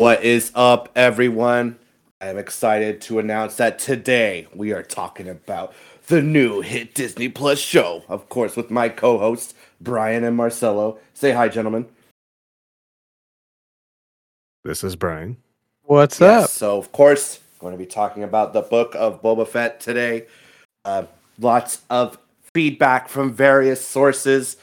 What 0.00 0.24
is 0.24 0.50
up, 0.54 0.88
everyone? 0.96 1.78
I 2.22 2.28
am 2.28 2.38
excited 2.38 3.02
to 3.02 3.18
announce 3.18 3.56
that 3.56 3.78
today 3.78 4.46
we 4.54 4.72
are 4.72 4.82
talking 4.82 5.28
about 5.28 5.74
the 6.06 6.22
new 6.22 6.62
hit 6.62 6.94
Disney 6.94 7.28
Plus 7.28 7.58
show. 7.58 8.02
Of 8.08 8.30
course, 8.30 8.56
with 8.56 8.70
my 8.70 8.88
co 8.88 9.18
hosts, 9.18 9.52
Brian 9.78 10.24
and 10.24 10.34
Marcelo. 10.38 10.96
Say 11.12 11.32
hi, 11.32 11.50
gentlemen. 11.50 11.84
This 14.64 14.82
is 14.82 14.96
Brian. 14.96 15.36
What's 15.82 16.18
Yes, 16.18 16.44
up? 16.44 16.50
So, 16.50 16.78
of 16.78 16.92
course, 16.92 17.40
going 17.58 17.74
to 17.74 17.78
be 17.78 17.84
talking 17.84 18.22
about 18.22 18.54
the 18.54 18.62
book 18.62 18.94
of 18.94 19.20
Boba 19.20 19.46
Fett 19.46 19.80
today. 19.80 20.24
Uh, 20.86 21.02
lots 21.38 21.82
of 21.90 22.16
feedback 22.54 23.06
from 23.06 23.34
various 23.34 23.86
sources 23.86 24.56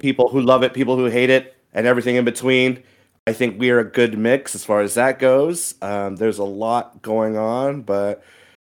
people 0.00 0.30
who 0.30 0.40
love 0.40 0.64
it, 0.64 0.74
people 0.74 0.96
who 0.96 1.04
hate 1.04 1.30
it, 1.30 1.56
and 1.74 1.86
everything 1.86 2.16
in 2.16 2.24
between. 2.24 2.82
I 3.26 3.32
think 3.32 3.60
we 3.60 3.70
are 3.70 3.78
a 3.78 3.84
good 3.84 4.18
mix 4.18 4.54
as 4.54 4.64
far 4.64 4.80
as 4.80 4.94
that 4.94 5.18
goes. 5.18 5.74
Um, 5.82 6.16
there's 6.16 6.38
a 6.38 6.44
lot 6.44 7.02
going 7.02 7.36
on, 7.36 7.82
but 7.82 8.24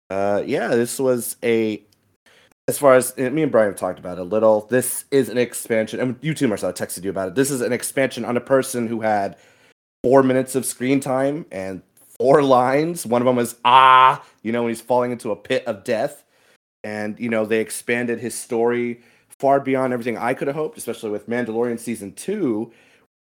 uh, 0.09 0.43
yeah, 0.45 0.69
this 0.69 0.99
was 0.99 1.37
a. 1.43 1.83
As 2.67 2.77
far 2.77 2.93
as 2.93 3.17
me 3.17 3.41
and 3.43 3.51
Brian 3.51 3.69
have 3.69 3.79
talked 3.79 3.99
about 3.99 4.17
it 4.17 4.21
a 4.21 4.23
little, 4.23 4.67
this 4.67 5.03
is 5.11 5.29
an 5.29 5.37
expansion. 5.37 5.99
And 5.99 6.15
you 6.21 6.33
too, 6.33 6.47
Marcel, 6.47 6.69
I 6.69 6.73
texted 6.73 7.03
you 7.03 7.09
about 7.09 7.29
it. 7.29 7.35
This 7.35 7.51
is 7.51 7.59
an 7.59 7.73
expansion 7.73 8.23
on 8.23 8.37
a 8.37 8.41
person 8.41 8.87
who 8.87 9.01
had 9.01 9.35
four 10.03 10.23
minutes 10.23 10.55
of 10.55 10.65
screen 10.65 10.99
time 10.99 11.45
and 11.51 11.81
four 11.95 12.43
lines. 12.43 13.05
One 13.05 13.21
of 13.21 13.25
them 13.25 13.35
was 13.35 13.55
ah, 13.65 14.23
you 14.41 14.51
know, 14.51 14.63
when 14.63 14.69
he's 14.69 14.81
falling 14.81 15.11
into 15.11 15.31
a 15.31 15.35
pit 15.35 15.63
of 15.65 15.83
death. 15.83 16.23
And 16.83 17.19
you 17.19 17.29
know, 17.29 17.45
they 17.45 17.59
expanded 17.59 18.19
his 18.19 18.35
story 18.35 19.01
far 19.27 19.59
beyond 19.59 19.91
everything 19.91 20.17
I 20.17 20.33
could 20.33 20.47
have 20.47 20.55
hoped, 20.55 20.77
especially 20.77 21.09
with 21.09 21.27
Mandalorian 21.27 21.79
season 21.79 22.13
two. 22.13 22.71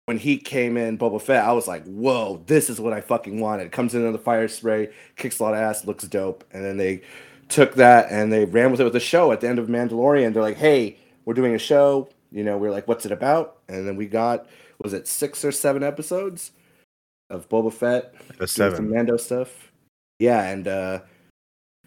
When 0.08 0.17
he 0.17 0.38
came 0.38 0.77
in, 0.77 0.97
Boba 0.97 1.22
Fett, 1.22 1.44
I 1.44 1.52
was 1.52 1.67
like, 1.67 1.83
"Whoa, 1.83 2.41
this 2.47 2.69
is 2.69 2.80
what 2.80 2.94
I 2.94 3.02
fucking 3.02 3.41
wanted." 3.41 3.73
Comes 3.73 3.94
in 3.94 4.08
on 4.08 4.13
the 4.13 4.17
fire 4.19 4.47
spray, 4.47 4.88
kicks 5.17 5.38
a 5.39 5.44
lot 5.44 5.53
of 5.53 5.59
ass, 5.59 5.86
looks 5.86 6.05
dope, 6.05 6.45
and 6.53 6.63
then 6.63 6.77
they 6.77 7.02
took 7.50 7.75
that 7.75 8.09
and 8.09 8.31
they 8.31 8.45
ran 8.45 8.72
with 8.72 8.80
it 8.80 8.85
with 8.85 8.95
a 8.95 9.02
show 9.02 9.33
at 9.33 9.41
the 9.41 9.50
end 9.50 9.59
of 9.59 9.67
Mandalorian. 9.67 10.33
They're 10.33 10.41
like, 10.41 10.55
"Hey, 10.55 10.97
we're 11.25 11.33
doing 11.33 11.55
a 11.55 11.59
show." 11.59 12.08
You 12.31 12.45
know, 12.45 12.58
we're 12.58 12.72
like, 12.72 12.88
"What's 12.88 13.05
it 13.05 13.11
about?" 13.11 13.58
And 13.67 13.85
then 13.85 13.97
we 13.97 14.05
got 14.05 14.47
was 14.81 14.94
it 14.94 15.09
six 15.09 15.44
or 15.44 15.52
seven 15.52 15.83
episodes 15.83 16.52
of 17.30 17.50
Boba 17.50 17.73
Fett 17.73 18.13
A 18.30 18.33
doing 18.33 18.47
some 18.47 18.47
seven. 18.47 18.89
Mando 18.89 19.17
stuff. 19.17 19.73
Yeah, 20.19 20.41
and 20.44 20.69
uh, 20.69 21.02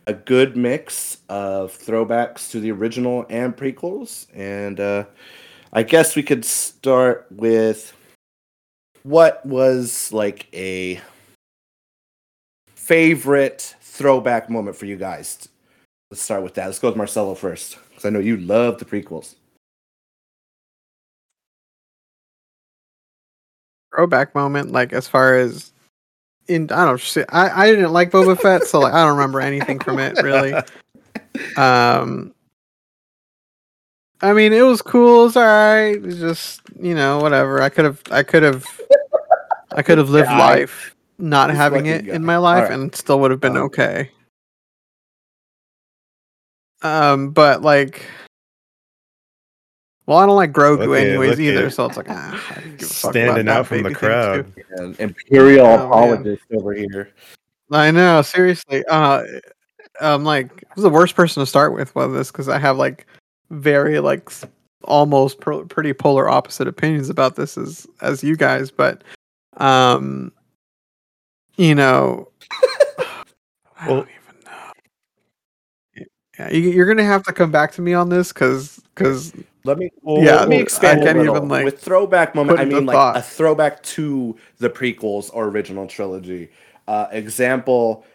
a 0.07 0.13
good 0.13 0.59
mix 0.59 1.19
of 1.31 1.73
throwbacks 1.73 2.51
to 2.51 2.61
the 2.61 2.71
original 2.71 3.25
and 3.31 3.57
prequels. 3.57 4.27
And 4.35 4.79
uh, 4.79 5.05
I 5.73 5.85
guess 5.85 6.17
we 6.17 6.23
could 6.23 6.45
start 6.45 7.27
with 7.31 7.95
what 9.03 9.45
was 9.45 10.13
like 10.13 10.47
a 10.55 11.01
favorite 12.75 13.77
throwback 13.81 14.51
moment 14.51 14.77
for 14.77 14.87
you 14.87 14.97
guys. 14.97 15.49
Let's 16.11 16.23
start 16.23 16.43
with 16.43 16.55
that. 16.55 16.67
Let's 16.67 16.79
go 16.79 16.89
with 16.89 16.97
Marcelo 16.97 17.35
first, 17.35 17.79
because 17.91 18.05
I 18.05 18.11
know 18.11 18.19
you 18.19 18.37
love 18.37 18.79
the 18.79 18.85
prequels. 18.85 19.37
Throwback 23.95 24.35
moment, 24.35 24.73
like 24.73 24.93
as 24.93 25.07
far 25.07 25.37
as 25.37 25.73
in 26.49 26.71
I 26.73 26.85
don't 26.85 27.01
see 27.01 27.25
I, 27.29 27.65
I 27.65 27.71
didn't 27.71 27.93
like 27.93 28.11
Boba 28.11 28.39
Fett, 28.41 28.65
so 28.65 28.81
like 28.81 28.93
I 28.93 29.05
don't 29.05 29.17
remember 29.17 29.41
anything 29.41 29.79
from 29.79 29.99
it 29.99 30.21
really. 30.23 30.55
Um 31.57 32.35
I 34.23 34.33
mean 34.35 34.53
it 34.53 34.63
was 34.63 34.83
cool, 34.83 35.27
it's 35.27 35.37
alright. 35.37 35.97
It's 36.05 36.19
just 36.19 36.61
you 36.81 36.95
know, 36.95 37.19
whatever. 37.19 37.63
I 37.63 37.69
could 37.69 37.85
have 37.87 38.03
I 38.11 38.23
could 38.23 38.43
have 38.43 38.67
I 39.73 39.83
could 39.83 39.99
have 39.99 40.11
lived 40.11 40.29
guy. 40.29 40.39
life 40.39 40.95
not 41.19 41.51
having 41.51 41.85
fucking 41.87 42.09
it 42.09 42.15
in 42.15 42.25
my 42.25 42.37
life 42.39 42.65
Alright. 42.65 42.73
and 42.79 42.95
still 42.95 43.21
would 43.21 43.31
have 43.31 43.41
been 43.41 43.57
Um, 43.57 43.63
okay. 43.65 44.11
Um, 46.83 47.31
but 47.31 47.63
like 47.63 48.05
well, 50.07 50.19
I 50.19 50.27
don't 50.27 50.35
like 50.37 50.51
Grogu 50.53 50.89
Look 50.89 50.99
anyways 50.99 51.31
look 51.31 51.39
either, 51.41 51.67
at- 51.67 51.73
so 51.73 51.87
it's 51.87 51.97
like 51.97 52.07
ah, 52.11 52.53
I 52.57 52.61
give 52.63 52.83
a 52.83 52.85
Standing 52.85 53.45
that 53.47 53.49
out 53.57 53.67
from 53.67 53.79
the 53.79 53.83
baby 53.85 53.95
thing, 53.95 54.01
too. 54.01 54.07
crowd. 54.07 54.53
And 54.79 54.99
Imperial 55.01 55.67
Oh, 55.67 55.77
man. 55.77 55.87
apologist 55.87 56.43
over 56.53 56.73
here. 56.73 57.11
I 57.71 57.93
know, 57.93 58.21
seriously. 58.23 58.83
Uh, 58.87 59.23
I'm 60.01 60.25
like, 60.25 60.51
I 60.69 60.75
was 60.75 60.83
the 60.83 60.91
worst 60.91 61.15
person 61.15 61.41
to 61.43 61.47
start 61.47 61.73
with 61.75 61.95
with 61.95 62.13
this 62.13 62.33
because 62.33 62.49
I 62.49 62.59
have 62.59 62.77
like 62.77 63.07
very 63.51 64.01
like 64.01 64.31
almost 64.85 65.41
pro- 65.41 65.65
pretty 65.67 65.93
polar 65.93 66.29
opposite 66.29 66.67
opinions 66.69 67.11
about 67.11 67.37
this 67.37 67.59
as 67.59 67.87
as 68.01 68.25
you 68.25 68.37
guys, 68.37 68.71
but 68.71 69.03
um, 69.59 70.33
you 71.57 71.75
know, 71.75 72.29
I 72.51 73.87
Well- 73.89 73.97
don't 73.97 74.09
even 74.09 74.45
know. 74.45 76.05
Yeah, 76.39 76.51
you, 76.53 76.71
you're 76.71 76.87
gonna 76.87 77.05
have 77.05 77.23
to 77.25 77.33
come 77.33 77.51
back 77.51 77.73
to 77.73 77.83
me 77.83 77.93
on 77.93 78.09
this 78.09 78.33
because 78.33 78.81
because 78.95 79.33
Let 79.65 79.77
me 79.79 79.91
Yeah, 80.07 80.37
let 80.37 80.49
me 80.49 80.59
expand 80.59 81.03
a 81.03 81.05
can't 81.05 81.19
little. 81.19 81.37
even, 81.37 81.49
like, 81.49 81.65
with 81.67 81.81
throwback 81.81 82.35
moment. 82.35 82.59
I 82.59 82.65
mean 82.65 82.87
like 82.87 82.95
thought. 82.95 83.17
a 83.19 83.23
throwback 83.23 83.83
to 83.83 84.37
the 84.59 84.71
prequels 84.71 85.31
or 85.35 85.49
original 85.49 85.87
trilogy. 85.87 86.51
Uh, 86.89 87.07
example, 87.13 88.07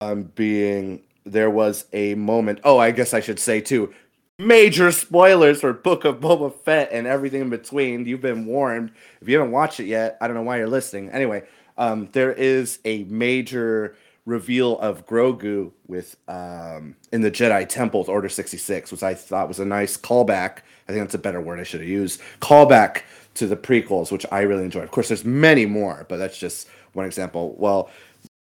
um, 0.00 0.24
being 0.34 1.02
there 1.26 1.50
was 1.50 1.84
a 1.92 2.14
moment. 2.14 2.60
Oh, 2.64 2.78
I 2.78 2.90
guess 2.90 3.12
I 3.12 3.20
should 3.20 3.38
say 3.38 3.60
too. 3.60 3.92
Major 4.40 4.92
spoilers 4.92 5.60
for 5.60 5.72
Book 5.72 6.04
of 6.04 6.20
Boba 6.20 6.54
Fett 6.54 6.90
and 6.92 7.08
everything 7.08 7.40
in 7.40 7.50
between. 7.50 8.06
You've 8.06 8.20
been 8.20 8.46
warned. 8.46 8.92
If 9.20 9.28
you 9.28 9.36
haven't 9.36 9.50
watched 9.50 9.80
it 9.80 9.86
yet, 9.86 10.16
I 10.20 10.28
don't 10.28 10.36
know 10.36 10.42
why 10.42 10.58
you're 10.58 10.68
listening. 10.68 11.10
Anyway, 11.10 11.42
um, 11.76 12.08
there 12.12 12.32
is 12.32 12.78
a 12.84 13.02
major 13.04 13.96
reveal 14.26 14.78
of 14.78 15.06
Grogu 15.06 15.72
with 15.88 16.14
um, 16.28 16.94
in 17.10 17.22
the 17.22 17.32
Jedi 17.32 17.68
Temple 17.68 18.00
with 18.00 18.08
Order 18.08 18.28
66, 18.28 18.92
which 18.92 19.02
I 19.02 19.12
thought 19.12 19.48
was 19.48 19.58
a 19.58 19.64
nice 19.64 19.96
callback. 19.96 20.58
I 20.88 20.92
think 20.92 21.00
that's 21.00 21.14
a 21.14 21.18
better 21.18 21.40
word 21.40 21.58
I 21.58 21.64
should 21.64 21.80
have 21.80 21.88
used. 21.88 22.20
Callback 22.40 23.02
to 23.34 23.48
the 23.48 23.56
prequels, 23.56 24.12
which 24.12 24.24
I 24.30 24.42
really 24.42 24.64
enjoyed. 24.64 24.84
Of 24.84 24.92
course, 24.92 25.08
there's 25.08 25.24
many 25.24 25.66
more, 25.66 26.06
but 26.08 26.18
that's 26.18 26.38
just 26.38 26.68
one 26.92 27.06
example. 27.06 27.56
Well, 27.58 27.90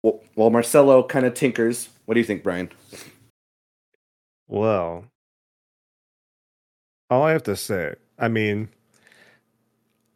well, 0.04 0.22
well 0.36 0.52
Marcelo 0.52 1.02
kind 1.02 1.26
of 1.26 1.34
tinkers. 1.34 1.90
What 2.06 2.14
do 2.14 2.20
you 2.20 2.26
think, 2.26 2.44
Brian? 2.44 2.70
Well, 4.48 5.06
all 7.10 7.24
I 7.24 7.32
have 7.32 7.44
to 7.44 7.56
say, 7.56 7.96
I 8.20 8.28
mean, 8.28 8.70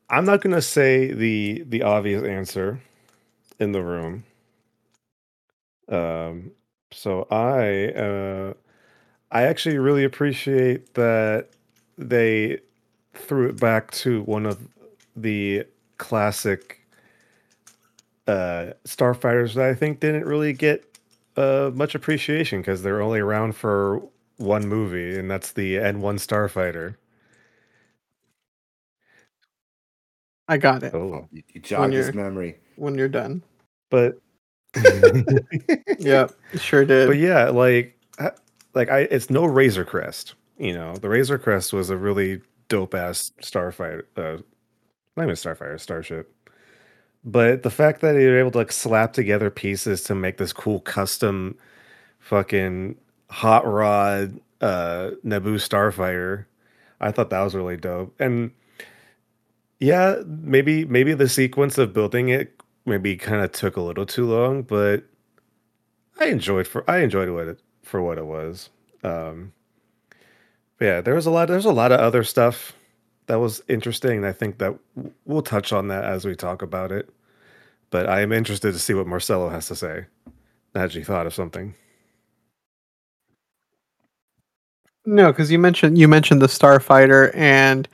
I'm 0.10 0.26
not 0.26 0.42
gonna 0.42 0.62
say 0.62 1.12
the 1.12 1.64
the 1.68 1.82
obvious 1.84 2.24
answer 2.24 2.82
in 3.60 3.72
the 3.74 3.84
room. 3.84 4.26
Um, 5.90 6.52
so 6.92 7.28
I 7.32 7.88
uh, 7.90 8.54
I 9.32 9.44
actually 9.44 9.80
really 9.80 10.06
appreciate 10.06 10.96
that 10.96 11.50
they 11.98 12.60
threw 13.14 13.50
it 13.50 13.60
back 13.60 13.92
to 13.92 14.24
one 14.24 14.46
of 14.46 14.60
the 15.16 15.66
classic 15.98 16.82
uh 18.28 18.72
starfighters 18.86 19.56
that 19.56 19.66
I 19.66 19.74
think 19.74 20.00
didn't 20.00 20.26
really 20.26 20.54
get 20.54 20.86
uh 21.38 21.72
much 21.74 21.96
appreciation 21.96 22.62
because 22.62 22.84
they're 22.84 23.02
only 23.02 23.20
around 23.20 23.56
for 23.56 24.02
one 24.42 24.68
movie, 24.68 25.18
and 25.18 25.30
that's 25.30 25.54
the 25.54 25.76
N1 25.76 26.16
Starfighter. 26.20 26.96
I 30.48 30.58
got 30.58 30.84
it 30.84 30.94
Oh, 30.94 31.28
You, 31.32 31.44
you 31.54 31.62
jogged 31.62 31.94
his 31.94 32.14
memory. 32.14 32.60
when 32.76 32.96
you're 32.96 33.08
done. 33.08 33.44
but 33.90 34.20
yeah, 36.00 36.28
sure 36.56 36.86
did. 36.86 37.08
but 37.08 37.18
yeah, 37.18 37.50
like 37.50 37.98
like 38.74 38.90
I, 38.90 39.00
it's 39.02 39.30
no 39.30 39.46
Razor 39.46 39.84
Crest. 39.86 40.36
You 40.58 40.74
know, 40.74 40.96
the 40.96 41.10
Razor 41.10 41.38
Crest 41.38 41.74
was 41.74 41.90
a 41.90 41.98
really 41.98 42.42
dope 42.70 42.94
ass 42.94 43.32
starfighter. 43.42 44.04
Uh, 44.16 44.38
not 45.18 45.24
even 45.24 45.36
starfighter, 45.36 45.80
starship. 45.80 46.34
But 47.24 47.64
the 47.64 47.70
fact 47.70 48.02
that 48.02 48.14
they 48.14 48.26
were 48.28 48.40
able 48.40 48.52
to 48.52 48.58
like 48.60 48.72
slap 48.72 49.14
together 49.14 49.50
pieces 49.50 50.04
to 50.04 50.16
make 50.16 50.38
this 50.38 50.54
cool 50.54 50.80
custom 50.80 51.58
fucking 52.20 52.96
hot 53.32 53.66
rod 53.66 54.40
uh 54.62 55.12
Naboo 55.26 55.56
starfighter, 55.56 56.46
I 57.00 57.12
thought 57.12 57.30
that 57.32 57.42
was 57.42 57.56
really 57.56 57.78
dope. 57.78 58.14
And 58.20 58.52
yeah, 59.80 60.18
maybe 60.26 60.86
maybe 60.86 61.14
the 61.14 61.30
sequence 61.30 61.78
of 61.78 61.94
building 61.94 62.30
it 62.30 62.54
maybe 62.86 63.16
kind 63.16 63.44
of 63.44 63.52
took 63.52 63.78
a 63.78 63.82
little 63.82 64.06
too 64.06 64.26
long, 64.26 64.64
but 64.64 65.04
I 66.20 66.26
enjoyed 66.28 66.68
for 66.68 66.90
I 66.90 67.00
enjoyed 67.00 67.30
what 67.30 67.48
it 67.48 67.60
for 67.84 68.02
what 68.02 68.18
it 68.18 68.26
was. 68.26 68.70
Um 69.04 69.54
yeah, 70.80 71.02
there 71.02 71.16
was 71.16 71.26
a 71.26 71.32
lot 71.32 71.48
there's 71.48 71.66
a 71.66 71.72
lot 71.72 71.92
of 71.92 72.00
other 72.00 72.24
stuff 72.24 72.74
that 73.28 73.40
was 73.40 73.62
interesting. 73.68 74.26
I 74.26 74.32
think 74.34 74.58
that 74.60 74.78
we'll 75.26 75.42
touch 75.44 75.72
on 75.74 75.88
that 75.90 76.04
as 76.06 76.26
we 76.26 76.36
talk 76.36 76.62
about 76.62 76.92
it. 76.92 77.10
But 77.92 78.10
I 78.10 78.22
am 78.22 78.32
interested 78.32 78.74
to 78.74 78.80
see 78.80 78.94
what 78.94 79.08
Marcelo 79.08 79.50
has 79.50 79.68
to 79.68 79.76
say. 79.76 80.06
Had 80.76 80.96
you 80.96 81.04
thought 81.04 81.28
of 81.28 81.34
something? 81.34 81.76
No, 85.06 85.32
because 85.32 85.52
you 85.52 85.60
mentioned 85.60 85.98
you 85.98 86.08
mentioned 86.08 86.42
the 86.42 86.48
Starfighter, 86.48 87.32
and 87.36 87.88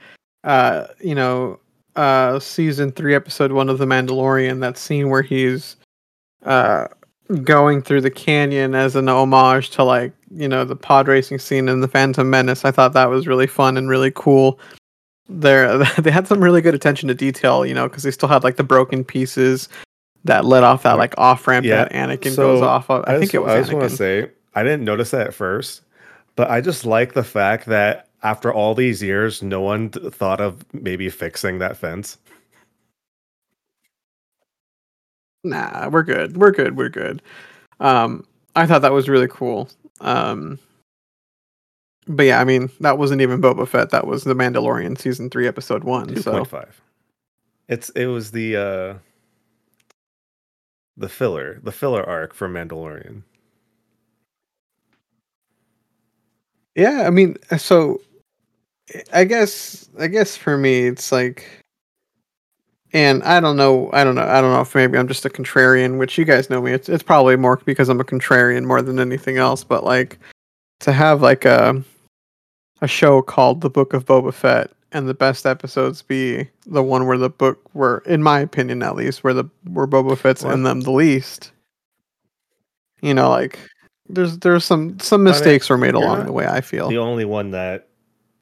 uh, 0.44 0.88
you 1.00 1.16
know, 1.16 1.60
uh 1.96 2.40
season 2.40 2.92
three, 2.92 3.16
episode 3.16 3.52
one 3.52 3.70
of 3.70 3.78
The 3.78 3.86
Mandalorian, 3.86 4.60
that 4.62 4.78
scene 4.78 5.10
where 5.10 5.22
he's 5.22 5.78
uh 6.44 6.88
going 7.44 7.82
through 7.82 8.02
the 8.02 8.12
canyon 8.12 8.74
as 8.74 8.96
an 8.96 9.10
homage 9.10 9.70
to 9.72 9.84
like, 9.84 10.14
you 10.32 10.48
know, 10.48 10.64
the 10.64 10.76
pod 10.76 11.08
racing 11.08 11.40
scene 11.40 11.68
in 11.68 11.82
the 11.82 11.88
Phantom 11.88 12.30
Menace. 12.30 12.64
I 12.66 12.72
thought 12.72 12.94
that 12.94 13.10
was 13.10 13.28
really 13.28 13.48
fun 13.48 13.78
and 13.78 13.90
really 13.90 14.12
cool. 14.16 14.60
There 15.30 15.78
they 16.00 16.12
had 16.12 16.28
some 16.28 16.44
really 16.44 16.62
good 16.62 16.76
attention 16.76 17.08
to 17.08 17.16
detail, 17.16 17.66
you 17.66 17.74
know, 17.74 17.88
because 17.88 18.04
they 18.04 18.12
still 18.12 18.30
had 18.30 18.44
like 18.44 18.58
the 18.58 18.64
broken 18.64 19.04
pieces 19.04 19.70
that 20.24 20.46
let 20.46 20.64
off 20.64 20.84
that 20.84 20.98
like 20.98 21.14
off 21.18 21.48
ramp 21.48 21.66
Yeah, 21.66 21.86
that 21.86 21.92
Anakin 21.92 22.34
so 22.34 22.54
goes 22.54 22.62
off 22.62 22.90
of. 22.90 23.06
I, 23.08 23.16
I 23.16 23.20
think 23.20 23.32
just, 23.32 23.36
it 23.36 23.40
was 23.40 23.52
I 23.52 23.60
just 23.60 23.74
want 23.74 23.90
to 23.90 23.96
say 23.96 24.30
I 24.56 24.64
didn't 24.64 24.84
notice 24.84 25.12
that 25.12 25.28
at 25.28 25.34
first, 25.34 25.82
but 26.38 26.50
I 26.50 26.62
just 26.62 26.86
like 26.86 27.14
the 27.14 27.24
fact 27.24 27.66
that 27.66 28.08
after 28.24 28.54
all 28.54 28.74
these 28.74 29.04
years, 29.04 29.44
no 29.44 29.60
one 29.60 29.90
thought 29.90 30.40
of 30.40 30.64
maybe 30.72 31.10
fixing 31.10 31.60
that 31.60 31.76
fence. 31.76 32.18
Nah, 35.44 35.90
we're 35.90 36.04
good. 36.04 36.38
We're 36.38 36.52
good. 36.52 36.78
We're 36.78 36.90
good. 36.90 37.22
Um, 37.80 38.26
I 38.56 38.66
thought 38.66 38.84
that 38.84 38.92
was 38.92 39.10
really 39.10 39.28
cool. 39.28 39.70
Um, 40.00 40.60
but 42.08 42.28
yeah, 42.28 42.40
I 42.40 42.44
mean, 42.44 42.70
that 42.80 42.98
wasn't 42.98 43.22
even 43.22 43.42
Boba 43.42 43.68
Fett. 43.68 43.90
That 43.90 44.08
was 44.08 44.24
the 44.24 44.34
Mandalorian 44.34 44.98
season 44.98 45.30
three, 45.30 45.48
episode 45.48 45.84
one. 45.84 46.08
Two 46.08 46.22
So 46.22 46.32
point 46.32 46.48
five. 46.48 46.82
It's 47.68 47.90
it 47.90 48.06
was 48.06 48.32
the 48.32 48.56
uh 48.56 48.94
the 50.98 51.10
filler, 51.10 51.60
the 51.64 51.72
filler 51.72 52.04
arc 52.08 52.34
for 52.34 52.48
Mandalorian. 52.48 53.24
Yeah, 56.78 57.04
I 57.06 57.10
mean, 57.10 57.36
uh, 57.52 57.58
so 57.58 58.00
I 59.12 59.24
guess 59.26 59.90
I 60.00 60.08
guess 60.08 60.38
for 60.38 60.58
me, 60.58 60.86
it's 60.88 61.12
like, 61.12 61.44
and 62.94 63.22
I 63.24 63.40
don't 63.40 63.58
know, 63.58 63.90
I 63.92 64.04
don't 64.04 64.16
know, 64.16 64.22
I 64.22 64.40
don't 64.40 64.54
know 64.54 64.62
if 64.62 64.76
maybe 64.76 64.98
I'm 64.98 65.08
just 65.08 65.26
a 65.26 65.30
contrarian, 65.30 65.98
which 65.98 66.18
you 66.18 66.24
guys 66.24 66.50
know 66.50 66.62
me. 66.62 66.72
It's 66.72 66.88
it's 66.88 67.04
probably 67.04 67.36
more 67.36 67.58
because 67.66 67.90
I'm 67.90 68.00
a 68.00 68.06
contrarian 68.06 68.64
more 68.66 68.82
than 68.84 69.00
anything 69.00 69.38
else. 69.38 69.64
But 69.64 69.84
like 69.84 70.20
to 70.82 70.92
have 70.94 71.22
like 71.22 71.46
a 71.46 71.84
a 72.82 72.88
show 72.88 73.24
called 73.24 73.62
The 73.62 73.72
Book 73.72 73.94
of 73.94 74.06
Boba 74.06 74.32
Fett 74.32 74.70
and 74.92 75.10
the 75.10 75.16
best 75.16 75.48
episodes 75.48 76.04
be 76.04 76.48
the 76.68 76.84
one 76.84 77.08
where 77.08 77.18
the 77.18 77.30
book 77.30 77.60
were 77.74 78.04
in 78.06 78.22
my 78.22 78.40
opinion 78.40 78.84
at 78.84 78.96
least 78.96 79.24
where 79.24 79.34
the 79.34 79.46
where 79.66 79.88
Boba 79.88 80.16
Fett's 80.16 80.44
Well- 80.44 80.54
in 80.54 80.62
them 80.64 80.82
the 80.82 80.92
least. 80.92 81.52
You 83.02 83.14
know, 83.14 83.30
like 83.30 83.60
there's 84.10 84.40
there's 84.40 84.66
some 84.66 85.00
some 85.00 85.24
mean, 85.24 85.34
mistakes 85.34 85.70
were 85.70 85.78
made 85.78 85.94
along 85.94 86.26
the 86.26 86.32
way, 86.32 86.48
I 86.48 86.62
feel. 86.62 86.90
The 86.90 86.98
only 86.98 87.26
one 87.26 87.52
that 87.52 87.90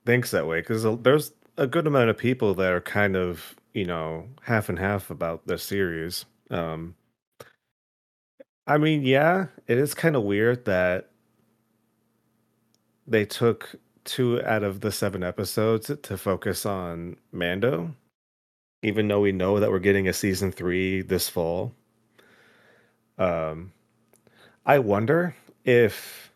thinks 0.06 0.32
that 0.32 0.48
way 0.48 0.62
because 0.62 0.86
there's 1.02 1.32
a 1.58 1.68
good 1.68 1.88
amount 1.88 2.10
of 2.10 2.18
people 2.18 2.54
that 2.56 2.72
are 2.72 2.82
kind 2.82 3.16
of 3.16 3.56
you 3.74 3.86
know 3.86 4.28
half 4.42 4.70
and 4.70 4.80
half 4.80 5.10
about 5.10 5.48
this 5.48 5.64
series. 5.64 6.26
Um, 6.50 6.96
I 8.68 8.78
mean, 8.78 9.04
yeah, 9.04 9.48
it 9.68 9.78
is 9.78 9.94
kind 9.94 10.16
of 10.16 10.24
weird 10.24 10.66
that 10.66 11.12
they 13.08 13.26
took 13.26 13.76
two 14.04 14.44
out 14.44 14.64
of 14.64 14.82
the 14.82 14.92
seven 14.92 15.24
episodes 15.24 15.92
to 16.02 16.18
focus 16.18 16.66
on 16.66 17.18
Mando, 17.32 17.94
even 18.84 19.08
though 19.08 19.22
we 19.22 19.32
know 19.32 19.60
that 19.60 19.72
we're 19.72 19.80
getting 19.80 20.08
a 20.08 20.14
season 20.14 20.52
three 20.52 21.02
this 21.02 21.30
fall. 21.30 21.74
Um, 23.18 23.72
I 24.66 24.80
wonder 24.80 25.36
if 25.66 26.32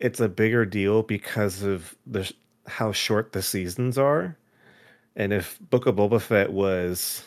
it's 0.00 0.20
a 0.20 0.28
bigger 0.28 0.66
deal 0.66 1.02
because 1.02 1.62
of 1.62 1.96
the 2.06 2.32
how 2.68 2.92
short 2.92 3.32
the 3.32 3.42
seasons 3.42 3.98
are, 3.98 4.36
and 5.16 5.32
if 5.32 5.58
Book 5.70 5.86
of 5.86 5.96
Boba 5.96 6.20
Fett 6.20 6.52
was 6.52 7.24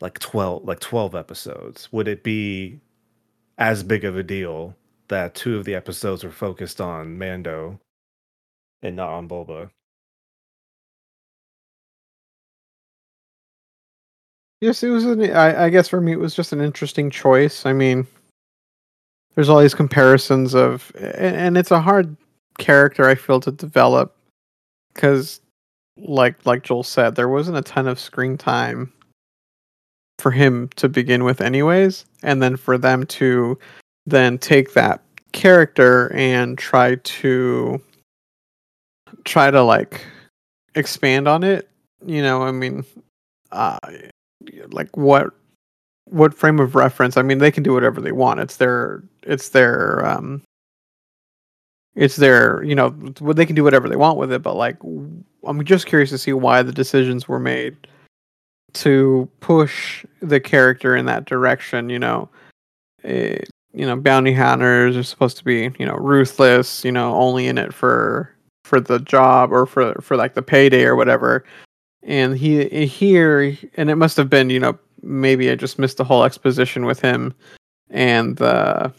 like 0.00 0.18
twelve, 0.20 0.64
like 0.64 0.80
twelve 0.80 1.14
episodes, 1.14 1.92
would 1.92 2.08
it 2.08 2.24
be 2.24 2.80
as 3.58 3.82
big 3.84 4.04
of 4.04 4.16
a 4.16 4.22
deal 4.24 4.76
that 5.08 5.34
two 5.34 5.56
of 5.58 5.64
the 5.64 5.74
episodes 5.74 6.24
were 6.24 6.30
focused 6.32 6.80
on 6.80 7.18
Mando 7.18 7.80
and 8.82 8.96
not 8.96 9.10
on 9.10 9.28
Boba? 9.28 9.70
Yes, 14.60 14.82
it 14.82 14.90
was. 14.90 15.06
An, 15.06 15.22
I, 15.32 15.66
I 15.66 15.70
guess 15.70 15.88
for 15.88 16.00
me, 16.02 16.12
it 16.14 16.20
was 16.20 16.34
just 16.34 16.52
an 16.52 16.60
interesting 16.62 17.10
choice. 17.10 17.66
I 17.66 17.74
mean, 17.74 18.08
there's 19.34 19.48
all 19.48 19.60
these 19.60 19.74
comparisons 19.74 20.54
of, 20.54 20.92
and, 20.96 21.36
and 21.36 21.58
it's 21.58 21.70
a 21.70 21.80
hard 21.80 22.16
character 22.58 23.08
I 23.08 23.14
feel 23.14 23.40
to 23.40 23.50
develop 23.50 24.16
because, 24.92 25.40
like 25.96 26.44
like 26.46 26.62
Joel 26.62 26.82
said, 26.82 27.14
there 27.14 27.28
wasn't 27.28 27.56
a 27.56 27.62
ton 27.62 27.86
of 27.86 27.98
screen 27.98 28.36
time 28.36 28.92
for 30.18 30.30
him 30.30 30.68
to 30.76 30.88
begin 30.88 31.24
with, 31.24 31.40
anyways, 31.40 32.04
and 32.22 32.42
then 32.42 32.56
for 32.56 32.78
them 32.78 33.06
to 33.06 33.58
then 34.06 34.38
take 34.38 34.74
that 34.74 35.02
character 35.32 36.12
and 36.14 36.56
try 36.56 36.94
to 36.96 37.80
try 39.24 39.50
to 39.50 39.62
like 39.62 40.04
expand 40.74 41.26
on 41.28 41.42
it. 41.42 41.68
You 42.06 42.22
know, 42.22 42.42
I 42.42 42.52
mean, 42.52 42.84
uh, 43.50 43.78
like 44.70 44.96
what 44.96 45.32
what 46.06 46.34
frame 46.34 46.60
of 46.60 46.74
reference 46.74 47.16
i 47.16 47.22
mean 47.22 47.38
they 47.38 47.50
can 47.50 47.62
do 47.62 47.72
whatever 47.72 48.00
they 48.00 48.12
want. 48.12 48.40
It's 48.40 48.56
their 48.56 49.02
it's 49.22 49.50
their 49.50 50.04
um 50.06 50.42
it's 51.94 52.16
their 52.16 52.62
you 52.62 52.74
know 52.74 52.90
they 52.90 53.46
can 53.46 53.56
do 53.56 53.64
whatever 53.64 53.88
they 53.88 53.96
want 53.96 54.18
with 54.18 54.32
it 54.32 54.42
but 54.42 54.56
like 54.56 54.76
I'm 55.46 55.64
just 55.64 55.86
curious 55.86 56.10
to 56.10 56.18
see 56.18 56.32
why 56.32 56.62
the 56.62 56.72
decisions 56.72 57.28
were 57.28 57.40
made 57.40 57.76
to 58.74 59.28
push 59.40 60.04
the 60.20 60.40
character 60.40 60.96
in 60.96 61.06
that 61.06 61.24
direction 61.24 61.88
you 61.88 61.98
know? 61.98 62.28
Eh, 63.04 63.38
you 63.72 63.86
know 63.86 63.96
bounty 63.96 64.32
hunters 64.32 64.96
are 64.96 65.02
supposed 65.02 65.36
to 65.38 65.44
be 65.44 65.70
you 65.78 65.86
know 65.86 65.96
ruthless 65.96 66.84
you 66.84 66.92
know 66.92 67.14
only 67.14 67.46
in 67.46 67.58
it 67.58 67.72
for 67.72 68.34
for 68.64 68.80
the 68.80 68.98
job 68.98 69.52
or 69.52 69.66
for 69.66 69.94
for 70.00 70.16
like 70.16 70.34
the 70.34 70.42
payday 70.42 70.84
or 70.84 70.96
whatever. 70.96 71.44
And 72.02 72.36
he 72.36 72.86
here 72.86 73.56
and 73.76 73.90
it 73.90 73.96
must 73.96 74.16
have 74.16 74.28
been 74.28 74.50
you 74.50 74.60
know 74.60 74.78
maybe 75.04 75.50
i 75.50 75.54
just 75.54 75.78
missed 75.78 75.96
the 75.96 76.04
whole 76.04 76.24
exposition 76.24 76.84
with 76.86 77.00
him 77.00 77.32
and 77.90 78.36
the 78.38 78.92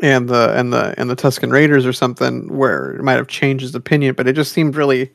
and 0.00 0.28
the 0.28 0.56
and 0.56 0.72
the 0.72 0.94
and 0.98 1.10
the 1.10 1.16
Tusken 1.16 1.50
raiders 1.50 1.84
or 1.84 1.92
something 1.92 2.46
where 2.56 2.92
it 2.92 3.02
might 3.02 3.14
have 3.14 3.26
changed 3.26 3.62
his 3.62 3.74
opinion 3.74 4.14
but 4.14 4.28
it 4.28 4.34
just 4.34 4.52
seemed 4.52 4.76
really 4.76 5.10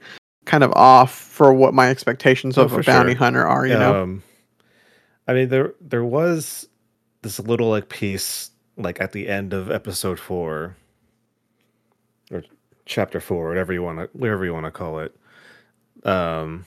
kind 0.45 0.63
of 0.63 0.71
off 0.73 1.13
for 1.13 1.53
what 1.53 1.73
my 1.73 1.89
expectations 1.89 2.57
Oh, 2.57 2.63
of 2.63 2.73
a 2.73 2.83
bounty 2.83 3.13
sure. 3.13 3.17
hunter 3.19 3.47
are 3.47 3.65
you 3.65 3.75
know 3.75 4.03
Um, 4.03 4.23
I 5.25 5.33
mean, 5.33 5.47
there 5.47 5.73
there 5.79 6.03
was 6.03 6.67
this 7.21 7.39
little 7.39 7.69
like 7.69 7.87
piece 7.87 8.51
like 8.75 8.99
at 8.99 9.13
the 9.13 9.29
end 9.29 9.53
of 9.53 9.71
episode 9.71 10.19
four 10.19 10.75
or 12.29 12.43
chapter 12.85 13.21
four, 13.21 13.47
whatever 13.47 13.71
you 13.71 13.81
want 13.81 13.99
to 13.99 14.09
whatever 14.17 14.43
you 14.43 14.51
want 14.53 14.65
to 14.65 14.71
call 14.71 14.99
it. 14.99 15.15
Um, 16.03 16.65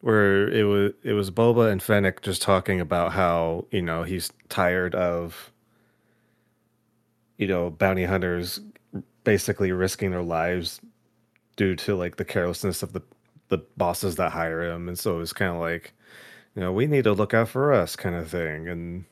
where 0.00 0.48
it 0.48 0.64
was 0.64 0.92
it 1.02 1.12
was 1.12 1.30
Boba 1.30 1.70
and 1.70 1.82
Fennec 1.82 2.22
just 2.22 2.42
talking 2.42 2.80
about 2.80 3.12
how 3.12 3.66
you 3.70 3.82
know 3.82 4.02
he's 4.02 4.32
tired 4.48 4.94
of 4.94 5.52
you 7.36 7.46
know 7.46 7.70
bounty 7.70 8.04
hunters 8.04 8.60
basically 9.24 9.72
risking 9.72 10.10
their 10.10 10.22
lives 10.22 10.80
due 11.56 11.76
to 11.76 11.94
like 11.94 12.16
the 12.16 12.24
carelessness 12.24 12.82
of 12.82 12.92
the 12.92 13.02
the 13.48 13.58
bosses 13.76 14.16
that 14.16 14.32
hire 14.32 14.62
him, 14.62 14.88
and 14.88 14.98
so 14.98 15.20
it's 15.20 15.32
kind 15.32 15.52
of 15.52 15.60
like 15.60 15.92
you 16.54 16.62
know 16.62 16.72
we 16.72 16.86
need 16.86 17.04
to 17.04 17.12
look 17.12 17.34
out 17.34 17.48
for 17.48 17.72
us 17.72 17.96
kind 17.96 18.14
of 18.14 18.28
thing. 18.28 18.68
And 18.68 19.04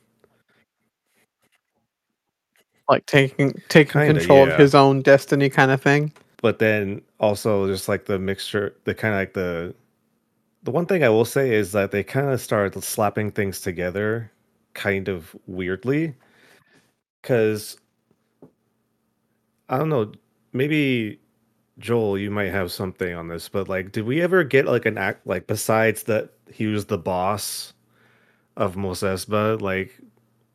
like 2.87 3.05
taking 3.05 3.53
taking 3.69 3.93
Kinda, 3.93 4.19
control 4.19 4.47
yeah. 4.47 4.53
of 4.53 4.59
his 4.59 4.73
own 4.73 5.01
destiny 5.01 5.49
kind 5.49 5.71
of 5.71 5.81
thing? 5.81 6.11
But 6.41 6.59
then 6.59 7.01
also 7.19 7.67
just 7.67 7.87
like 7.87 8.05
the 8.05 8.17
mixture 8.17 8.75
the 8.85 8.95
kind 8.95 9.13
of 9.13 9.19
like 9.19 9.33
the 9.33 9.75
the 10.63 10.71
one 10.71 10.85
thing 10.85 11.03
i 11.03 11.09
will 11.09 11.25
say 11.25 11.53
is 11.53 11.71
that 11.71 11.91
they 11.91 12.03
kind 12.03 12.29
of 12.29 12.41
started 12.41 12.83
slapping 12.83 13.31
things 13.31 13.61
together 13.61 14.31
kind 14.73 15.07
of 15.07 15.35
weirdly. 15.47 16.15
Because 17.21 17.77
i 19.67 19.77
don't 19.77 19.89
know 19.89 20.11
maybe 20.53 21.19
joel 21.77 22.17
you 22.17 22.31
might 22.31 22.51
have 22.51 22.71
something 22.71 23.15
on 23.15 23.27
this 23.27 23.47
but 23.47 23.69
like 23.69 23.91
did 23.91 24.03
we 24.05 24.21
ever 24.21 24.43
get 24.43 24.65
like 24.65 24.85
an 24.85 24.97
act 24.97 25.25
like 25.27 25.47
besides 25.47 26.03
that 26.03 26.31
he 26.51 26.65
was 26.65 26.85
the 26.85 26.97
boss 26.97 27.73
of 28.59 28.75
Mos 28.75 29.01
Espa, 29.01 29.59
like 29.59 29.97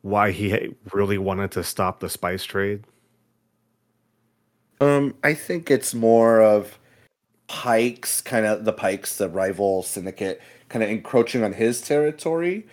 why 0.03 0.31
he 0.31 0.69
really 0.93 1.17
wanted 1.17 1.51
to 1.51 1.63
stop 1.63 1.99
the 1.99 2.09
spice 2.09 2.43
trade? 2.43 2.83
Um, 4.79 5.15
I 5.23 5.33
think 5.33 5.71
it's 5.71 5.93
more 5.93 6.41
of 6.41 6.77
Pikes, 7.47 8.21
kind 8.21 8.45
of 8.45 8.65
the 8.65 8.73
Pikes, 8.73 9.17
the 9.17 9.29
rival 9.29 9.83
syndicate, 9.83 10.41
kind 10.69 10.83
of 10.83 10.89
encroaching 10.89 11.43
on 11.43 11.53
his 11.53 11.81
territory, 11.81 12.65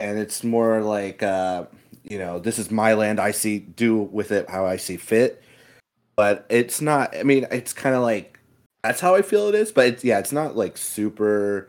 and 0.00 0.18
it's 0.18 0.44
more 0.44 0.82
like, 0.82 1.22
uh, 1.22 1.64
you 2.04 2.18
know, 2.18 2.38
this 2.38 2.58
is 2.58 2.70
my 2.70 2.94
land. 2.94 3.20
I 3.20 3.30
see 3.32 3.58
do 3.60 3.96
with 3.98 4.32
it 4.32 4.50
how 4.50 4.66
I 4.66 4.76
see 4.76 4.96
fit. 4.96 5.42
But 6.16 6.46
it's 6.50 6.80
not. 6.80 7.16
I 7.16 7.22
mean, 7.22 7.46
it's 7.50 7.72
kind 7.72 7.94
of 7.94 8.02
like 8.02 8.38
That's 8.82 9.00
how 9.00 9.14
I 9.14 9.22
feel 9.22 9.48
it 9.48 9.54
is, 9.54 9.70
but 9.70 9.86
it's, 9.86 10.04
yeah, 10.04 10.18
it's 10.18 10.32
not 10.32 10.56
like 10.56 10.76
super 10.76 11.68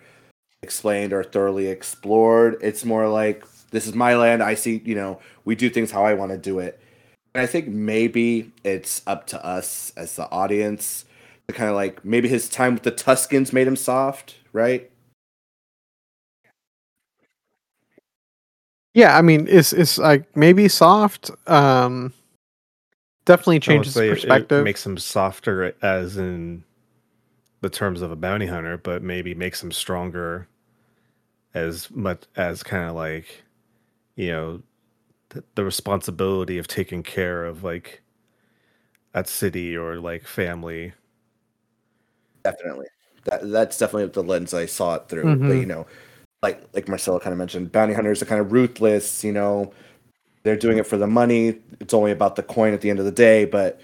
explained 0.63 1.13
or 1.13 1.23
thoroughly 1.23 1.67
explored. 1.67 2.57
It's 2.61 2.83
more 2.85 3.07
like 3.07 3.45
this 3.69 3.85
is 3.87 3.93
my 3.93 4.15
land. 4.15 4.41
I 4.41 4.55
see, 4.55 4.81
you 4.83 4.95
know, 4.95 5.19
we 5.45 5.55
do 5.55 5.69
things 5.69 5.91
how 5.91 6.03
I 6.05 6.15
want 6.15 6.31
to 6.31 6.37
do 6.37 6.59
it. 6.59 6.81
And 7.35 7.41
I 7.43 7.45
think 7.47 7.67
maybe 7.67 8.51
it's 8.63 9.01
up 9.07 9.27
to 9.27 9.45
us 9.45 9.93
as 9.95 10.15
the 10.15 10.29
audience 10.31 11.05
kind 11.51 11.69
of 11.69 11.75
like 11.75 12.03
maybe 12.05 12.27
his 12.27 12.47
time 12.49 12.73
with 12.75 12.83
the 12.83 12.91
Tuskens 12.91 13.51
made 13.53 13.67
him 13.67 13.75
soft, 13.75 14.35
right? 14.53 14.89
Yeah, 18.93 19.17
I 19.17 19.21
mean, 19.21 19.47
it's 19.49 19.73
it's 19.73 19.97
like 19.97 20.35
maybe 20.37 20.67
soft. 20.67 21.31
Um, 21.47 22.13
definitely 23.25 23.59
changes 23.59 23.93
say 23.93 24.07
it- 24.09 24.13
perspective. 24.13 24.61
It 24.61 24.65
makes 24.65 24.85
him 24.85 24.97
softer, 24.97 25.75
as 25.81 26.17
in 26.17 26.63
the 27.61 27.69
terms 27.69 28.01
of 28.01 28.11
a 28.11 28.15
bounty 28.15 28.45
hunter, 28.45 28.77
but 28.77 29.01
maybe 29.01 29.33
makes 29.33 29.63
him 29.63 29.71
stronger, 29.71 30.47
as 31.53 31.89
much 31.91 32.23
as 32.35 32.61
kind 32.61 32.89
of 32.89 32.95
like, 32.95 33.43
you 34.15 34.27
know, 34.27 34.61
th- 35.31 35.45
the 35.55 35.63
responsibility 35.63 36.57
of 36.57 36.67
taking 36.67 37.01
care 37.03 37.45
of 37.45 37.63
like 37.63 38.01
that 39.13 39.27
city 39.27 39.75
or 39.75 39.99
like 39.99 40.25
family. 40.25 40.93
Definitely. 42.43 42.87
That 43.25 43.49
that's 43.51 43.77
definitely 43.77 44.09
the 44.09 44.23
lens 44.23 44.53
I 44.53 44.65
saw 44.65 44.95
it 44.95 45.07
through. 45.07 45.23
But, 45.23 45.47
Mhm. 45.47 45.59
you 45.59 45.65
know, 45.65 45.85
like 46.41 46.61
like 46.73 46.87
Marcelo 46.87 47.19
kind 47.19 47.31
of 47.31 47.37
mentioned, 47.37 47.71
bounty 47.71 47.93
hunters 47.93 48.21
are 48.21 48.25
kind 48.25 48.41
of 48.41 48.51
ruthless. 48.51 49.23
You 49.23 49.31
know, 49.31 49.71
they're 50.43 50.57
doing 50.57 50.77
it 50.77 50.85
for 50.85 50.97
the 50.97 51.07
money. 51.07 51.59
It's 51.79 51.93
only 51.93 52.11
about 52.11 52.35
the 52.35 52.43
coin 52.43 52.73
at 52.73 52.81
the 52.81 52.89
end 52.89 52.99
of 52.99 53.05
the 53.05 53.11
day. 53.11 53.45
But 53.45 53.79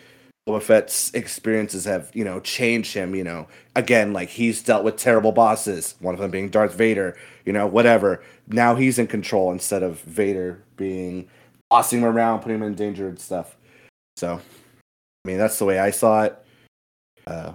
Boba 0.47 0.61
Fett's 0.61 1.13
experiences 1.13 1.85
have 1.85 2.11
you 2.13 2.25
know 2.25 2.41
changed 2.41 2.93
him. 2.93 3.15
You 3.15 3.23
know, 3.23 3.47
again, 3.75 4.11
like 4.11 4.29
he's 4.29 4.61
dealt 4.61 4.83
with 4.83 4.97
terrible 4.97 5.31
bosses. 5.31 5.95
One 5.99 6.13
of 6.13 6.19
them 6.19 6.31
being 6.31 6.49
Darth 6.49 6.73
Vader. 6.73 7.15
You 7.45 7.53
know, 7.53 7.65
whatever. 7.65 8.21
Now 8.47 8.75
he's 8.75 8.99
in 8.99 9.07
control 9.07 9.51
instead 9.53 9.83
of 9.83 10.01
Vader 10.01 10.61
being 10.75 11.29
bossing 11.69 11.99
him 11.99 12.05
around, 12.05 12.39
putting 12.41 12.57
him 12.57 12.63
in 12.63 12.75
danger 12.75 13.07
and 13.07 13.19
stuff. 13.19 13.55
So, 14.17 14.41
I 15.23 15.27
mean, 15.27 15.37
that's 15.37 15.59
the 15.59 15.65
way 15.65 15.79
I 15.79 15.91
saw 15.91 16.23
it. 16.23 16.35
Uh, 17.27 17.53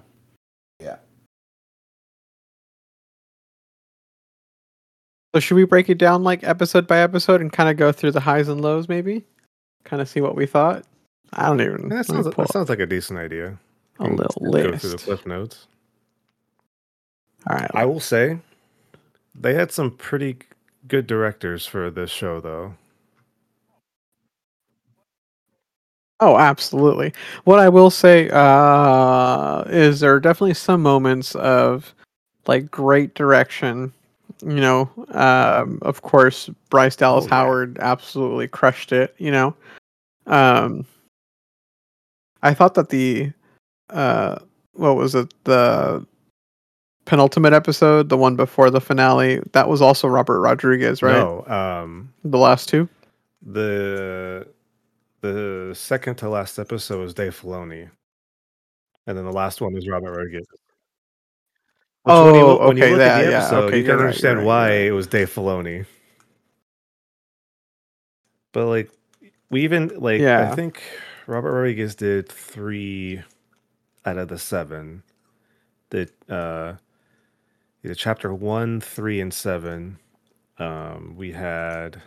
So 5.34 5.40
should 5.40 5.56
we 5.56 5.64
break 5.64 5.90
it 5.90 5.98
down 5.98 6.22
like 6.22 6.44
episode 6.44 6.86
by 6.86 6.98
episode 6.98 7.40
and 7.40 7.52
kind 7.52 7.68
of 7.68 7.76
go 7.76 7.90
through 7.90 8.12
the 8.12 8.20
highs 8.20 8.46
and 8.46 8.60
lows, 8.60 8.88
maybe? 8.88 9.24
Kind 9.82 10.00
of 10.00 10.08
see 10.08 10.20
what 10.20 10.36
we 10.36 10.46
thought. 10.46 10.84
I 11.32 11.46
don't 11.48 11.60
even. 11.60 11.88
That 11.88 12.06
sounds 12.06 12.26
that 12.26 12.48
sounds 12.52 12.68
like 12.68 12.78
a 12.78 12.86
decent 12.86 13.18
idea. 13.18 13.58
a 13.98 14.06
little 14.06 14.40
Go 14.40 14.76
through 14.76 14.90
the 14.90 14.96
cliff 14.96 15.26
notes. 15.26 15.66
All 17.50 17.56
right. 17.56 17.70
I 17.74 17.84
will 17.84 17.98
say, 17.98 18.38
they 19.34 19.54
had 19.54 19.72
some 19.72 19.90
pretty 19.90 20.38
good 20.86 21.08
directors 21.08 21.66
for 21.66 21.90
this 21.90 22.10
show, 22.10 22.40
though. 22.40 22.74
Oh, 26.20 26.38
absolutely. 26.38 27.12
What 27.42 27.58
I 27.58 27.68
will 27.68 27.90
say 27.90 28.30
uh, 28.32 29.64
is 29.66 29.98
there 29.98 30.14
are 30.14 30.20
definitely 30.20 30.54
some 30.54 30.80
moments 30.80 31.34
of 31.34 31.92
like 32.46 32.70
great 32.70 33.14
direction. 33.14 33.92
You 34.42 34.56
know, 34.60 34.90
um, 35.10 35.78
of 35.82 36.02
course, 36.02 36.48
Bryce 36.70 36.96
Dallas 36.96 37.24
Oh, 37.24 37.28
yeah. 37.28 37.34
Howard 37.34 37.78
absolutely 37.80 38.48
crushed 38.48 38.92
it. 38.92 39.14
You 39.18 39.30
know, 39.30 39.56
um, 40.26 40.84
I 42.42 42.52
thought 42.54 42.74
that 42.74 42.88
the 42.90 43.32
uh, 43.90 44.36
what 44.74 44.96
was 44.96 45.14
it 45.14 45.32
the 45.44 46.04
penultimate 47.04 47.52
episode, 47.52 48.08
the 48.08 48.16
one 48.16 48.34
before 48.36 48.70
the 48.70 48.80
finale, 48.80 49.40
that 49.52 49.68
was 49.68 49.80
also 49.82 50.08
Robert 50.08 50.40
Rodriguez, 50.40 51.02
right? 51.02 51.12
No, 51.12 51.44
um, 51.46 52.12
The 52.24 52.38
last 52.38 52.68
two. 52.68 52.88
the 53.42 54.46
the 55.20 55.72
second 55.74 56.16
to 56.16 56.28
last 56.28 56.58
episode 56.58 57.00
was 57.00 57.14
Dave 57.14 57.40
Filoni, 57.40 57.88
and 59.06 59.16
then 59.16 59.24
the 59.24 59.32
last 59.32 59.60
one 59.62 59.72
was 59.74 59.88
Robert 59.88 60.10
Rodriguez. 60.10 60.46
Which 62.04 62.20
when 62.22 62.34
you 62.34 62.46
Oh, 62.46 62.60
when 62.62 62.76
you 62.76 62.84
okay, 62.84 62.88
look 62.88 63.04
at 63.06 63.14
yeah, 63.16 63.22
the 63.22 63.24
yeah, 63.30 63.50
okay, 63.52 63.78
you 63.78 63.84
can 63.84 63.96
right, 63.96 64.00
understand 64.00 64.38
right, 64.38 64.44
why 64.44 64.70
it 64.72 64.90
was 64.92 65.06
Dave 65.08 65.30
Filoni. 65.34 65.86
But 68.52 68.66
like, 68.66 68.90
we 69.50 69.62
even 69.62 69.88
like 69.98 70.32
I 70.36 70.46
think 70.46 70.82
Robert 71.26 71.52
Rodriguez 71.52 71.94
did 71.94 72.28
three 72.28 73.22
out 74.04 74.18
of 74.18 74.28
the 74.28 74.38
seven. 74.38 75.02
That 75.90 76.10
uh, 76.30 76.74
he 77.82 77.88
did 77.88 77.98
chapter 77.98 78.34
one, 78.34 78.80
three, 78.80 79.20
and 79.20 79.32
seven. 79.34 79.98
Um, 80.58 81.14
we 81.16 81.32
had 81.32 82.02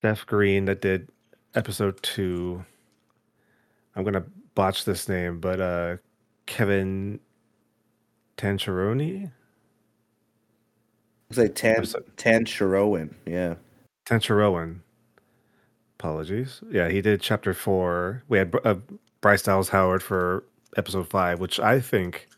Steph 0.00 0.26
Green 0.26 0.66
that 0.66 0.80
did 0.82 1.10
episode 1.54 2.02
two. 2.02 2.64
I'm 3.96 4.04
gonna 4.04 4.24
botch 4.54 4.84
this 4.84 5.08
name, 5.08 5.40
but 5.40 5.60
uh, 5.60 5.96
Kevin 6.46 7.20
Tancheroni. 8.38 9.30
It's 11.28 11.38
like 11.38 11.54
Tan 11.54 11.84
so- 11.84 12.02
Yeah. 13.26 13.56
Tancharoen. 14.06 14.80
Apologies. 15.98 16.62
Yeah, 16.70 16.88
he 16.88 17.02
did 17.02 17.20
chapter 17.20 17.52
four. 17.52 18.22
We 18.28 18.38
had 18.38 18.54
uh, 18.64 18.76
Bryce 19.20 19.42
Dallas 19.42 19.68
Howard 19.68 20.02
for 20.02 20.44
episode 20.76 21.10
five, 21.10 21.40
which 21.40 21.58
I 21.60 21.80
think 21.80 22.28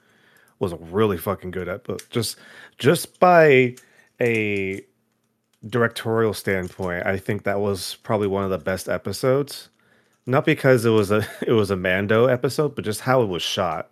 was 0.58 0.72
a 0.72 0.76
really 0.76 1.18
fucking 1.18 1.50
good 1.52 1.68
episode. 1.68 2.02
Just 2.10 2.36
just 2.78 3.20
by 3.20 3.76
a 4.20 4.80
directorial 5.68 6.32
standpoint, 6.32 7.06
I 7.06 7.18
think 7.18 7.44
that 7.44 7.60
was 7.60 7.96
probably 7.96 8.28
one 8.28 8.44
of 8.44 8.50
the 8.50 8.58
best 8.58 8.88
episodes. 8.88 9.68
Not 10.26 10.44
because 10.46 10.84
it 10.86 10.90
was 10.90 11.10
a 11.10 11.26
it 11.46 11.52
was 11.52 11.70
a 11.70 11.76
Mando 11.76 12.26
episode, 12.26 12.74
but 12.74 12.84
just 12.84 13.02
how 13.02 13.22
it 13.22 13.26
was 13.26 13.42
shot. 13.42 13.90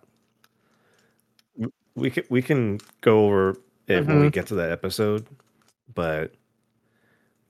W- 1.99 2.01
We 2.01 2.09
can 2.11 2.23
we 2.29 2.41
can 2.41 2.79
go 3.01 3.25
over 3.25 3.57
it 3.87 4.05
when 4.05 4.19
we 4.21 4.29
get 4.29 4.47
to 4.47 4.55
that 4.55 4.71
episode, 4.71 5.25
but 5.93 6.33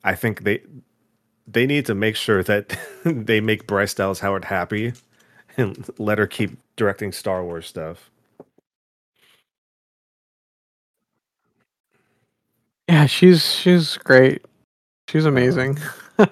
I 0.04 0.16
think 0.16 0.44
they 0.44 0.62
they 1.48 1.66
need 1.66 1.86
to 1.88 1.96
make 1.96 2.16
sure 2.16 2.44
that 2.44 2.78
they 3.06 3.42
make 3.42 3.68
Bryce 3.68 3.94
Dallas 3.94 4.20
Howard 4.20 4.46
happy 4.46 4.94
and 5.58 5.88
let 5.98 6.18
her 6.18 6.28
keep 6.28 6.58
directing 6.76 7.12
Star 7.12 7.44
Wars 7.44 7.68
stuff. 7.68 8.10
Yeah, 12.88 13.06
she's 13.06 13.46
she's 13.54 13.98
great. 13.98 14.44
She's 15.10 15.26
amazing. 15.26 15.78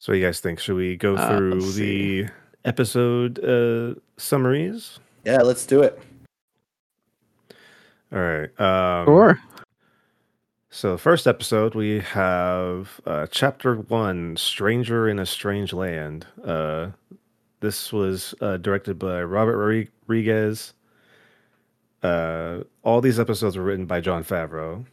So, 0.00 0.12
what 0.12 0.14
do 0.14 0.20
you 0.20 0.26
guys 0.26 0.38
think? 0.40 0.60
Should 0.60 0.76
we 0.76 0.96
go 0.96 1.16
Uh, 1.16 1.26
through 1.28 1.54
let's 1.54 1.74
the 1.74 2.28
episode 2.64 3.38
uh, 3.44 3.98
summaries? 4.16 5.00
Yeah, 5.24 5.38
let's 5.42 5.66
do 5.66 5.82
it. 5.82 6.00
All 8.12 8.18
right. 8.18 8.60
Um, 8.60 9.06
sure. 9.06 9.38
So, 10.70 10.92
the 10.92 10.98
first 10.98 11.26
episode, 11.26 11.74
we 11.74 12.00
have 12.00 13.00
uh, 13.06 13.26
chapter 13.30 13.76
one 13.76 14.36
Stranger 14.36 15.08
in 15.08 15.18
a 15.18 15.26
Strange 15.26 15.72
Land. 15.72 16.26
Uh, 16.44 16.90
this 17.60 17.92
was 17.92 18.34
uh, 18.40 18.56
directed 18.58 18.98
by 18.98 19.22
Robert 19.22 19.56
Rodriguez. 20.06 20.74
Uh, 22.02 22.60
all 22.82 23.00
these 23.00 23.18
episodes 23.18 23.56
were 23.56 23.64
written 23.64 23.86
by 23.86 24.00
Jon 24.00 24.24
Favreau. 24.24 24.84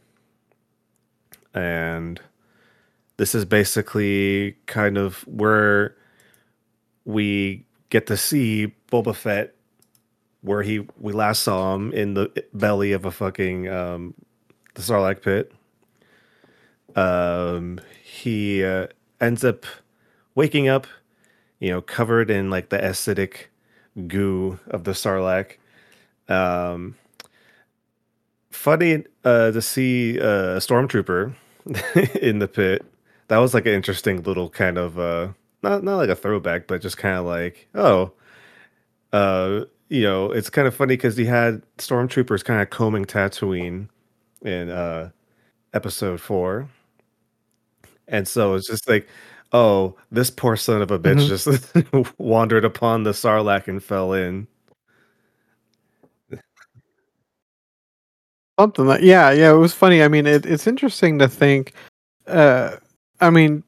And 1.54 2.20
this 3.16 3.34
is 3.34 3.44
basically 3.44 4.56
kind 4.66 4.98
of 4.98 5.26
where 5.26 5.96
we 7.04 7.64
get 7.90 8.06
to 8.08 8.16
see 8.16 8.74
Boba 8.90 9.14
Fett 9.14 9.55
where 10.46 10.62
he 10.62 10.86
we 11.00 11.12
last 11.12 11.42
saw 11.42 11.74
him 11.74 11.92
in 11.92 12.14
the 12.14 12.44
belly 12.54 12.92
of 12.92 13.04
a 13.04 13.10
fucking 13.10 13.68
um 13.68 14.14
the 14.74 14.82
Sarlacc 14.82 15.20
pit. 15.22 15.52
Um 16.94 17.80
he 18.02 18.64
uh, 18.64 18.86
ends 19.20 19.44
up 19.44 19.66
waking 20.34 20.68
up, 20.68 20.86
you 21.58 21.70
know, 21.70 21.80
covered 21.80 22.30
in 22.30 22.48
like 22.48 22.68
the 22.68 22.78
acidic 22.78 23.46
goo 24.06 24.60
of 24.68 24.84
the 24.84 24.92
Sarlacc. 24.92 25.56
Um 26.28 26.94
funny 28.50 29.04
uh 29.24 29.50
to 29.50 29.60
see 29.60 30.20
uh, 30.20 30.56
a 30.56 30.60
stormtrooper 30.60 31.34
in 32.22 32.38
the 32.38 32.48
pit. 32.48 32.84
That 33.28 33.38
was 33.38 33.52
like 33.52 33.66
an 33.66 33.72
interesting 33.72 34.22
little 34.22 34.48
kind 34.48 34.78
of 34.78 34.96
uh 34.96 35.28
not 35.64 35.82
not 35.82 35.96
like 35.96 36.08
a 36.10 36.14
throwback, 36.14 36.68
but 36.68 36.80
just 36.80 36.98
kind 36.98 37.16
of 37.16 37.24
like, 37.26 37.66
oh, 37.74 38.12
uh, 39.12 39.64
you 39.88 40.02
know, 40.02 40.30
it's 40.32 40.50
kind 40.50 40.66
of 40.68 40.74
funny 40.74 40.94
because 40.96 41.16
he 41.16 41.24
had 41.24 41.62
stormtroopers 41.78 42.44
kind 42.44 42.60
of 42.62 42.70
combing 42.70 43.04
Tatooine 43.04 43.88
in 44.42 44.70
uh 44.70 45.10
episode 45.74 46.20
four, 46.20 46.68
and 48.08 48.26
so 48.26 48.54
it's 48.54 48.66
just 48.68 48.88
like, 48.88 49.08
oh, 49.52 49.96
this 50.10 50.30
poor 50.30 50.56
son 50.56 50.82
of 50.82 50.90
a 50.90 50.98
bitch 50.98 51.28
Mhm. 51.28 51.28
just 51.28 52.14
wandered 52.18 52.64
upon 52.64 53.02
the 53.04 53.12
Sarlacc 53.12 53.68
and 53.68 53.82
fell 53.82 54.12
in. 54.12 54.46
Something 58.58 58.86
like 58.86 59.02
yeah, 59.02 59.30
yeah. 59.32 59.50
It 59.52 59.56
was 59.56 59.74
funny. 59.74 60.02
I 60.02 60.08
mean, 60.08 60.26
it, 60.26 60.46
it's 60.46 60.66
interesting 60.66 61.18
to 61.18 61.28
think. 61.28 61.72
Uh, 62.26 62.76
I 63.20 63.30
mean, 63.30 63.62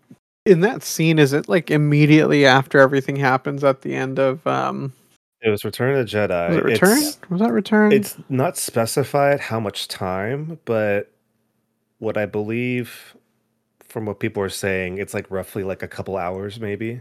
in 0.46 0.60
that 0.62 0.82
scene, 0.82 1.18
is 1.18 1.32
it 1.32 1.48
like 1.48 1.70
immediately 1.70 2.46
after 2.46 2.78
everything 2.78 3.16
happens 3.16 3.64
at 3.64 3.82
the 3.82 3.94
end 3.94 4.18
of 4.18 4.46
um? 4.46 4.92
It 5.40 5.50
was 5.50 5.64
Return 5.64 5.94
of 5.96 5.98
the 6.10 6.16
Jedi. 6.16 6.48
Was 6.48 6.56
it 6.58 6.64
Return? 6.64 6.98
It's, 6.98 7.18
was 7.30 7.40
that 7.40 7.52
Return? 7.52 7.92
it's 7.92 8.16
not 8.28 8.56
specified 8.56 9.38
how 9.40 9.60
much 9.60 9.86
time, 9.86 10.58
but 10.64 11.12
what 11.98 12.16
I 12.16 12.26
believe 12.26 13.16
from 13.80 14.06
what 14.06 14.18
people 14.20 14.42
are 14.42 14.48
saying, 14.48 14.98
it's 14.98 15.14
like 15.14 15.30
roughly 15.30 15.62
like 15.62 15.82
a 15.82 15.88
couple 15.88 16.16
hours, 16.16 16.58
maybe. 16.58 17.00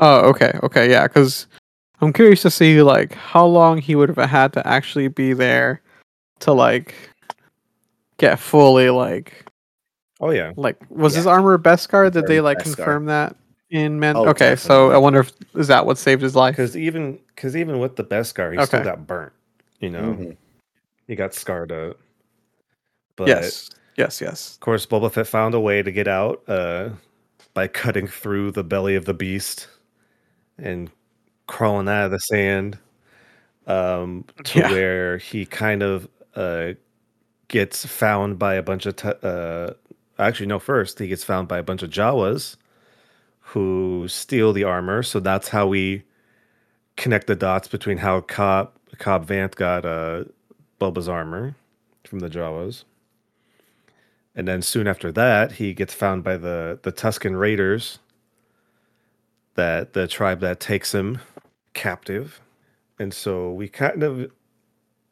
Oh, 0.00 0.28
okay, 0.30 0.58
okay, 0.64 0.90
yeah. 0.90 1.06
Because 1.06 1.46
I'm 2.00 2.12
curious 2.12 2.42
to 2.42 2.50
see 2.50 2.82
like 2.82 3.14
how 3.14 3.46
long 3.46 3.78
he 3.78 3.94
would 3.94 4.08
have 4.08 4.28
had 4.28 4.52
to 4.54 4.66
actually 4.66 5.08
be 5.08 5.32
there 5.32 5.80
to 6.40 6.52
like 6.52 6.94
get 8.18 8.38
fully 8.40 8.90
like 8.90 9.44
Oh 10.20 10.30
yeah. 10.30 10.52
like 10.56 10.76
was 10.90 11.14
his 11.14 11.26
Yeah. 11.26 11.32
armor 11.32 11.58
Beskar? 11.58 12.10
Did 12.12 12.26
they 12.26 12.40
like 12.40 12.58
Beskar. 12.58 12.62
confirm 12.64 13.06
that 13.06 13.36
in 13.74 13.98
Men? 13.98 14.16
Oh, 14.16 14.28
okay, 14.28 14.54
so 14.54 14.92
I 14.92 14.98
wonder 14.98 15.20
if 15.20 15.32
is 15.56 15.66
that 15.66 15.84
what 15.84 15.98
saved 15.98 16.22
his 16.22 16.36
life? 16.36 16.52
Because 16.52 16.76
even 16.76 17.18
because 17.34 17.56
even 17.56 17.80
with 17.80 17.96
the 17.96 18.04
Beskar, 18.04 18.56
he 18.58 18.64
still 18.64 18.84
got 18.84 19.06
burnt. 19.06 19.32
You 19.80 19.90
know, 19.90 20.14
Mhm. 20.14 20.36
he 21.08 21.16
got 21.16 21.34
scarred 21.34 21.72
up. 21.72 21.98
But 23.16 23.26
yes, 23.28 23.70
yes, 23.96 24.20
yes. 24.20 24.54
of 24.54 24.60
course, 24.60 24.86
Boba 24.86 25.10
Fett 25.12 25.26
found 25.26 25.54
a 25.54 25.60
way 25.60 25.82
to 25.82 25.90
get 25.90 26.06
out 26.08 26.42
uh, 26.48 26.90
by 27.52 27.66
cutting 27.66 28.06
through 28.06 28.52
the 28.52 28.64
belly 28.64 28.94
of 28.94 29.04
the 29.04 29.14
beast 29.14 29.66
and 30.56 30.90
crawling 31.46 31.88
out 31.88 32.06
of 32.06 32.10
the 32.12 32.18
sand 32.18 32.78
um, 33.66 34.24
to 34.44 34.60
Yeah. 34.60 34.70
where 34.70 35.18
he 35.18 35.46
kind 35.46 35.82
of 35.82 36.08
uh, 36.36 36.74
gets 37.48 37.84
found 37.84 38.38
by 38.38 38.54
a 38.54 38.62
bunch 38.62 38.86
of. 38.86 38.96
T- 38.96 39.08
uh, 39.22 39.70
actually, 40.18 40.46
no. 40.46 40.58
First, 40.60 40.98
he 41.00 41.08
gets 41.08 41.24
found 41.24 41.48
by 41.48 41.58
a 41.58 41.62
bunch 41.64 41.82
of 41.82 41.90
Jawas 41.90 42.56
who 43.48 44.06
steal 44.08 44.52
the 44.52 44.64
armor. 44.64 45.02
So 45.02 45.20
that's 45.20 45.48
how 45.48 45.66
we 45.66 46.02
connect 46.96 47.26
the 47.26 47.36
dots 47.36 47.68
between 47.68 47.98
how 47.98 48.20
Cobb 48.20 48.72
Cobb 48.98 49.26
Vanth 49.26 49.56
got 49.56 49.84
uh, 49.84 50.24
Boba's 50.80 51.08
armor 51.08 51.56
from 52.04 52.20
the 52.20 52.28
Jawas. 52.28 52.84
And 54.34 54.48
then 54.48 54.62
soon 54.62 54.86
after 54.86 55.12
that, 55.12 55.52
he 55.52 55.74
gets 55.74 55.94
found 55.94 56.24
by 56.24 56.36
the 56.36 56.78
the 56.82 56.92
Tusken 56.92 57.38
Raiders. 57.38 57.98
That 59.54 59.92
the 59.92 60.08
tribe 60.08 60.40
that 60.40 60.58
takes 60.58 60.92
him 60.92 61.20
captive, 61.74 62.40
and 62.98 63.14
so 63.14 63.52
we 63.52 63.68
kind 63.68 64.02
of 64.02 64.32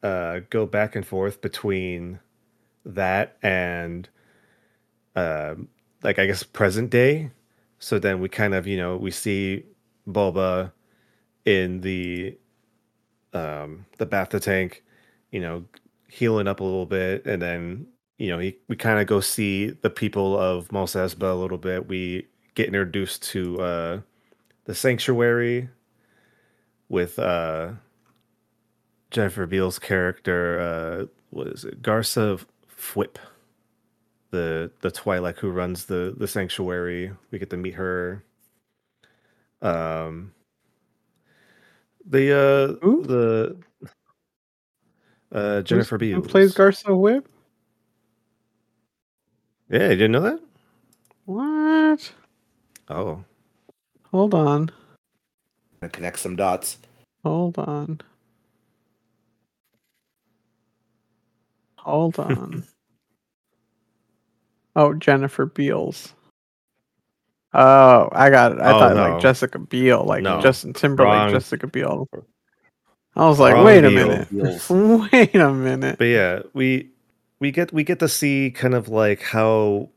uh, 0.03 0.41
go 0.51 0.67
back 0.67 0.97
and 0.97 1.07
forth 1.07 1.41
between 1.41 2.19
that 2.85 3.37
and 3.41 4.09
um 5.15 5.69
like 6.03 6.19
I 6.19 6.27
guess 6.27 6.43
present 6.43 6.91
day. 6.91 7.31
So 7.83 7.99
then 7.99 8.21
we 8.21 8.29
kind 8.29 8.55
of 8.55 8.65
you 8.69 8.77
know 8.77 8.97
we 8.97 9.11
see 9.11 9.65
Boba 10.09 10.71
in 11.45 11.81
the 11.81 12.39
um 13.33 13.87
the 13.99 14.07
Bacta 14.07 14.41
tank, 14.41 14.85
you 15.33 15.41
know, 15.41 15.65
healing 16.09 16.47
up 16.47 16.61
a 16.61 16.65
little 16.65 16.87
bit, 16.87 17.27
and 17.27 17.43
then 17.43 17.87
you 18.19 18.29
know 18.29 18.39
he, 18.39 18.57
we 18.69 18.77
kind 18.77 19.01
of 19.01 19.09
go 19.09 19.19
see 19.19 19.71
the 19.71 19.91
people 19.91 20.39
of 20.39 20.71
Mos 20.71 20.95
Espa 20.95 21.33
a 21.33 21.35
little 21.35 21.59
bit. 21.59 21.89
We 21.89 22.29
get 22.55 22.69
introduced 22.69 23.25
to 23.33 23.61
uh 23.61 24.01
the 24.67 24.77
sanctuary 24.77 25.69
with 26.89 27.19
uh 27.19 27.73
Jennifer 29.11 29.47
Beals 29.47 29.81
character 29.81 30.61
uh 30.61 31.07
what 31.31 31.49
is 31.49 31.65
it 31.65 31.83
Garsa 31.83 32.45
Fwip 32.79 33.17
the 34.33 34.73
the 34.83 34.91
Twi'lek 34.93 35.39
who 35.39 35.51
runs 35.53 35.87
the 35.87 36.15
the 36.19 36.29
sanctuary 36.29 37.13
we 37.33 37.39
get 37.41 37.51
to 37.51 37.59
meet 37.59 37.75
her 37.77 38.25
um 39.63 40.33
the 42.07 42.33
uh 42.37 42.75
Who? 42.83 43.05
the 43.05 43.57
uh 45.33 45.63
Who's- 45.69 45.91
Jennifer 45.91 45.99
who 45.99 46.23
plays 46.23 46.55
Garsa 46.55 46.87
Fwip? 46.87 47.27
yeah 49.71 49.85
you 49.91 49.97
didn't 49.97 50.13
know 50.13 50.21
that 50.23 50.41
What? 51.27 52.13
oh 52.91 53.25
Hold 54.13 54.35
on, 54.35 54.71
Gonna 55.81 55.91
connect 55.91 56.19
some 56.21 56.37
dots. 56.37 56.79
hold 57.25 57.59
on, 57.59 58.01
hold 61.79 62.19
on. 62.19 62.65
oh, 64.77 64.95
Jennifer 64.95 65.47
Beals. 65.47 66.15
Oh, 67.55 68.09
I 68.13 68.31
got 68.31 68.53
it. 68.53 68.59
I 68.61 68.73
Oh, 68.73 68.79
thought 68.79 68.97
no. 68.97 69.11
like 69.13 69.21
Jessica 69.23 69.59
Biel, 69.59 70.05
like 70.05 70.23
No. 70.23 70.41
Justin 70.41 70.73
Timberlake, 70.73 71.13
Wrong. 71.13 71.31
Jessica 71.31 71.67
Biel. 71.67 72.09
I 73.15 73.29
was 73.29 73.39
like, 73.39 73.55
Wrong 73.55 73.65
wait 73.65 73.85
a 73.85 73.91
Biel. 73.91 74.09
minute, 74.31 74.71
wait 75.13 75.35
a 75.35 75.53
minute. 75.53 75.99
but 75.99 76.05
yeah 76.07 76.41
we 76.55 76.91
we 77.41 77.51
get 77.51 77.71
we 77.73 77.85
get 77.85 77.99
to 77.99 78.09
see 78.09 78.51
kind 78.51 78.75
of 78.75 78.89
like 78.89 79.21
how 79.23 79.91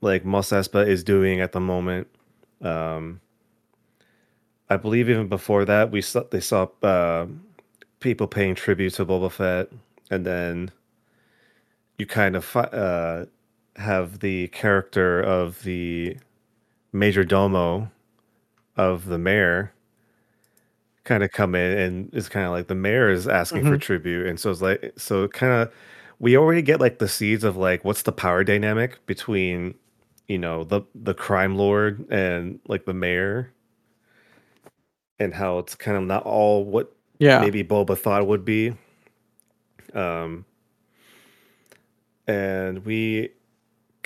like 0.00 0.24
Mos 0.24 0.50
Espa 0.50 0.86
is 0.86 1.04
doing 1.04 1.40
at 1.40 1.52
the 1.52 1.60
moment 1.60 2.06
um 2.62 3.20
I 4.70 4.78
believe 4.78 5.10
even 5.10 5.28
before 5.28 5.66
that 5.66 5.90
we 5.90 6.00
saw 6.00 6.22
they 6.30 6.40
saw 6.40 6.68
uh, 6.82 7.26
people 8.00 8.26
paying 8.26 8.54
tribute 8.54 8.94
to 8.94 9.04
Boba 9.04 9.30
Fett 9.30 9.68
and 10.10 10.24
then 10.24 10.70
you 11.98 12.06
kind 12.06 12.36
of 12.36 12.44
fi- 12.44 12.60
uh, 12.72 13.26
have 13.76 14.20
the 14.20 14.48
character 14.48 15.20
of 15.20 15.62
the 15.62 16.16
major 16.92 17.24
domo 17.24 17.90
of 18.76 19.06
the 19.06 19.18
mayor 19.18 19.72
kind 21.04 21.22
of 21.22 21.30
come 21.30 21.54
in 21.54 21.78
and 21.78 22.10
it's 22.12 22.28
kind 22.28 22.44
of 22.44 22.52
like 22.52 22.66
the 22.66 22.74
mayor 22.74 23.08
is 23.08 23.28
asking 23.28 23.64
for 23.64 23.78
tribute. 23.78 24.26
And 24.26 24.38
so 24.38 24.50
it's 24.50 24.60
like 24.60 24.92
so 24.96 25.28
kind 25.28 25.52
of 25.52 25.72
we 26.18 26.36
already 26.36 26.62
get 26.62 26.80
like 26.80 26.98
the 26.98 27.08
seeds 27.08 27.44
of 27.44 27.56
like 27.56 27.84
what's 27.84 28.02
the 28.02 28.12
power 28.12 28.44
dynamic 28.44 29.04
between 29.06 29.74
you 30.26 30.38
know 30.38 30.64
the 30.64 30.82
the 30.94 31.14
crime 31.14 31.56
lord 31.56 32.06
and 32.10 32.58
like 32.66 32.84
the 32.84 32.94
mayor? 32.94 33.52
And 35.18 35.32
how 35.32 35.58
it's 35.58 35.74
kind 35.74 35.96
of 35.96 36.02
not 36.02 36.24
all 36.24 36.64
what 36.64 36.94
Yeah, 37.18 37.40
maybe 37.40 37.64
Boba 37.64 37.96
thought 37.96 38.20
it 38.20 38.28
would 38.28 38.44
be. 38.44 38.74
Um, 39.94 40.44
and 42.26 42.84
we 42.84 43.30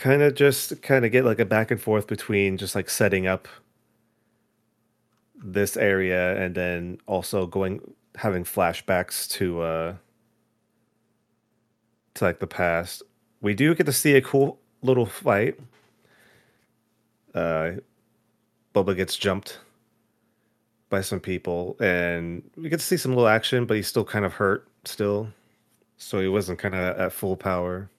kind 0.00 0.22
of 0.22 0.34
just 0.34 0.80
kind 0.80 1.04
of 1.04 1.12
get 1.12 1.26
like 1.26 1.38
a 1.38 1.44
back 1.44 1.70
and 1.70 1.80
forth 1.80 2.06
between 2.06 2.56
just 2.56 2.74
like 2.74 2.88
setting 2.88 3.26
up 3.26 3.46
this 5.36 5.76
area 5.76 6.42
and 6.42 6.54
then 6.54 6.98
also 7.06 7.46
going 7.46 7.80
having 8.16 8.42
flashbacks 8.42 9.28
to 9.28 9.60
uh 9.60 9.94
to 12.14 12.24
like 12.24 12.40
the 12.40 12.46
past. 12.46 13.02
We 13.42 13.54
do 13.54 13.74
get 13.74 13.84
to 13.86 13.92
see 13.92 14.14
a 14.14 14.22
cool 14.22 14.58
little 14.82 15.06
fight. 15.06 15.60
Uh 17.34 17.72
Boba 18.74 18.96
gets 18.96 19.16
jumped 19.16 19.58
by 20.88 21.02
some 21.02 21.20
people 21.20 21.76
and 21.78 22.42
we 22.56 22.70
get 22.70 22.80
to 22.80 22.86
see 22.86 22.96
some 22.96 23.12
little 23.12 23.28
action 23.28 23.66
but 23.66 23.76
he's 23.76 23.86
still 23.86 24.04
kind 24.04 24.24
of 24.24 24.32
hurt 24.32 24.66
still 24.84 25.28
so 25.98 26.20
he 26.20 26.26
wasn't 26.26 26.58
kind 26.58 26.74
of 26.74 26.96
at 26.98 27.12
full 27.12 27.36
power 27.36 27.90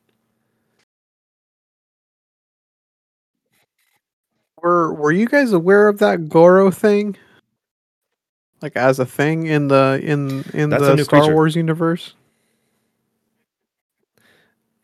were 4.62 4.94
were 4.94 5.12
you 5.12 5.28
guys 5.28 5.54
aware 5.54 5.88
of 5.88 6.00
that 6.00 6.30
Goro 6.30 6.72
thing? 6.72 7.18
Like 8.62 8.76
as 8.78 9.00
a 9.00 9.06
thing 9.06 9.48
in 9.48 9.68
the 9.70 10.00
in 10.04 10.44
in 10.54 10.70
That's 10.70 10.84
the 10.84 10.98
Star 11.04 11.22
creature. 11.22 11.34
Wars 11.34 11.56
universe? 11.56 12.16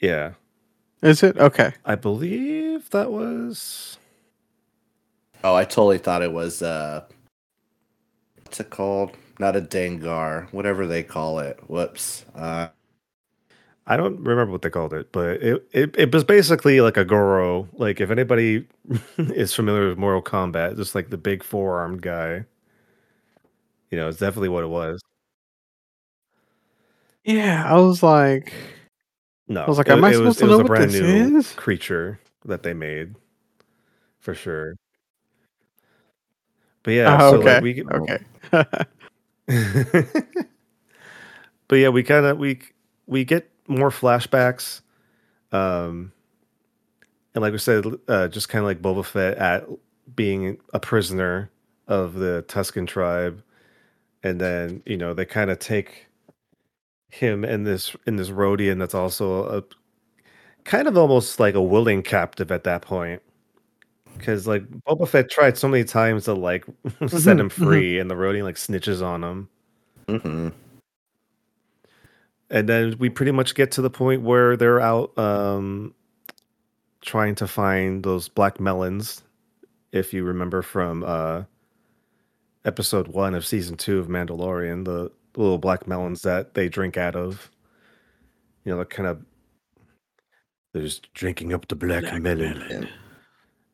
yeah 0.01 0.33
Is 1.01 1.23
it 1.23 1.37
okay? 1.37 1.73
i 1.85 1.95
believe 1.95 2.89
that 2.91 3.11
was 3.11 3.97
Oh, 5.43 5.55
I 5.55 5.65
totally 5.65 5.99
thought 5.99 6.23
it 6.23 6.33
was 6.33 6.61
uh 6.61 7.03
what's 8.43 8.59
it 8.59 8.69
called? 8.69 9.11
Not 9.39 9.55
a 9.55 9.61
Dengar, 9.61 10.51
whatever 10.53 10.87
they 10.87 11.03
call 11.03 11.39
it. 11.39 11.59
Whoops. 11.69 12.25
Uh 12.35 12.69
i 13.87 13.97
don't 13.97 14.19
remember 14.21 14.51
what 14.51 14.61
they 14.61 14.69
called 14.69 14.93
it 14.93 15.11
but 15.11 15.41
it, 15.41 15.67
it, 15.71 15.95
it 15.97 16.13
was 16.13 16.23
basically 16.23 16.81
like 16.81 16.97
a 16.97 17.05
goro 17.05 17.67
like 17.73 17.99
if 18.01 18.09
anybody 18.11 18.65
is 19.17 19.53
familiar 19.53 19.87
with 19.89 19.97
mortal 19.97 20.21
kombat 20.21 20.75
just 20.77 20.93
like 20.95 21.09
the 21.09 21.17
big 21.17 21.43
four-armed 21.43 22.01
guy 22.01 22.43
you 23.91 23.97
know 23.97 24.07
it's 24.09 24.19
definitely 24.19 24.49
what 24.49 24.63
it 24.63 24.67
was 24.67 24.99
Yeah, 27.23 27.63
I 27.67 27.77
was 27.79 28.01
like, 28.03 28.53
no 29.49 29.63
I 29.63 29.67
was 29.67 29.77
like, 29.77 29.87
it- 29.87 29.91
am 29.93 30.03
I 30.05 30.13
it 30.13 30.17
was- 30.17 30.37
supposed 30.37 30.39
to 30.39 30.45
it 30.45 30.47
was 30.47 30.57
know 30.57 30.59
a 30.59 30.63
what 30.63 30.67
brand 30.67 30.91
this 30.91 31.01
new 31.01 31.37
is? 31.37 31.51
creature 31.53 32.19
that 32.45 32.63
they 32.63 32.73
made 32.73 33.15
for 34.19 34.33
sure 34.33 34.75
but 36.83 36.91
yeah 36.91 37.17
oh, 37.19 37.31
so 37.31 37.37
okay, 37.39 37.53
like 37.55 37.63
we 37.63 37.73
get 37.73 37.91
okay. 37.91 38.19
but 41.67 41.75
yeah, 41.75 41.89
we 41.89 42.03
kind 42.03 42.25
of 42.25 42.37
we 42.37 42.59
we 43.07 43.25
get 43.25 43.49
more 43.67 43.89
flashbacks, 43.89 44.81
um, 45.51 46.11
and 47.35 47.41
like 47.41 47.51
we 47.51 47.59
said, 47.59 47.85
uh, 48.07 48.27
just 48.27 48.49
kind 48.49 48.61
of 48.61 48.65
like 48.67 48.81
Boba 48.81 49.05
Fett 49.05 49.37
at 49.37 49.65
being 50.15 50.57
a 50.73 50.79
prisoner 50.79 51.49
of 51.87 52.15
the 52.15 52.43
Tusken 52.47 52.87
tribe, 52.87 53.43
and 54.23 54.41
then 54.41 54.83
you 54.85 54.97
know 54.97 55.13
they 55.13 55.25
kind 55.25 55.51
of 55.51 55.59
take 55.59 56.07
him 57.09 57.43
in 57.45 57.63
this 57.63 57.95
in 58.05 58.15
this 58.17 58.29
Rodian 58.29 58.79
that's 58.79 58.93
also 58.95 59.45
a 59.57 59.63
kind 60.65 60.87
of 60.87 60.97
almost 60.97 61.39
like 61.39 61.55
a 61.55 61.61
willing 61.61 62.03
captive 62.03 62.51
at 62.51 62.63
that 62.65 62.81
point. 62.81 63.21
Because 64.17 64.47
like 64.47 64.63
Boba 64.87 65.07
Fett 65.07 65.29
tried 65.29 65.57
so 65.57 65.67
many 65.67 65.83
times 65.83 66.25
to 66.25 66.33
like 66.33 66.65
set 67.07 67.37
Mhm, 67.37 67.41
him 67.41 67.49
mhm. 67.57 67.87
free, 67.89 67.99
and 67.99 68.09
the 68.09 68.15
Rodian 68.15 68.43
like 68.43 68.55
snitches 68.55 69.01
on 69.05 69.23
him. 69.23 69.49
hmm 70.07 70.49
and 72.49 72.67
then 72.69 72.95
we 72.97 73.09
pretty 73.09 73.31
much 73.31 73.55
get 73.55 73.71
to 73.71 73.81
the 73.81 73.89
point 73.89 74.21
where 74.21 74.55
they're 74.55 74.79
out 74.79 75.17
um 75.17 75.93
trying 77.01 77.35
to 77.35 77.47
find 77.47 78.03
those 78.03 78.27
black 78.27 78.59
melons 78.59 79.23
if 79.91 80.13
you 80.13 80.23
remember 80.23 80.61
from 80.61 81.03
uh 81.05 81.43
episode 82.65 83.07
one 83.07 83.33
of 83.33 83.45
season 83.45 83.77
two 83.77 83.99
of 83.99 84.07
mandalorian 84.07 84.85
the 84.85 85.11
little 85.37 85.57
black 85.57 85.87
melons 85.87 86.23
that 86.23 86.53
they 86.55 86.67
drink 86.67 86.97
out 86.97 87.15
of. 87.15 87.49
You 88.65 88.71
know 88.71 88.77
they're 88.77 88.85
kind 88.85 89.07
of 89.07 89.23
they're 90.73 90.83
just 90.83 91.13
drinking 91.13 91.53
up 91.53 91.67
the 91.67 91.75
black, 91.75 92.03
melon. 92.21 92.89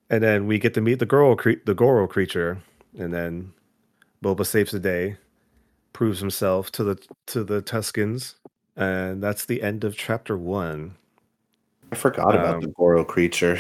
and 0.09 0.23
then 0.23 0.45
we 0.45 0.59
get 0.59 0.73
to 0.75 0.81
meet 0.81 0.99
the 0.99 1.05
Goro, 1.05 1.36
cre- 1.36 1.63
the 1.65 1.73
Goro 1.73 2.07
creature 2.07 2.62
and 2.97 3.12
then 3.13 3.53
boba 4.23 4.45
saves 4.45 4.71
the 4.71 4.79
day 4.79 5.17
proves 5.93 6.19
himself 6.19 6.71
to 6.71 6.83
the 6.83 7.07
to 7.27 7.43
the 7.43 7.62
Tuskens 7.62 8.36
and 8.75 9.21
that's 9.21 9.45
the 9.45 9.62
end 9.62 9.83
of 9.83 9.95
chapter 9.95 10.38
one 10.38 10.95
I 11.93 11.95
forgot 11.95 12.33
about 12.33 12.55
Um, 12.55 12.62
the 12.62 12.67
Goro 12.69 13.05
creature. 13.05 13.59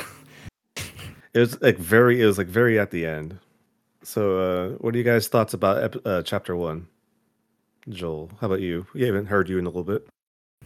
It 1.35 1.39
was 1.39 1.61
like 1.61 1.77
very. 1.77 2.19
It 2.21 2.25
was 2.25 2.37
like 2.37 2.47
very 2.47 2.79
at 2.79 2.89
the 2.89 3.05
end. 3.05 3.37
So, 4.03 4.39
uh, 4.39 4.69
what 4.77 4.95
are 4.95 4.97
you 4.97 5.03
guys' 5.03 5.27
thoughts 5.27 5.53
about 5.53 5.83
ep- 5.83 6.05
uh, 6.05 6.23
chapter 6.23 6.55
one? 6.55 6.87
Joel, 7.89 8.31
how 8.39 8.47
about 8.47 8.61
you? 8.61 8.87
We 8.93 9.03
haven't 9.03 9.27
heard 9.27 9.49
you 9.49 9.59
in 9.59 9.65
a 9.65 9.69
little 9.69 9.83
bit. 9.83 10.07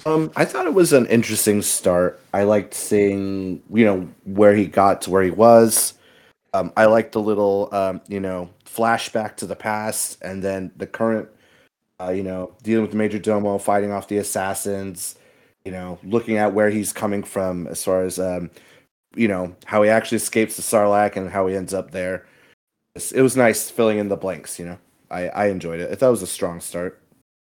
Um, 0.05 0.31
I 0.35 0.45
thought 0.45 0.65
it 0.65 0.73
was 0.73 0.93
an 0.93 1.07
interesting 1.07 1.61
start. 1.61 2.19
I 2.33 2.43
liked 2.43 2.73
seeing, 2.73 3.61
you 3.73 3.83
know, 3.83 4.07
where 4.25 4.55
he 4.55 4.65
got 4.65 5.01
to 5.03 5.09
where 5.09 5.23
he 5.23 5.31
was. 5.31 5.95
Um, 6.53 6.71
I 6.77 6.85
liked 6.85 7.11
the 7.11 7.21
little, 7.21 7.69
um, 7.73 8.01
you 8.07 8.19
know, 8.19 8.49
flashback 8.65 9.35
to 9.37 9.45
the 9.45 9.55
past 9.55 10.21
and 10.21 10.43
then 10.43 10.71
the 10.77 10.87
current, 10.87 11.27
uh, 12.01 12.09
you 12.09 12.23
know, 12.23 12.55
dealing 12.63 12.83
with 12.83 12.91
the 12.91 12.97
Major 12.97 13.19
Domo, 13.19 13.57
fighting 13.57 13.91
off 13.91 14.07
the 14.07 14.17
assassins, 14.17 15.15
you 15.65 15.71
know, 15.71 15.99
looking 16.03 16.37
at 16.37 16.53
where 16.53 16.69
he's 16.69 16.93
coming 16.93 17.23
from 17.23 17.67
as 17.67 17.83
far 17.83 18.03
as, 18.03 18.19
um, 18.19 18.51
you 19.15 19.27
know, 19.27 19.55
how 19.65 19.81
he 19.83 19.89
actually 19.89 20.17
escapes 20.17 20.55
the 20.55 20.61
Sarlacc 20.61 21.15
and 21.15 21.29
how 21.29 21.47
he 21.47 21.55
ends 21.55 21.73
up 21.73 21.91
there. 21.91 22.25
It 23.13 23.21
was 23.21 23.37
nice 23.37 23.69
filling 23.69 23.99
in 23.99 24.09
the 24.09 24.17
blanks, 24.17 24.57
you 24.59 24.65
know. 24.65 24.77
I, 25.11 25.29
I 25.29 25.47
enjoyed 25.47 25.79
it. 25.79 25.91
I 25.91 25.95
thought 25.95 26.07
it 26.07 26.11
was 26.11 26.21
a 26.21 26.27
strong 26.27 26.61
start. 26.61 26.99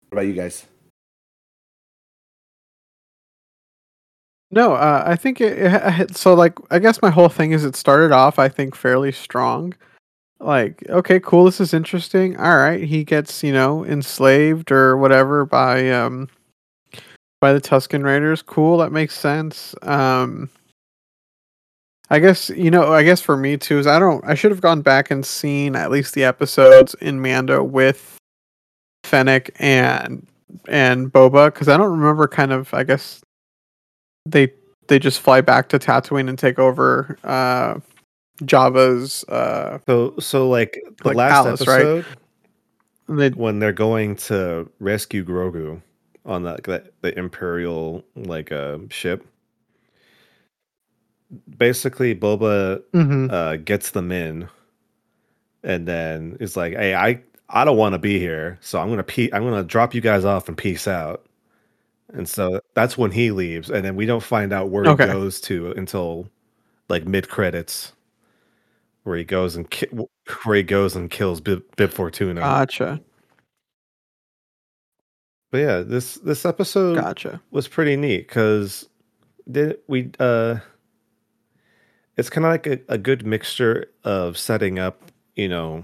What 0.10 0.20
about 0.20 0.28
you 0.28 0.34
guys? 0.34 0.66
No, 4.52 4.74
uh, 4.74 5.04
I 5.06 5.16
think 5.16 5.42
it, 5.42 5.58
it 5.58 6.18
so. 6.18 6.34
Like, 6.34 6.58
I 6.72 6.80
guess 6.80 7.02
my 7.02 7.10
whole 7.12 7.30
thing 7.30 7.52
is 7.52 7.64
it 7.64 7.76
started 7.76 8.12
off, 8.12 8.40
I 8.40 8.50
think, 8.50 8.76
fairly 8.76 9.12
strong. 9.12 9.76
Like, 10.40 10.84
okay, 10.90 11.20
cool, 11.20 11.46
this 11.46 11.60
is 11.60 11.74
interesting. 11.74 12.38
All 12.38 12.58
right, 12.58 12.82
he 12.82 13.04
gets 13.04 13.44
you 13.44 13.52
know 13.52 13.84
enslaved 13.86 14.72
or 14.72 14.98
whatever 14.98 15.46
by 15.46 15.90
um 15.92 16.30
by 17.42 17.54
the 17.54 17.62
Tusken 17.62 18.04
Raiders. 18.04 18.42
Cool, 18.42 18.78
that 18.80 18.92
makes 18.92 19.18
sense. 19.18 19.76
Um, 19.82 20.50
I 22.10 22.20
guess 22.20 22.50
you 22.50 22.72
know. 22.72 22.94
I 22.94 23.04
guess 23.04 23.22
for 23.22 23.38
me 23.38 23.58
too 23.58 23.80
is 23.80 23.88
I 23.88 24.00
don't. 24.00 24.24
I 24.26 24.34
should 24.34 24.52
have 24.52 24.62
gone 24.62 24.82
back 24.82 25.12
and 25.12 25.26
seen 25.26 25.76
at 25.76 25.92
least 25.92 26.14
the 26.16 26.24
episodes 26.24 26.96
in 26.96 27.22
Mando 27.22 27.64
with 27.64 28.18
Fennec 29.04 29.52
and 29.60 30.26
and 30.68 31.12
Boba 31.12 31.54
because 31.54 31.68
I 31.68 31.78
don't 31.78 31.92
remember. 31.92 32.28
Kind 32.28 32.52
of, 32.54 32.74
I 32.74 32.84
guess 32.84 33.22
they 34.26 34.54
they 34.88 35.00
just 35.00 35.20
fly 35.20 35.42
back 35.42 35.70
to 35.70 35.80
Tatooine 35.80 36.30
and 36.30 36.40
take 36.40 36.60
over 36.60 37.18
uh 37.24 37.80
Jabba's 38.42 39.24
uh 39.30 39.80
So, 39.88 40.16
so 40.20 40.50
like 40.50 40.80
the 41.04 41.10
Like 41.10 41.16
last 41.16 41.46
Alice, 41.46 41.68
right? 41.68 41.90
episode 41.90 42.06
they 43.08 43.30
when 43.32 43.60
they're 43.60 43.72
going 43.74 44.16
to 44.18 44.70
rescue 44.80 45.24
Grogu 45.24 45.82
on 46.26 46.44
the 46.44 46.60
the, 46.64 46.92
the 47.02 47.18
Imperial 47.18 48.04
like 48.16 48.52
uh, 48.52 48.80
ship. 48.90 49.26
Basically, 51.58 52.16
Boba 52.16 52.82
mhm. 52.94 53.32
uh, 53.32 53.58
gets 53.58 53.92
them 53.92 54.12
in, 54.12 54.50
and 55.64 55.88
then 55.88 56.38
is 56.40 56.58
like, 56.58 56.74
"Hey, 56.74 56.96
I 56.96 57.22
I 57.50 57.66
don't 57.66 57.78
want 57.78 57.94
to 57.94 58.00
be 58.00 58.20
here, 58.20 58.58
so 58.62 58.80
I'm 58.80 58.90
gonna 58.90 59.04
pe- 59.04 59.30
I'm 59.32 59.44
gonna 59.44 59.64
drop 59.64 59.94
you 59.94 60.02
guys 60.02 60.26
off 60.26 60.48
and 60.48 60.58
peace 60.58 60.88
out." 60.88 61.26
And 62.14 62.28
so 62.28 62.60
that's 62.74 62.98
when 62.98 63.12
he 63.12 63.32
leaves, 63.32 63.70
and 63.70 63.86
then 63.86 63.96
we 63.96 64.06
don't 64.06 64.24
find 64.24 64.52
out 64.54 64.70
where 64.70 64.88
Okay. 64.88 65.06
he 65.06 65.12
goes 65.12 65.40
to 65.42 65.72
until 65.74 66.30
like 66.90 67.06
mid 67.08 67.30
credits, 67.30 67.94
where 69.10 69.18
he 69.18 69.24
goes 69.26 69.56
and 69.56 69.70
ki- 69.70 69.90
where 70.46 70.56
he 70.58 70.64
goes 70.64 70.96
and 70.96 71.10
kills 71.10 71.42
Bib, 71.42 71.64
Bib 71.76 71.92
Fortuna. 71.92 72.40
Gotcha. 72.42 73.02
but 75.52 75.58
yeah, 75.58 75.80
this 75.80 76.16
this 76.16 76.46
episode 76.46 76.96
Gotcha. 76.96 77.42
was 77.52 77.68
pretty 77.68 77.96
neat 77.96 78.28
because 78.28 78.88
did 79.52 79.78
we 79.88 80.12
uh 80.20 80.58
it's 82.18 82.30
kind 82.30 82.46
of 82.46 82.52
like 82.52 82.68
a, 82.68 82.80
a 82.88 82.98
good 82.98 83.26
mixture 83.26 83.88
of 84.04 84.38
setting 84.38 84.78
up 84.78 85.02
you 85.36 85.50
know 85.50 85.84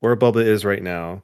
where 0.00 0.14
Boba 0.16 0.44
is 0.44 0.64
right 0.64 0.82
now 0.82 1.22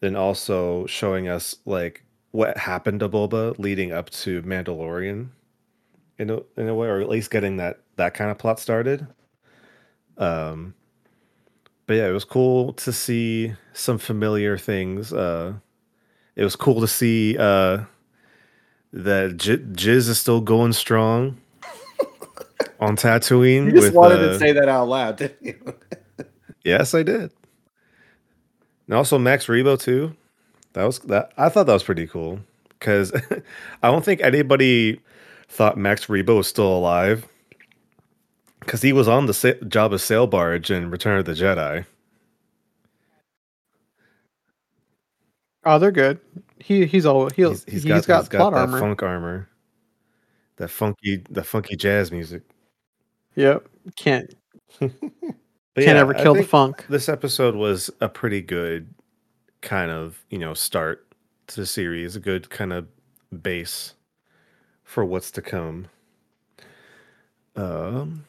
then 0.00 0.14
also 0.16 0.86
showing 0.86 1.28
us 1.28 1.56
like 1.64 2.04
what 2.30 2.56
happened 2.56 3.00
to 3.00 3.08
Boba 3.08 3.58
leading 3.58 3.92
up 3.92 4.10
to 4.10 4.42
Mandalorian 4.42 5.28
in 6.18 6.30
a, 6.30 6.38
in 6.56 6.68
a 6.68 6.74
way 6.74 6.86
or 6.86 7.00
at 7.00 7.08
least 7.08 7.30
getting 7.32 7.56
that 7.56 7.80
that 7.96 8.14
kind 8.14 8.30
of 8.30 8.38
plot 8.38 8.60
started 8.60 9.06
um 10.22 10.74
but 11.86 11.94
yeah 11.94 12.08
it 12.08 12.12
was 12.12 12.24
cool 12.24 12.72
to 12.74 12.92
see 12.92 13.52
some 13.72 13.98
familiar 13.98 14.56
things 14.56 15.12
uh 15.12 15.52
it 16.36 16.44
was 16.44 16.56
cool 16.56 16.80
to 16.80 16.88
see 16.88 17.36
uh 17.38 17.84
that 18.92 19.36
J- 19.36 19.56
Jizz 19.58 20.08
is 20.08 20.20
still 20.20 20.40
going 20.40 20.72
strong 20.72 21.38
on 22.80 22.96
Tatooine. 22.96 23.66
You 23.66 23.72
just 23.72 23.86
with, 23.86 23.94
wanted 23.94 24.18
uh, 24.20 24.32
to 24.32 24.38
say 24.38 24.52
that 24.52 24.68
out 24.68 24.88
loud, 24.88 25.16
didn't 25.16 25.42
you? 25.42 25.74
yes, 26.64 26.94
I 26.94 27.02
did. 27.02 27.30
And 28.86 28.94
also 28.94 29.18
Max 29.18 29.46
Rebo 29.46 29.80
too. 29.80 30.14
That 30.74 30.84
was 30.84 30.98
that. 31.00 31.32
I 31.36 31.48
thought 31.48 31.66
that 31.66 31.72
was 31.72 31.82
pretty 31.82 32.06
cool 32.06 32.40
because 32.78 33.12
I 33.82 33.90
don't 33.90 34.04
think 34.04 34.20
anybody 34.20 35.00
thought 35.48 35.78
Max 35.78 36.06
Rebo 36.06 36.38
was 36.38 36.48
still 36.48 36.76
alive 36.76 37.26
because 38.64 38.82
he 38.82 38.92
was 38.92 39.08
on 39.08 39.26
the 39.26 39.34
sa- 39.34 39.52
Jabba 39.64 40.00
sail 40.00 40.26
barge 40.26 40.70
in 40.70 40.90
Return 40.90 41.18
of 41.18 41.24
the 41.24 41.32
Jedi. 41.32 41.84
Oh, 45.64 45.78
they're 45.78 45.92
good. 45.92 46.18
He 46.58 46.86
he's 46.86 47.06
all 47.06 47.28
he'll, 47.30 47.50
He's, 47.50 47.64
he's 47.64 47.82
he's 47.84 48.06
got, 48.06 48.20
he's 48.20 48.28
got 48.28 48.38
plot 48.38 48.52
that 48.54 48.60
armor. 48.60 48.80
funk 48.80 49.02
armor, 49.02 49.48
that 50.56 50.68
funky, 50.68 51.22
the 51.30 51.44
funky 51.44 51.76
jazz 51.76 52.10
music. 52.10 52.42
Yep. 53.36 53.68
Can't 53.96 54.32
can't 54.80 54.92
yeah, 55.76 55.92
ever 55.94 56.14
kill 56.14 56.34
the 56.34 56.44
funk. 56.44 56.84
this 56.88 57.08
episode 57.08 57.54
was 57.54 57.90
a 58.00 58.08
pretty 58.08 58.40
good 58.42 58.92
kind 59.60 59.90
of 59.90 60.24
you 60.30 60.38
know 60.38 60.54
start 60.54 61.06
to 61.46 61.56
the 61.60 61.66
series 61.66 62.16
a 62.16 62.20
good 62.20 62.50
kind 62.50 62.72
of 62.72 62.86
base 63.42 63.94
for 64.84 65.04
what's 65.04 65.30
to 65.30 65.40
come 65.40 65.86
um 67.56 68.24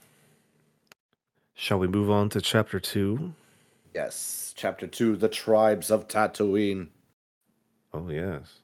shall 1.55 1.79
we 1.79 1.87
move 1.87 2.09
on 2.09 2.29
to 2.29 2.41
chapter 2.41 2.79
two? 2.79 3.33
Yes, 3.93 4.53
chapter 4.55 4.87
two, 4.87 5.15
the 5.15 5.29
tribes 5.29 5.91
of 5.91 6.07
Tatooine. 6.07 6.89
Oh 7.93 8.09
yes 8.09 8.61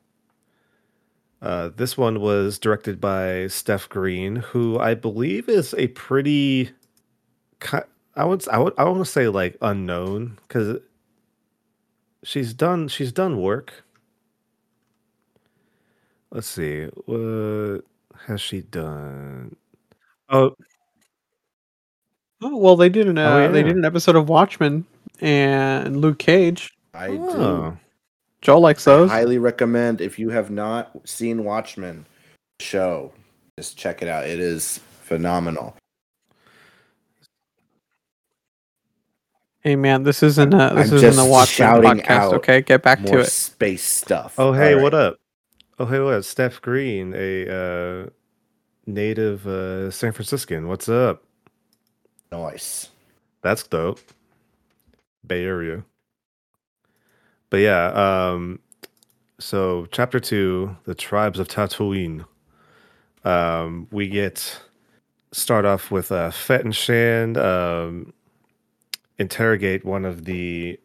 uh 1.41 1.69
this 1.75 1.97
one 1.97 2.19
was 2.19 2.59
directed 2.59 2.99
by 2.99 3.47
steph 3.47 3.87
green 3.89 4.37
who 4.37 4.77
i 4.79 4.93
believe 4.93 5.47
is 5.47 5.73
a 5.77 5.87
pretty 5.89 6.71
i 8.15 8.25
would 8.25 8.47
i 8.49 8.57
would 8.57 8.73
i 8.77 8.83
want 8.83 8.99
to 8.99 9.05
say 9.05 9.27
like 9.27 9.57
unknown 9.61 10.37
because 10.47 10.79
she's 12.23 12.53
done 12.53 12.87
she's 12.87 13.11
done 13.11 13.41
work 13.41 13.83
let's 16.31 16.47
see 16.47 16.85
what 17.05 17.83
has 18.25 18.41
she 18.41 18.61
done 18.61 19.55
oh 20.29 20.55
Oh 22.41 22.55
well, 22.57 22.75
they 22.75 22.89
did 22.89 23.07
an 23.07 23.17
uh, 23.17 23.29
Oh, 23.29 23.51
they 23.51 23.63
did 23.63 23.75
an 23.75 23.85
episode 23.85 24.15
of 24.15 24.29
Watchmen 24.29 24.85
and 25.19 25.99
Luke 25.99 26.19
Cage. 26.19 26.73
I 26.93 27.07
do. 27.09 27.17
oh. 27.29 27.77
Joel 28.41 28.61
likes 28.61 28.85
those. 28.85 29.09
Highly 29.09 29.37
recommend 29.37 29.99
if 29.99 30.17
you 30.17 30.29
have 30.29 30.49
not 30.49 30.91
seen 31.05 31.43
Watchmen 31.43 32.05
show, 32.61 33.11
just 33.57 33.77
check 33.77 34.01
it 34.01 34.07
out. 34.07 34.25
It 34.25 34.39
is 34.39 34.79
phenomenal. 35.01 35.75
Hey 39.61 39.75
man, 39.75 40.03
this 40.03 40.23
isn't 40.23 40.53
a 40.53 40.57
this 40.73 40.89
I'm 40.89 40.95
isn't 40.95 40.99
just 41.01 41.19
a 41.19 41.25
Watchmen 41.29 41.67
podcast. 41.81 42.09
out 42.09 42.33
Okay, 42.35 42.61
get 42.61 42.81
back 42.81 43.01
More 43.01 43.15
to 43.15 43.19
it. 43.19 43.25
space 43.25 43.83
stuff. 43.83 44.35
Oh 44.37 44.53
hey, 44.53 44.73
All 44.75 44.83
what 44.83 44.93
up? 44.93 45.17
Oh 45.77 45.85
hey, 45.85 45.99
what? 45.99 46.13
up? 46.13 46.23
Steph 46.23 46.61
Green, 46.61 47.13
a 47.13 47.49
uh, 48.05 48.09
native 48.85 49.45
uh, 49.45 49.91
San 49.91 50.13
Franciscan. 50.13 50.69
What's 50.69 50.87
up? 50.87 51.23
Nice. 52.31 52.89
That's 53.41 53.63
dope. 53.63 53.99
Bay 55.25 55.43
Area. 55.43 55.83
But 57.49 57.57
yeah, 57.57 57.87
um, 58.31 58.59
so 59.39 59.87
chapter 59.91 60.19
two, 60.19 60.75
the 60.85 60.95
tribes 60.95 61.39
of 61.39 61.47
Tatooine. 61.47 62.25
Um, 63.23 63.87
we 63.91 64.07
get 64.07 64.61
start 65.31 65.65
off 65.65 65.91
with 65.91 66.11
uh, 66.11 66.31
Fett 66.31 66.63
and 66.63 66.75
Shand 66.75 67.37
um, 67.37 68.13
interrogate 69.17 69.85
one 69.85 70.05
of 70.05 70.25
the 70.25 70.79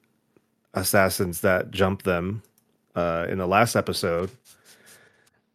assassins 0.74 1.40
that 1.42 1.70
jumped 1.70 2.04
them 2.04 2.42
uh, 2.94 3.26
in 3.28 3.38
the 3.38 3.46
last 3.46 3.76
episode, 3.76 4.30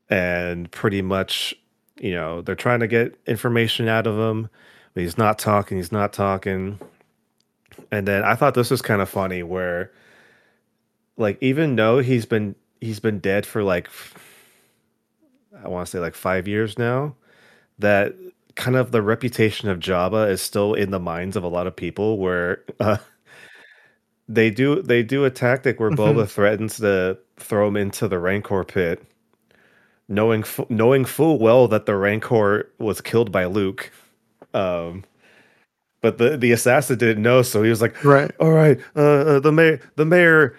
and 0.09 0.71
pretty 0.71 1.01
much, 1.01 1.53
you 1.99 2.13
know, 2.13 2.41
they're 2.41 2.55
trying 2.55 2.79
to 2.79 2.87
get 2.87 3.19
information 3.27 3.87
out 3.87 4.07
of 4.07 4.17
him, 4.17 4.49
but 4.99 5.03
he's 5.03 5.17
not 5.17 5.39
talking. 5.39 5.77
He's 5.77 5.93
not 5.93 6.11
talking. 6.11 6.77
And 7.89 8.05
then 8.05 8.21
I 8.25 8.35
thought 8.35 8.53
this 8.53 8.69
was 8.69 8.81
kind 8.81 9.01
of 9.01 9.07
funny, 9.07 9.43
where, 9.43 9.91
like, 11.15 11.37
even 11.41 11.77
though 11.77 11.99
he's 11.99 12.25
been 12.25 12.53
he's 12.81 12.99
been 12.99 13.19
dead 13.19 13.45
for 13.45 13.63
like, 13.63 13.89
I 15.63 15.69
want 15.69 15.85
to 15.87 15.91
say 15.91 15.99
like 15.99 16.15
five 16.15 16.49
years 16.49 16.77
now, 16.77 17.15
that 17.79 18.13
kind 18.55 18.75
of 18.75 18.91
the 18.91 19.01
reputation 19.01 19.69
of 19.69 19.79
Jabba 19.79 20.29
is 20.29 20.41
still 20.41 20.73
in 20.73 20.91
the 20.91 20.99
minds 20.99 21.37
of 21.37 21.43
a 21.45 21.47
lot 21.47 21.65
of 21.65 21.77
people, 21.77 22.17
where 22.17 22.61
uh, 22.81 22.97
they 24.27 24.49
do 24.49 24.81
they 24.81 25.01
do 25.01 25.23
a 25.23 25.29
tactic 25.31 25.79
where 25.79 25.91
Mhm. 25.91 25.95
Boba 25.95 26.27
threatens 26.27 26.75
to 26.79 27.17
throw 27.37 27.69
him 27.69 27.77
into 27.77 28.09
the 28.09 28.19
Rancor 28.19 28.65
pit, 28.65 29.01
knowing 30.09 30.43
knowing 30.67 31.05
full 31.05 31.39
well 31.39 31.69
that 31.69 31.85
the 31.85 31.95
Rancor 31.95 32.69
was 32.79 32.99
killed 32.99 33.31
by 33.31 33.45
Luke. 33.45 33.91
Um, 34.53 35.03
but 36.01 36.17
the 36.17 36.37
the 36.37 36.51
assassin 36.51 36.97
didn't 36.97 37.23
know, 37.23 37.41
so 37.41 37.63
he 37.63 37.69
was 37.69 37.81
like, 37.81 38.03
Right. 38.03 38.31
"All 38.39 38.51
right, 38.51 38.79
uh, 38.95 38.99
uh, 39.01 39.39
the 39.39 39.51
mayor, 39.51 39.81
the 39.95 40.05
mayor, 40.05 40.57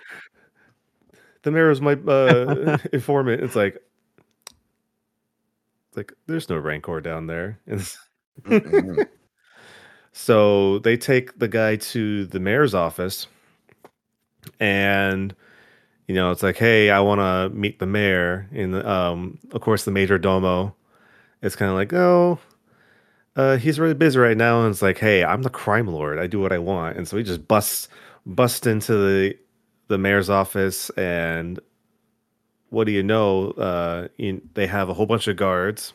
the 1.42 1.50
mayor 1.50 1.70
is 1.70 1.80
my 1.80 1.92
uh, 1.92 2.78
informant." 2.92 3.42
It's 3.42 3.56
like, 3.56 3.82
it's 5.88 5.96
like 5.96 6.12
there's 6.26 6.48
no 6.48 6.56
Rancor 6.58 7.00
down 7.00 7.26
there. 7.26 7.58
It's-. 7.66 7.98
So 10.12 10.78
they 10.80 10.96
take 10.96 11.38
the 11.38 11.48
guy 11.48 11.76
to 11.76 12.26
the 12.26 12.40
mayor's 12.40 12.74
office, 12.74 13.26
and 14.58 15.34
you 16.08 16.14
know 16.14 16.30
it's 16.30 16.42
like, 16.42 16.58
hey, 16.58 16.90
I 16.90 17.00
want 17.00 17.20
to 17.20 17.56
meet 17.56 17.78
the 17.78 17.86
mayor. 17.86 18.48
And 18.54 18.76
um, 18.86 19.38
of 19.52 19.60
course, 19.60 19.84
the 19.84 19.90
major 19.90 20.18
domo 20.18 20.74
is 21.42 21.56
kind 21.56 21.70
of 21.70 21.76
like, 21.76 21.92
oh, 21.94 22.38
uh, 23.36 23.56
he's 23.56 23.78
really 23.78 23.94
busy 23.94 24.18
right 24.18 24.36
now. 24.36 24.62
And 24.62 24.70
it's 24.70 24.82
like, 24.82 24.98
hey, 24.98 25.24
I'm 25.24 25.42
the 25.42 25.50
crime 25.50 25.86
lord. 25.86 26.18
I 26.18 26.26
do 26.26 26.40
what 26.40 26.52
I 26.52 26.58
want. 26.58 26.96
And 26.96 27.06
so 27.06 27.16
he 27.16 27.22
just 27.22 27.46
busts 27.48 27.88
bust 28.26 28.66
into 28.66 28.92
the 28.92 29.36
the 29.88 29.98
mayor's 29.98 30.30
office, 30.30 30.88
and 30.90 31.58
what 32.70 32.84
do 32.84 32.92
you 32.92 33.02
know? 33.02 33.50
Uh, 33.50 34.08
you, 34.16 34.40
they 34.54 34.66
have 34.66 34.88
a 34.88 34.94
whole 34.94 35.06
bunch 35.06 35.26
of 35.26 35.36
guards 35.36 35.92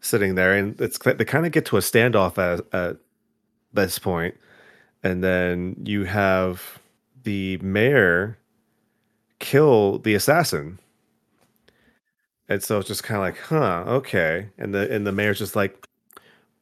sitting 0.00 0.36
there, 0.36 0.54
and 0.54 0.80
it's 0.80 0.98
they 0.98 1.24
kind 1.24 1.44
of 1.44 1.52
get 1.52 1.66
to 1.66 1.76
a 1.76 1.80
standoff 1.80 2.38
at, 2.38 2.64
at 2.72 2.96
this 3.72 3.98
point, 3.98 4.36
and 5.02 5.22
then 5.24 5.76
you 5.84 6.04
have 6.04 6.78
the 7.24 7.56
mayor 7.58 8.38
kill 9.40 9.98
the 9.98 10.14
assassin, 10.14 10.78
and 12.48 12.62
so 12.62 12.78
it's 12.78 12.88
just 12.88 13.02
kind 13.02 13.16
of 13.16 13.22
like, 13.22 13.38
huh, 13.38 13.84
okay, 13.88 14.48
and 14.56 14.72
the 14.72 14.88
and 14.94 15.04
the 15.04 15.12
mayor's 15.12 15.38
just 15.40 15.56
like, 15.56 15.84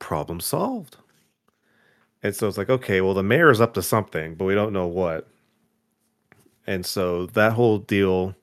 problem 0.01 0.41
solved, 0.41 0.97
and 2.23 2.35
so 2.35 2.49
it's 2.49 2.59
like, 2.59 2.71
okay, 2.71 3.01
well 3.01 3.15
the 3.15 3.23
mayor's 3.23 3.61
up 3.61 3.75
to 3.75 3.83
something, 3.83 4.35
but 4.35 4.45
we 4.45 4.55
don't 4.55 4.73
know 4.73 4.87
what, 4.87 5.29
and 6.67 6.85
so 6.85 7.27
that 7.27 7.53
whole 7.53 7.79
deal 7.79 8.35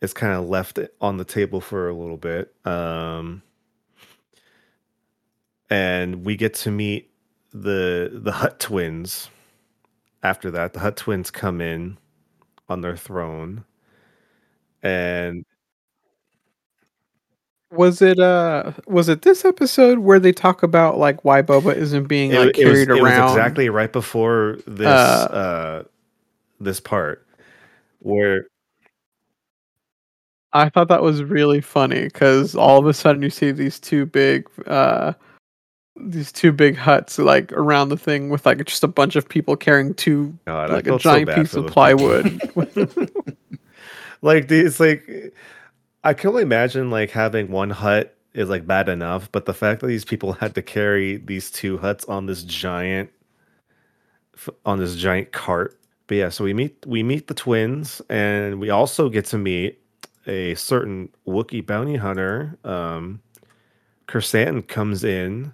is 0.00 0.12
kind 0.14 0.32
of 0.32 0.48
left 0.48 0.78
on 1.00 1.16
the 1.16 1.24
table 1.24 1.60
for 1.60 1.88
a 1.88 1.94
little 1.94 2.16
bit. 2.16 2.54
Um, 2.64 3.42
and 5.70 6.24
we 6.24 6.36
get 6.36 6.54
to 6.54 6.70
meet 6.70 7.10
the 7.52 8.10
the 8.22 8.32
Hutt 8.32 8.60
twins. 8.60 9.28
After 10.22 10.50
that, 10.52 10.74
the 10.74 10.80
Hutt 10.80 10.96
twins 10.96 11.30
come 11.30 11.60
in 11.60 11.98
on 12.68 12.82
their 12.82 12.96
throne, 12.96 13.64
and 14.82 15.44
Was 17.70 18.00
it 18.00 18.18
uh 18.18 18.72
was 18.86 19.10
it 19.10 19.22
this 19.22 19.44
episode 19.44 19.98
where 19.98 20.18
they 20.18 20.32
talk 20.32 20.62
about 20.62 20.96
like 20.96 21.22
why 21.24 21.42
Boba 21.42 21.74
isn't 21.74 22.06
being 22.08 22.32
it, 22.32 22.38
like 22.38 22.58
it 22.58 22.66
was, 22.66 22.84
carried 22.84 22.88
it 22.88 23.02
was 23.02 23.12
around? 23.12 23.28
exactly 23.28 23.68
right 23.68 23.92
before 23.92 24.58
this 24.66 24.86
Uh, 24.86 25.28
uh, 25.30 25.82
this 26.60 26.80
part 26.80 27.26
where 27.98 28.46
I 30.54 30.70
thought 30.70 30.88
that 30.88 31.02
was 31.02 31.22
really 31.22 31.60
funny 31.60 32.04
because 32.04 32.54
all 32.54 32.78
of 32.78 32.86
a 32.86 32.94
sudden 32.94 33.22
you 33.22 33.28
see 33.28 33.50
these 33.50 33.78
two 33.78 34.06
big 34.06 34.48
uh 34.66 35.12
these 36.00 36.32
two 36.32 36.52
big 36.52 36.76
Hutts 36.76 37.22
like 37.22 37.52
around 37.52 37.90
the 37.90 37.98
thing 37.98 38.30
with 38.30 38.46
like 38.46 38.64
just 38.64 38.84
a 38.84 38.88
bunch 38.88 39.14
of 39.14 39.28
people 39.28 39.56
carrying 39.56 39.92
two 39.94 40.36
God, 40.46 40.70
like 40.70 40.86
a 40.86 40.90
felt 40.90 41.02
so 41.02 41.10
giant 41.10 41.34
piece 41.34 41.54
of 41.54 41.66
plywood. 41.66 42.40
like 44.22 44.50
it's 44.50 44.80
like 44.80 45.34
I 46.08 46.14
can 46.14 46.30
only 46.30 46.42
imagine 46.42 46.90
like 46.90 47.10
having 47.10 47.50
one 47.50 47.68
Hutt 47.68 48.16
is 48.32 48.48
like 48.48 48.66
bad 48.66 48.88
enough, 48.88 49.30
but 49.30 49.44
the 49.44 49.52
fact 49.52 49.82
that 49.82 49.88
these 49.88 50.06
people 50.06 50.32
had 50.32 50.54
to 50.54 50.62
carry 50.62 51.18
these 51.18 51.50
two 51.50 51.76
Hutts 51.76 52.08
on 52.08 52.24
this 52.24 52.44
giant 52.44 53.10
on 54.64 54.78
this 54.78 54.96
giant 54.96 55.32
cart. 55.32 55.78
But 56.06 56.16
yeah, 56.16 56.28
so 56.30 56.44
we 56.44 56.54
meet 56.54 56.82
we 56.86 57.02
meet 57.02 57.26
the 57.26 57.34
twins, 57.34 58.00
and 58.08 58.58
we 58.58 58.70
also 58.70 59.10
get 59.10 59.26
to 59.26 59.36
meet 59.36 59.82
a 60.26 60.54
certain 60.54 61.10
Wookiee 61.26 61.66
bounty 61.66 61.96
hunter. 61.96 62.56
Um, 62.64 63.20
Krrsantan 64.06 64.66
comes 64.66 65.04
in, 65.04 65.52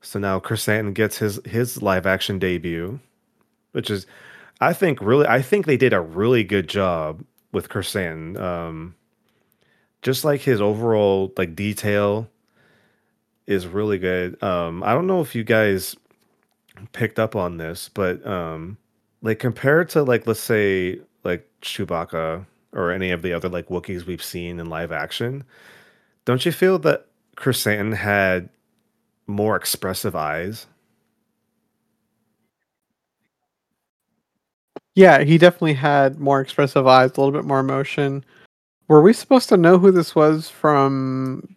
so 0.00 0.18
now 0.18 0.40
Krrsantan 0.40 0.94
gets 0.94 1.18
his 1.18 1.38
his 1.44 1.82
live 1.82 2.06
action 2.06 2.38
debut, 2.38 2.98
which 3.72 3.90
is, 3.90 4.06
I 4.58 4.72
think, 4.72 5.02
really, 5.02 5.26
I 5.26 5.42
think 5.42 5.66
they 5.66 5.76
did 5.76 5.92
a 5.92 6.00
really 6.00 6.44
good 6.44 6.66
job 6.66 7.22
with 7.52 7.68
Krrsantan. 7.68 8.40
Um, 8.40 8.94
just 10.02 10.24
like 10.24 10.40
his 10.40 10.60
overall 10.60 11.32
like 11.36 11.54
detail 11.54 12.28
is 13.46 13.66
really 13.66 13.98
good. 13.98 14.40
Um, 14.42 14.82
I 14.82 14.92
don't 14.92 15.06
know 15.06 15.20
if 15.20 15.34
you 15.34 15.44
guys 15.44 15.96
picked 16.92 17.18
up 17.18 17.36
on 17.36 17.56
this, 17.56 17.88
but 17.88 18.24
um, 18.26 18.76
like 19.22 19.38
compared 19.38 19.88
to 19.90 20.02
like 20.02 20.26
let's 20.26 20.40
say 20.40 21.00
like 21.24 21.48
Chewbacca 21.62 22.44
or 22.72 22.90
any 22.90 23.10
of 23.10 23.22
the 23.22 23.32
other 23.32 23.48
like 23.48 23.68
Wookiees 23.68 24.06
we've 24.06 24.22
seen 24.22 24.58
in 24.58 24.66
live 24.66 24.92
action, 24.92 25.44
don't 26.24 26.44
you 26.44 26.52
feel 26.52 26.78
that 26.80 27.06
Chris 27.36 27.62
Chrysanthemum 27.62 27.92
had 27.92 28.48
more 29.26 29.56
expressive 29.56 30.16
eyes? 30.16 30.66
yeah, 34.94 35.22
he 35.22 35.38
definitely 35.38 35.74
had 35.74 36.18
more 36.18 36.40
expressive 36.40 36.86
eyes, 36.86 37.10
a 37.16 37.20
little 37.20 37.32
bit 37.32 37.44
more 37.46 37.60
emotion. 37.60 38.24
Were 38.92 39.00
we 39.00 39.14
supposed 39.14 39.48
to 39.48 39.56
know 39.56 39.78
who 39.78 39.90
this 39.90 40.14
was 40.14 40.50
from 40.50 41.56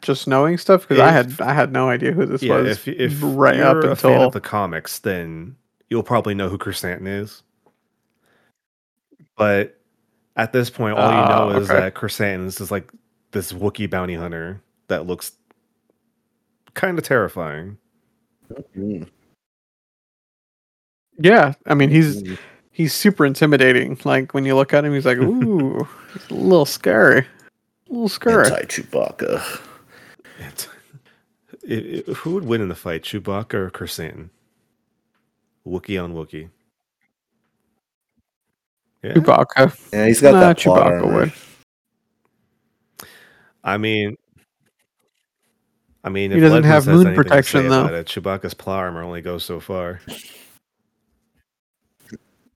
just 0.00 0.26
knowing 0.26 0.56
stuff? 0.56 0.88
Because 0.88 1.00
I 1.00 1.10
had 1.10 1.38
I 1.38 1.52
had 1.52 1.70
no 1.70 1.90
idea 1.90 2.12
who 2.12 2.24
this 2.24 2.42
yeah, 2.42 2.56
was 2.56 2.70
if 2.70 2.88
if 2.88 3.18
right 3.22 3.56
you're 3.56 3.66
up 3.66 3.84
a 3.84 3.94
fan 3.94 4.12
until 4.12 4.22
of 4.28 4.32
the 4.32 4.40
comics, 4.40 4.98
then 5.00 5.54
you'll 5.90 6.02
probably 6.02 6.34
know 6.34 6.48
who 6.48 6.56
Chrysanthemum 6.56 7.08
is. 7.08 7.42
But 9.36 9.78
at 10.36 10.54
this 10.54 10.70
point, 10.70 10.96
all 10.96 11.10
you 11.10 11.28
know 11.28 11.50
Ah, 11.50 11.58
is 11.58 11.70
okay. 11.70 11.80
that 11.80 11.94
Chrysanthemum 11.94 12.46
is 12.48 12.70
like 12.70 12.90
this 13.32 13.52
Wookiee 13.52 13.90
bounty 13.90 14.14
hunter 14.14 14.62
that 14.88 15.06
looks 15.06 15.32
kind 16.72 16.96
of 16.98 17.04
terrifying. 17.04 17.76
Mm. 18.74 19.08
yeah. 21.18 21.52
I 21.66 21.74
mean, 21.74 21.90
he's 21.90 22.22
Mm. 22.22 22.38
He's 22.72 22.94
super 22.94 23.26
intimidating. 23.26 23.98
Like 24.04 24.32
when 24.34 24.44
you 24.46 24.54
look 24.56 24.72
at 24.72 24.84
him, 24.84 24.94
he's 24.94 25.04
like, 25.06 25.18
ooh, 25.18 25.86
he's 26.14 26.30
a 26.30 26.34
little 26.34 26.64
scary, 26.66 27.20
a 27.20 27.92
little 27.92 28.08
scary. 28.08 28.46
Anti 28.46 28.62
Chewbacca. 28.64 29.60
It, 30.38 30.68
it, 31.62 31.86
it- 32.08 32.16
who 32.16 32.32
would 32.34 32.44
win 32.44 32.60
in 32.60 32.68
the 32.68 32.74
fight, 32.74 33.02
Chewbacca 33.02 33.54
or 33.54 33.70
Krrsantan? 33.70 34.30
Wookie 35.66 36.02
on 36.02 36.12
Wookie. 36.14 36.48
Yeah. 39.04 39.12
Chewbacca. 39.14 39.78
Yeah, 39.92 40.06
he's 40.06 40.20
got 40.20 40.32
Nah, 40.34 40.40
that 40.40 40.58
plot 40.58 40.86
Chewbacca 40.92 41.12
would. 41.12 41.32
I 43.64 43.76
mean, 43.76 44.16
I 46.02 46.08
mean, 46.08 46.30
He 46.32 46.38
if 46.38 46.42
doesn't 46.42 46.62
Ledman 46.64 46.66
have 46.66 46.84
says 46.84 47.04
moon 47.04 47.14
protection, 47.14 47.68
though. 47.68 47.82
about 47.82 47.94
It, 47.94 48.06
Chewbacca's 48.08 48.54
plow 48.54 48.76
armor 48.78 49.02
only 49.04 49.20
goes 49.22 49.44
so 49.44 49.60
far. 49.60 50.00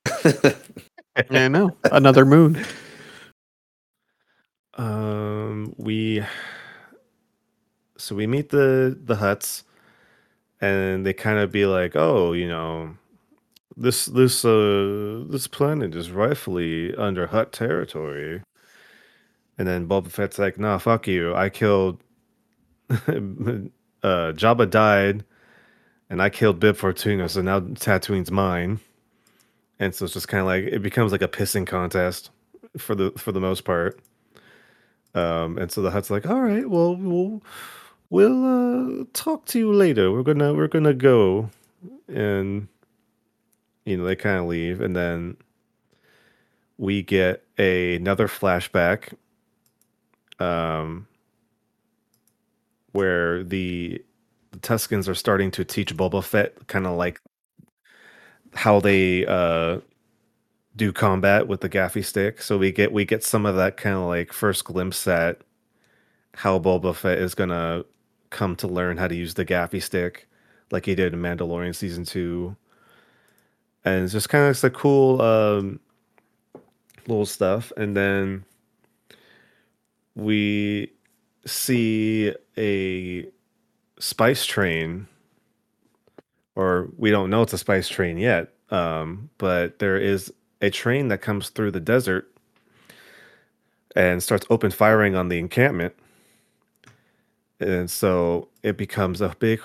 I 1.30 1.48
know. 1.48 1.76
Another 1.90 2.24
moon. 2.24 2.64
Um, 4.74 5.74
we 5.78 6.22
so 7.98 8.14
we 8.14 8.26
meet 8.26 8.50
the 8.50 8.98
the 9.04 9.16
Hutts, 9.16 9.62
and 10.60 11.06
they 11.06 11.12
kind 11.14 11.38
of 11.38 11.52
be 11.52 11.66
like, 11.66 11.96
"Oh, 11.96 12.32
you 12.32 12.48
know, 12.48 12.96
this 13.76 14.06
this 14.06 14.44
uh 14.44 15.24
this 15.28 15.46
planet 15.48 15.94
is 15.94 16.10
rightfully 16.10 16.94
under 16.96 17.26
Hutt 17.28 17.52
territory." 17.52 18.42
And 19.58 19.66
then 19.68 19.88
Boba 19.88 20.10
Fett's 20.10 20.38
like, 20.38 20.58
"Nah, 20.58 20.78
fuck 20.78 21.06
you. 21.06 21.34
I 21.34 21.48
killed. 21.50 22.02
uh, 22.90 22.96
Jabba 24.02 24.70
died, 24.70 25.24
and 26.10 26.22
I 26.22 26.30
killed 26.30 26.60
Bib 26.60 26.76
Fortuna, 26.76 27.28
so 27.28 27.42
now 27.42 27.60
Tatooine's 27.60 28.30
mine." 28.32 28.80
And 29.78 29.94
so 29.94 30.04
it's 30.04 30.14
just 30.14 30.28
kind 30.28 30.40
of 30.40 30.46
like 30.46 30.64
it 30.64 30.82
becomes 30.82 31.12
like 31.12 31.22
a 31.22 31.28
pissing 31.28 31.66
contest 31.66 32.30
for 32.78 32.94
the 32.94 33.12
for 33.16 33.32
the 33.32 33.40
most 33.40 33.64
part. 33.64 34.00
Um, 35.14 35.56
and 35.58 35.70
so 35.72 35.82
the 35.82 35.90
Hutt's 35.90 36.10
like, 36.10 36.26
all 36.26 36.40
right, 36.40 36.68
well, 36.68 36.96
we'll 36.96 37.42
we'll 38.10 39.00
uh, 39.00 39.04
talk 39.12 39.46
to 39.46 39.58
you 39.58 39.72
later. 39.72 40.12
We're 40.12 40.22
gonna 40.22 40.54
we're 40.54 40.68
gonna 40.68 40.94
go, 40.94 41.50
and 42.08 42.68
you 43.84 43.96
know 43.96 44.04
they 44.04 44.16
kind 44.16 44.38
of 44.38 44.46
leave, 44.46 44.80
and 44.80 44.94
then 44.94 45.36
we 46.78 47.02
get 47.02 47.44
a, 47.58 47.96
another 47.96 48.28
flashback, 48.28 49.14
um, 50.38 51.06
where 52.92 53.42
the, 53.42 54.02
the 54.52 54.58
Tuskens 54.58 55.08
are 55.08 55.14
starting 55.14 55.50
to 55.52 55.64
teach 55.64 55.96
Boba 55.96 56.22
Fett 56.22 56.66
kind 56.66 56.86
of 56.86 56.96
like 56.96 57.20
how 58.56 58.80
they 58.80 59.24
uh 59.26 59.78
do 60.74 60.92
combat 60.92 61.46
with 61.48 61.60
the 61.60 61.68
gaffi 61.68 62.04
stick. 62.04 62.42
So 62.42 62.58
we 62.58 62.72
get 62.72 62.92
we 62.92 63.04
get 63.04 63.22
some 63.22 63.46
of 63.46 63.56
that 63.56 63.76
kind 63.76 63.96
of 63.96 64.06
like 64.06 64.32
first 64.32 64.64
glimpse 64.64 65.06
at 65.06 65.40
how 66.34 66.58
Boba 66.58 66.94
Fett 66.94 67.18
is 67.18 67.34
gonna 67.34 67.84
come 68.30 68.56
to 68.56 68.68
learn 68.68 68.96
how 68.96 69.08
to 69.08 69.14
use 69.14 69.34
the 69.34 69.44
gaffi 69.44 69.82
stick, 69.82 70.28
like 70.70 70.86
he 70.86 70.94
did 70.94 71.14
in 71.14 71.20
Mandalorian 71.20 71.74
season 71.74 72.04
two. 72.04 72.56
And 73.84 74.04
it's 74.04 74.12
just 74.12 74.28
kind 74.28 74.44
of 74.44 74.62
like 74.62 74.72
cool 74.72 75.22
um, 75.22 75.80
little 77.06 77.26
stuff. 77.26 77.72
And 77.76 77.96
then 77.96 78.44
we 80.16 80.92
see 81.46 82.34
a 82.58 83.26
spice 83.98 84.44
train, 84.44 85.06
or 86.56 86.88
we 86.96 87.10
don't 87.10 87.30
know 87.30 87.42
it's 87.42 87.52
a 87.52 87.58
spice 87.58 87.88
train 87.88 88.18
yet. 88.18 88.52
Um, 88.70 89.30
but 89.38 89.78
there 89.78 89.96
is 89.96 90.32
a 90.60 90.70
train 90.70 91.08
that 91.08 91.18
comes 91.18 91.50
through 91.50 91.70
the 91.70 91.80
desert 91.80 92.28
and 93.94 94.22
starts 94.22 94.46
open 94.50 94.70
firing 94.70 95.14
on 95.14 95.28
the 95.28 95.38
encampment. 95.38 95.94
And 97.60 97.90
so 97.90 98.48
it 98.62 98.76
becomes 98.76 99.20
a 99.20 99.34
big, 99.38 99.60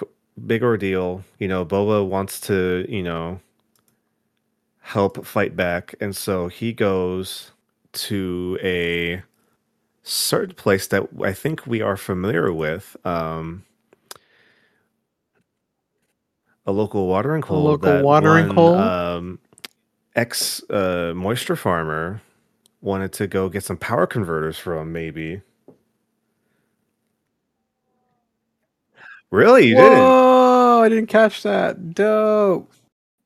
big 0.45 0.63
ordeal. 0.63 1.23
You 1.39 1.47
know, 1.47 1.65
Boba 1.65 2.07
wants 2.07 2.39
to, 2.41 2.85
you 2.87 3.03
know, 3.03 3.39
help 4.81 5.25
fight 5.25 5.55
back. 5.55 5.95
And 5.99 6.15
so 6.15 6.47
he 6.47 6.73
goes 6.73 7.51
to 7.93 8.57
a 8.61 9.23
certain 10.03 10.55
place 10.55 10.87
that 10.87 11.07
I 11.21 11.33
think 11.33 11.67
we 11.67 11.81
are 11.81 11.97
familiar 11.97 12.51
with. 12.53 12.95
Um, 13.05 13.63
a 16.65 16.71
local 16.71 17.07
watering 17.07 17.41
hole. 17.41 17.61
A 17.61 17.69
local 17.71 17.91
that 17.91 18.03
watering 18.03 18.47
one, 18.47 18.55
hole? 18.55 18.75
Um, 18.75 19.39
ex 20.15 20.63
uh, 20.69 21.13
moisture 21.15 21.55
farmer 21.55 22.21
wanted 22.81 23.13
to 23.13 23.27
go 23.27 23.49
get 23.49 23.63
some 23.63 23.77
power 23.77 24.07
converters 24.07 24.57
from. 24.57 24.91
Maybe. 24.91 25.41
Really, 29.29 29.67
you 29.67 29.75
didn't? 29.75 29.97
Whoa! 29.97 30.81
I 30.83 30.89
didn't 30.89 31.07
catch 31.07 31.43
that. 31.43 31.93
Dope. 31.93 32.71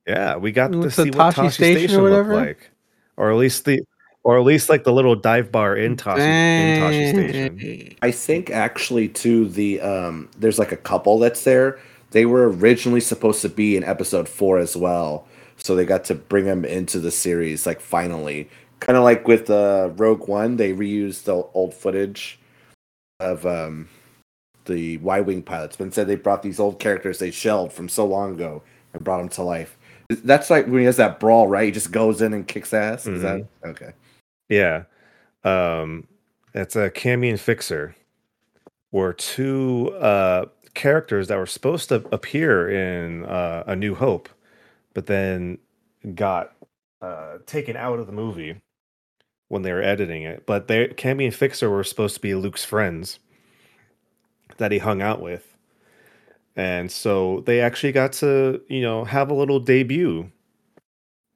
Yeah, 0.08 0.38
we 0.38 0.52
got 0.52 0.71
to 0.71 0.91
see 0.91 1.10
the 1.10 1.17
what 1.17 1.34
Tosche 1.34 1.45
Tosche 1.45 1.54
Station 1.54 1.84
or 1.84 1.88
Station, 1.88 2.04
looked 2.04 2.30
like, 2.30 2.69
or 3.17 3.32
at 3.32 3.38
least 3.38 3.65
the, 3.65 3.82
or 4.24 4.38
at 4.38 4.43
least 4.45 4.69
like 4.69 4.84
the 4.84 4.93
little 4.93 5.15
dive 5.15 5.52
bar 5.52 5.76
in 5.76 5.95
Tosche 5.95 6.19
in 6.19 6.82
Tosche 6.84 7.10
Station. 7.12 7.98
I 8.04 8.12
think 8.12 8.52
actually 8.52 9.10
too 9.10 9.50
the 9.50 9.82
um 9.82 10.30
there's 10.38 10.60
like 10.60 10.71
a 10.71 10.78
couple 10.78 11.17
that's 11.17 11.43
there. 11.43 11.80
They 12.15 12.25
were 12.25 12.49
originally 12.49 13.01
supposed 13.01 13.41
to 13.41 13.49
be 13.49 13.75
in 13.75 13.84
episode 13.84 14.30
four 14.30 14.58
as 14.58 14.78
well, 14.78 15.28
so 15.58 15.75
they 15.75 15.86
got 15.86 16.06
to 16.06 16.15
bring 16.15 16.45
them 16.45 16.63
into 16.63 17.01
the 17.01 17.12
series 17.12 17.65
like 17.65 17.82
finally. 17.82 18.49
Kind 18.80 18.95
of 18.95 19.04
like 19.04 19.28
with 19.28 19.49
uh, 19.49 19.89
Rogue 19.97 20.30
One, 20.30 20.56
they 20.56 20.71
reused 20.71 21.25
the 21.25 21.34
old 21.54 21.73
footage 21.73 22.39
of 23.19 23.45
um 23.45 23.89
the 24.63 24.97
Y 24.99 25.19
wing 25.19 25.41
pilots, 25.41 25.75
but 25.75 25.84
instead 25.84 26.08
they 26.08 26.15
brought 26.15 26.41
these 26.41 26.58
old 26.58 26.80
characters 26.80 27.19
they 27.19 27.32
shelled 27.32 27.73
from 27.73 27.89
so 27.89 28.06
long 28.06 28.36
ago 28.36 28.63
and 28.93 29.04
brought 29.04 29.17
them 29.17 29.28
to 29.28 29.43
life. 29.43 29.78
That's 30.08 30.49
like 30.49 30.67
when 30.67 30.80
he 30.80 30.86
has 30.86 30.95
that 30.95 31.19
brawl, 31.19 31.49
right? 31.49 31.65
He 31.65 31.71
just 31.71 31.91
goes 31.91 32.21
in 32.21 32.34
and 32.34 32.47
kicks 32.47 32.73
ass. 32.73 33.08
Is 33.08 33.23
that 33.23 33.45
okay? 33.65 33.91
Yeah, 34.47 34.84
um, 35.43 36.08
it's 36.54 36.78
a 36.78 36.89
Camie 36.89 37.30
and 37.30 37.41
Fixer, 37.41 37.93
were 38.93 39.12
two 39.12 39.89
uh 39.99 40.45
characters 40.75 41.27
that 41.27 41.38
were 41.38 41.45
supposed 41.45 41.89
to 41.89 41.95
appear 42.11 42.69
in 42.69 43.25
uh, 43.25 43.63
A 43.65 43.75
New 43.75 43.95
Hope, 43.95 44.29
but 44.93 45.07
then 45.07 45.57
got 46.13 46.51
uh 47.01 47.39
taken 47.45 47.75
out 47.75 47.99
of 47.99 48.05
the 48.05 48.13
movie 48.13 48.61
when 49.47 49.63
they 49.63 49.73
were 49.73 49.81
editing 49.81 50.23
it. 50.23 50.45
But 50.45 50.67
they 50.67 50.88
Camie 50.89 51.25
and 51.25 51.33
Fixer 51.33 51.69
were 51.69 51.83
supposed 51.83 52.15
to 52.15 52.21
be 52.21 52.35
Luke's 52.35 52.63
friends 52.63 53.19
that 54.57 54.71
he 54.71 54.77
hung 54.77 55.01
out 55.01 55.21
with. 55.21 55.55
And 56.55 56.91
so 56.91 57.43
they 57.45 57.59
actually 57.59 57.91
got 57.91 58.13
to, 58.13 58.61
you 58.69 58.81
know, 58.81 59.03
have 59.03 59.29
a 59.29 59.33
little 59.33 59.59
debut 59.59 60.31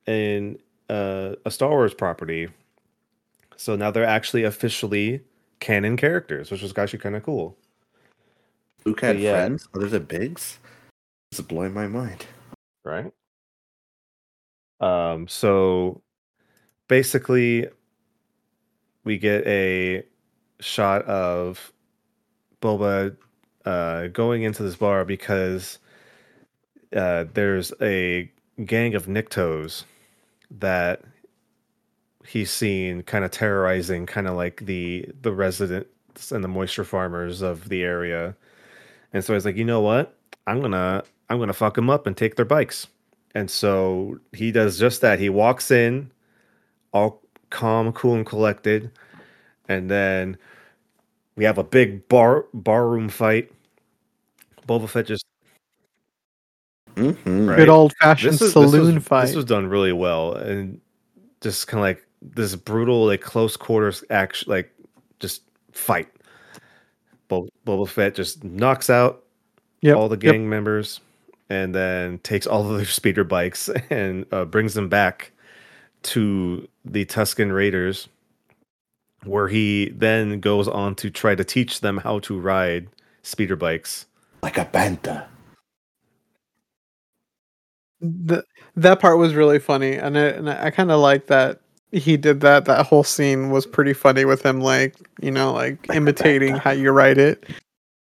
in 0.05 0.57
uh, 0.89 1.35
a 1.45 1.51
Star 1.51 1.69
Wars 1.69 1.93
property. 1.93 2.47
So 3.57 3.75
now 3.75 3.91
they're 3.91 4.05
actually 4.05 4.43
officially 4.43 5.21
canon 5.59 5.97
characters, 5.97 6.49
which 6.49 6.61
was 6.61 6.77
actually 6.77 6.99
kind 6.99 7.17
of 7.17 7.23
cool. 7.23 7.57
Luke 8.85 9.01
had 9.01 9.19
yeah. 9.19 9.33
friends 9.33 9.67
other 9.73 9.87
than 9.87 10.03
Biggs. 10.03 10.59
This 11.31 11.39
is 11.39 11.45
blowing 11.45 11.73
my 11.73 11.87
mind. 11.87 12.25
right? 12.83 13.11
Um, 14.79 15.27
so 15.27 16.01
basically, 16.87 17.67
we 19.03 19.17
get 19.17 19.45
a 19.45 20.03
shot 20.59 21.03
of 21.05 21.71
Boba 22.61 23.15
uh, 23.65 24.07
going 24.07 24.43
into 24.43 24.63
this 24.63 24.75
bar 24.75 25.05
because 25.05 25.79
uh, 26.95 27.25
there's 27.33 27.73
a 27.81 28.31
gang 28.65 28.95
of 28.95 29.05
Niktos 29.05 29.83
that 30.51 31.01
he's 32.25 32.51
seen 32.51 33.03
kind 33.03 33.23
of 33.23 33.31
terrorizing, 33.31 34.05
kind 34.05 34.27
of 34.27 34.35
like 34.35 34.65
the 34.65 35.07
the 35.21 35.31
residents 35.31 36.31
and 36.31 36.43
the 36.43 36.47
moisture 36.47 36.83
farmers 36.83 37.41
of 37.41 37.69
the 37.69 37.83
area. 37.83 38.35
And 39.13 39.23
so 39.23 39.33
he's 39.33 39.45
like, 39.45 39.55
you 39.55 39.65
know 39.65 39.81
what? 39.81 40.15
I'm 40.47 40.61
gonna 40.61 41.03
I'm 41.29 41.39
gonna 41.39 41.53
fuck 41.53 41.75
them 41.75 41.89
up 41.89 42.07
and 42.07 42.15
take 42.15 42.35
their 42.35 42.45
bikes. 42.45 42.87
And 43.35 43.49
so 43.49 44.19
he 44.33 44.51
does 44.51 44.79
just 44.79 45.01
that. 45.01 45.19
He 45.19 45.29
walks 45.29 45.71
in, 45.71 46.11
all 46.93 47.21
calm, 47.49 47.91
cool, 47.93 48.15
and 48.15 48.25
collected, 48.25 48.91
and 49.67 49.89
then 49.89 50.37
we 51.35 51.43
have 51.43 51.57
a 51.57 51.63
big 51.63 52.07
bar 52.07 52.45
barroom 52.53 53.09
fight. 53.09 53.51
Boba 54.67 54.89
Fett 54.89 55.07
just 55.07 55.25
Mm-hmm. 56.99 57.47
Right. 57.47 57.57
Good 57.57 57.69
old 57.69 57.93
fashioned 58.01 58.33
this 58.33 58.41
was, 58.41 58.51
saloon 58.51 58.85
this 58.85 58.95
was, 58.95 59.03
fight. 59.03 59.25
This 59.27 59.35
was 59.35 59.45
done 59.45 59.67
really 59.67 59.93
well, 59.93 60.33
and 60.33 60.79
just 61.41 61.67
kind 61.67 61.79
of 61.79 61.83
like 61.83 62.05
this 62.21 62.55
brutal, 62.55 63.05
like 63.05 63.21
close 63.21 63.55
quarters 63.55 64.03
action, 64.09 64.51
like 64.51 64.71
just 65.19 65.43
fight. 65.71 66.09
Bo- 67.29 67.49
Boba 67.67 67.89
Fett 67.89 68.15
just 68.15 68.43
knocks 68.45 68.89
out 68.91 69.23
Yep, 69.81 69.95
all 69.95 70.09
the 70.09 70.17
yep. 70.21 70.35
gang 70.35 70.49
members, 70.49 71.01
and 71.49 71.75
then 71.75 72.19
takes 72.19 72.47
all 72.47 72.69
of 72.69 72.77
their 72.77 72.85
speeder 72.87 73.25
bikes 73.25 73.69
and 73.91 74.25
uh, 74.33 74.45
brings 74.45 74.75
them 74.75 74.89
back 74.89 75.33
to 76.03 76.67
the 76.85 77.05
Tusken 77.05 77.53
Raiders, 77.55 78.09
where 79.25 79.49
he 79.49 79.89
then 79.89 80.39
goes 80.41 80.67
on 80.67 80.95
to 80.97 81.09
try 81.11 81.35
to 81.35 81.43
teach 81.45 81.81
them 81.81 81.97
how 81.99 82.19
to 82.19 82.39
ride 82.39 82.89
speeder 83.23 83.57
bikes. 83.57 84.07
Like 84.43 84.57
a 84.57 84.65
bantha. 84.65 85.27
Th- 88.27 88.43
that 88.77 88.99
part 89.01 89.17
was 89.19 89.35
really 89.35 89.59
funny, 89.59 89.95
and 89.95 90.17
I, 90.17 90.21
and 90.27 90.49
I 90.49 90.71
kind 90.71 90.91
of 90.91 90.99
like 91.01 91.27
that 91.27 91.61
he 91.91 92.17
did 92.17 92.41
that. 92.41 92.65
That 92.65 92.85
whole 92.85 93.03
scene 93.03 93.49
was 93.49 93.65
pretty 93.65 93.93
funny 93.93 94.25
with 94.25 94.45
him, 94.45 94.61
like 94.61 94.95
you 95.21 95.31
know, 95.31 95.53
like 95.53 95.89
imitating 95.93 96.55
how 96.55 96.71
you 96.71 96.91
write 96.91 97.17
it, 97.17 97.45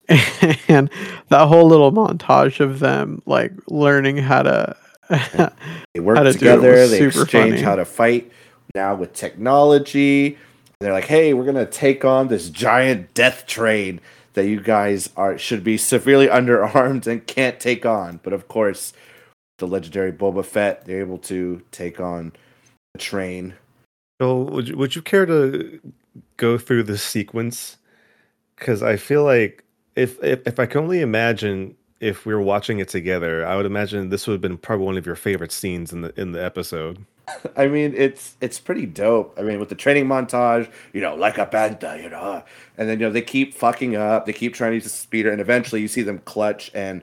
and 0.67 0.89
that 1.29 1.47
whole 1.47 1.67
little 1.67 1.91
montage 1.91 2.59
of 2.59 2.79
them 2.79 3.21
like 3.25 3.51
learning 3.67 4.17
how 4.17 4.43
to. 4.43 4.75
They 5.95 5.99
work 5.99 6.17
to 6.17 6.33
together. 6.33 6.87
They 6.87 7.07
exchange 7.07 7.31
funny. 7.31 7.61
how 7.61 7.75
to 7.75 7.83
fight. 7.83 8.31
Now 8.75 8.93
with 8.93 9.13
technology, 9.13 10.37
they're 10.79 10.93
like, 10.93 11.05
"Hey, 11.05 11.33
we're 11.33 11.45
gonna 11.45 11.65
take 11.65 12.05
on 12.05 12.27
this 12.27 12.49
giant 12.49 13.15
death 13.15 13.47
train 13.47 14.01
that 14.33 14.45
you 14.45 14.61
guys 14.61 15.09
are 15.17 15.35
should 15.37 15.63
be 15.63 15.77
severely 15.77 16.27
underarmed 16.39 17.07
and 17.07 17.25
can't 17.25 17.59
take 17.59 17.87
on." 17.87 18.19
But 18.21 18.33
of 18.33 18.47
course, 18.47 18.93
the 19.57 19.67
legendary 19.67 20.11
Boba 20.11 20.45
Fett, 20.45 20.85
they're 20.85 20.99
able 20.99 21.17
to 21.19 21.63
take 21.71 21.99
on 21.99 22.33
the 22.93 22.99
train. 22.99 23.55
So 24.19 24.41
would 24.41 24.67
you, 24.67 24.77
would 24.77 24.95
you 24.95 25.01
care 25.01 25.25
to 25.25 25.79
go 26.37 26.57
through 26.57 26.83
this 26.83 27.01
sequence? 27.01 27.77
Because 28.57 28.83
I 28.83 28.97
feel 28.97 29.23
like 29.23 29.63
if, 29.95 30.21
if 30.23 30.45
if 30.45 30.59
I 30.59 30.65
can 30.65 30.81
only 30.81 31.01
imagine 31.01 31.75
if 31.99 32.25
we 32.25 32.33
were 32.33 32.41
watching 32.41 32.79
it 32.79 32.89
together, 32.89 33.45
I 33.45 33.55
would 33.55 33.65
imagine 33.65 34.09
this 34.09 34.27
would 34.27 34.33
have 34.33 34.41
been 34.41 34.57
probably 34.57 34.85
one 34.85 34.97
of 34.97 35.05
your 35.05 35.15
favorite 35.15 35.51
scenes 35.51 35.93
in 35.93 36.01
the 36.01 36.19
in 36.19 36.33
the 36.33 36.43
episode. 36.43 37.05
I 37.55 37.67
mean, 37.67 37.93
it's 37.95 38.35
it's 38.41 38.59
pretty 38.59 38.85
dope. 38.85 39.33
I 39.37 39.43
mean, 39.43 39.59
with 39.59 39.69
the 39.69 39.75
training 39.75 40.05
montage, 40.05 40.69
you 40.93 41.01
know, 41.01 41.15
like 41.15 41.37
a 41.37 41.45
bantha, 41.45 42.01
you 42.01 42.09
know, 42.09 42.43
and 42.77 42.89
then 42.89 42.99
you 42.99 43.05
know 43.05 43.11
they 43.11 43.21
keep 43.21 43.53
fucking 43.53 43.95
up, 43.95 44.25
they 44.25 44.33
keep 44.33 44.53
trying 44.53 44.77
to 44.77 44.83
the 44.83 44.89
speeder, 44.89 45.31
and 45.31 45.41
eventually 45.41 45.81
you 45.81 45.87
see 45.87 46.01
them 46.01 46.19
clutch, 46.19 46.71
and 46.73 47.01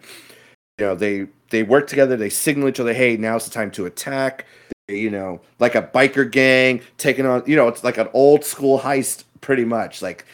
you 0.78 0.86
know 0.86 0.94
they 0.94 1.26
they 1.50 1.62
work 1.62 1.86
together, 1.86 2.16
they 2.16 2.30
signal 2.30 2.68
each 2.68 2.80
other, 2.80 2.92
hey, 2.92 3.16
now's 3.16 3.44
the 3.44 3.50
time 3.50 3.70
to 3.72 3.86
attack. 3.86 4.46
You 4.88 5.10
know, 5.10 5.40
like 5.58 5.74
a 5.74 5.82
biker 5.82 6.30
gang 6.30 6.80
taking 6.96 7.26
on, 7.26 7.42
you 7.46 7.56
know, 7.56 7.66
it's 7.68 7.82
like 7.82 7.98
an 7.98 8.08
old 8.12 8.44
school 8.44 8.78
heist, 8.78 9.24
pretty 9.40 9.64
much. 9.64 10.00
Like, 10.00 10.24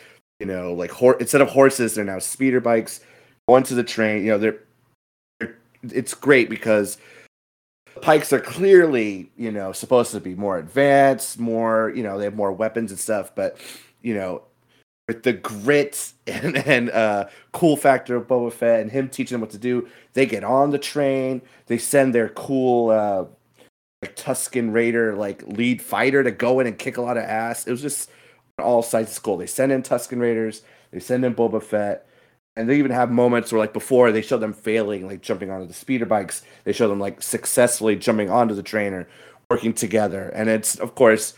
you 0.41 0.47
know, 0.47 0.75
like 0.75 0.91
hor- 0.91 1.19
instead 1.19 1.41
of 1.41 1.49
horses, 1.49 1.95
they're 1.95 2.05
now 2.05 2.19
speeder 2.19 2.61
bikes 2.61 3.01
going 3.49 3.63
to 3.65 3.75
the 3.75 3.85
train. 3.85 4.25
You 4.25 4.33
know, 4.33 4.39
they're, 4.39 4.59
they're 5.41 5.57
it's 5.83 6.13
great 6.13 6.51
because 6.51 6.99
Pykes 8.01 8.33
are 8.33 8.41
clearly 8.41 9.31
you 9.37 9.53
know 9.53 9.73
supposed 9.73 10.13
to 10.13 10.21
be 10.21 10.35
more 10.35 10.59
advanced 10.59 11.39
more 11.39 11.93
you 11.95 12.03
know 12.03 12.19
they 12.19 12.25
have 12.25 12.35
more 12.35 12.53
weapons 12.53 12.91
and 12.91 12.99
stuff 12.99 13.35
but 13.35 13.59
you 14.01 14.15
know 14.15 14.43
with 15.09 15.23
the 15.23 15.33
grit 15.33 16.13
and, 16.27 16.57
and 16.57 16.91
uh 16.91 17.27
cool 17.53 17.77
factor 17.77 18.17
of 18.17 18.27
Boba 18.27 18.53
Fett 18.53 18.81
and 18.81 18.91
him 18.91 19.09
teaching 19.09 19.35
them 19.35 19.41
what 19.41 19.51
to 19.51 19.59
do. 19.59 19.89
They 20.13 20.27
get 20.27 20.45
on 20.45 20.71
the 20.71 20.79
train. 20.79 21.43
They 21.67 21.79
send 21.79 22.15
their 22.15 22.29
cool 22.31 22.91
uh 22.91 23.25
like 24.03 24.17
Tusken 24.17 24.73
Raider 24.73 25.15
like 25.15 25.47
lead 25.47 25.81
fighter 25.81 26.23
to 26.23 26.31
go 26.31 26.61
in 26.61 26.67
and 26.67 26.79
kick 26.79 26.97
a 26.97 27.03
lot 27.03 27.17
of 27.17 27.25
ass. 27.25 27.67
It 27.67 27.71
was 27.71 27.83
just 27.83 28.11
all 28.59 28.83
sides 28.83 29.11
of 29.11 29.15
school. 29.15 29.37
They 29.37 29.47
send 29.47 29.73
in 29.73 29.83
Tusken 29.83 30.21
Raiders. 30.21 30.63
They 30.91 31.01
send 31.01 31.25
in 31.25 31.35
Boba 31.35 31.63
Fett. 31.63 32.07
And 32.55 32.69
they 32.69 32.79
even 32.79 32.91
have 32.91 33.11
moments 33.11 33.51
where 33.51 33.61
like 33.61 33.73
before 33.73 34.13
they 34.13 34.21
show 34.21 34.37
them 34.37 34.53
failing 34.53 35.07
like 35.07 35.23
jumping 35.23 35.51
onto 35.51 35.67
the 35.67 35.73
speeder 35.73 36.05
bikes. 36.05 36.43
They 36.65 36.73
show 36.73 36.89
them 36.89 37.01
like 37.01 37.23
successfully 37.23 37.97
jumping 37.97 38.29
onto 38.29 38.55
the 38.55 38.63
trainer 38.63 39.09
working 39.49 39.73
together. 39.73 40.29
And 40.35 40.51
it's 40.51 40.79
of 40.79 40.95
course 40.95 41.35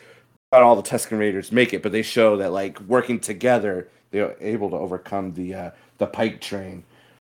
not 0.55 0.63
all 0.63 0.77
the 0.77 0.83
tusken 0.89 1.19
raiders 1.19 1.51
make 1.53 1.73
it 1.75 1.83
but 1.83 1.93
they 1.93 2.03
show 2.03 2.37
that 2.37 2.53
like 2.53 2.79
working 2.83 3.19
together 3.21 3.89
they're 4.11 4.37
able 4.41 4.71
to 4.71 4.77
overcome 4.77 5.33
the 5.35 5.55
uh 5.55 5.71
the 5.99 6.07
Pyke 6.07 6.41
train. 6.41 6.85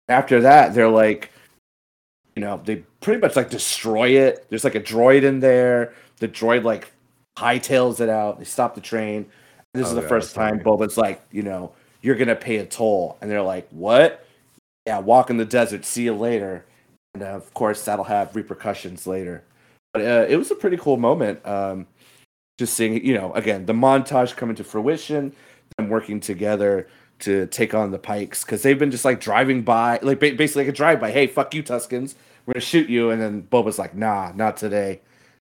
After 0.08 0.40
that 0.42 0.74
they're 0.74 0.88
like 0.88 1.30
you 2.36 2.42
know 2.42 2.60
they 2.64 2.76
pretty 3.00 3.20
much 3.20 3.36
like 3.36 3.50
destroy 3.50 4.10
it. 4.10 4.46
There's 4.48 4.64
like 4.64 4.76
a 4.76 4.80
droid 4.80 5.24
in 5.24 5.40
there. 5.40 5.94
The 6.18 6.28
droid 6.28 6.62
like 6.64 6.92
hightails 7.36 8.00
it 8.00 8.08
out. 8.08 8.38
They 8.38 8.44
stop 8.44 8.74
the 8.74 8.80
train. 8.80 9.26
This 9.74 9.88
Oh, 9.88 9.90
is 9.90 9.94
the 9.94 10.02
yeah, 10.02 10.08
first 10.08 10.34
time 10.34 10.60
sorry. 10.60 10.64
boba's 10.64 10.96
like 10.96 11.20
you 11.32 11.42
know 11.42 11.72
you're 12.02 12.16
gonna 12.16 12.36
pay 12.36 12.58
a 12.58 12.66
toll. 12.66 13.18
And 13.20 13.30
they're 13.30 13.42
like 13.42 13.68
what? 13.70 14.24
Yeah 14.86 14.98
walk 15.00 15.30
in 15.30 15.36
the 15.36 15.44
desert. 15.44 15.84
See 15.84 16.04
you 16.04 16.14
later. 16.14 16.64
And 17.14 17.22
uh, 17.24 17.26
of 17.28 17.52
course 17.54 17.84
that'll 17.84 18.04
have 18.04 18.36
repercussions 18.36 19.06
later. 19.06 19.42
But 19.92 20.02
uh, 20.02 20.26
it 20.28 20.36
was 20.36 20.50
a 20.50 20.54
pretty 20.54 20.76
cool 20.76 20.96
moment. 20.96 21.44
Um 21.46 21.86
just 22.58 22.74
seeing 22.74 23.04
you 23.04 23.14
know 23.14 23.32
again 23.32 23.64
the 23.66 23.72
montage 23.72 24.36
coming 24.36 24.56
to 24.56 24.64
fruition 24.64 25.32
them 25.78 25.88
working 25.88 26.20
together 26.20 26.88
to 27.20 27.46
take 27.46 27.74
on 27.74 27.90
the 27.90 27.98
Pykes 27.98 28.44
because 28.44 28.62
they've 28.62 28.78
been 28.78 28.90
just 28.90 29.04
like 29.04 29.20
driving 29.20 29.62
by 29.62 29.98
like 30.02 30.20
basically 30.20 30.64
like 30.64 30.68
a 30.68 30.76
drive 30.76 31.00
by 31.00 31.10
hey 31.10 31.26
fuck 31.26 31.54
you 31.54 31.62
tuskens 31.62 32.14
we're 32.46 32.54
gonna 32.54 32.60
shoot 32.60 32.88
you 32.88 33.10
and 33.10 33.20
then 33.22 33.42
boba's 33.42 33.78
like 33.78 33.94
nah 33.94 34.32
not 34.34 34.56
today 34.56 35.00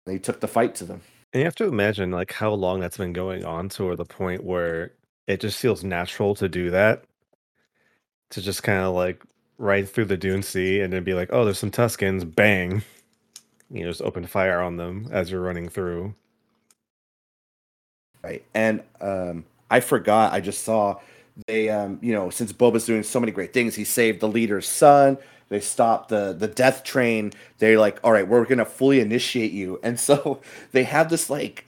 they 0.06 0.18
took 0.18 0.40
the 0.40 0.48
fight 0.48 0.74
to 0.76 0.84
them 0.84 1.00
And 1.32 1.40
you 1.40 1.44
have 1.44 1.54
to 1.56 1.66
imagine 1.66 2.10
like 2.10 2.32
how 2.32 2.52
long 2.52 2.80
that's 2.80 2.96
been 2.96 3.12
going 3.12 3.44
on 3.44 3.68
to 3.70 3.84
or 3.84 3.96
the 3.96 4.04
point 4.04 4.44
where 4.44 4.92
it 5.26 5.40
just 5.40 5.58
feels 5.58 5.84
natural 5.84 6.34
to 6.36 6.48
do 6.48 6.70
that. 6.70 7.04
To 8.30 8.42
just 8.42 8.62
kind 8.62 8.80
of 8.82 8.94
like 8.94 9.22
ride 9.58 9.88
through 9.88 10.06
the 10.06 10.16
Dune 10.16 10.42
Sea 10.42 10.80
and 10.80 10.92
then 10.92 11.04
be 11.04 11.14
like, 11.14 11.30
oh, 11.32 11.44
there's 11.44 11.58
some 11.58 11.70
Tuskens, 11.70 12.24
bang. 12.34 12.82
You 13.70 13.84
know, 13.84 13.90
just 13.90 14.02
open 14.02 14.26
fire 14.26 14.60
on 14.60 14.76
them 14.78 15.08
as 15.12 15.30
you're 15.30 15.42
running 15.42 15.68
through. 15.68 16.14
Right 18.22 18.44
and 18.54 18.82
um 19.00 19.44
i 19.70 19.80
forgot 19.80 20.32
i 20.32 20.40
just 20.40 20.64
saw 20.64 20.98
they 21.46 21.68
um 21.68 21.98
you 22.02 22.12
know 22.12 22.30
since 22.30 22.52
boba's 22.52 22.84
doing 22.86 23.02
so 23.02 23.20
many 23.20 23.32
great 23.32 23.52
things 23.52 23.74
he 23.74 23.84
saved 23.84 24.20
the 24.20 24.28
leader's 24.28 24.66
son 24.66 25.16
they 25.50 25.60
stopped 25.60 26.08
the 26.08 26.32
the 26.32 26.48
death 26.48 26.82
train 26.84 27.32
they're 27.58 27.78
like 27.78 27.98
all 28.02 28.12
right 28.12 28.26
we're 28.28 28.44
gonna 28.44 28.64
fully 28.64 29.00
initiate 29.00 29.52
you 29.52 29.78
and 29.82 29.98
so 29.98 30.40
they 30.72 30.84
have 30.84 31.08
this 31.10 31.30
like 31.30 31.64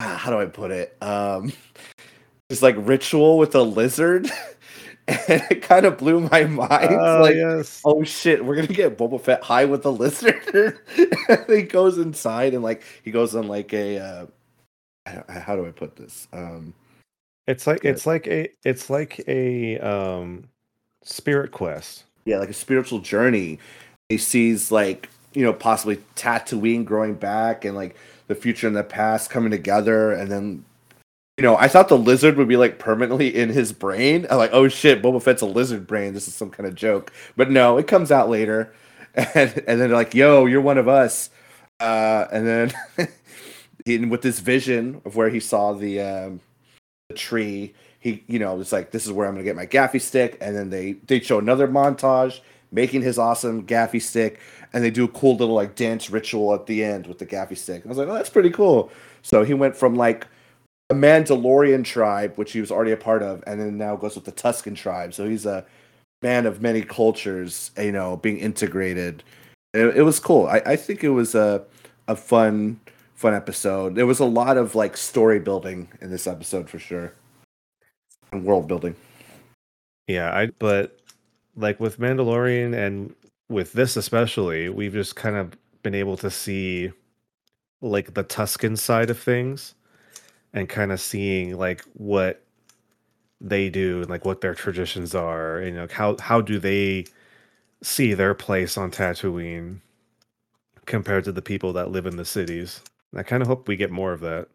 ah, 0.00 0.16
how 0.16 0.30
do 0.30 0.38
i 0.40 0.46
put 0.46 0.70
it 0.70 0.96
um 1.02 1.52
this 2.48 2.62
like 2.62 2.74
ritual 2.78 3.38
with 3.38 3.54
a 3.54 3.62
lizard 3.62 4.30
and 5.08 5.42
it 5.50 5.62
kind 5.62 5.84
of 5.86 5.98
blew 5.98 6.20
my 6.20 6.44
mind 6.44 6.88
Oh, 6.90 7.22
like 7.22 7.34
yes. 7.34 7.80
oh 7.84 8.04
shit, 8.04 8.44
we're 8.44 8.54
gonna 8.54 8.68
get 8.68 8.96
Boba 8.96 9.20
Fett 9.20 9.42
high 9.42 9.64
with 9.64 9.82
the 9.82 9.90
lizard. 9.90 10.78
and 11.28 11.44
he 11.48 11.62
goes 11.62 11.98
inside 11.98 12.54
and 12.54 12.62
like 12.62 12.84
he 13.02 13.10
goes 13.10 13.34
on 13.34 13.48
like 13.48 13.72
a 13.72 13.98
uh, 13.98 14.26
how 15.06 15.56
do 15.56 15.66
I 15.66 15.70
put 15.70 15.96
this? 15.96 16.28
Um, 16.32 16.74
It's 17.46 17.66
like 17.66 17.84
it's 17.84 18.06
like 18.06 18.26
a 18.28 18.48
it's 18.64 18.88
like 18.90 19.20
a 19.26 19.78
um 19.80 20.48
spirit 21.02 21.50
quest. 21.50 22.04
yeah, 22.24 22.38
like 22.38 22.50
a 22.50 22.54
spiritual 22.54 23.00
journey. 23.00 23.58
He 24.08 24.18
sees 24.18 24.70
like 24.70 25.08
you 25.34 25.42
know 25.44 25.52
possibly 25.52 25.96
Tatooine 26.16 26.84
growing 26.84 27.14
back 27.14 27.64
and 27.64 27.74
like 27.76 27.96
the 28.28 28.34
future 28.34 28.66
and 28.66 28.76
the 28.76 28.84
past 28.84 29.30
coming 29.30 29.50
together, 29.50 30.12
and 30.12 30.30
then 30.30 30.64
you 31.38 31.42
know 31.42 31.56
I 31.56 31.66
thought 31.68 31.88
the 31.88 31.98
lizard 31.98 32.36
would 32.36 32.48
be 32.48 32.56
like 32.56 32.78
permanently 32.78 33.34
in 33.34 33.48
his 33.48 33.72
brain. 33.72 34.26
I'm 34.30 34.38
like, 34.38 34.52
oh 34.52 34.68
shit, 34.68 35.02
Boba 35.02 35.20
Fett's 35.22 35.42
a 35.42 35.46
lizard 35.46 35.86
brain. 35.86 36.14
This 36.14 36.28
is 36.28 36.34
some 36.34 36.50
kind 36.50 36.68
of 36.68 36.74
joke, 36.76 37.12
but 37.36 37.50
no, 37.50 37.76
it 37.78 37.88
comes 37.88 38.12
out 38.12 38.28
later, 38.28 38.72
and 39.14 39.34
and 39.36 39.54
then 39.66 39.78
they're 39.78 39.88
like, 39.88 40.14
yo, 40.14 40.46
you're 40.46 40.60
one 40.60 40.78
of 40.78 40.86
us, 40.88 41.30
uh, 41.80 42.26
and 42.32 42.46
then 42.46 42.72
in 43.86 44.08
with 44.08 44.22
this 44.22 44.38
vision 44.38 45.00
of 45.04 45.16
where 45.16 45.28
he 45.28 45.40
saw 45.40 45.72
the 45.72 46.00
um, 46.00 46.40
the 47.08 47.14
tree 47.14 47.74
he 48.02 48.24
you 48.26 48.38
know 48.38 48.60
it's 48.60 48.72
like 48.72 48.90
this 48.90 49.06
is 49.06 49.12
where 49.12 49.28
i'm 49.28 49.34
gonna 49.34 49.44
get 49.44 49.56
my 49.56 49.66
gaffi 49.66 50.00
stick. 50.00 50.36
And 50.40 50.56
then 50.56 50.70
they 50.70 50.94
they 51.06 51.20
show 51.20 51.38
another 51.38 51.68
montage 51.68 52.40
making 52.72 53.02
his 53.02 53.18
awesome 53.18 53.66
gaffi 53.66 54.02
stick. 54.02 54.40
And 54.72 54.82
they 54.82 54.90
do 54.90 55.04
a 55.04 55.08
cool 55.08 55.36
little 55.36 55.54
like 55.54 55.74
dance 55.74 56.10
ritual 56.10 56.54
at 56.54 56.66
the 56.66 56.82
end 56.82 57.06
with 57.06 57.18
the 57.18 57.26
gaffi 57.26 57.56
stick. 57.56 57.82
I 57.84 57.88
was 57.88 57.98
like 57.98 58.08
oh 58.08 58.14
that's 58.14 58.30
pretty 58.30 58.50
cool. 58.50 58.90
So 59.22 59.44
he 59.44 59.54
went 59.54 59.76
from 59.76 59.94
like 59.94 60.26
a 60.90 60.94
mandalorian 60.94 61.84
tribe 61.84 62.36
which 62.36 62.52
he 62.52 62.60
was 62.60 62.70
already 62.70 62.92
a 62.92 62.96
part 62.96 63.22
of 63.22 63.42
and 63.46 63.60
then 63.60 63.78
now 63.78 63.96
goes 63.96 64.16
with 64.16 64.24
the 64.24 64.32
tusken 64.32 64.74
tribe. 64.76 65.14
So 65.14 65.28
he's 65.28 65.46
a 65.46 65.64
man 66.22 66.46
of 66.46 66.60
many 66.60 66.82
cultures 66.82 67.70
you 67.78 67.92
know 67.92 68.16
being 68.16 68.38
integrated. 68.38 69.22
It, 69.74 69.98
it 69.98 70.02
was 70.02 70.18
cool. 70.18 70.46
I, 70.46 70.60
I 70.66 70.76
think 70.76 71.04
it 71.04 71.10
was 71.10 71.36
a 71.36 71.62
a 72.08 72.16
fun 72.16 72.80
fun 73.22 73.34
episode. 73.34 73.94
There 73.94 74.04
was 74.04 74.18
a 74.18 74.24
lot 74.24 74.56
of 74.56 74.74
like 74.74 74.96
story 74.96 75.38
building 75.38 75.88
in 76.00 76.10
this 76.10 76.26
episode 76.26 76.68
for 76.68 76.80
sure. 76.80 77.14
And 78.32 78.44
world 78.44 78.66
building. 78.66 78.96
Yeah, 80.08 80.36
I 80.36 80.46
but 80.58 80.98
like 81.56 81.78
with 81.78 82.00
Mandalorian 82.00 82.74
and 82.74 83.14
with 83.48 83.72
this 83.74 83.96
especially, 83.96 84.68
we've 84.68 84.92
just 84.92 85.14
kind 85.14 85.36
of 85.36 85.52
been 85.84 85.94
able 85.94 86.16
to 86.16 86.30
see 86.30 86.90
like 87.80 88.14
the 88.14 88.24
Tusken 88.24 88.76
side 88.76 89.08
of 89.08 89.18
things 89.18 89.74
and 90.52 90.68
kind 90.68 90.90
of 90.90 91.00
seeing 91.00 91.56
like 91.56 91.82
what 91.94 92.42
they 93.40 93.70
do 93.70 94.00
and 94.00 94.10
like 94.10 94.24
what 94.24 94.40
their 94.40 94.54
traditions 94.54 95.14
are 95.14 95.58
and 95.58 95.68
you 95.68 95.74
know 95.74 95.88
how 95.92 96.16
how 96.18 96.40
do 96.40 96.58
they 96.58 97.04
see 97.82 98.14
their 98.14 98.34
place 98.34 98.76
on 98.76 98.90
Tatooine 98.90 99.78
compared 100.86 101.24
to 101.24 101.32
the 101.32 101.42
people 101.42 101.72
that 101.74 101.90
live 101.92 102.06
in 102.06 102.16
the 102.16 102.24
cities. 102.24 102.80
And 103.12 103.20
I 103.20 103.22
kind 103.22 103.42
of 103.42 103.48
hope 103.48 103.68
we 103.68 103.76
get 103.76 103.90
more 103.90 104.12
of 104.12 104.20
that. 104.20 104.48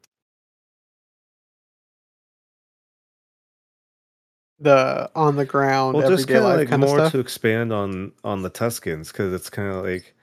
The 4.60 5.12
on 5.16 5.36
the 5.36 5.46
ground 5.46 5.96
well 5.96 6.10
just 6.10 6.28
kind 6.28 6.40
of 6.44 6.58
like 6.58 6.80
more 6.80 6.98
stuff. 6.98 7.12
to 7.12 7.20
expand 7.20 7.72
on 7.72 8.12
on 8.24 8.42
the 8.42 8.50
tuskens 8.50 9.12
because 9.12 9.32
it's 9.32 9.52
kind 9.52 9.72
of 9.72 9.84
like 9.86 10.16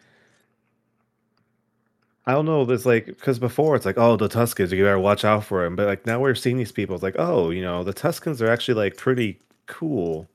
I 2.27 2.33
don't 2.33 2.47
know. 2.47 2.65
There's 2.65 2.87
like 2.87 3.07
because 3.07 3.39
before 3.39 3.77
it's 3.77 3.85
like, 3.85 3.99
oh, 3.99 4.17
the 4.17 4.29
Tuskens, 4.29 4.71
you 4.73 4.83
better 4.85 4.99
watch 4.99 5.25
out 5.25 5.45
for 5.45 5.63
them. 5.63 5.77
But 5.77 5.87
like 5.87 6.07
now 6.07 6.21
we're 6.21 6.35
seeing 6.35 6.57
these 6.57 6.73
people. 6.73 6.95
It's 6.95 7.03
like, 7.03 7.17
oh, 7.19 7.51
you 7.51 7.61
know, 7.63 7.85
the 7.85 7.93
Tuskens 7.93 8.41
are 8.41 8.49
actually 8.49 8.75
like 8.75 8.97
pretty 8.97 9.39
cool, 9.67 10.27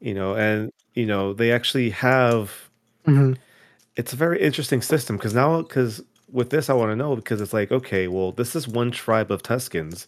you 0.00 0.14
know, 0.14 0.34
and 0.36 0.70
you 0.94 1.06
know 1.06 1.32
they 1.32 1.52
actually 1.52 1.90
have. 1.90 2.52
Mhm. 3.06 3.38
It's 3.96 4.12
a 4.12 4.16
very 4.16 4.40
interesting 4.42 4.82
system 4.82 5.16
because 5.16 5.34
now 5.34 5.62
because 5.62 6.02
with 6.32 6.50
this 6.50 6.70
I 6.70 6.74
want 6.74 6.90
to 6.90 6.96
know 6.96 7.16
because 7.16 7.40
it's 7.40 7.52
like, 7.52 7.72
okay, 7.72 8.08
well, 8.08 8.32
this 8.32 8.54
is 8.56 8.68
one 8.68 8.90
tribe 8.90 9.30
of 9.30 9.42
Tuskens. 9.42 10.06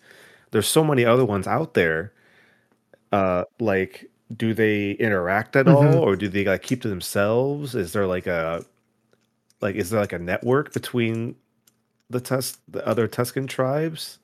There's 0.50 0.68
so 0.68 0.84
many 0.84 1.04
other 1.04 1.24
ones 1.24 1.46
out 1.46 1.74
there. 1.74 2.12
Uh, 3.12 3.44
like, 3.60 4.10
do 4.36 4.54
they 4.54 4.92
interact 4.92 5.56
at 5.56 5.68
all, 5.68 5.82
Mhm. 5.84 6.00
or 6.00 6.16
do 6.16 6.28
they 6.28 6.44
like 6.44 6.62
keep 6.62 6.80
to 6.82 6.88
themselves? 6.88 7.74
Is 7.74 7.92
there 7.92 8.06
like 8.06 8.26
a 8.26 8.64
like 9.60 9.76
is 9.76 9.90
there 9.90 10.00
like 10.00 10.12
a 10.12 10.18
network 10.18 10.72
between 10.72 11.36
the 12.10 12.20
Tus 12.20 12.56
the 12.68 12.86
other 12.86 13.06
Tusken 13.08 13.48
tribes? 13.48 14.18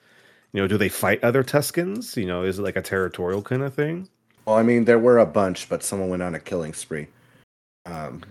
You 0.53 0.63
know, 0.63 0.69
do 0.69 0.79
they 0.79 0.89
fight 0.89 1.23
other 1.23 1.45
Tuskens? 1.45 2.17
You 2.17 2.27
know, 2.27 2.43
is 2.43 2.59
it 2.59 2.63
like 2.63 2.77
a 2.77 2.83
territorial 2.83 3.43
kind 3.43 3.63
of 3.63 3.75
thing? 3.75 4.09
Well, 4.47 4.57
I 4.57 4.63
mean, 4.63 4.87
there 4.87 4.99
were 4.99 5.19
a 5.19 5.27
bunch, 5.27 5.69
but 5.69 5.83
someone 5.83 6.09
went 6.09 6.23
on 6.23 6.35
a 6.35 6.41
killing 6.41 6.73
spree. 6.73 7.09
Um, 7.85 8.23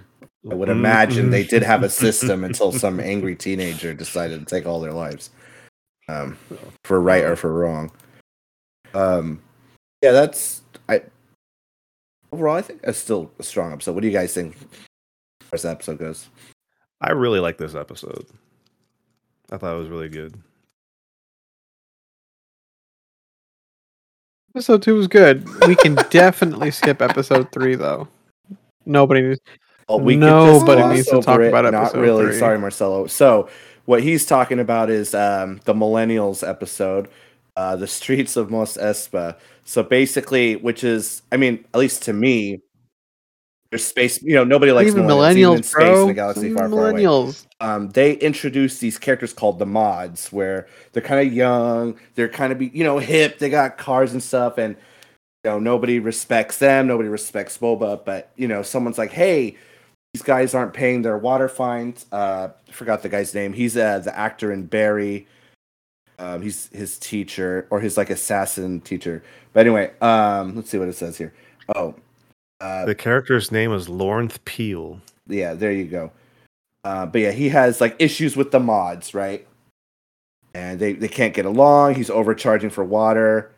I 0.49 0.53
would 0.53 0.70
Mm, 0.70 0.74
imagine 0.74 1.30
they 1.30 1.43
did 1.43 1.63
have 1.63 1.84
a 1.84 1.89
system 1.89 2.43
until 2.43 2.72
some 2.84 2.99
angry 2.99 3.36
teenager 3.36 3.93
decided 3.93 4.39
to 4.39 4.45
take 4.45 4.65
all 4.65 4.80
their 4.80 4.93
lives, 4.93 5.30
um, 6.07 6.38
for 6.84 7.01
right 7.01 7.24
or 7.24 7.36
for 7.36 7.53
wrong. 7.53 7.91
Um, 8.93 9.41
yeah, 10.01 10.11
that's 10.11 10.61
I. 10.88 11.01
Overall, 12.32 12.55
I 12.55 12.61
think 12.61 12.82
it's 12.84 12.97
still 12.97 13.32
a 13.39 13.43
strong 13.43 13.72
episode. 13.74 13.93
What 13.93 14.01
do 14.01 14.07
you 14.07 14.13
guys 14.13 14.34
think? 14.34 14.55
As 14.55 15.47
far 15.47 15.55
as 15.55 15.61
the 15.63 15.70
episode 15.72 15.99
goes, 15.99 16.30
I 17.01 17.11
really 17.11 17.39
like 17.39 17.57
this 17.57 17.76
episode. 17.76 18.26
I 19.51 19.57
thought 19.57 19.76
it 19.76 19.80
was 19.80 19.89
really 19.89 20.09
good. 20.09 20.34
Episode 24.55 24.82
two 24.82 24.95
was 24.95 25.07
good. 25.07 25.47
We 25.68 25.76
can 25.76 25.95
definitely 26.09 26.72
skip 26.72 27.01
episode 27.01 27.51
three 27.51 27.76
though. 27.76 28.07
Nobody 28.86 29.22
needs. 29.22 29.41
Oh, 29.89 29.97
we 29.97 30.15
could 30.15 30.21
just 30.21 30.65
gloss 30.65 30.95
needs 30.95 31.07
to 31.07 31.21
talk 31.21 31.39
it. 31.39 31.47
about 31.47 31.71
Not 31.71 31.95
really. 31.95 32.25
three. 32.25 32.39
Sorry, 32.39 32.59
Marcelo. 32.59 33.07
So, 33.07 33.49
what 33.85 34.03
he's 34.03 34.25
talking 34.25 34.59
about 34.59 34.89
is 34.89 35.15
um, 35.15 35.61
the 35.63 35.73
Millennials 35.73 36.47
episode, 36.47 37.07
uh, 37.55 37.75
the 37.75 37.88
streets 37.88 38.35
of 38.35 38.51
Mos 38.51 38.77
Espa. 38.77 39.38
So 39.63 39.83
basically, 39.83 40.55
which 40.55 40.83
is, 40.83 41.21
I 41.31 41.38
mean, 41.38 41.65
at 41.73 41.79
least 41.79 42.03
to 42.03 42.13
me, 42.13 42.61
there's 43.69 43.83
space. 43.83 44.21
You 44.21 44.35
know, 44.35 44.43
nobody 44.43 44.71
likes 44.71 44.91
even 44.91 45.03
millennials, 45.03 45.31
even 45.31 45.53
in 45.53 45.59
millennials, 45.59 45.65
space 45.65 45.73
bro. 45.73 46.03
in 46.03 46.09
a 46.09 46.13
galaxy 46.13 46.53
far, 46.53 46.69
far 46.69 46.89
away. 46.89 47.03
millennials. 47.03 47.45
um, 47.59 47.89
they 47.89 48.13
introduced 48.13 48.79
these 48.79 48.97
characters 48.97 49.33
called 49.33 49.59
the 49.59 49.65
mods, 49.65 50.31
where 50.31 50.67
they're 50.93 51.03
kind 51.03 51.27
of 51.27 51.33
young, 51.33 51.99
they're 52.15 52.29
kind 52.29 52.53
of 52.53 52.59
be, 52.59 52.67
you 52.73 52.85
know, 52.85 52.97
hip, 52.97 53.39
they 53.39 53.49
got 53.49 53.77
cars 53.77 54.13
and 54.13 54.23
stuff, 54.23 54.57
and 54.57 54.75
you 55.43 55.51
know, 55.51 55.59
nobody 55.59 55.99
respects 55.99 56.59
them, 56.59 56.88
nobody 56.88 57.09
respects 57.09 57.57
Boba, 57.57 58.05
but 58.05 58.31
you 58.38 58.47
know, 58.47 58.61
someone's 58.61 58.97
like, 58.97 59.11
hey, 59.11 59.57
these 60.13 60.23
guys 60.23 60.53
aren't 60.53 60.73
paying 60.73 61.01
their 61.01 61.17
water 61.17 61.47
fines. 61.49 62.05
Uh, 62.11 62.49
I 62.67 62.71
forgot 62.71 63.01
the 63.03 63.09
guy's 63.09 63.33
name. 63.33 63.53
He's 63.53 63.77
uh, 63.77 63.99
the 63.99 64.17
actor 64.17 64.51
in 64.51 64.65
Barry. 64.65 65.27
Um, 66.19 66.41
he's 66.41 66.67
his 66.69 66.97
teacher 66.97 67.67
or 67.69 67.79
his 67.79 67.97
like 67.97 68.09
assassin 68.09 68.81
teacher. 68.81 69.21
But 69.53 69.61
anyway, 69.61 69.91
um, 70.01 70.55
let's 70.55 70.69
see 70.69 70.77
what 70.79 70.87
it 70.87 70.95
says 70.95 71.17
here. 71.17 71.33
Oh, 71.75 71.93
uh, 72.61 72.85
The 72.85 72.95
character's 72.95 73.51
name 73.51 73.71
is 73.73 73.87
Lortha 73.87 74.37
Peel. 74.45 74.99
yeah, 75.27 75.53
there 75.53 75.71
you 75.71 75.85
go. 75.85 76.11
Uh, 76.83 77.05
but 77.05 77.21
yeah, 77.21 77.31
he 77.31 77.49
has 77.49 77.81
like 77.81 77.95
issues 77.99 78.35
with 78.35 78.51
the 78.51 78.59
mods, 78.59 79.13
right? 79.13 79.45
And 80.53 80.79
they, 80.79 80.93
they 80.93 81.09
can't 81.09 81.33
get 81.35 81.45
along. 81.45 81.95
He's 81.95 82.09
overcharging 82.09 82.71
for 82.71 82.83
water. 82.83 83.51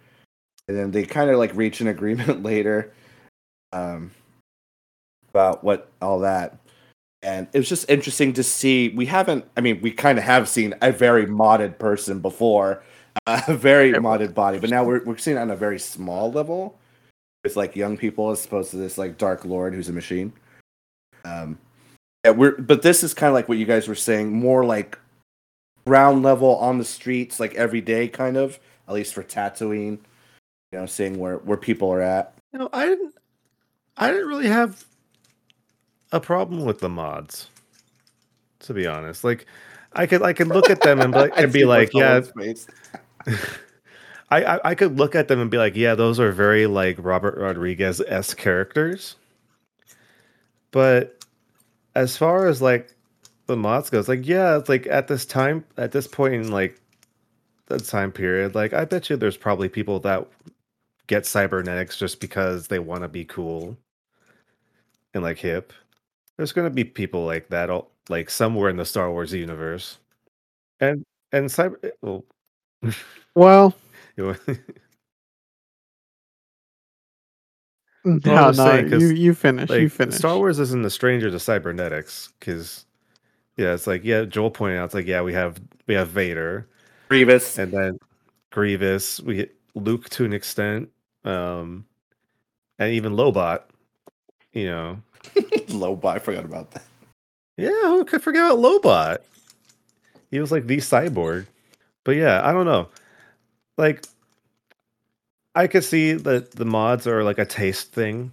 And 0.68 0.78
then 0.78 0.92
they 0.92 1.06
kind 1.06 1.30
of 1.30 1.38
like 1.38 1.56
reach 1.56 1.80
an 1.80 1.88
agreement 1.88 2.44
later 2.44 2.92
um, 3.72 4.12
about 5.40 5.64
what 5.64 5.90
all 6.02 6.20
that. 6.20 6.58
And 7.22 7.48
it 7.54 7.58
was 7.58 7.70
just 7.70 7.90
interesting 7.90 8.34
to 8.34 8.44
see. 8.44 8.90
We 8.90 9.06
haven't, 9.06 9.46
I 9.58 9.62
mean, 9.62 9.82
we 9.82 9.92
kind 9.92 10.18
of 10.18 10.24
have 10.24 10.48
seen 10.48 10.74
a 10.82 10.92
very 10.92 11.26
modded 11.26 11.80
person 11.80 12.20
before, 12.20 12.84
a 13.26 13.54
very 13.54 13.92
It 13.92 13.96
modded 14.02 14.34
body, 14.34 14.60
but 14.60 14.70
now 14.70 14.84
we're, 14.84 15.04
we're 15.04 15.18
seeing 15.18 15.38
it 15.38 15.40
on 15.40 15.52
a 15.52 15.56
very 15.56 15.80
small 15.80 16.32
level 16.32 16.78
It's 17.44 17.56
like 17.56 17.76
young 17.76 17.98
people 17.98 18.30
as 18.32 18.46
opposed 18.46 18.72
to 18.72 18.78
this 18.78 18.98
like 18.98 19.18
Dark 19.18 19.46
Lord 19.46 19.74
who's 19.74 19.90
a 19.90 19.94
machine. 19.94 20.34
Um, 21.26 21.58
yeah, 22.26 22.32
we're 22.32 22.58
but 22.58 22.82
this 22.82 23.04
is 23.04 23.14
kind 23.14 23.30
of 23.30 23.34
like 23.34 23.50
what 23.50 23.58
you 23.58 23.66
guys 23.66 23.88
were 23.88 23.96
saying, 23.96 24.32
more 24.32 24.66
like 24.66 24.98
ground 25.86 26.24
level 26.24 26.56
on 26.58 26.78
the 26.78 26.86
streets, 26.86 27.40
like 27.40 27.56
every 27.56 27.82
day, 27.82 28.08
kind 28.08 28.38
of. 28.38 28.60
At 28.88 28.96
least 28.96 29.14
for 29.14 29.22
Tatooine, 29.24 30.00
you 30.72 30.80
know, 30.80 30.86
seeing 30.86 31.20
where 31.20 31.38
where 31.38 31.58
people 31.58 31.92
are 31.92 32.02
at. 32.02 32.34
You 32.52 32.60
know, 32.60 32.70
I 32.74 32.86
didn't 32.88 33.14
I 33.98 34.12
didn't 34.12 34.28
really 34.28 34.48
have 34.48 34.86
a 36.12 36.20
problem 36.20 36.66
with 36.66 36.80
the 36.80 36.90
mods. 36.90 37.50
To 38.62 38.74
be 38.74 38.88
honest. 38.88 39.24
Like 39.24 39.46
I 39.94 40.06
could 40.06 40.22
I 40.22 40.34
could 40.34 40.48
look 40.48 40.70
at 40.70 40.82
them 40.82 41.00
and 41.00 41.14
be, 41.14 41.30
and 41.38 41.52
be 41.52 41.66
like, 41.66 41.94
yeah, 41.94 42.22
I, 44.32 44.44
I 44.44 44.60
I 44.64 44.76
could 44.76 44.98
look 44.98 45.16
at 45.16 45.28
them 45.28 45.40
and 45.40 45.50
be 45.50 45.58
like, 45.58 45.76
yeah, 45.76 45.96
those 45.96 46.20
are 46.20 46.32
very 46.32 46.68
like 46.68 46.98
Robert 47.00 47.38
Rodriguez 47.38 48.02
s 48.02 48.34
characters. 48.34 49.16
But 50.72 51.24
as 51.96 52.16
far 52.18 52.48
as 52.48 52.62
like 52.62 52.94
the 53.48 53.58
mods 53.58 53.90
goes, 53.90 54.08
like 54.08 54.28
yeah, 54.28 54.58
it's 54.58 54.70
like 54.70 54.88
at 54.88 55.08
this 55.08 55.26
time, 55.26 55.66
at 55.78 55.92
this 55.92 56.08
point 56.08 56.36
in 56.36 56.52
like 56.52 56.80
the 57.68 57.80
time 57.80 58.12
period, 58.12 58.56
like 58.56 58.74
I 58.74 58.86
bet 58.86 59.10
you 59.10 59.18
there's 59.18 59.38
probably 59.38 59.70
people 59.70 60.00
that 60.02 60.28
get 61.08 61.26
cybernetics 61.26 61.98
just 61.98 62.20
because 62.20 62.68
they 62.68 62.78
want 62.78 63.02
to 63.02 63.08
be 63.08 63.26
cool 63.26 63.76
and 65.14 65.24
like 65.24 65.40
hip. 65.40 65.74
There's 66.40 66.54
gonna 66.54 66.70
be 66.70 66.86
people 66.86 67.26
like 67.26 67.50
that, 67.50 67.70
all, 67.70 67.92
like 68.08 68.30
somewhere 68.30 68.70
in 68.70 68.78
the 68.78 68.86
Star 68.86 69.12
Wars 69.12 69.34
universe, 69.34 69.98
and 70.80 71.06
and 71.34 71.48
cyber. 71.50 71.92
Well, 72.02 72.24
Well, 73.36 73.76
you 74.16 74.24
know, 74.28 74.36
no, 78.06 78.20
Well, 78.24 78.46
I'm 78.46 78.54
just 78.54 78.58
no, 78.58 78.66
saying, 78.72 78.90
'cause, 78.90 79.02
you 79.02 79.10
you 79.10 79.34
finish. 79.34 79.70
you 79.70 79.90
finish. 79.90 80.16
Star 80.16 80.38
Wars 80.38 80.60
isn't 80.60 80.86
a 80.86 80.90
stranger 80.90 81.30
to 81.30 81.40
cybernetics 81.40 82.32
because 82.40 82.86
yeah, 83.58 83.74
it's 83.74 83.86
like 83.86 84.06
yeah, 84.06 84.24
Joel 84.24 84.50
pointed 84.50 84.78
out 84.80 84.86
it's 84.86 84.94
like 84.94 85.08
yeah, 85.08 85.22
we 85.22 85.34
have 85.34 85.60
we 85.88 85.94
have 85.94 86.08
Vader 86.08 86.70
Grievous. 87.10 87.58
and 87.58 87.74
then 87.74 88.00
Grievous, 88.50 89.20
we 89.20 89.36
get 89.36 89.54
Luke 89.76 90.10
to 90.12 90.24
an 90.24 90.32
extent, 90.32 90.88
um, 91.26 91.86
and 92.80 92.94
even 92.94 93.12
Lobot. 93.12 93.64
You 94.54 94.68
know, 94.68 95.02
Low 95.70 96.00
I 96.04 96.20
forgot 96.20 96.46
about 96.46 96.72
that. 96.72 96.84
yeah, 97.58 97.70
who 97.84 98.06
could 98.06 98.22
forget 98.22 98.46
about 98.46 98.60
Lobot? 98.60 99.20
He 100.32 100.40
was 100.40 100.52
like 100.52 100.68
the 100.68 100.78
cyborg, 100.78 101.48
but 102.04 102.12
yeah, 102.16 102.42
I 102.48 102.52
don't 102.52 102.66
know, 102.66 102.90
like. 103.78 104.06
I 105.56 105.68
could 105.68 105.84
see 105.84 106.14
that 106.14 106.52
the 106.52 106.64
mods 106.64 107.08
are 107.08 107.24
like 107.24 107.40
a 107.40 107.46
taste 107.46 107.92
thing. 107.92 108.32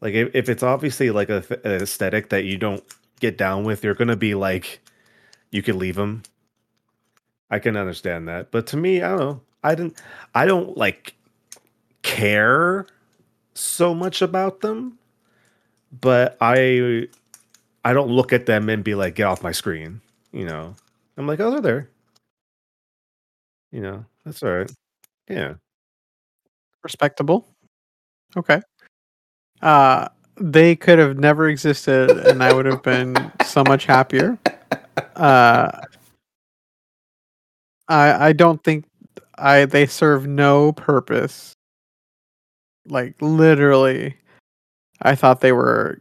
Like 0.00 0.14
if, 0.14 0.34
if 0.34 0.48
it's 0.48 0.62
obviously 0.62 1.10
like 1.10 1.30
a, 1.30 1.42
an 1.64 1.82
aesthetic 1.82 2.28
that 2.28 2.44
you 2.44 2.58
don't 2.58 2.84
get 3.20 3.38
down 3.38 3.64
with, 3.64 3.82
you're 3.82 3.94
gonna 3.94 4.16
be 4.16 4.34
like, 4.34 4.80
you 5.50 5.62
could 5.62 5.76
leave 5.76 5.96
them. 5.96 6.22
I 7.50 7.58
can 7.58 7.76
understand 7.76 8.28
that, 8.28 8.50
but 8.50 8.66
to 8.68 8.76
me, 8.76 9.02
I 9.02 9.08
don't 9.08 9.18
know. 9.18 9.40
I 9.64 9.74
didn't. 9.74 10.00
I 10.34 10.46
don't 10.46 10.76
like 10.76 11.14
care 12.02 12.86
so 13.54 13.94
much 13.94 14.22
about 14.22 14.60
them, 14.60 14.98
but 16.00 16.36
I 16.40 17.08
I 17.84 17.92
don't 17.92 18.10
look 18.10 18.32
at 18.32 18.46
them 18.46 18.68
and 18.68 18.84
be 18.84 18.94
like, 18.94 19.14
get 19.16 19.24
off 19.26 19.42
my 19.42 19.52
screen. 19.52 20.00
You 20.32 20.46
know, 20.46 20.74
I'm 21.16 21.26
like, 21.26 21.40
oh, 21.40 21.50
they're 21.52 21.60
there. 21.60 21.90
You 23.72 23.80
know, 23.82 24.04
that's 24.24 24.42
all 24.42 24.50
right. 24.50 24.70
Yeah. 25.28 25.54
respectable. 26.82 27.46
Okay. 28.36 28.60
Uh 29.62 30.08
they 30.38 30.76
could 30.76 30.98
have 30.98 31.18
never 31.18 31.48
existed 31.48 32.10
and 32.10 32.42
I 32.42 32.52
would 32.52 32.66
have 32.66 32.82
been 32.82 33.32
so 33.44 33.64
much 33.64 33.86
happier. 33.86 34.38
Uh 35.16 35.80
I 37.88 38.28
I 38.28 38.32
don't 38.32 38.62
think 38.64 38.84
I 39.36 39.64
they 39.64 39.86
serve 39.86 40.26
no 40.26 40.72
purpose. 40.72 41.54
Like 42.86 43.16
literally 43.20 44.16
I 45.02 45.14
thought 45.14 45.40
they 45.40 45.52
were 45.52 46.00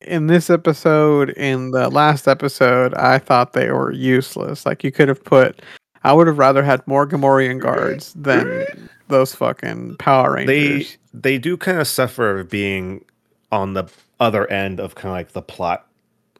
in 0.00 0.28
this 0.28 0.48
episode 0.48 1.30
in 1.30 1.72
the 1.72 1.90
last 1.90 2.26
episode 2.26 2.94
I 2.94 3.18
thought 3.18 3.52
they 3.52 3.70
were 3.70 3.92
useless. 3.92 4.64
Like 4.64 4.82
you 4.82 4.90
could 4.92 5.08
have 5.08 5.22
put 5.22 5.62
I 6.02 6.12
would 6.12 6.26
have 6.26 6.38
rather 6.38 6.62
had 6.62 6.86
more 6.86 7.06
Gamorrean 7.06 7.60
guards 7.60 8.14
than 8.14 8.88
those 9.08 9.34
fucking 9.34 9.96
Power 9.96 10.34
Rangers. 10.34 10.96
they 11.12 11.30
they 11.32 11.38
do 11.38 11.56
kind 11.56 11.78
of 11.78 11.86
suffer 11.86 12.44
being 12.44 13.04
on 13.52 13.74
the 13.74 13.84
other 14.20 14.46
end 14.50 14.80
of 14.80 14.94
kind 14.94 15.10
of 15.10 15.16
like 15.16 15.32
the 15.32 15.42
plot 15.42 15.86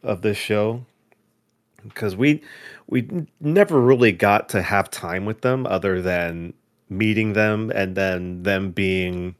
of 0.03 0.23
this 0.23 0.37
show 0.39 0.85
because 1.83 2.17
we 2.17 2.43
we 2.87 3.27
never 3.41 3.81
really 3.81 4.13
got 4.13 4.49
to 4.51 4.63
have 4.63 4.91
time 4.91 5.25
with 5.25 5.43
them 5.43 5.67
other 5.67 6.01
than 6.03 6.53
meeting 6.89 7.35
them 7.35 7.71
and 7.75 7.97
then 7.97 8.43
them 8.43 8.71
being 8.71 9.35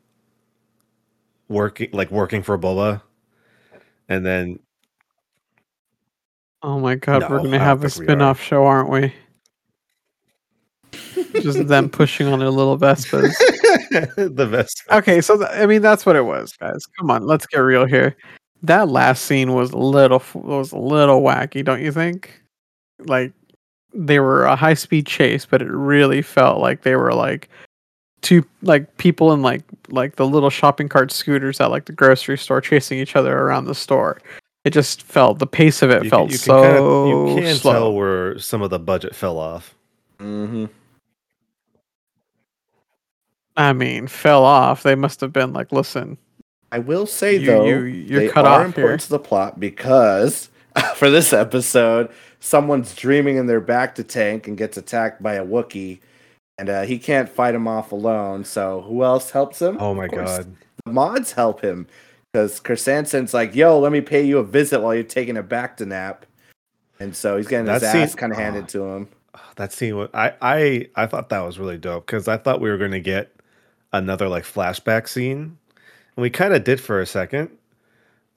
working 1.51 1.91
like 1.93 2.11
working 2.11 2.43
for 2.43 2.57
Boba, 2.57 3.03
and 4.09 4.25
then 4.25 4.59
Oh 6.63 6.79
my 6.79 6.95
god, 6.95 7.29
we're 7.29 7.39
gonna 7.43 7.59
have 7.59 7.85
a 7.85 7.89
think 7.91 7.99
we 7.99 8.05
are. 8.05 8.07
spin-off 8.09 8.41
show, 8.41 8.65
aren't 8.65 8.91
we? 8.91 9.13
Just 11.41 11.67
them 11.69 11.89
pushing 11.91 12.27
on 12.29 12.39
their 12.39 12.51
little 12.51 12.79
Vespas. 12.79 13.33
the 14.17 14.49
best. 14.51 14.83
Okay, 14.91 15.21
so 15.21 15.37
th- 15.37 15.51
I 15.53 15.67
mean 15.67 15.83
that's 15.83 16.07
what 16.07 16.17
it 16.17 16.25
was, 16.25 16.53
guys. 16.53 16.85
Come 16.99 17.11
on, 17.11 17.27
let's 17.27 17.47
get 17.47 17.59
real 17.59 17.87
here. 17.87 18.17
That 18.63 18.89
last 18.89 19.25
scene 19.25 19.55
was 19.55 19.73
a 19.73 19.79
little 19.79 20.23
was 20.35 20.73
a 20.73 20.79
little 20.79 21.23
wacky, 21.23 21.65
don't 21.65 21.83
you 21.83 21.93
think? 21.93 22.43
Like 22.99 23.33
they 23.95 24.21
were 24.21 24.45
a 24.45 24.55
high 24.55 24.75
speed 24.75 25.07
chase, 25.07 25.47
but 25.47 25.63
it 25.63 25.71
really 25.71 26.23
felt 26.23 26.61
like 26.61 26.83
they 26.83 26.95
were 26.95 27.15
like 27.15 27.49
two 28.23 28.45
like 28.63 28.97
people 28.99 29.33
in 29.33 29.43
like 29.43 29.63
like 29.89 30.17
the 30.17 30.27
little 30.27 30.51
shopping 30.51 30.89
cart 30.89 31.11
scooters 31.11 31.61
at 31.61 31.71
like 31.71 31.87
the 31.87 31.93
grocery 31.93 32.37
store 32.39 32.61
chasing 32.61 32.99
each 32.99 33.17
other 33.17 33.37
around 33.39 33.65
the 33.67 33.75
store. 33.75 34.21
It 34.65 34.71
just 34.75 35.03
felt 35.03 35.39
the 35.39 35.47
pace 35.47 35.81
of 35.81 35.91
it 35.91 36.05
You 36.05 36.11
can, 36.11 36.11
felt 36.11 36.31
you 36.31 36.39
can 36.39 36.45
so 36.45 36.63
kind 36.63 36.77
of 36.77 37.07
you 37.39 37.43
can 37.43 37.57
slow. 37.57 37.73
tell 37.73 37.95
where 37.95 38.39
some 38.39 38.61
of 38.63 38.69
the 38.71 38.79
budget 38.79 39.15
fell 39.15 39.39
off. 39.39 39.75
Mm-hmm. 40.19 40.67
I 43.57 43.73
mean, 43.73 44.07
fell 44.07 44.45
off. 44.45 44.83
They 44.83 44.95
must 44.95 45.21
have 45.21 45.33
been 45.33 45.53
like, 45.53 45.73
listen, 45.73 46.19
I 46.73 46.79
will 46.79 47.07
say 47.07 47.37
You- 47.37 47.47
though, 47.47 47.65
you- 47.65 47.79
you're 47.85 48.21
they 48.21 48.29
cut 48.29 48.45
are 48.47 48.61
off 48.61 48.67
important 48.67 49.01
here. 49.01 49.07
to 49.07 49.09
the 49.11 49.19
plot 49.19 49.59
because 49.59 50.51
for 50.97 51.11
this 51.11 51.33
episode, 51.33 52.11
someone's 52.39 52.95
dreaming 52.95 53.37
in 53.37 53.47
their 53.47 53.61
bacta 53.61 54.07
tank 54.07 54.47
and 54.47 54.57
gets 54.57 54.77
attacked 54.77 55.23
by 55.23 55.35
a 55.35 55.45
Wookiee, 55.45 56.01
and 56.61 56.69
uh, 56.69 56.83
he 56.83 56.99
can't 56.99 57.29
fight 57.29 57.55
him 57.55 57.67
off 57.67 57.91
alone. 57.91 58.45
So 58.45 58.83
who 58.83 59.03
else 59.03 59.31
helps 59.31 59.61
him? 59.63 59.79
Oh 59.81 59.95
my 59.95 60.07
god! 60.07 60.55
the 60.85 60.93
mods 60.93 61.33
help 61.33 61.63
him 61.63 61.87
because 62.31 62.61
Krrsantan's 62.61 63.33
like, 63.33 63.55
"Yo, 63.55 63.79
let 63.79 63.93
me 63.93 64.03
pay 64.03 64.23
you 64.23 64.39
a 64.39 64.45
visit 64.45 64.81
while 64.81 64.95
you're 64.95 65.03
taking 65.03 65.39
a 65.39 65.43
bacta 65.43 65.87
nap," 65.87 66.27
and 67.01 67.17
so 67.17 67.39
he's 67.39 67.49
getting 67.49 67.67
his 67.67 67.81
scene- 67.81 68.03
ass 68.03 68.15
kind 68.15 68.31
of 68.31 68.39
oh. 68.39 68.43
handed 68.43 68.69
to 68.69 68.85
him. 68.85 69.09
That 69.57 69.73
scene, 69.73 70.07
I 70.13 70.35
I 70.43 70.89
I 70.95 71.07
thought 71.07 71.31
that 71.31 71.41
was 71.41 71.59
really 71.59 71.79
dope 71.79 72.07
because 72.07 72.29
I 72.29 72.37
thought 72.37 72.61
we 72.61 72.69
were 72.69 72.79
going 72.79 72.91
to 72.91 73.01
get 73.01 73.35
another 73.93 74.29
like 74.29 74.45
flashback 74.45 75.09
scene, 75.09 75.57
and 76.17 76.23
we 76.23 76.29
kind 76.29 76.53
of 76.53 76.63
did 76.63 76.79
for 76.79 77.01
a 77.01 77.07
second. 77.07 77.51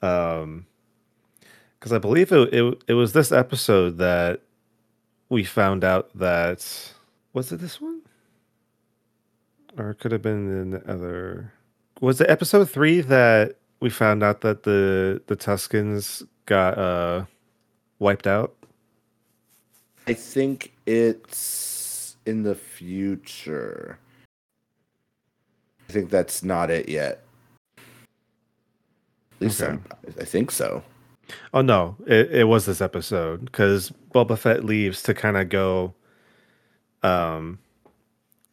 Um, 0.00 0.66
because 1.78 1.92
I 1.92 1.98
believe 1.98 2.32
it, 2.32 2.54
it 2.54 2.82
it 2.88 2.94
was 2.94 3.12
this 3.12 3.32
episode 3.32 3.98
that 3.98 4.40
we 5.28 5.44
found 5.44 5.84
out 5.84 6.08
that 6.14 6.90
was 7.34 7.52
it 7.52 7.60
this 7.60 7.80
one, 7.80 8.00
or 9.76 9.90
it 9.90 10.00
could 10.00 10.12
have 10.12 10.22
been 10.22 10.60
in 10.60 10.70
the 10.70 10.90
other. 10.90 11.52
Was 12.00 12.20
it 12.20 12.30
episode 12.30 12.70
three 12.70 13.00
that 13.02 13.56
we 13.80 13.90
found 13.90 14.22
out 14.22 14.40
that 14.42 14.62
the 14.64 15.22
the 15.26 15.36
Tuskens 15.36 16.22
got 16.46 16.78
uh 16.78 17.24
wiped 17.98 18.26
out? 18.26 18.54
I 20.06 20.12
think 20.14 20.72
it's 20.86 22.16
in 22.26 22.42
the 22.42 22.54
future. 22.54 23.98
I 25.88 25.92
think 25.92 26.10
that's 26.10 26.42
not 26.42 26.70
it 26.70 26.88
yet. 26.88 27.22
At 27.76 27.82
least 29.40 29.62
Okay. 29.62 29.72
I'm, 29.72 30.26
think 30.26 30.50
so. 30.50 30.82
Oh 31.52 31.62
no, 31.62 31.96
it, 32.06 32.30
it 32.30 32.44
was 32.44 32.66
this 32.66 32.80
episode 32.80 33.44
because 33.46 33.92
Boba 34.14 34.38
Fett 34.38 34.64
leaves 34.64 35.02
to 35.04 35.14
kind 35.14 35.36
of 35.36 35.48
go, 35.48 35.94
um, 37.02 37.58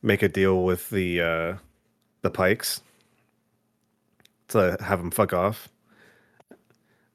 make 0.04 0.24
a 0.24 0.30
deal 0.30 0.64
with 0.64 0.90
the 0.90 1.22
uh, 1.22 1.56
the 2.22 2.32
Pykes 2.32 2.82
to 4.50 4.78
have 4.82 5.00
them 5.00 5.12
fuck 5.12 5.34
off, 5.34 5.70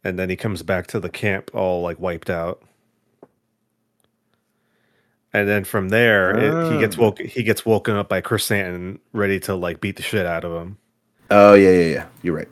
and 0.05 0.19
then 0.19 0.31
he 0.31 0.37
comes 0.37 0.63
back 0.63 0.87
to 0.89 1.01
the 1.01 1.11
camp 1.11 1.51
all 1.55 1.83
like 1.83 2.01
wiped 2.01 2.31
out, 2.31 2.63
and 5.33 5.49
then 5.49 5.65
from 5.65 5.91
there 5.91 6.37
it, 6.37 6.73
he 6.73 6.79
gets 6.79 6.97
Ah. 6.99 7.03
woke 7.03 7.21
he 7.21 7.43
gets 7.43 7.67
woken 7.67 7.97
up 7.97 8.09
by 8.09 8.21
Krrsantan 8.21 9.01
ready 9.13 9.41
to 9.41 9.55
like 9.57 9.81
beat 9.81 9.97
the 9.97 10.03
shit 10.03 10.27
out 10.27 10.45
of 10.45 10.53
him. 10.63 10.79
Oh 11.31 11.55
yeah, 11.55 11.71
yeah, 11.71 11.87
yeah. 11.95 12.07
You're 12.23 12.37
right. 12.37 12.49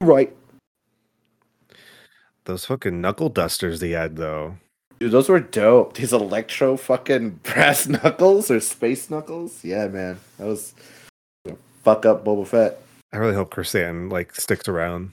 Right, 0.00 0.36
Those 2.44 2.64
fucking 2.66 3.00
knuckle 3.00 3.30
dusters 3.30 3.80
he 3.80 3.92
had 3.92 4.16
though. 4.16 4.58
Dude. 4.98 5.10
Those 5.12 5.28
were 5.28 5.40
dope. 5.40 5.94
These 5.94 6.12
electro 6.12 6.76
fucking 6.76 7.30
brass 7.42 7.86
knuckles 7.86 8.50
or 8.50 8.60
space 8.60 9.10
knuckles. 9.10 9.62
Yeah, 9.64 9.88
man. 9.88 10.18
That 10.38 10.46
was 10.46 10.74
fuck 11.82 12.06
up 12.06 12.24
Boba 12.24 12.46
Fett. 12.46 12.80
I 13.12 13.18
really 13.18 13.34
hope 13.34 13.50
Krrsantan 13.54 14.10
like 14.10 14.34
sticks 14.34 14.68
around. 14.68 15.12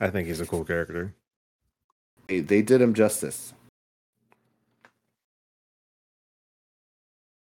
I 0.00 0.08
think 0.10 0.28
he's 0.28 0.40
a 0.40 0.46
cool 0.46 0.64
character. 0.64 1.14
They, 2.28 2.40
they 2.40 2.62
did 2.62 2.80
him 2.80 2.94
justice. 2.94 3.52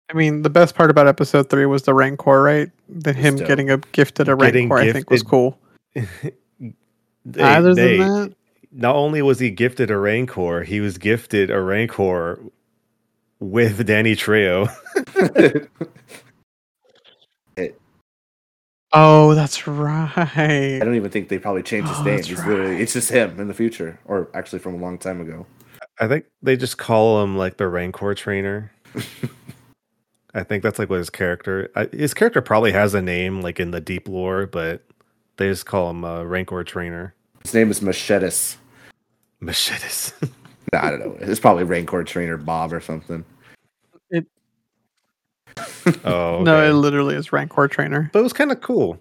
I 0.08 0.12
mean, 0.14 0.42
the 0.42 0.50
best 0.50 0.74
part 0.74 0.90
about 0.90 1.06
episode 1.06 1.48
three 1.48 1.66
was 1.66 1.82
the 1.84 1.94
Rancor, 1.94 2.42
right? 2.42 2.70
That 2.88 3.14
him 3.14 3.36
dope. 3.36 3.46
getting 3.46 3.70
a 3.70 3.76
gifted 3.92 4.28
a 4.28 4.36
Getting 4.36 4.68
Rancor, 4.68 4.88
I 4.90 4.92
think 4.92 5.10
was 5.10 5.22
cool. 5.22 5.58
They- 7.26 7.42
Other 7.42 7.74
they- 7.74 7.98
than 7.98 8.22
that, 8.30 8.34
not 8.72 8.94
only 8.96 9.22
was 9.22 9.38
he 9.38 9.50
gifted 9.50 9.90
a 9.90 9.98
Rancor, 9.98 10.62
he 10.62 10.80
was 10.80 10.98
gifted 10.98 11.50
a 11.50 11.60
Rancor 11.60 12.40
with 13.40 13.86
Danny 13.86 14.14
Trejo. 14.14 14.68
oh, 18.92 19.34
that's 19.34 19.66
right. 19.66 20.12
I 20.36 20.78
don't 20.80 20.94
even 20.94 21.10
think 21.10 21.28
they 21.28 21.38
probably 21.38 21.62
changed 21.62 21.88
his 21.88 21.98
Oh, 21.98 22.02
name. 22.04 22.16
that's 22.16 22.28
He's 22.28 22.44
literally 22.44 22.72
right. 22.72 22.80
it's 22.80 22.92
just 22.92 23.10
him 23.10 23.38
in 23.40 23.48
the 23.48 23.54
future, 23.54 23.98
or 24.04 24.28
actually 24.34 24.58
from 24.58 24.74
a 24.74 24.78
long 24.78 24.98
time 24.98 25.20
ago. 25.20 25.46
I 25.98 26.08
think 26.08 26.24
they 26.42 26.56
just 26.56 26.78
call 26.78 27.22
him 27.22 27.36
like 27.36 27.56
the 27.56 27.68
Rancor 27.68 28.14
trainer. 28.14 28.72
I 30.34 30.44
think 30.44 30.62
that's 30.62 30.78
like 30.78 30.88
what 30.88 30.98
his 30.98 31.10
character. 31.10 31.70
I, 31.74 31.86
his 31.92 32.14
character 32.14 32.40
probably 32.40 32.72
has 32.72 32.94
a 32.94 33.02
name 33.02 33.42
like 33.42 33.58
in 33.60 33.72
the 33.72 33.80
deep 33.80 34.08
lore, 34.08 34.46
but 34.46 34.82
they 35.36 35.48
just 35.48 35.66
call 35.66 35.90
him 35.90 36.04
a 36.04 36.24
Rancor 36.24 36.62
trainer. 36.64 37.14
His 37.42 37.54
name 37.54 37.70
is 37.70 37.80
Machetis. 37.80 38.56
Machetes. 39.40 40.12
Nah, 40.72 40.84
I 40.86 40.90
don't 40.90 41.00
know. 41.00 41.16
It's 41.18 41.40
probably 41.40 41.64
Rancor 41.64 42.04
Trainer 42.04 42.36
Bob 42.36 42.72
or 42.72 42.80
something. 42.80 43.24
oh, 46.04 46.42
No, 46.44 46.64
it 46.64 46.74
literally 46.74 47.16
is 47.16 47.32
Rancor 47.32 47.66
trainer. 47.66 48.08
but 48.12 48.20
it 48.20 48.22
was 48.22 48.32
kind 48.32 48.52
of 48.52 48.60
cool 48.60 48.96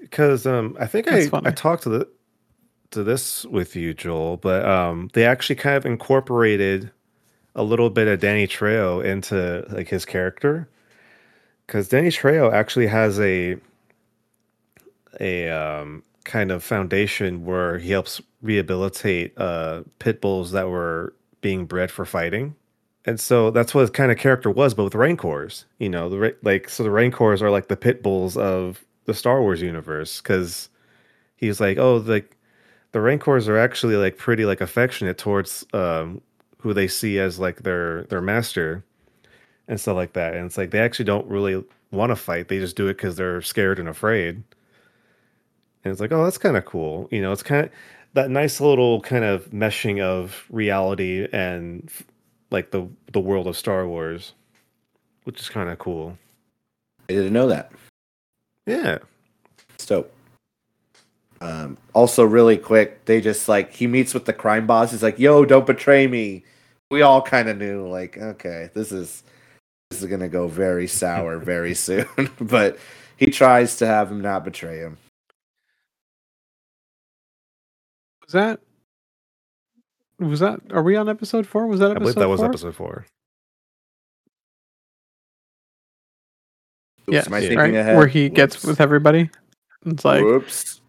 because 0.00 0.46
um, 0.46 0.76
I 0.80 0.86
think 0.86 1.06
That's 1.06 1.26
I, 1.26 1.28
funny. 1.28 1.46
I 1.46 1.50
talked 1.52 1.84
to 1.84 1.90
the 1.90 2.08
to 2.90 3.04
this 3.04 3.44
with 3.44 3.76
you, 3.76 3.94
Joel, 3.94 4.38
but 4.38 4.64
um, 4.64 5.10
they 5.12 5.24
actually 5.24 5.54
kind 5.56 5.76
of 5.76 5.86
incorporated 5.86 6.90
a 7.54 7.62
little 7.62 7.88
bit 7.90 8.08
of 8.08 8.18
Danny 8.18 8.48
Trejo 8.48 9.04
into 9.04 9.64
like 9.70 9.86
his 9.86 10.04
character 10.04 10.68
because 11.66 11.88
Danny 11.88 12.08
Trejo 12.08 12.52
actually 12.52 12.88
has 12.88 13.20
a 13.20 13.56
a 15.20 15.48
um, 15.50 16.02
kind 16.30 16.52
of 16.52 16.62
foundation 16.62 17.44
where 17.44 17.78
he 17.78 17.90
helps 17.90 18.20
rehabilitate 18.40 19.36
uh, 19.36 19.82
pit 19.98 20.20
bulls 20.20 20.52
that 20.52 20.68
were 20.68 21.12
being 21.40 21.66
bred 21.66 21.90
for 21.90 22.04
fighting. 22.04 22.54
And 23.04 23.18
so 23.18 23.50
that's 23.50 23.74
what 23.74 23.80
his 23.80 23.90
kind 23.90 24.12
of 24.12 24.18
character 24.18 24.48
was, 24.48 24.72
but 24.72 24.84
with 24.84 24.94
Rancors, 24.94 25.64
you 25.78 25.88
know, 25.88 26.08
the 26.08 26.36
like 26.42 26.68
so 26.68 26.84
the 26.84 26.90
Rancors 26.90 27.42
are 27.42 27.50
like 27.50 27.66
the 27.68 27.76
pit 27.76 28.02
bulls 28.02 28.36
of 28.36 28.84
the 29.06 29.14
Star 29.14 29.40
Wars 29.40 29.60
universe 29.60 30.20
because 30.20 30.68
he's 31.36 31.60
like, 31.60 31.78
oh, 31.78 31.96
like 31.96 32.36
the 32.92 33.00
Rancors 33.00 33.48
are 33.48 33.58
actually 33.58 33.96
like 33.96 34.16
pretty 34.16 34.44
like 34.44 34.60
affectionate 34.60 35.18
towards 35.18 35.66
um, 35.72 36.20
who 36.58 36.72
they 36.72 36.86
see 36.86 37.18
as 37.18 37.40
like 37.40 37.62
their 37.64 38.04
their 38.04 38.20
master 38.20 38.84
and 39.66 39.80
stuff 39.80 39.96
like 39.96 40.12
that. 40.12 40.34
And 40.34 40.46
it's 40.46 40.58
like 40.58 40.70
they 40.70 40.80
actually 40.80 41.06
don't 41.06 41.26
really 41.26 41.64
want 41.90 42.10
to 42.10 42.16
fight; 42.16 42.46
they 42.48 42.58
just 42.58 42.76
do 42.76 42.86
it 42.86 42.98
because 42.98 43.16
they're 43.16 43.42
scared 43.42 43.80
and 43.80 43.88
afraid. 43.88 44.44
And 45.84 45.92
it's 45.92 46.00
like, 46.00 46.12
oh, 46.12 46.24
that's 46.24 46.38
kind 46.38 46.56
of 46.56 46.64
cool. 46.64 47.08
You 47.10 47.22
know, 47.22 47.32
it's 47.32 47.42
kind 47.42 47.66
of 47.66 47.70
that 48.14 48.30
nice 48.30 48.60
little 48.60 49.00
kind 49.00 49.24
of 49.24 49.50
meshing 49.50 50.00
of 50.00 50.44
reality 50.50 51.26
and 51.32 51.90
like 52.50 52.70
the 52.70 52.88
the 53.12 53.20
world 53.20 53.46
of 53.46 53.56
Star 53.56 53.86
Wars, 53.86 54.34
which 55.24 55.40
is 55.40 55.48
kind 55.48 55.68
of 55.70 55.78
cool. 55.78 56.18
I 57.08 57.14
didn't 57.14 57.32
know 57.32 57.48
that. 57.48 57.72
Yeah. 58.66 58.98
It's 59.74 59.86
dope. 59.86 60.12
Um, 61.40 61.78
also, 61.94 62.22
really 62.24 62.58
quick, 62.58 63.06
they 63.06 63.20
just 63.20 63.48
like 63.48 63.72
he 63.72 63.86
meets 63.86 64.12
with 64.12 64.26
the 64.26 64.32
crime 64.32 64.66
boss. 64.66 64.90
He's 64.90 65.02
like, 65.02 65.18
"Yo, 65.18 65.44
don't 65.44 65.66
betray 65.66 66.06
me." 66.06 66.44
We 66.90 67.02
all 67.02 67.22
kind 67.22 67.48
of 67.48 67.56
knew, 67.56 67.88
like, 67.88 68.18
okay, 68.18 68.68
this 68.74 68.92
is 68.92 69.22
this 69.90 70.02
is 70.02 70.08
gonna 70.08 70.28
go 70.28 70.48
very 70.48 70.86
sour 70.86 71.38
very 71.38 71.74
soon. 71.86 72.06
but 72.40 72.78
he 73.16 73.30
tries 73.30 73.76
to 73.76 73.86
have 73.86 74.10
him 74.10 74.20
not 74.20 74.44
betray 74.44 74.78
him. 74.78 74.98
Was 78.30 78.34
that 78.34 78.60
Was 80.20 80.38
that? 80.40 80.60
Are 80.70 80.84
we 80.84 80.94
on 80.94 81.08
episode 81.08 81.48
four? 81.48 81.66
Was 81.66 81.80
that 81.80 81.86
I 81.90 81.94
episode 81.96 82.00
believe 82.00 82.14
that 82.16 82.28
was 82.28 82.42
episode 82.44 82.76
four. 82.76 83.06
Oops, 87.08 87.12
Yes, 87.14 87.26
am 87.26 87.34
I 87.34 87.38
yeah. 87.38 87.48
thinking 87.48 87.58
right. 87.58 87.74
ahead? 87.74 87.96
Where 87.96 88.06
he 88.06 88.28
gets 88.28 88.62
with 88.64 88.80
everybody. 88.80 89.30
It's 89.84 90.04
like 90.04 90.22
Whoops. 90.22 90.80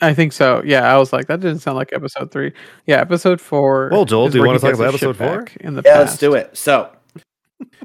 I 0.00 0.12
think 0.12 0.32
so. 0.32 0.60
Yeah, 0.64 0.92
I 0.92 0.98
was 0.98 1.12
like, 1.12 1.28
that 1.28 1.38
didn't 1.38 1.60
sound 1.60 1.76
like 1.76 1.92
episode 1.92 2.32
three. 2.32 2.52
Yeah, 2.86 2.96
episode 3.00 3.40
four. 3.40 3.88
Well, 3.92 4.04
Joel, 4.04 4.28
do 4.30 4.38
you 4.38 4.44
wanna 4.44 4.58
talk 4.58 4.74
about 4.74 4.88
episode 4.88 5.16
four? 5.16 5.46
In 5.60 5.74
the 5.74 5.82
Yeah, 5.84 5.98
past. 5.98 6.06
let's 6.08 6.16
do 6.18 6.34
it. 6.34 6.56
So, 6.56 6.90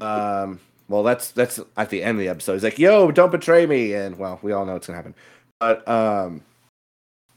um, 0.00 0.58
well, 0.88 1.04
that's 1.04 1.30
that's 1.30 1.60
at 1.76 1.90
the 1.90 2.02
end 2.02 2.16
of 2.18 2.20
the 2.20 2.28
episode. 2.28 2.54
He's 2.54 2.64
like, 2.64 2.80
"Yo, 2.80 3.12
don't 3.12 3.30
betray 3.30 3.64
me," 3.66 3.94
and 3.94 4.18
well, 4.18 4.40
we 4.42 4.50
all 4.50 4.66
know 4.66 4.72
what's 4.72 4.88
gonna 4.88 4.96
happen. 4.96 5.14
But 5.60 5.86
um, 5.86 6.40
he- 6.40 6.47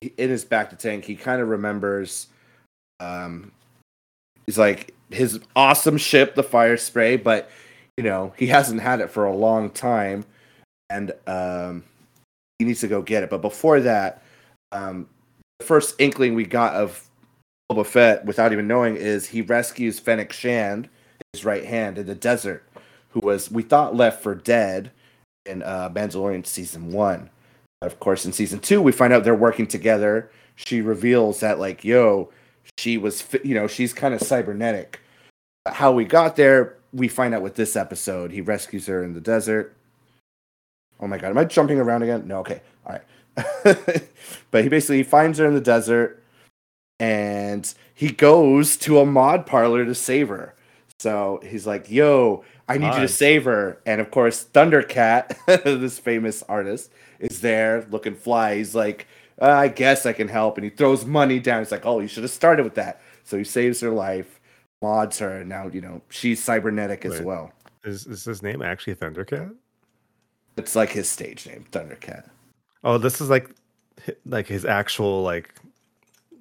in 0.01 0.29
his 0.29 0.43
bacta 0.43 0.77
tank, 0.77 1.05
he 1.05 1.15
kind 1.15 1.41
of 1.41 1.47
remembers. 1.47 2.27
Um, 2.99 3.51
he's 4.45 4.57
like 4.57 4.93
his 5.09 5.39
awesome 5.55 5.97
ship, 5.97 6.35
the 6.35 6.43
Fire 6.43 6.77
Spray, 6.77 7.17
but 7.17 7.49
you 7.97 8.03
know 8.03 8.33
he 8.37 8.47
hasn't 8.47 8.81
had 8.81 8.99
it 8.99 9.09
for 9.09 9.25
a 9.25 9.35
long 9.35 9.69
time, 9.69 10.25
and 10.89 11.11
um, 11.27 11.83
he 12.59 12.65
needs 12.65 12.81
to 12.81 12.87
go 12.87 13.01
get 13.01 13.23
it. 13.23 13.29
But 13.29 13.41
before 13.41 13.79
that, 13.81 14.23
um, 14.71 15.07
the 15.59 15.65
first 15.65 15.95
inkling 15.99 16.35
we 16.35 16.45
got 16.45 16.73
of 16.73 17.07
Boba 17.71 17.85
Fett, 17.85 18.25
without 18.25 18.51
even 18.51 18.67
knowing, 18.67 18.95
is 18.95 19.27
he 19.27 19.41
rescues 19.41 19.99
Fennec 19.99 20.33
Shand, 20.33 20.89
his 21.33 21.45
right 21.45 21.65
hand, 21.65 21.97
in 21.97 22.07
the 22.07 22.15
desert, 22.15 22.63
who 23.09 23.19
was 23.19 23.51
we 23.51 23.63
thought 23.63 23.95
left 23.95 24.23
for 24.23 24.33
dead 24.35 24.91
in 25.45 25.61
uh, 25.63 25.89
Mandalorian 25.89 26.45
season 26.45 26.91
one. 26.91 27.29
Of 27.81 27.99
course, 27.99 28.25
in 28.25 28.33
season 28.33 28.59
two, 28.59 28.81
we 28.81 28.91
find 28.91 29.11
out 29.11 29.23
they're 29.23 29.35
working 29.35 29.67
together. 29.67 30.31
She 30.55 30.81
reveals 30.81 31.39
that, 31.39 31.59
like, 31.59 31.83
yo, 31.83 32.29
she 32.77 32.97
was, 32.97 33.25
you 33.43 33.55
know, 33.55 33.67
she's 33.67 33.93
kind 33.93 34.13
of 34.13 34.21
cybernetic. 34.21 34.99
How 35.67 35.91
we 35.91 36.05
got 36.05 36.35
there, 36.35 36.77
we 36.93 37.07
find 37.07 37.33
out 37.33 37.41
with 37.41 37.55
this 37.55 37.75
episode. 37.75 38.31
He 38.31 38.41
rescues 38.41 38.87
her 38.87 39.03
in 39.03 39.13
the 39.13 39.21
desert. 39.21 39.75
Oh 40.99 41.07
my 41.07 41.17
god, 41.17 41.31
am 41.31 41.37
I 41.37 41.45
jumping 41.45 41.79
around 41.79 42.03
again? 42.03 42.27
No, 42.27 42.39
okay, 42.39 42.61
all 42.85 42.93
right. 42.93 44.07
but 44.51 44.63
he 44.63 44.69
basically 44.69 45.03
finds 45.03 45.39
her 45.39 45.47
in 45.47 45.55
the 45.55 45.61
desert 45.61 46.21
and 46.99 47.73
he 47.95 48.11
goes 48.11 48.77
to 48.77 48.99
a 48.99 49.05
mod 49.05 49.45
parlor 49.47 49.85
to 49.85 49.95
save 49.95 50.29
her. 50.29 50.55
So 50.99 51.41
he's 51.43 51.65
like, 51.65 51.89
"Yo, 51.89 52.43
I 52.69 52.77
need 52.77 52.93
you 52.93 53.01
to 53.01 53.07
save 53.07 53.45
her." 53.45 53.81
And 53.87 53.99
of 53.99 54.11
course, 54.11 54.45
Thundercat, 54.53 55.35
this 55.63 55.97
famous 55.97 56.43
artist, 56.43 56.91
is 57.21 57.41
there 57.41 57.87
looking 57.89 58.15
fly. 58.15 58.57
He's 58.57 58.75
like, 58.75 59.07
uh, 59.41 59.45
"I 59.45 59.67
guess 59.69 60.05
I 60.05 60.13
can 60.13 60.27
help," 60.27 60.57
and 60.57 60.63
he 60.65 60.69
throws 60.69 61.05
money 61.05 61.39
down. 61.39 61.59
He's 61.59 61.71
like, 61.71 61.85
"Oh, 61.85 61.99
you 61.99 62.07
should 62.07 62.23
have 62.23 62.31
started 62.31 62.63
with 62.63 62.75
that." 62.75 63.01
So 63.23 63.37
he 63.37 63.43
saves 63.43 63.79
her 63.81 63.91
life, 63.91 64.39
mods 64.81 65.19
her, 65.19 65.37
and 65.37 65.49
now 65.49 65.67
you 65.67 65.81
know 65.81 66.01
she's 66.09 66.43
cybernetic 66.43 67.05
as 67.05 67.21
well. 67.21 67.53
Is 67.83 68.05
is 68.07 68.25
his 68.25 68.43
name 68.43 68.61
actually 68.61 68.95
Thundercat? 68.95 69.55
It's 70.57 70.75
like 70.75 70.89
his 70.89 71.09
stage 71.09 71.47
name, 71.47 71.65
Thundercat. 71.71 72.29
Oh, 72.83 72.97
this 72.97 73.21
is 73.21 73.29
like 73.29 73.49
like 74.25 74.47
his 74.47 74.65
actual 74.65 75.23
like 75.23 75.53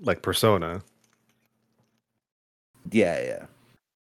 like 0.02 0.22
persona. 0.22 0.82
Yeah, 2.90 3.20
yeah. 3.22 3.46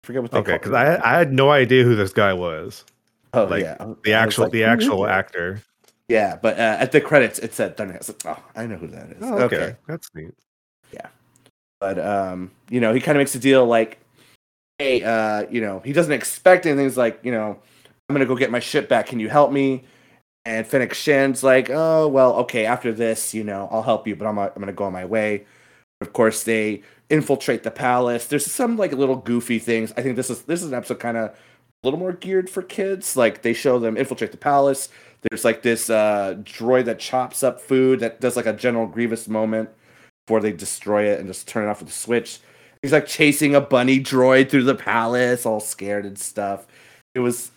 forget 0.03 0.21
what 0.21 0.31
they 0.31 0.37
Okay, 0.37 0.53
because 0.53 0.73
I 0.73 0.95
I 1.03 1.17
had 1.17 1.33
no 1.33 1.51
idea 1.51 1.83
who 1.83 1.95
this 1.95 2.13
guy 2.13 2.33
was. 2.33 2.85
oh 3.33 3.45
like, 3.45 3.63
yeah 3.63 3.93
The 4.03 4.13
actual 4.13 4.45
like, 4.45 4.53
the 4.53 4.63
actual 4.63 5.07
actor. 5.07 5.61
Yeah, 6.07 6.37
but 6.41 6.57
uh, 6.57 6.77
at 6.79 6.91
the 6.91 7.01
credits 7.01 7.39
it 7.39 7.53
said 7.53 7.75
Thundercat. 7.75 7.93
I 7.93 7.97
was 7.97 8.09
like, 8.09 8.25
oh, 8.25 8.43
I 8.55 8.65
know 8.65 8.77
who 8.77 8.87
that 8.87 9.11
is. 9.11 9.17
Oh, 9.21 9.39
okay. 9.39 9.75
that's 9.87 10.09
neat. 10.15 10.33
Yeah, 10.93 11.07
but 11.79 11.99
um, 11.99 12.51
you 12.69 12.79
know, 12.79 12.93
he 12.93 13.01
kind 13.01 13.17
of 13.17 13.19
makes 13.19 13.35
a 13.35 13.39
deal 13.39 13.65
like, 13.65 13.99
hey, 14.79 15.03
uh, 15.03 15.45
you 15.49 15.59
know, 15.59 15.81
he 15.81 15.91
doesn't 15.93 16.13
expect 16.13 16.65
anything. 16.65 16.85
He's 16.85 16.97
like, 16.97 17.19
you 17.23 17.31
know, 17.31 17.59
I'm 18.09 18.13
gonna 18.13 18.25
go 18.25 18.35
get 18.35 18.51
my 18.51 18.59
ship 18.59 18.87
back. 18.87 19.07
Can 19.07 19.19
you 19.19 19.29
help 19.29 19.51
me? 19.51 19.83
And 20.45 20.65
Fennec 20.65 20.93
Shand's 20.93 21.43
like, 21.43 21.69
oh 21.69 22.07
well, 22.07 22.33
okay. 22.35 22.65
After 22.65 22.93
this, 22.93 23.33
you 23.33 23.43
know, 23.43 23.67
I'll 23.69 23.83
help 23.83 24.07
you, 24.07 24.15
but 24.15 24.27
I'm 24.27 24.39
I'm 24.39 24.53
gonna 24.57 24.71
go 24.71 24.85
on 24.85 24.93
my 24.93 25.05
way. 25.05 25.45
Of 25.99 26.13
course, 26.13 26.43
they 26.43 26.83
infiltrate 27.09 27.63
the 27.63 27.71
palace. 27.71 28.27
There's 28.27 28.49
some 28.49 28.77
like 28.77 28.93
little 28.93 29.17
goofy 29.17 29.59
things. 29.59 29.93
I 29.97 30.01
think 30.01 30.15
this 30.15 30.29
is 30.29 30.43
this 30.43 30.61
is 30.61 30.69
an 30.69 30.73
episode 30.73 30.99
kind 30.99 31.17
of 31.17 31.31
a 31.31 31.35
little 31.83 31.99
more 31.99 32.13
geared 32.13 32.49
for 32.49 32.61
kids. 32.61 33.17
Like 33.17 33.41
they 33.41 33.53
show 33.53 33.79
them 33.79 33.97
infiltrate 33.97 34.31
the 34.31 34.37
palace. 34.37 34.89
There's 35.23 35.45
like 35.45 35.61
this 35.61 35.89
uh, 35.89 36.35
droid 36.43 36.85
that 36.85 36.99
chops 36.99 37.43
up 37.43 37.59
food 37.59 37.99
that 38.01 38.21
does 38.21 38.35
like 38.35 38.45
a 38.45 38.53
General 38.53 38.87
Grievous 38.87 39.27
moment 39.27 39.69
before 40.25 40.41
they 40.41 40.51
destroy 40.51 41.05
it 41.05 41.19
and 41.19 41.27
just 41.27 41.47
turn 41.47 41.65
it 41.65 41.69
off 41.69 41.79
with 41.79 41.89
a 41.89 41.93
switch. 41.93 42.39
He's 42.81 42.91
like 42.91 43.07
chasing 43.07 43.55
a 43.55 43.61
bunny 43.61 43.99
droid 43.99 44.49
through 44.49 44.63
the 44.63 44.75
palace, 44.75 45.45
all 45.45 45.59
scared 45.59 46.05
and 46.05 46.17
stuff. 46.17 46.67
It 47.15 47.19
was, 47.19 47.51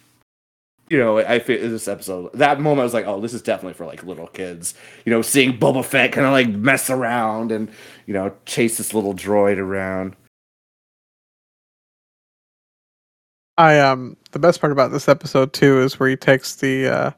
you 0.88 0.98
know, 0.98 1.18
I 1.18 1.38
feel 1.38 1.60
this 1.68 1.88
episode, 1.88 2.32
that 2.32 2.60
moment, 2.60 2.80
I 2.80 2.84
was 2.84 2.94
like, 2.94 3.06
oh, 3.06 3.20
this 3.20 3.34
is 3.34 3.42
definitely 3.42 3.74
for 3.74 3.84
like 3.86 4.02
little 4.02 4.28
kids. 4.28 4.74
You 5.04 5.10
know, 5.10 5.20
seeing 5.20 5.58
Boba 5.58 5.84
Fett 5.84 6.12
kind 6.12 6.26
of 6.26 6.32
like 6.32 6.48
mess 6.48 6.88
around 6.88 7.52
and, 7.52 7.70
you 8.06 8.14
know, 8.14 8.32
chase 8.46 8.78
this 8.78 8.94
little 8.94 9.14
droid 9.14 9.58
around. 9.58 10.16
I 13.58 13.78
um 13.78 14.16
the 14.30 14.38
best 14.38 14.58
part 14.58 14.72
about 14.72 14.90
this 14.90 15.06
episode 15.06 15.52
too 15.52 15.82
is 15.82 16.00
where 16.00 16.08
he 16.08 16.16
takes 16.16 16.54
the 16.54 16.88
uh 16.88 17.10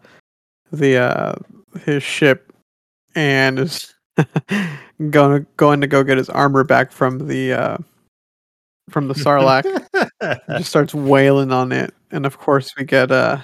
the 0.72 0.96
uh 0.96 1.34
his 1.84 2.02
ship 2.02 2.52
and 3.14 3.58
is 3.58 3.94
going 5.10 5.46
going 5.56 5.80
to 5.80 5.86
go 5.86 6.02
get 6.02 6.18
his 6.18 6.28
armor 6.30 6.64
back 6.64 6.92
from 6.92 7.26
the 7.28 7.52
uh 7.52 7.78
from 8.90 9.08
the 9.08 9.14
Sarlacc. 9.14 9.64
just 10.58 10.68
starts 10.70 10.94
wailing 10.94 11.52
on 11.52 11.72
it, 11.72 11.94
and 12.10 12.26
of 12.26 12.38
course 12.38 12.72
we 12.76 12.84
get 12.84 13.10
uh 13.10 13.38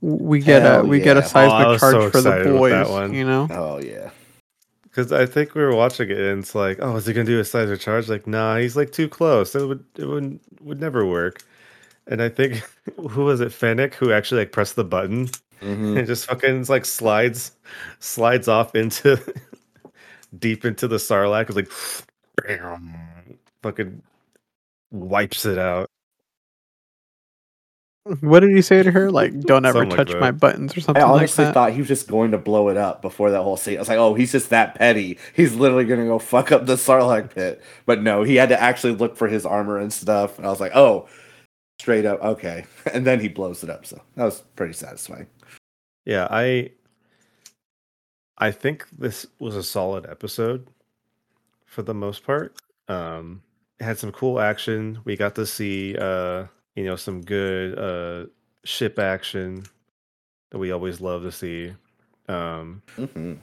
we 0.00 0.40
get 0.40 0.62
Hell 0.62 0.80
a 0.80 0.84
we 0.84 0.98
get 0.98 1.16
a 1.16 1.20
yeah. 1.20 1.26
Oh, 1.26 1.28
seismic 1.28 1.80
charge 1.80 1.92
so 1.94 2.10
for 2.10 2.20
the 2.20 2.28
excited 2.30 2.46
that 2.54 2.58
boys. 2.58 2.88
one. 2.88 3.14
You 3.14 3.24
know, 3.24 3.46
Oh, 3.50 3.78
yeah. 3.80 4.10
Because 4.82 5.10
I 5.10 5.24
think 5.24 5.54
we 5.54 5.62
were 5.62 5.74
watching 5.74 6.10
it 6.10 6.18
and 6.18 6.40
it's 6.40 6.54
like, 6.54 6.78
oh, 6.82 6.96
is 6.96 7.06
he 7.06 7.14
gonna 7.14 7.24
do 7.24 7.40
a 7.40 7.44
seismic 7.44 7.80
charge? 7.80 8.08
Like, 8.08 8.26
nah, 8.26 8.58
he's 8.58 8.76
like 8.76 8.92
too 8.92 9.08
close. 9.08 9.54
It 9.54 9.66
would 9.66 9.84
it 9.96 10.06
would 10.06 10.40
would 10.60 10.80
never 10.80 11.06
work. 11.06 11.42
And 12.08 12.20
I 12.20 12.28
think 12.28 12.62
who 12.96 13.24
was 13.24 13.40
it, 13.40 13.52
Fennec, 13.52 13.94
who 13.94 14.12
actually 14.12 14.40
like 14.40 14.52
pressed 14.52 14.76
the 14.76 14.84
button 14.84 15.30
Mhm. 15.62 15.98
and 15.98 16.06
just 16.06 16.26
fucking 16.26 16.64
like 16.68 16.84
slides 16.84 17.52
slides 18.00 18.48
off 18.48 18.74
into 18.74 19.18
deep 20.38 20.64
into 20.64 20.88
the 20.88 20.96
Sarlacc. 20.96 21.46
It's 21.48 21.56
like 21.56 21.70
bam, 22.46 22.94
fucking 23.62 24.02
wipes 24.90 25.44
it 25.46 25.58
out. 25.58 25.88
what 28.20 28.40
did 28.40 28.50
he 28.50 28.62
say 28.62 28.82
to 28.82 28.90
her? 28.90 29.10
Like, 29.12 29.44
don't 29.44 29.64
ever 29.64 29.80
Something 29.80 29.96
touch 29.96 30.10
that. 30.10 30.20
my 30.20 30.32
buttons 30.32 30.76
or 30.76 30.80
I 30.80 30.82
something 30.82 31.08
like 31.12 31.22
honestly 31.22 31.44
that. 31.44 31.54
thought 31.54 31.72
he 31.72 31.78
was 31.78 31.86
just 31.88 32.08
going 32.08 32.32
to 32.32 32.38
blow 32.38 32.68
it 32.68 32.76
up 32.76 33.00
before 33.00 33.30
that 33.30 33.42
whole 33.42 33.56
scene. 33.56 33.76
I 33.76 33.80
was 33.80 33.88
like, 33.88 33.98
oh, 33.98 34.14
he's 34.14 34.32
just 34.32 34.50
that 34.50 34.74
petty. 34.74 35.18
He's 35.34 35.54
literally 35.54 35.84
going 35.84 36.00
to 36.00 36.06
go 36.06 36.18
fuck 36.18 36.50
up 36.50 36.66
the 36.66 36.74
Sarlacc 36.74 37.32
pit. 37.32 37.62
But 37.86 38.02
no, 38.02 38.24
he 38.24 38.34
had 38.34 38.48
to 38.48 38.60
actually 38.60 38.94
look 38.96 39.16
for 39.16 39.28
his 39.28 39.46
armor 39.46 39.78
and 39.78 39.92
stuff. 39.92 40.36
And 40.36 40.46
I 40.46 40.50
was 40.50 40.58
like, 40.58 40.72
oh, 40.74 41.08
straight 41.80 42.04
up, 42.04 42.20
okay. 42.22 42.64
And 42.92 43.06
then 43.06 43.20
he 43.20 43.28
blows 43.28 43.62
it 43.62 43.70
up. 43.70 43.86
So 43.86 44.02
that 44.16 44.24
was 44.24 44.40
pretty 44.56 44.72
satisfying. 44.74 45.28
Yeah, 46.04 46.26
I 46.30 46.72
I 48.38 48.50
think 48.50 48.86
this 48.90 49.26
was 49.38 49.56
a 49.56 49.62
solid 49.62 50.06
episode 50.06 50.66
for 51.66 51.82
the 51.82 51.94
most 51.94 52.24
part. 52.24 52.56
Um 52.88 53.42
it 53.80 53.84
had 53.84 53.98
some 53.98 54.12
cool 54.12 54.40
action. 54.40 55.00
We 55.04 55.16
got 55.16 55.34
to 55.36 55.46
see 55.46 55.96
uh 55.98 56.46
you 56.74 56.84
know 56.84 56.96
some 56.96 57.22
good 57.22 57.78
uh 57.78 58.28
ship 58.64 58.98
action 58.98 59.64
that 60.50 60.58
we 60.58 60.72
always 60.72 61.00
love 61.00 61.22
to 61.22 61.32
see. 61.32 61.74
Um 62.28 62.82
hmm 62.96 63.34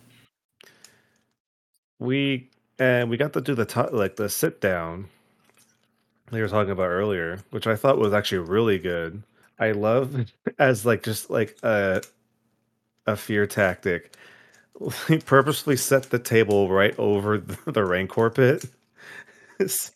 we 2.00 2.50
and 2.78 3.10
we 3.10 3.18
got 3.18 3.34
to 3.34 3.42
do 3.42 3.56
the 3.56 3.66
t- 3.66 3.82
like 3.92 4.16
the 4.16 4.30
sit 4.30 4.62
down 4.62 5.08
they 6.32 6.42
were 6.42 6.48
talking 6.48 6.72
about 6.72 6.90
earlier, 6.90 7.40
which 7.50 7.68
I 7.68 7.76
thought 7.76 7.98
was 7.98 8.14
actually 8.14 8.40
really 8.50 8.78
good. 8.80 9.24
I 9.60 9.72
love 9.72 10.26
as 10.60 10.86
like 10.86 11.04
just 11.04 11.30
like 11.30 11.58
a 11.64 12.02
a 13.08 13.16
fear 13.16 13.46
tactic. 13.48 14.16
He 15.10 15.18
purposely 15.18 15.76
set 15.76 16.04
the 16.04 16.20
table 16.20 16.70
right 16.70 16.98
over 16.98 17.38
the, 17.38 17.58
the 17.72 17.84
Rancor 17.84 18.30
pit. 18.30 18.64
so 19.68 19.92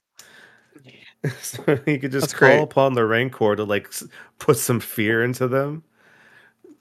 he 1.86 1.98
could 2.00 2.12
just 2.12 2.28
That's 2.28 2.34
call 2.34 2.50
great. 2.50 2.62
upon 2.64 2.94
the 2.94 3.06
Rancor 3.06 3.56
to 3.56 3.64
like 3.64 3.88
s- 3.88 4.04
put 4.40 4.58
some 4.58 4.82
fear 4.82 5.24
into 5.24 5.48
them 5.48 5.84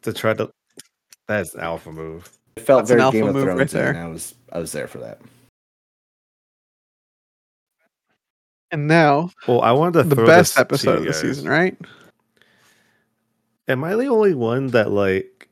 to 0.02 0.12
try 0.12 0.34
to. 0.34 0.50
That's 1.28 1.54
an 1.54 1.60
alpha 1.60 1.92
move. 1.92 2.28
It 2.56 2.62
felt 2.66 2.80
That's 2.80 2.90
an 2.90 2.96
very 2.96 3.02
alpha 3.02 3.18
Game 3.18 3.28
of 3.28 3.34
move 3.34 3.46
right 3.46 3.56
Thrones, 3.70 3.72
there. 3.72 3.88
and 3.90 3.98
I 3.98 4.08
was 4.08 4.34
I 4.52 4.58
was 4.58 4.72
there 4.72 4.88
for 4.88 4.98
that. 4.98 5.20
And 8.72 8.88
now 8.88 9.30
Well, 9.46 9.60
I 9.60 9.70
wanted 9.72 10.02
to 10.02 10.08
the 10.08 10.16
throw 10.16 10.26
best 10.26 10.54
this 10.54 10.54
to 10.56 10.60
episode 10.60 10.90
you 10.92 10.96
of 10.98 11.04
the 11.04 11.10
guys. 11.12 11.20
season, 11.20 11.48
right? 11.48 11.76
Am 13.68 13.84
I 13.84 13.94
the 13.94 14.06
only 14.06 14.34
one 14.34 14.68
that 14.68 14.90
like? 14.90 15.48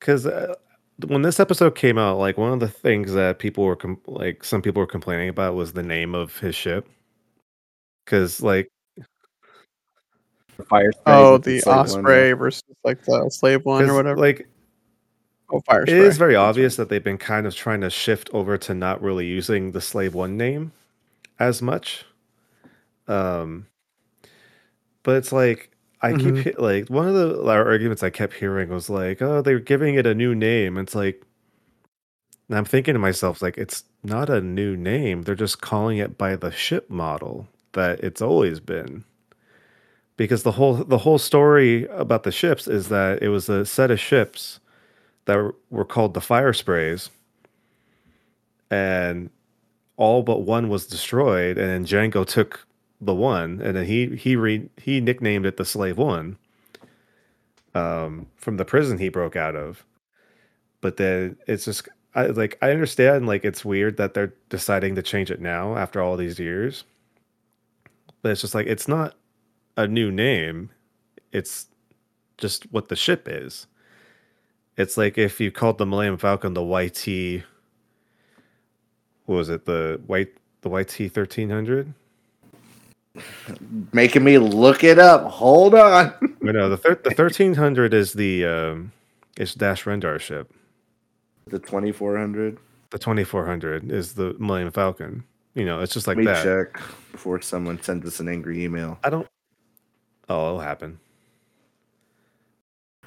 Because 0.00 0.26
uh, 0.26 0.54
when 1.06 1.22
this 1.22 1.40
episode 1.40 1.74
came 1.74 1.98
out, 1.98 2.18
like 2.18 2.36
one 2.38 2.52
of 2.52 2.60
the 2.60 2.68
things 2.68 3.12
that 3.12 3.38
people 3.38 3.64
were 3.64 3.76
com- 3.76 4.00
like 4.06 4.44
some 4.44 4.62
people 4.62 4.80
were 4.80 4.86
complaining 4.86 5.28
about 5.28 5.54
was 5.54 5.72
the 5.72 5.82
name 5.82 6.14
of 6.14 6.36
his 6.38 6.54
ship. 6.54 6.88
Cuz 8.06 8.40
like 8.42 8.68
The 10.56 10.64
fire 10.64 10.90
Oh, 11.06 11.38
the 11.38 11.60
slave 11.60 11.76
one, 11.76 11.78
Osprey 11.86 12.32
versus 12.32 12.62
like 12.84 13.04
the 13.04 13.28
slave 13.30 13.64
one 13.64 13.88
or 13.88 13.94
whatever. 13.94 14.18
like 14.18 14.48
oh, 15.50 15.60
fire 15.60 15.82
it 15.82 15.88
spray. 15.88 15.98
is 15.98 16.16
very 16.18 16.34
obvious 16.36 16.76
that 16.76 16.88
they've 16.88 17.02
been 17.04 17.18
kind 17.18 17.46
of 17.46 17.54
trying 17.54 17.80
to 17.82 17.90
shift 17.90 18.28
over 18.32 18.58
to 18.58 18.74
not 18.74 19.00
really 19.02 19.26
using 19.26 19.72
the 19.72 19.80
slave 19.80 20.14
one 20.14 20.36
name 20.36 20.72
as 21.38 21.62
much. 21.62 22.04
Um 23.06 23.66
but 25.04 25.16
it's 25.16 25.32
like 25.32 25.70
I 26.00 26.12
keep 26.12 26.34
Mhm. 26.34 26.42
he- 26.44 26.52
like 26.52 26.88
one 26.88 27.08
of 27.08 27.14
the 27.14 27.42
arguments 27.48 28.02
I 28.02 28.10
kept 28.10 28.34
hearing 28.34 28.68
was 28.68 28.88
like, 28.88 29.20
"Oh, 29.20 29.42
they're 29.42 29.58
giving 29.58 29.94
it 29.96 30.06
a 30.06 30.14
new 30.14 30.34
name." 30.34 30.76
It's 30.78 30.94
like 30.94 31.22
and 32.48 32.56
I'm 32.56 32.64
thinking 32.64 32.94
to 32.94 32.98
myself 32.98 33.42
like 33.42 33.58
it's 33.58 33.84
not 34.02 34.30
a 34.30 34.40
new 34.40 34.76
name. 34.76 35.22
They're 35.22 35.34
just 35.34 35.60
calling 35.60 35.98
it 35.98 36.16
by 36.16 36.34
the 36.36 36.50
ship 36.50 36.88
model 36.88 37.48
that 37.72 38.00
it's 38.02 38.22
always 38.22 38.60
been. 38.60 39.04
Because 40.16 40.42
the 40.44 40.52
whole 40.52 40.74
the 40.76 40.98
whole 40.98 41.18
story 41.18 41.86
about 41.88 42.22
the 42.22 42.32
ships 42.32 42.66
is 42.68 42.88
that 42.88 43.22
it 43.22 43.28
was 43.28 43.48
a 43.48 43.66
set 43.66 43.90
of 43.90 44.00
ships 44.00 44.60
that 45.26 45.36
were- 45.36 45.54
were 45.70 45.84
called 45.84 46.14
the 46.14 46.20
fire 46.20 46.52
sprays 46.52 47.10
and 48.70 49.30
all 49.96 50.22
but 50.22 50.42
one 50.42 50.68
was 50.68 50.86
destroyed 50.86 51.58
and 51.58 51.68
then 51.68 51.84
Django 51.84 52.24
took 52.26 52.66
the 53.00 53.14
one 53.14 53.60
and 53.62 53.76
then 53.76 53.86
he 53.86 54.16
he 54.16 54.36
re, 54.36 54.68
he 54.76 55.00
nicknamed 55.00 55.46
it 55.46 55.56
the 55.56 55.64
slave 55.64 55.98
one 55.98 56.36
um 57.74 58.26
from 58.36 58.56
the 58.56 58.64
prison 58.64 58.98
he 58.98 59.08
broke 59.08 59.36
out 59.36 59.54
of. 59.54 59.84
But 60.80 60.96
then 60.96 61.36
it's 61.46 61.64
just 61.64 61.88
I 62.14 62.26
like 62.26 62.58
I 62.62 62.70
understand 62.70 63.26
like 63.26 63.44
it's 63.44 63.64
weird 63.64 63.96
that 63.98 64.14
they're 64.14 64.34
deciding 64.48 64.94
to 64.96 65.02
change 65.02 65.30
it 65.30 65.40
now 65.40 65.76
after 65.76 66.02
all 66.02 66.16
these 66.16 66.38
years. 66.38 66.84
But 68.22 68.32
it's 68.32 68.40
just 68.40 68.54
like 68.54 68.66
it's 68.66 68.88
not 68.88 69.14
a 69.76 69.86
new 69.86 70.10
name. 70.10 70.70
It's 71.32 71.66
just 72.38 72.64
what 72.72 72.88
the 72.88 72.96
ship 72.96 73.28
is. 73.28 73.66
It's 74.76 74.96
like 74.96 75.18
if 75.18 75.40
you 75.40 75.50
called 75.52 75.78
the 75.78 75.86
Millennium 75.86 76.18
Falcon 76.18 76.54
the 76.54 76.62
YT 76.62 77.44
what 79.26 79.36
was 79.36 79.50
it? 79.50 79.66
The 79.66 80.00
white 80.06 80.34
the 80.62 80.70
YT 80.70 81.12
thirteen 81.12 81.50
hundred? 81.50 81.92
Making 83.92 84.24
me 84.24 84.38
look 84.38 84.84
it 84.84 84.98
up. 84.98 85.24
Hold 85.30 85.74
on. 85.74 86.12
No, 86.40 86.52
no, 86.52 86.68
the 86.70 86.76
thir- 86.76 87.00
the 87.02 87.10
thirteen 87.10 87.54
hundred 87.54 87.92
is 87.92 88.12
the 88.12 88.44
um, 88.46 88.92
is 89.36 89.54
Dash 89.54 89.84
Rendar 89.84 90.20
ship. 90.20 90.50
The 91.48 91.58
2400. 91.58 92.58
The 92.90 92.98
twenty 92.98 93.24
four 93.24 93.44
hundred 93.44 93.90
is 93.90 94.14
the 94.14 94.34
Millennium 94.38 94.72
Falcon. 94.72 95.24
You 95.54 95.64
know, 95.64 95.80
it's 95.80 95.92
just 95.92 96.06
like 96.06 96.16
Let 96.16 96.24
me 96.24 96.32
that. 96.32 96.44
check 96.44 96.80
before 97.10 97.40
someone 97.42 97.82
sends 97.82 98.06
us 98.06 98.20
an 98.20 98.28
angry 98.28 98.62
email. 98.64 98.98
I 99.02 99.10
don't. 99.10 99.26
Oh, 100.28 100.46
it'll 100.46 100.60
happen. 100.60 101.00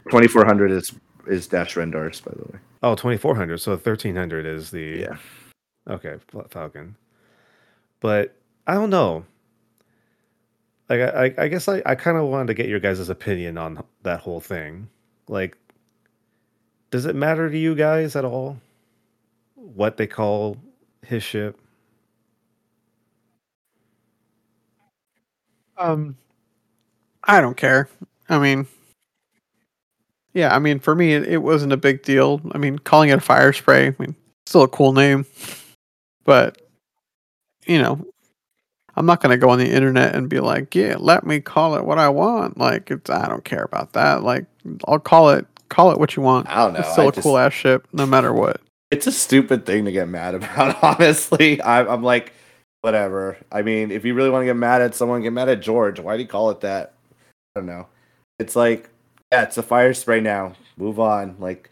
2400 0.09 0.72
is 0.72 0.93
is 1.28 1.47
Dash 1.47 1.76
Rendars, 1.76 2.24
by 2.24 2.32
the 2.36 2.43
way. 2.51 2.59
Oh, 2.84 2.95
2400. 2.95 3.59
So 3.59 3.72
1300 3.72 4.45
is 4.45 4.72
the 4.72 5.07
Yeah. 5.07 5.18
Okay, 5.88 6.18
Falcon. 6.49 6.95
But 8.01 8.36
I 8.68 8.74
don't 8.74 8.89
know. 8.89 9.26
Like 10.92 11.38
I, 11.38 11.44
I, 11.44 11.48
guess 11.48 11.70
I, 11.70 11.82
I 11.86 11.96
kind 11.96 12.18
of 12.18 12.26
wanted 12.26 12.48
to 12.48 12.54
get 12.54 12.68
your 12.68 12.82
guys' 12.82 13.08
opinion 13.08 13.58
on 13.58 13.82
that 14.04 14.20
whole 14.20 14.42
thing. 14.42 14.89
Like, 15.30 15.58
does 16.89 17.06
it 17.06 17.16
matter 17.16 17.50
to 17.50 17.58
you 17.58 17.76
guys 17.76 18.18
at 18.18 18.26
all 18.26 18.58
what 19.56 19.96
they 19.96 20.06
call 20.06 20.58
his 21.02 21.24
ship? 21.24 21.58
Um, 25.78 26.18
I 27.24 27.39
don't 27.39 27.56
care. 27.56 27.88
I 28.28 28.38
mean, 28.38 28.68
yeah, 30.34 30.54
I 30.54 30.60
mean, 30.60 30.80
for 30.80 30.94
me, 30.94 31.14
it, 31.14 31.24
it 31.26 31.38
wasn't 31.38 31.72
a 31.72 31.78
big 31.78 32.04
deal. 32.04 32.42
I 32.52 32.58
mean, 32.58 32.78
calling 32.80 33.12
it 33.12 33.18
a 33.18 33.22
fire 33.22 33.54
spray, 33.54 33.88
I 33.88 33.96
mean, 33.98 34.14
still 34.46 34.64
a 34.64 34.68
cool 34.68 34.92
name, 34.92 35.26
but 36.26 36.62
you 37.66 37.82
know, 37.82 38.06
I'm 38.96 39.06
not 39.06 39.22
gonna 39.22 39.38
go 39.38 39.50
on 39.50 39.60
the 39.60 39.72
internet 39.72 40.16
and 40.16 40.30
be 40.30 40.39
like, 40.39 40.76
yeah, 40.76 40.96
let 41.00 41.26
me 41.26 41.39
call 41.39 41.76
it 41.76 41.86
what 41.86 41.98
I 41.98 42.10
want. 42.10 42.58
Like, 42.58 42.92
it's 42.92 43.10
I 43.10 43.28
don't 43.28 43.44
care 43.44 43.64
about 43.64 43.94
that. 43.94 44.24
Like, 44.24 44.46
I'll 44.88 45.00
call 45.00 45.30
it 45.30 45.46
call 45.70 45.92
it 45.92 46.00
what 46.00 46.16
you 46.16 46.22
want. 46.22 46.48
I 46.50 46.58
don't 46.58 46.74
know. 46.74 46.80
It's 46.80 46.92
still 46.92 47.06
I 47.06 47.08
a 47.08 47.12
cool 47.14 47.38
ass 47.38 47.54
ship, 47.54 47.88
no 47.94 48.06
matter 48.06 48.34
what. 48.34 48.62
It's 48.92 49.08
a 49.08 49.12
stupid 49.12 49.66
thing 49.66 49.86
to 49.86 49.92
get 49.92 50.08
mad 50.10 50.36
about, 50.36 50.84
honestly. 50.84 51.62
I, 51.62 51.86
I'm 51.86 52.04
like, 52.04 52.34
whatever. 52.82 53.38
I 53.52 53.62
mean, 53.62 53.89
if 53.89 54.06
you 54.06 54.14
really 54.14 54.30
want 54.30 54.42
to 54.42 54.48
get 54.48 54.58
mad 54.58 54.82
at 54.82 54.94
someone, 54.94 55.22
get 55.22 55.34
mad 55.34 55.50
at 55.50 55.62
George. 55.62 56.00
Why 56.00 56.18
do 56.18 56.24
you 56.24 56.28
call 56.28 56.52
it 56.52 56.62
that? 56.62 56.94
I 57.56 57.60
don't 57.60 57.68
know. 57.68 57.88
It's 58.38 58.56
like, 58.56 58.89
yeah, 59.32 59.44
it's 59.44 59.58
a 59.58 59.64
fire 59.64 59.94
spray 59.94 60.20
now. 60.20 60.54
Move 60.78 61.00
on. 61.00 61.38
Like, 61.39 61.70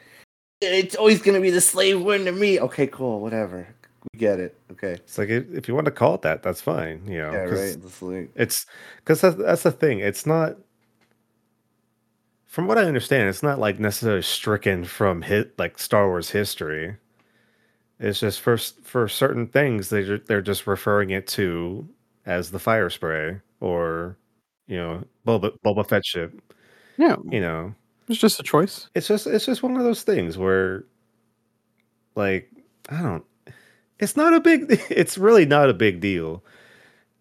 it's 0.61 0.95
always 0.95 1.21
gonna 1.21 1.41
be 1.41 1.51
the 1.51 1.61
slave 1.61 2.01
one 2.01 2.25
to 2.25 2.31
me. 2.31 2.59
Okay, 2.59 2.87
cool, 2.87 3.19
whatever. 3.19 3.67
We 4.19 4.25
get 4.27 4.39
it. 4.41 4.57
Okay. 4.71 4.93
It's 4.93 5.17
like 5.17 5.29
if, 5.29 5.45
if 5.53 5.67
you 5.69 5.75
want 5.75 5.85
to 5.85 5.91
call 5.91 6.15
it 6.15 6.21
that, 6.23 6.43
that's 6.43 6.59
fine. 6.61 7.01
You 7.07 7.19
know, 7.19 7.31
Yeah, 7.31 7.45
'cause 7.47 7.59
right. 7.59 7.77
It's 7.85 8.01
like- 8.01 8.29
It's 8.35 8.65
because 8.97 9.21
that's, 9.21 9.35
that's 9.37 9.63
the 9.63 9.71
thing. 9.71 9.99
It's 9.99 10.25
not, 10.25 10.57
from 12.45 12.67
what 12.67 12.77
I 12.77 12.83
understand, 12.83 13.29
it's 13.29 13.43
not 13.43 13.59
like 13.59 13.79
necessarily 13.79 14.21
stricken 14.23 14.83
from 14.83 15.21
hit 15.21 15.57
like 15.57 15.77
Star 15.79 16.07
Wars 16.07 16.31
history. 16.31 16.97
It's 17.99 18.19
just 18.19 18.41
for 18.41 18.57
for 18.57 19.07
certain 19.07 19.47
things 19.47 19.89
they 19.89 20.03
ju- 20.03 20.21
they're 20.25 20.41
just 20.41 20.65
referring 20.67 21.11
it 21.11 21.27
to 21.27 21.87
as 22.25 22.51
the 22.51 22.59
fire 22.59 22.89
spray 22.89 23.39
or 23.59 24.17
you 24.67 24.77
know 24.77 25.03
Boba 25.27 25.51
Boba 25.65 25.87
Fett 25.87 26.05
ship. 26.05 26.41
Yeah, 26.97 27.15
You 27.29 27.39
know, 27.41 27.75
it's 28.09 28.19
just 28.19 28.39
a 28.39 28.43
choice. 28.43 28.89
it's 28.95 29.07
just 29.07 29.27
it's 29.27 29.45
just 29.45 29.63
one 29.63 29.77
of 29.77 29.83
those 29.83 30.03
things 30.03 30.37
where, 30.37 30.83
like, 32.15 32.49
I 32.89 33.01
don't. 33.01 33.23
It's 33.99 34.15
not 34.17 34.33
a 34.33 34.39
big. 34.39 34.81
It's 34.89 35.17
really 35.17 35.45
not 35.45 35.69
a 35.69 35.73
big 35.73 35.99
deal. 35.99 36.43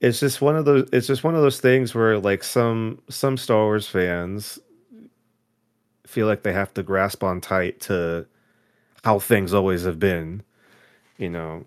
It's 0.00 0.20
just 0.20 0.40
one 0.40 0.56
of 0.56 0.64
those. 0.64 0.88
It's 0.92 1.06
just 1.06 1.24
one 1.24 1.34
of 1.34 1.42
those 1.42 1.60
things 1.60 1.94
where, 1.94 2.18
like, 2.18 2.44
some 2.44 3.00
some 3.08 3.36
Star 3.36 3.64
Wars 3.64 3.88
fans 3.88 4.58
feel 6.06 6.26
like 6.26 6.42
they 6.42 6.52
have 6.52 6.72
to 6.74 6.82
grasp 6.82 7.22
on 7.22 7.40
tight 7.40 7.80
to 7.80 8.26
how 9.04 9.18
things 9.18 9.52
always 9.54 9.84
have 9.84 9.98
been, 9.98 10.42
you 11.18 11.28
know. 11.30 11.64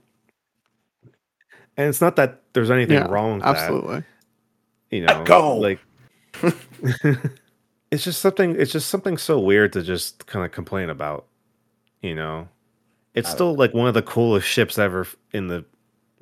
And 1.78 1.90
it's 1.90 2.02
not 2.02 2.16
that 2.18 2.42
there's 2.54 2.72
anything 2.72 2.96
Yeah, 2.96 3.08
wrong 3.08 3.36
with 3.36 3.44
that 3.44 3.56
Absolutely. 3.58 4.04
you 4.92 5.06
know 5.06 5.24
go. 5.24 5.58
like 5.58 5.80
it's 7.92 8.04
just 8.04 8.22
something 8.22 8.56
it's 8.60 8.72
just 8.72 8.90
something 8.90 9.18
so 9.18 9.40
weird 9.40 9.74
to 9.74 9.82
just 9.82 10.26
kind 10.28 10.46
of 10.46 10.52
complain 10.52 10.90
about 10.90 11.26
you 12.02 12.16
know 12.16 12.48
it's 13.14 13.28
I 13.28 13.32
don't 13.32 13.38
still 13.38 13.56
like 13.56 13.74
one 13.74 13.88
of 13.88 13.94
the 13.94 14.02
coolest 14.02 14.48
ships 14.48 14.78
ever 14.78 15.08
in 15.32 15.48
the 15.48 15.66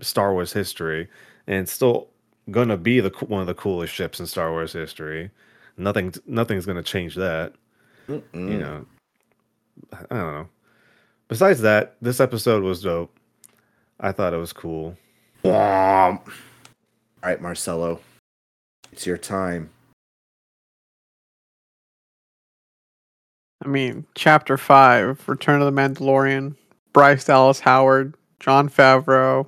star 0.02 0.34
wars 0.34 0.54
history 0.54 1.08
and 1.48 1.58
it's 1.58 1.72
still 1.72 2.10
gonna 2.52 2.78
be 2.78 3.00
the 3.00 3.10
one 3.28 3.42
of 3.42 3.48
the 3.48 3.54
coolest 3.54 3.94
ships 3.94 4.20
in 4.20 4.26
star 4.26 4.52
wars 4.52 4.74
history 4.74 5.30
nothing 5.78 6.14
nothing's 6.26 6.66
gonna 6.66 6.82
change 6.84 7.16
that 7.16 7.54
you 8.08 8.24
Mm-mm. 8.34 8.60
know 8.60 8.86
i 9.94 10.16
don't 10.16 10.34
know 10.34 10.50
besides 11.28 11.62
that 11.62 11.96
this 12.02 12.20
episode 12.20 12.64
was 12.64 12.82
dope 12.82 13.16
i 14.00 14.12
thought 14.12 14.34
it 14.34 14.38
was 14.38 14.54
cool 14.54 14.96
Womp. 15.44 16.22
All 17.22 17.30
right, 17.30 17.42
Marcelo, 17.42 18.00
it's 18.92 19.06
your 19.06 19.18
time. 19.18 19.70
I 23.64 23.68
mean, 23.68 24.06
Chapter 24.16 24.58
Five, 24.58 25.28
Return 25.28 25.62
of 25.62 25.74
the 25.74 25.82
Mandalorian, 25.82 26.56
Bryce 27.00 27.24
Dallas 27.24 27.62
Howard, 27.62 28.14
Jon 28.42 28.68
Favreau. 28.68 29.48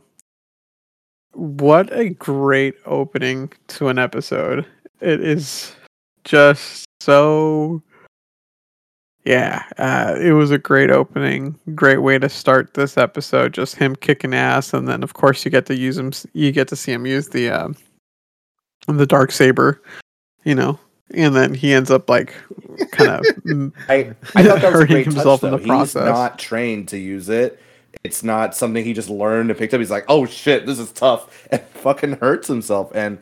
What 1.33 1.91
a 1.91 2.11
great 2.11 2.75
opening 2.85 3.51
to 3.67 3.89
an 3.89 3.99
episode! 3.99 4.65
It 5.01 5.19
is 5.19 5.75
just 6.23 6.85
so. 7.01 7.83
Yeah, 9.25 9.63
uh, 9.77 10.15
it 10.17 10.31
was 10.31 10.49
a 10.51 10.57
great 10.57 10.91
opening. 10.91 11.59
Great 11.75 11.97
way 11.97 12.17
to 12.19 12.29
start 12.29 12.73
this 12.73 12.97
episode. 12.97 13.53
Just 13.53 13.75
him 13.75 13.97
kicking 13.97 14.33
ass, 14.33 14.73
and 14.73 14.87
then 14.87 15.03
of 15.03 15.15
course 15.15 15.43
you 15.43 15.51
get 15.51 15.65
to 15.65 15.75
use 15.75 15.97
him. 15.97 16.13
You 16.31 16.53
get 16.53 16.69
to 16.69 16.77
see 16.77 16.93
him 16.93 17.05
use 17.05 17.27
the 17.27 17.49
um, 17.49 17.75
the 18.87 19.05
dark 19.05 19.29
saber. 19.29 19.81
You 20.45 20.55
know, 20.55 20.79
and 21.13 21.35
then 21.35 21.53
he 21.53 21.73
ends 21.73 21.91
up 21.91 22.09
like 22.09 22.33
kind 22.91 23.25
of 23.25 23.73
I, 23.89 24.13
I 24.35 24.43
thought 24.43 24.61
that 24.61 24.63
was 24.63 24.63
a 24.63 24.71
Hurting 24.71 24.87
great 24.87 25.05
himself 25.05 25.41
touch, 25.41 25.47
in 25.47 25.51
the 25.51 25.57
though. 25.57 25.65
process. 25.65 26.03
He's 26.03 26.13
not 26.13 26.39
trained 26.39 26.87
to 26.89 26.97
use 26.97 27.29
it. 27.29 27.61
It's 28.03 28.23
not 28.23 28.55
something 28.55 28.83
he 28.83 28.93
just 28.93 29.09
learned 29.09 29.49
and 29.49 29.59
picked 29.59 29.73
up. 29.73 29.79
He's 29.79 29.91
like, 29.91 30.05
oh 30.07 30.25
shit, 30.25 30.65
this 30.65 30.79
is 30.79 30.91
tough, 30.91 31.47
and 31.51 31.61
fucking 31.61 32.13
hurts 32.13 32.47
himself. 32.47 32.91
And 32.95 33.19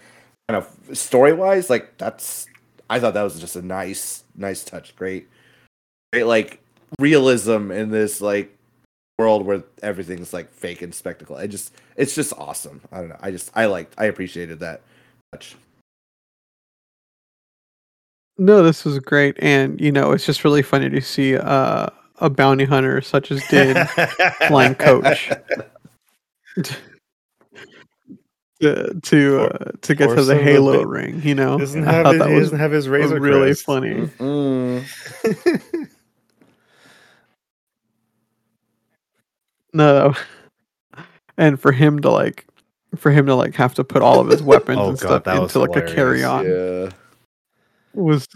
kind 0.48 0.64
of 0.64 0.98
story 0.98 1.34
wise, 1.34 1.70
like 1.70 1.98
that's. 1.98 2.48
I 2.92 3.00
thought 3.00 3.14
that 3.14 3.22
was 3.24 3.40
just 3.40 3.56
a 3.56 3.62
nice, 3.62 4.24
nice 4.36 4.64
touch. 4.64 4.96
Great, 4.96 5.28
great. 6.12 6.24
Like 6.24 6.60
realism 7.00 7.72
in 7.72 7.92
this 7.92 8.20
like 8.20 8.56
world 9.20 9.46
where 9.46 9.64
everything's 9.84 10.34
like 10.34 10.52
fake 10.52 10.82
and 10.82 10.96
spectacle. 10.96 11.36
I 11.36 11.46
just 11.46 11.74
it's 11.96 12.16
just 12.16 12.34
awesome. 12.38 12.82
I 12.92 13.00
don't 13.00 13.10
know. 13.10 13.18
I 13.20 13.32
just 13.32 13.52
I 13.54 13.66
liked 13.66 13.94
I 13.98 14.06
appreciated 14.06 14.60
that 14.62 14.82
much. 15.34 15.56
No, 18.40 18.64
this 18.64 18.86
was 18.86 18.98
great, 19.00 19.36
and 19.40 19.80
you 19.80 19.92
know, 19.92 20.14
it's 20.14 20.26
just 20.26 20.46
really 20.46 20.62
funny 20.62 20.90
to 20.90 21.02
see 21.02 21.36
uh, 21.36 21.88
a 22.20 22.30
bounty 22.30 22.64
hunter 22.64 23.02
such 23.02 23.32
as 23.32 23.46
Din 23.50 23.86
flying 24.48 24.76
coach 24.76 25.30
to 28.62 29.00
to, 29.04 29.42
uh, 29.42 29.72
to 29.82 29.94
get 29.94 30.16
to 30.16 30.24
the 30.24 30.42
Halo 30.42 30.84
ring. 30.84 31.22
You 31.22 31.36
know, 31.36 31.58
doesn't 31.58 31.84
have 31.84 32.06
his, 32.06 32.20
that 32.20 32.30
was 32.30 32.44
doesn't 32.46 32.60
have 32.60 32.72
his 32.72 32.88
razor 32.88 33.20
really 33.20 33.50
crest. 33.50 33.66
funny. 33.66 34.08
Mm. 34.20 34.86
No, 39.74 40.14
and 41.38 41.60
for 41.60 41.72
him 41.72 42.00
to 42.02 42.10
like, 42.10 42.48
for 42.96 43.12
him 43.12 43.26
to 43.28 43.36
like 43.36 43.54
have 43.56 43.74
to 43.76 43.84
put 43.84 44.02
all 44.02 44.20
of 44.20 44.28
his 44.28 44.42
weapons 44.44 44.80
Oh 44.80 44.90
and 44.90 45.00
God, 45.00 45.22
stuff 45.24 45.42
into 45.42 45.60
like 45.60 45.76
a 45.76 45.94
carry 45.94 46.24
on 46.24 46.46
Yeah. 46.46 46.90
Was 47.94 48.28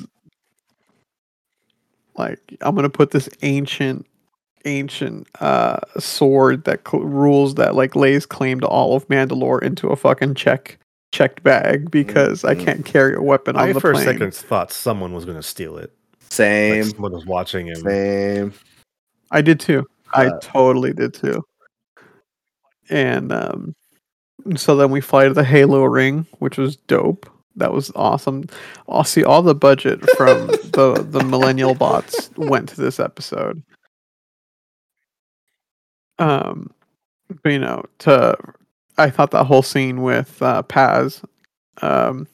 like, 2.15 2.39
I'm 2.61 2.75
gonna 2.75 2.89
put 2.89 3.11
this 3.11 3.29
ancient, 3.41 4.05
ancient 4.65 5.27
uh 5.41 5.79
sword 5.99 6.63
that 6.65 6.87
cl- 6.87 7.03
rules 7.03 7.55
that 7.55 7.75
like 7.75 7.95
lays 7.95 8.25
claim 8.25 8.59
to 8.61 8.67
all 8.67 8.95
of 8.95 9.07
Mandalore 9.09 9.61
into 9.61 9.89
a 9.89 9.95
fucking 9.95 10.35
check 10.35 10.77
checked 11.11 11.43
bag 11.43 11.91
because 11.91 12.43
I 12.43 12.55
Mhm. 12.55 12.65
can't 12.65 12.85
carry 12.85 13.13
a 13.15 13.21
weapon 13.21 13.55
on 13.55 13.69
I 13.69 13.73
the 13.73 13.79
for 13.81 13.91
plane. 13.93 14.07
a 14.07 14.11
second 14.13 14.33
thought 14.33 14.71
someone 14.71 15.13
was 15.13 15.25
going 15.25 15.37
to 15.37 15.43
steal 15.43 15.77
it. 15.77 15.91
Like 16.21 16.31
Same. 16.31 16.83
someone 16.85 17.11
was 17.11 17.25
watching 17.27 17.67
him. 17.67 17.75
Same. 17.75 18.53
I 19.29 19.41
did 19.41 19.59
too. 19.59 19.85
I 20.13 20.27
Uh, 20.27 20.39
totally 20.41 20.91
did 20.93 21.13
too. 21.13 21.43
And 22.89 23.31
um, 23.31 23.75
so 24.55 24.75
then 24.75 24.89
we 24.89 25.01
fly 25.01 25.27
to 25.27 25.33
the 25.33 25.43
Halo 25.43 25.83
ring, 25.83 26.25
which 26.39 26.57
was 26.57 26.75
dope. 26.77 27.29
That 27.55 27.71
was 27.73 27.91
awesome. 27.95 28.45
I'll 28.89 29.03
see 29.03 29.23
all 29.23 29.41
the 29.43 29.55
budget 29.55 30.01
from 30.17 30.47
the 30.73 31.05
the 31.07 31.23
millennial 31.23 31.75
bots 31.75 32.29
went 32.35 32.69
to 32.69 32.75
this 32.81 32.99
episode. 32.99 33.61
Um, 36.19 36.71
but 37.43 37.51
you 37.51 37.59
know, 37.59 37.83
to 37.99 38.37
I 38.97 39.09
thought 39.09 39.31
that 39.31 39.45
whole 39.45 39.61
scene 39.63 40.01
with 40.01 40.41
uh, 40.41 40.61
Paz, 40.63 41.21
um, 41.81 42.27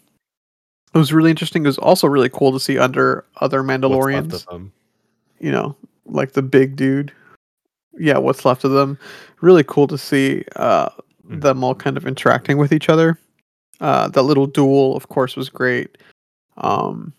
it 0.93 0.97
was 0.97 1.13
really 1.13 1.29
interesting. 1.29 1.63
It 1.63 1.67
was 1.67 1.77
also 1.77 2.07
really 2.07 2.29
cool 2.29 2.51
to 2.51 2.59
see 2.59 2.77
under 2.77 3.25
other 3.37 3.61
Mandalorians 3.63 4.45
you 5.39 5.51
know, 5.51 5.75
like 6.05 6.33
the 6.33 6.41
big 6.41 6.75
dude. 6.75 7.11
Yeah, 7.97 8.17
what's 8.17 8.43
left 8.45 8.63
of 8.63 8.71
them. 8.71 8.97
Really 9.41 9.63
cool 9.63 9.87
to 9.87 9.97
see 9.97 10.43
uh, 10.55 10.89
Mhm. 11.27 11.41
them 11.41 11.63
all 11.63 11.75
kind 11.75 11.95
of 11.97 12.07
interacting 12.07 12.57
with 12.57 12.71
each 12.73 12.89
other. 12.89 13.17
Uh, 13.79 14.07
that 14.09 14.23
little 14.23 14.47
duel, 14.47 14.95
of 14.95 15.07
course, 15.09 15.35
was 15.35 15.49
great. 15.49 15.97
Um, 16.57 17.13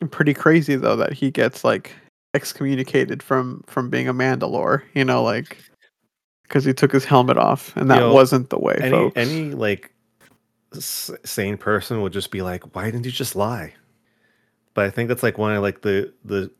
and 0.00 0.10
pretty 0.12 0.34
crazy 0.34 0.76
though 0.76 0.96
that 0.96 1.12
he 1.12 1.30
gets 1.30 1.64
like 1.64 1.92
excommunicated 2.34 3.22
from 3.22 3.64
from 3.66 3.90
being 3.90 4.08
a 4.08 4.14
Mandalore. 4.14 4.82
You 4.94 5.04
know, 5.04 5.22
like 5.22 5.58
because 6.42 6.64
he 6.64 6.72
took 6.72 6.92
his 6.92 7.04
helmet 7.04 7.36
off, 7.38 7.76
and 7.76 7.90
that 7.90 8.12
wasn't 8.12 8.50
the 8.50 8.58
way, 8.58 8.76
Any 8.80 8.90
folks. 8.90 9.16
any 9.16 9.50
like 9.50 9.92
s- 10.74 11.10
sane 11.24 11.56
person 11.56 12.02
would 12.02 12.12
just 12.12 12.30
be 12.30 12.42
like, 12.42 12.74
"Why 12.76 12.84
didn't 12.90 13.04
you 13.06 13.10
just 13.12 13.34
lie?" 13.34 13.74
But 14.74 14.84
I 14.84 14.90
think 14.90 15.08
that's 15.08 15.22
like 15.24 15.38
one 15.38 15.54
of 15.54 15.62
like 15.62 15.80
the 15.82 16.12
the 16.24 16.50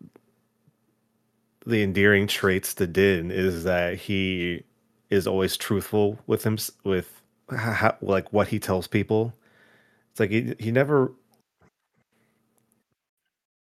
the 1.66 1.82
endearing 1.82 2.26
traits 2.26 2.74
to 2.74 2.86
Din 2.86 3.30
is 3.30 3.64
that 3.64 3.96
he 3.96 4.62
is 5.10 5.26
always 5.26 5.56
truthful 5.56 6.18
with 6.26 6.42
him 6.44 6.56
with 6.84 7.15
how, 7.50 7.96
like 8.00 8.32
what 8.32 8.48
he 8.48 8.58
tells 8.58 8.86
people. 8.86 9.32
It's 10.12 10.20
like 10.20 10.30
he 10.30 10.54
he 10.58 10.72
never 10.72 11.12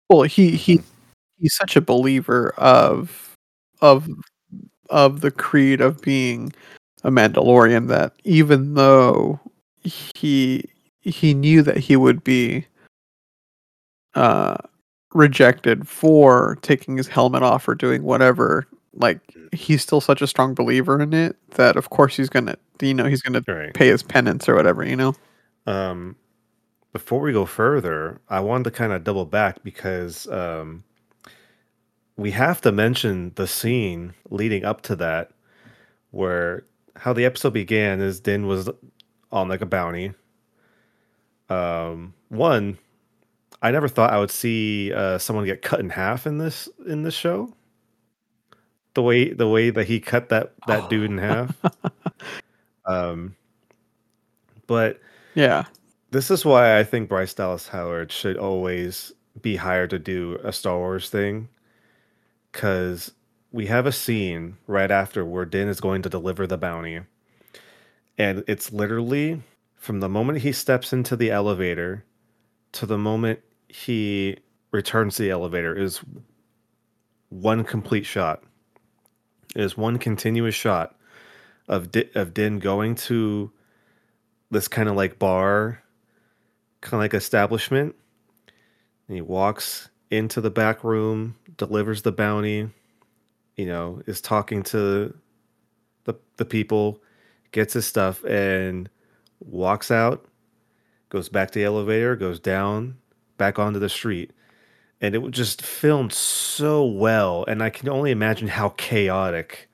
Well, 0.08 0.22
he 0.22 0.52
he 0.56 0.82
he's 1.38 1.54
such 1.54 1.76
a 1.76 1.80
believer 1.80 2.50
of 2.58 3.36
of 3.80 4.08
of 4.90 5.20
the 5.22 5.30
creed 5.30 5.80
of 5.80 6.02
being 6.02 6.52
a 7.04 7.10
Mandalorian 7.10 7.88
that 7.88 8.14
even 8.24 8.74
though 8.74 9.40
he 9.84 10.64
he 11.02 11.34
knew 11.34 11.62
that 11.62 11.78
he 11.78 11.96
would 11.96 12.24
be 12.24 12.66
uh 14.14 14.56
rejected 15.14 15.88
for 15.88 16.58
taking 16.62 16.96
his 16.96 17.08
helmet 17.08 17.42
off 17.42 17.66
or 17.68 17.74
doing 17.74 18.02
whatever 18.02 18.66
like 18.94 19.20
he's 19.52 19.82
still 19.82 20.00
such 20.00 20.20
a 20.20 20.26
strong 20.26 20.54
believer 20.54 21.00
in 21.00 21.12
it 21.14 21.36
that 21.52 21.76
of 21.76 21.90
course 21.90 22.16
he's 22.16 22.28
gonna 22.28 22.56
you 22.80 22.92
know 22.94 23.04
he's 23.04 23.22
gonna 23.22 23.42
right. 23.46 23.72
pay 23.74 23.88
his 23.88 24.02
penance 24.02 24.48
or 24.48 24.54
whatever 24.54 24.84
you 24.84 24.96
know 24.96 25.14
Um, 25.66 26.16
before 26.92 27.20
we 27.20 27.32
go 27.32 27.46
further, 27.46 28.20
I 28.28 28.40
wanted 28.40 28.64
to 28.64 28.70
kind 28.72 28.92
of 28.92 29.04
double 29.04 29.24
back 29.26 29.62
because 29.62 30.26
um, 30.28 30.82
we 32.16 32.32
have 32.32 32.60
to 32.62 32.72
mention 32.72 33.32
the 33.36 33.46
scene 33.46 34.14
leading 34.30 34.64
up 34.64 34.82
to 34.82 34.96
that, 34.96 35.30
where 36.10 36.64
how 36.96 37.12
the 37.12 37.24
episode 37.24 37.52
began 37.52 38.00
is 38.00 38.20
Din 38.20 38.46
was 38.46 38.68
on 39.32 39.48
like 39.48 39.60
a 39.60 39.66
bounty. 39.66 40.12
Um, 41.48 42.14
one, 42.28 42.78
I 43.62 43.70
never 43.70 43.88
thought 43.88 44.12
I 44.12 44.18
would 44.18 44.30
see 44.30 44.92
uh, 44.92 45.18
someone 45.18 45.44
get 45.44 45.62
cut 45.62 45.80
in 45.80 45.90
half 45.90 46.26
in 46.26 46.38
this 46.38 46.68
in 46.86 47.02
this 47.02 47.14
show. 47.14 47.54
The 48.94 49.02
way 49.02 49.32
the 49.32 49.48
way 49.48 49.70
that 49.70 49.86
he 49.86 50.00
cut 50.00 50.28
that 50.30 50.52
that 50.66 50.90
dude 50.90 51.10
in 51.10 51.18
half. 51.18 51.56
Um, 52.86 53.36
but 54.66 55.00
yeah 55.34 55.66
this 56.10 56.30
is 56.30 56.44
why 56.44 56.78
I 56.78 56.84
think 56.84 57.08
Bryce 57.08 57.34
Dallas 57.34 57.68
Howard 57.68 58.10
should 58.12 58.36
always 58.36 59.12
be 59.40 59.56
hired 59.56 59.90
to 59.90 59.98
do 59.98 60.38
a 60.42 60.52
Star 60.52 60.76
Wars 60.76 61.08
thing. 61.08 61.48
Because 62.50 63.12
we 63.52 63.66
have 63.66 63.86
a 63.86 63.92
scene 63.92 64.56
right 64.66 64.90
after 64.90 65.24
where 65.24 65.44
Din 65.44 65.68
is 65.68 65.80
going 65.80 66.02
to 66.02 66.08
deliver 66.08 66.46
the 66.46 66.58
bounty. 66.58 67.00
And 68.18 68.44
it's 68.48 68.72
literally 68.72 69.42
from 69.76 70.00
the 70.00 70.08
moment 70.08 70.40
he 70.40 70.52
steps 70.52 70.92
into 70.92 71.16
the 71.16 71.30
elevator 71.30 72.04
to 72.72 72.86
the 72.86 72.98
moment 72.98 73.40
he 73.68 74.36
returns 74.72 75.16
to 75.16 75.22
the 75.22 75.30
elevator 75.30 75.76
is 75.76 76.00
one 77.28 77.64
complete 77.64 78.04
shot. 78.04 78.42
Is 79.56 79.76
one 79.76 79.98
continuous 79.98 80.54
shot 80.54 80.94
of 81.68 81.88
of 82.14 82.34
Din 82.34 82.58
going 82.58 82.94
to 82.96 83.50
this 84.50 84.68
kind 84.68 84.88
of 84.88 84.96
like 84.96 85.18
bar, 85.18 85.82
kind 86.80 86.94
of 86.94 87.00
like 87.00 87.14
establishment. 87.14 87.94
And 89.06 89.16
he 89.16 89.22
walks 89.22 89.88
into 90.10 90.40
the 90.40 90.50
back 90.50 90.84
room, 90.84 91.36
delivers 91.56 92.02
the 92.02 92.12
bounty, 92.12 92.70
you 93.56 93.66
know, 93.66 94.02
is 94.06 94.20
talking 94.20 94.62
to 94.64 95.14
the 96.04 96.14
the 96.36 96.44
people, 96.44 97.02
gets 97.52 97.74
his 97.74 97.86
stuff, 97.86 98.24
and 98.24 98.88
walks 99.40 99.90
out, 99.90 100.26
goes 101.08 101.28
back 101.28 101.50
to 101.50 101.58
the 101.58 101.64
elevator, 101.64 102.16
goes 102.16 102.40
down, 102.40 102.96
back 103.36 103.58
onto 103.58 103.78
the 103.78 103.88
street. 103.88 104.32
And 105.00 105.14
it 105.14 105.18
was 105.18 105.32
just 105.32 105.62
filmed 105.62 106.12
so 106.12 106.84
well, 106.84 107.44
and 107.48 107.62
I 107.62 107.70
can 107.70 107.88
only 107.88 108.10
imagine 108.10 108.48
how 108.48 108.70
chaotic 108.70 109.68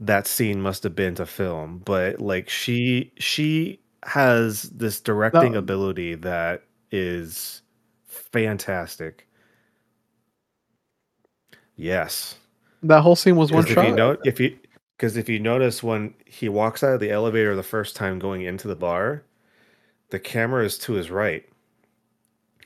that 0.00 0.26
scene 0.26 0.60
must 0.62 0.82
have 0.84 0.96
been 0.96 1.14
to 1.16 1.26
film. 1.26 1.78
But 1.84 2.20
like 2.20 2.48
she 2.50 3.12
she 3.18 3.80
has 4.04 4.64
this 4.64 5.00
directing 5.00 5.54
No. 5.54 5.56
ability 5.56 6.14
that 6.16 6.64
is 6.92 7.62
fantastic. 8.06 9.28
Yes. 11.76 12.36
that 12.82 13.02
whole 13.02 13.16
scene 13.16 13.36
was 13.36 13.52
one 13.52 13.64
Because 13.64 13.70
if 13.70 13.82
shot 13.82 13.82
you 13.82 13.92
know 13.92 14.16
if 14.24 14.40
you 14.40 14.58
because 14.96 15.16
if 15.16 15.28
you 15.28 15.38
notice 15.40 15.82
when 15.82 16.14
he 16.26 16.48
walks 16.48 16.82
out 16.82 16.94
of 16.94 17.00
the 17.00 17.10
elevator 17.10 17.56
the 17.56 17.62
first 17.62 17.96
time 17.96 18.18
going 18.18 18.42
into 18.42 18.68
the 18.68 18.76
bar, 18.76 19.24
the 20.10 20.20
camera 20.20 20.64
is 20.64 20.78
to 20.80 20.94
his 20.94 21.10
right, 21.10 21.48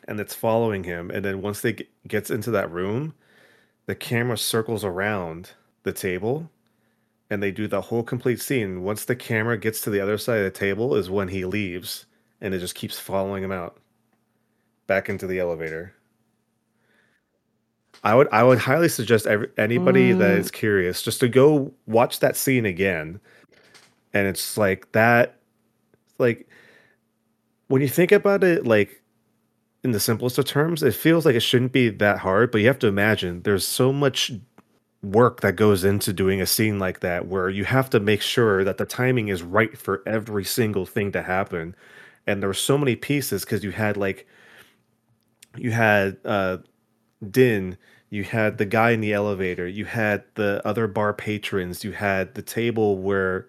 and 0.09 0.19
it's 0.19 0.35
following 0.35 0.85
him. 0.85 1.11
And 1.11 1.25
then 1.25 1.43
once 1.43 1.61
they 1.61 1.75
get, 1.75 1.89
gets 2.09 2.31
into 2.31 2.51
that 2.51 2.71
room, 2.73 3.15
the 3.87 3.95
camera 3.95 4.37
circles 4.39 4.85
around 4.85 5.53
the 5.85 5.93
table, 5.93 6.51
and 7.31 7.43
they 7.43 7.51
do 7.53 7.69
the 7.69 7.83
whole 7.83 8.03
complete 8.03 8.41
scene. 8.41 8.83
Once 8.83 9.05
the 9.05 9.15
camera 9.17 9.57
gets 9.59 9.81
to 9.83 9.91
the 9.91 10.01
other 10.01 10.19
side 10.19 10.39
of 10.39 10.45
the 10.45 10.51
table, 10.51 10.95
is 10.97 11.09
when 11.11 11.29
he 11.29 11.45
leaves, 11.45 12.07
and 12.41 12.55
it 12.55 12.59
just 12.59 12.75
keeps 12.75 12.99
following 12.99 13.45
him 13.45 13.53
out, 13.53 13.79
back 14.87 15.09
into 15.09 15.27
the 15.27 15.39
elevator. 15.39 15.95
I 18.05 18.15
would 18.15 18.29
I 18.31 18.45
would 18.45 18.59
highly 18.59 18.89
suggest 18.89 19.27
every, 19.27 19.49
anybody 19.59 20.13
that 20.13 20.37
Mm. 20.37 20.39
is 20.39 20.51
curious 20.51 21.03
just 21.03 21.21
to 21.21 21.29
go 21.29 21.73
watch 21.87 22.21
that 22.21 22.37
scene 22.37 22.65
again. 22.65 23.21
And 24.15 24.27
it's 24.27 24.57
like 24.57 24.91
that 24.93 25.37
like 26.19 26.49
when 27.69 27.83
you 27.83 27.89
think 27.89 28.13
about 28.13 28.45
it 28.45 28.67
like 28.67 29.03
in 29.89 29.93
the 29.93 30.01
simplest 30.01 30.39
of 30.39 30.45
terms, 30.45 30.83
it 30.83 30.95
feels 30.95 31.25
like 31.25 31.35
it 31.35 31.41
shouldn't 31.41 31.73
be 31.73 31.89
that 31.89 32.19
hard, 32.19 32.51
but 32.53 32.61
you 32.61 32.67
have 32.67 32.79
to 32.81 32.87
imagine 32.87 33.43
there's 33.43 33.67
so 33.67 33.93
much 33.93 34.33
work 35.03 35.41
that 35.41 35.57
goes 35.57 35.85
into 35.85 36.13
doing 36.13 36.41
a 36.41 36.47
scene 36.47 36.79
like 36.79 37.01
that 37.01 37.27
where 37.27 37.49
you 37.49 37.65
have 37.65 37.89
to 37.91 38.01
make 38.01 38.21
sure 38.21 38.65
that 38.65 38.77
the 38.79 38.85
timing 38.85 39.29
is 39.29 39.43
right 39.43 39.79
for 39.79 40.03
every 40.07 40.45
single 40.45 40.85
thing 40.85 41.11
to 41.13 41.23
happen. 41.23 41.75
And 42.27 42.43
there 42.43 42.49
were 42.49 42.55
so 42.55 42.77
many 42.77 42.97
pieces 42.97 43.45
because 43.45 43.65
you 43.65 43.71
had 43.71 43.97
like 43.97 44.27
you 45.57 45.71
had 45.71 46.19
uh 46.25 46.59
din 47.31 47.77
you 48.11 48.25
had 48.25 48.59
the 48.59 48.67
guy 48.67 48.91
in 48.91 49.01
the 49.01 49.13
elevator 49.13 49.67
you 49.67 49.85
had 49.85 50.23
the 50.35 50.61
other 50.65 50.87
bar 50.87 51.13
patrons 51.13 51.83
you 51.85 51.93
had 51.93 52.35
the 52.35 52.43
table 52.43 52.99
where 52.99 53.49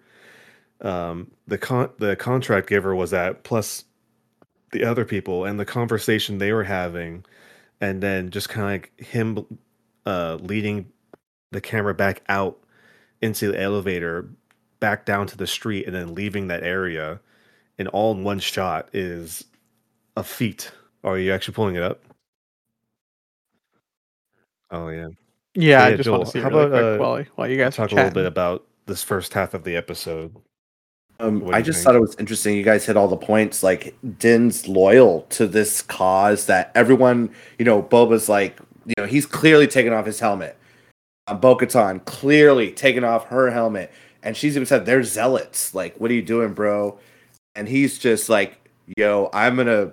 um 0.80 1.30
the 1.46 1.58
con 1.58 1.90
the 1.98 2.16
contract 2.16 2.68
giver 2.68 2.94
was 2.94 3.12
at 3.12 3.44
plus 3.44 3.84
the 4.72 4.84
other 4.84 5.04
people 5.04 5.44
and 5.44 5.58
the 5.60 5.64
conversation 5.64 6.38
they 6.38 6.52
were 6.52 6.64
having 6.64 7.24
and 7.80 8.02
then 8.02 8.30
just 8.30 8.48
kind 8.48 8.66
of 8.66 8.72
like 8.72 9.00
him 9.06 9.46
uh 10.06 10.36
leading 10.40 10.86
the 11.52 11.60
camera 11.60 11.94
back 11.94 12.22
out 12.28 12.58
into 13.22 13.52
the 13.52 13.60
elevator 13.60 14.28
back 14.80 15.04
down 15.06 15.26
to 15.26 15.36
the 15.36 15.46
street 15.46 15.86
and 15.86 15.94
then 15.94 16.14
leaving 16.14 16.48
that 16.48 16.62
area 16.62 17.20
and 17.78 17.88
all 17.88 18.12
in 18.12 18.24
one 18.24 18.38
shot 18.40 18.88
is 18.92 19.44
a 20.16 20.24
feat. 20.24 20.72
Are 21.04 21.18
you 21.18 21.32
actually 21.32 21.54
pulling 21.54 21.76
it 21.76 21.82
up? 21.82 22.02
Oh 24.70 24.88
yeah. 24.88 25.08
Yeah, 25.54 25.84
So, 25.84 25.84
I 25.84 25.92
just 25.92 26.10
Joel, 26.10 26.12
want 26.12 26.24
to 26.24 26.30
see 26.30 26.40
how 26.40 26.50
really 26.50 26.66
about, 26.66 26.70
quick 26.70 26.88
uh, 26.96 26.98
while 26.98 27.24
while 27.36 27.48
you 27.48 27.58
guys 27.58 27.76
talk 27.76 27.92
a 27.92 27.96
little 27.96 28.10
bit 28.10 28.26
about 28.26 28.66
this 28.86 29.02
first 29.02 29.34
half 29.34 29.54
of 29.54 29.64
the 29.64 29.76
episode 29.76 30.34
Um, 31.20 31.50
I 31.52 31.60
just 31.60 31.78
think? 31.78 31.84
thought 31.84 31.94
it 31.96 32.00
was 32.00 32.16
interesting. 32.16 32.56
You 32.56 32.62
guys 32.62 32.86
hit 32.86 32.96
all 32.96 33.08
the 33.08 33.16
points. 33.16 33.62
Like 33.62 33.94
Din's 34.18 34.66
loyal 34.66 35.22
to 35.30 35.46
this 35.46 35.82
cause 35.82 36.46
that 36.46 36.72
everyone, 36.74 37.30
you 37.58 37.64
know, 37.64 37.82
Boba's 37.82 38.28
like, 38.28 38.58
you 38.86 38.94
know, 38.96 39.06
he's 39.06 39.26
clearly 39.26 39.66
taken 39.66 39.92
off 39.92 40.06
his 40.06 40.20
helmet. 40.20 40.56
Um, 41.26 41.38
Bo-Katan 41.40 42.04
clearly 42.06 42.72
taken 42.72 43.04
off 43.04 43.26
her 43.26 43.50
helmet, 43.50 43.92
and 44.22 44.36
she's 44.36 44.56
even 44.56 44.66
said 44.66 44.86
they're 44.86 45.02
zealots. 45.02 45.74
Like, 45.74 45.94
what 45.96 46.10
are 46.10 46.14
you 46.14 46.22
doing, 46.22 46.54
bro? 46.54 46.98
And 47.54 47.68
he's 47.68 47.98
just 47.98 48.28
like, 48.28 48.68
yo, 48.96 49.30
I'm 49.32 49.56
gonna 49.56 49.92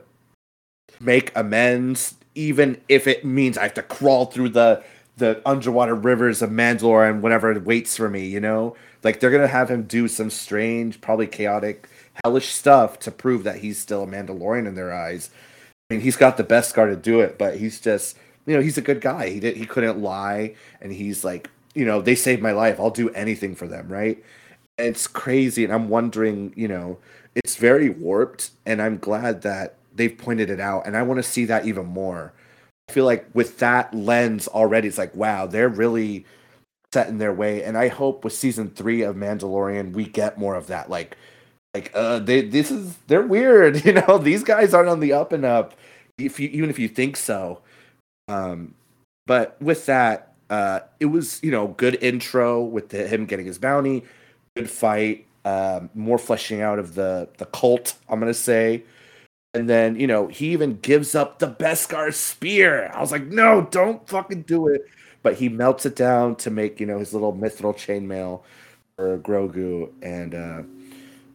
make 1.00 1.32
amends, 1.36 2.16
even 2.36 2.80
if 2.90 3.06
it 3.08 3.26
means 3.26 3.58
I 3.58 3.64
have 3.64 3.74
to 3.76 3.84
crawl 3.84 4.26
through 4.26 4.50
the 4.50 4.84
the 5.18 5.42
underwater 5.46 5.96
rivers 5.96 6.42
of 6.42 6.52
Mandalore 6.52 7.10
and 7.10 7.22
whatever 7.22 7.60
waits 7.60 7.98
for 7.98 8.10
me. 8.10 8.26
You 8.26 8.40
know, 8.40 8.76
like 9.04 9.20
they're 9.20 9.32
gonna 9.32 9.48
have 9.48 9.70
him 9.70 9.84
do 9.84 10.08
some 10.08 10.30
strange, 10.30 11.02
probably 11.02 11.28
chaotic, 11.28 11.88
hellish 12.24 12.50
stuff 12.50 13.00
to 13.00 13.12
prove 13.12 13.43
that 13.43 13.58
he's 13.58 13.78
still 13.78 14.04
a 14.04 14.08
Mandalorian 14.08 14.68
in 14.68 14.76
their 14.76 14.93
eyes. 14.93 15.30
I 15.89 15.93
mean, 15.93 16.02
he's 16.02 16.18
got 16.18 16.38
the 16.38 16.43
best 16.43 16.70
scar 16.70 16.88
to 16.88 16.95
do 16.95 17.22
it, 17.22 17.38
but 17.38 17.58
he's 17.58 17.80
just, 17.80 18.18
you 18.45 18.56
know, 18.56 18.62
he's 18.62 18.78
a 18.78 18.82
good 18.82 19.02
guy. 19.02 19.30
He 19.30 19.39
did, 19.39 19.58
he 19.58 19.66
couldn't 19.66 20.02
lie, 20.02 20.56
and 20.82 20.91
he's 20.91 21.24
like, 21.24 21.50
you 21.74 21.86
know, 21.86 22.02
they 22.02 22.16
saved 22.16 22.41
my 22.41 22.52
life. 22.52 22.80
I'll 22.80 22.89
do 22.89 23.10
anything 23.12 23.56
for 23.56 23.68
them, 23.68 23.88
right? 23.88 24.22
It's 24.78 25.08
crazy, 25.08 25.64
and 25.64 25.74
I'm 25.74 25.89
wondering, 25.89 26.54
you 26.56 26.68
know, 26.68 26.98
it's 27.36 27.56
very 27.56 27.89
warped, 27.89 28.52
and 28.66 28.82
I'm 28.82 28.98
glad 28.98 29.43
that 29.43 29.76
they've 29.95 30.18
pointed 30.18 30.50
it 30.50 30.60
out, 30.60 30.86
and 30.86 30.98
I 30.98 31.04
want 31.04 31.20
to 31.20 31.24
see 31.24 31.45
that 31.45 31.66
even 31.66 31.86
more. 31.86 32.34
I 32.89 32.93
feel 32.93 33.06
like 33.06 33.28
with 33.34 33.60
that 33.60 33.93
lens 33.93 34.48
already, 34.48 34.88
it's 34.88 34.98
like, 34.98 35.16
wow, 35.16 35.45
they're 35.45 35.70
really 35.70 36.26
set 36.94 37.10
in 37.10 37.18
their 37.18 37.34
way, 37.34 37.64
and 37.64 37.78
I 37.78 37.90
hope 37.90 38.24
with 38.24 38.34
season 38.34 38.70
three 38.70 39.02
of 39.02 39.16
Mandalorian 39.16 39.94
we 39.94 40.06
get 40.06 40.38
more 40.38 40.56
of 40.56 40.68
that, 40.68 40.90
like 40.90 41.18
like 41.74 41.92
uh 41.94 42.20
they 42.20 42.42
this 42.42 42.72
is 42.72 42.98
they're 43.08 43.22
weird 43.22 43.86
you 43.86 43.94
know? 43.94 44.18
These 44.18 44.44
guys 44.44 44.74
aren't 44.74 44.90
on 44.90 45.00
the 45.00 45.14
up 45.14 45.32
and 45.34 45.46
up 45.46 45.76
if 46.18 46.40
you 46.40 46.50
even 46.50 46.70
if 46.70 46.80
you 46.80 46.88
think 46.88 47.18
so. 47.18 47.62
Um 48.28 48.74
but 49.28 49.62
with 49.62 49.86
that 49.88 50.34
uh 50.50 50.82
it 51.00 51.06
was 51.08 51.42
you 51.44 51.52
know 51.52 51.68
good 51.68 51.98
intro 52.02 52.64
with 52.64 52.90
the, 52.90 53.08
him 53.08 53.26
getting 53.26 53.46
his 53.46 53.58
bounty 53.60 54.04
good 54.56 54.70
fight 54.70 55.26
um 55.46 55.90
more 55.94 56.18
fleshing 56.18 56.62
out 56.62 56.80
of 56.80 56.96
the 56.96 57.28
the 57.38 57.46
cult 57.46 57.96
i'm 58.10 58.20
gonna 58.20 58.34
say. 58.34 58.84
And 59.54 59.70
then 59.70 60.00
you 60.00 60.08
know 60.08 60.28
he 60.28 60.50
even 60.52 60.78
gives 60.80 61.16
up 61.16 61.40
the 61.40 61.48
beskar 61.48 62.14
spear. 62.14 62.92
I 62.94 63.02
was 63.02 63.12
like 63.12 63.26
no 63.28 63.68
don't 63.72 64.08
fucking 64.08 64.44
do 64.44 64.68
it 64.68 64.86
but 65.28 65.36
he 65.36 65.50
melts 65.50 65.86
it 65.86 65.94
down 65.94 66.38
to 66.38 66.50
make 66.50 66.80
you 66.80 66.86
know 66.86 67.00
his 67.00 67.12
little 67.12 67.34
mithril 67.34 67.76
chainmail 67.76 68.40
for 68.96 69.20
grogu 69.20 69.92
and 70.02 70.34
uh 70.34 70.62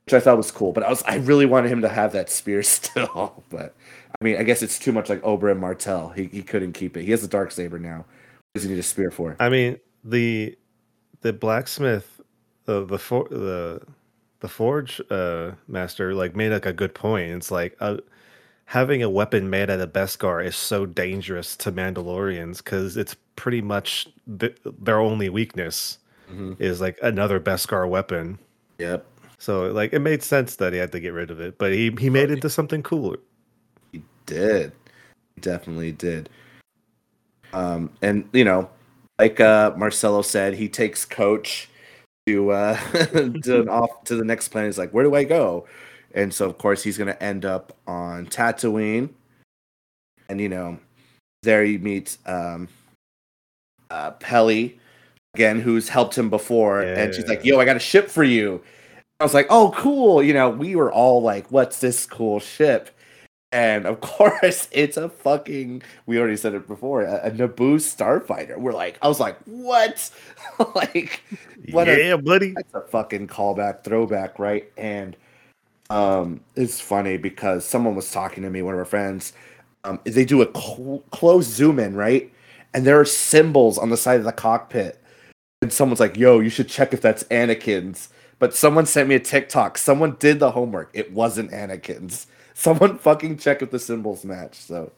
which 0.07 0.14
I 0.14 0.18
thought 0.18 0.38
was 0.38 0.51
cool. 0.51 0.72
But 0.72 0.82
I 0.82 0.88
was 0.88 1.03
I 1.03 1.16
really 1.16 1.45
wanted 1.45 1.70
him 1.70 1.82
to 1.82 1.90
have 1.90 2.12
that 2.12 2.30
spear 2.30 2.62
still. 2.78 3.45
But 3.51 3.74
I 4.18 4.24
mean, 4.24 4.38
I 4.38 4.45
guess 4.45 4.62
it's 4.62 4.78
too 4.78 4.93
much 4.93 5.11
like 5.11 5.20
Oberyn 5.20 5.59
Martell. 5.59 6.09
He 6.09 6.24
he 6.24 6.43
couldn't 6.43 6.72
keep 6.72 6.97
it. 6.97 7.05
He 7.05 7.11
has 7.11 7.22
a 7.22 7.28
dark 7.28 7.51
saber 7.51 7.78
now. 7.78 7.99
What 7.99 8.55
does 8.55 8.62
he 8.62 8.70
need 8.70 8.78
a 8.78 8.82
spear 8.82 9.11
for? 9.11 9.36
I 9.38 9.51
mean 9.51 9.78
the 10.03 10.57
the 11.20 11.34
blacksmith 11.34 12.18
the 12.64 12.86
the 12.86 12.99
for, 12.99 13.28
the 13.28 13.82
the 14.40 14.49
forge 14.49 15.03
uh 15.11 15.51
master 15.68 16.14
like 16.14 16.34
made 16.34 16.53
like 16.53 16.64
a 16.64 16.72
good 16.72 16.95
point. 16.95 17.30
It's 17.30 17.51
like 17.51 17.76
uh, 17.78 17.99
having 18.66 19.02
a 19.02 19.10
weapon 19.10 19.50
made 19.50 19.70
out 19.70 19.80
of 19.80 19.92
Beskar 19.92 20.44
is 20.44 20.56
so 20.56 20.86
dangerous 20.86 21.56
to 21.58 21.72
Mandalorians 21.72 22.58
because 22.58 22.96
it's 22.96 23.14
pretty 23.36 23.60
much 23.60 24.08
th- 24.38 24.56
their 24.80 24.98
only 24.98 25.28
weakness 25.28 25.98
Mhm. 26.30 26.56
is 26.60 26.80
like 26.80 26.98
another 27.02 27.38
Beskar 27.40 27.88
weapon. 27.88 28.38
Yep, 28.78 29.04
So 29.38 29.66
like 29.72 29.92
it 29.92 29.98
made 30.00 30.22
sense 30.22 30.56
that 30.56 30.72
he 30.72 30.78
had 30.78 30.92
to 30.92 31.00
get 31.00 31.12
rid 31.12 31.30
of 31.30 31.40
it, 31.40 31.58
but 31.58 31.72
he 31.72 31.90
he 31.98 32.08
made 32.10 32.30
it 32.30 32.34
into 32.34 32.48
something 32.50 32.82
cooler. 32.82 33.18
he 33.92 34.02
did. 34.26 34.72
He 35.34 35.40
definitely 35.40 35.92
did. 35.92 36.28
Um, 37.52 37.90
and 38.00 38.28
you 38.32 38.44
know, 38.44 38.70
like 39.18 39.40
uh 39.40 39.72
Marcelo 39.76 40.22
said, 40.22 40.54
he 40.54 40.68
takes 40.68 41.04
Coach 41.04 41.68
to 42.26 42.50
uh 42.52 42.76
to 43.42 43.66
off 43.68 44.04
to 44.04 44.16
the 44.16 44.24
next 44.24 44.48
planet. 44.48 44.68
He's 44.68 44.78
like, 44.78 44.92
where 44.92 45.04
do 45.04 45.14
I 45.14 45.24
go? 45.24 45.66
And 46.14 46.32
so 46.32 46.48
of 46.48 46.58
course 46.58 46.82
he's 46.82 46.98
gonna 46.98 47.16
end 47.20 47.44
up 47.44 47.76
on 47.86 48.26
Tatooine. 48.26 49.10
And 50.28 50.40
you 50.40 50.48
know, 50.48 50.78
there 51.43 51.64
he 51.64 51.78
meets 51.78 52.18
um 52.26 52.68
uh 53.90 54.12
Peli 54.12 54.78
again, 55.34 55.60
who's 55.60 55.89
helped 55.89 56.16
him 56.16 56.28
before, 56.28 56.82
and 56.82 57.14
she's 57.14 57.26
like, 57.26 57.44
Yo, 57.44 57.59
I 57.59 57.64
got 57.64 57.76
a 57.76 57.80
ship 57.80 58.09
for 58.09 58.24
you. 58.24 58.62
I 59.20 59.24
was 59.24 59.34
like, 59.34 59.47
Oh, 59.51 59.72
cool. 59.76 60.22
You 60.22 60.34
know, 60.34 60.51
we 60.51 60.76
were 60.76 60.93
all 60.93 61.22
like, 61.22 61.51
What's 61.51 61.80
this 61.80 62.06
cool 62.06 62.40
ship? 62.40 62.90
And 63.52 63.84
of 63.84 64.01
course, 64.01 64.68
it's 64.72 64.97
a 64.97 65.09
fucking. 65.09 65.82
We 66.06 66.18
already 66.18 66.36
said 66.36 66.55
it 66.55 66.66
before. 66.66 67.02
A, 67.02 67.26
a 67.26 67.30
Naboo 67.30 67.76
starfighter. 67.76 68.56
We're 68.59 68.72
like, 68.72 68.98
I 69.02 69.09
was 69.09 69.20
like, 69.20 69.39
what? 69.44 70.10
like, 70.74 71.22
what 71.70 71.89
a 71.89 72.09
yeah, 72.09 72.16
buddy. 72.16 72.52
that's 72.52 72.74
a 72.74 72.80
fucking 72.80 73.28
callback, 73.28 73.84
throwback, 73.84 74.39
right? 74.39 74.72
And 74.76 75.16
um, 75.93 76.40
it's 76.56 76.81
funny 76.81 77.19
because 77.19 77.66
someone 77.66 77.94
was 77.94 78.10
talking 78.10 78.43
to 78.44 78.51
me, 78.51 78.62
one 78.62 78.73
of 78.73 78.78
our 78.81 78.86
friends. 78.86 79.35
Um, 79.85 80.01
they 80.05 80.24
do 80.24 80.40
a 80.40 80.47
cl- 80.47 81.05
close 81.10 81.44
zoom 81.44 81.78
in, 81.78 81.94
right? 81.94 82.32
And 82.73 82.86
there 82.86 82.98
are 82.98 83.05
symbols 83.05 83.77
on 83.77 83.90
the 83.90 83.98
side 83.98 84.19
of 84.19 84.24
the 84.24 84.32
cockpit. 84.32 84.98
And 85.60 85.70
someone's 85.70 86.01
like, 86.01 86.16
"Yo, 86.16 86.40
you 86.40 86.48
should 86.48 86.69
check 86.69 86.94
if 86.94 87.02
that's 87.02 87.24
Anakin's." 87.24 88.09
But 88.39 88.55
someone 88.55 88.86
sent 88.86 89.09
me 89.09 89.16
a 89.16 89.20
TikTok. 89.20 89.77
Someone 89.77 90.16
did 90.19 90.40
the 90.40 90.52
homework. 90.52 90.90
It 90.94 91.12
wasn't 91.12 91.51
Anakin's. 91.51 92.27
Someone 92.55 92.98
fucking 92.98 93.39
check 93.39 93.62
if 93.62 93.70
the 93.70 93.78
symbols 93.78 94.24
match. 94.24 94.55
So, 94.56 94.93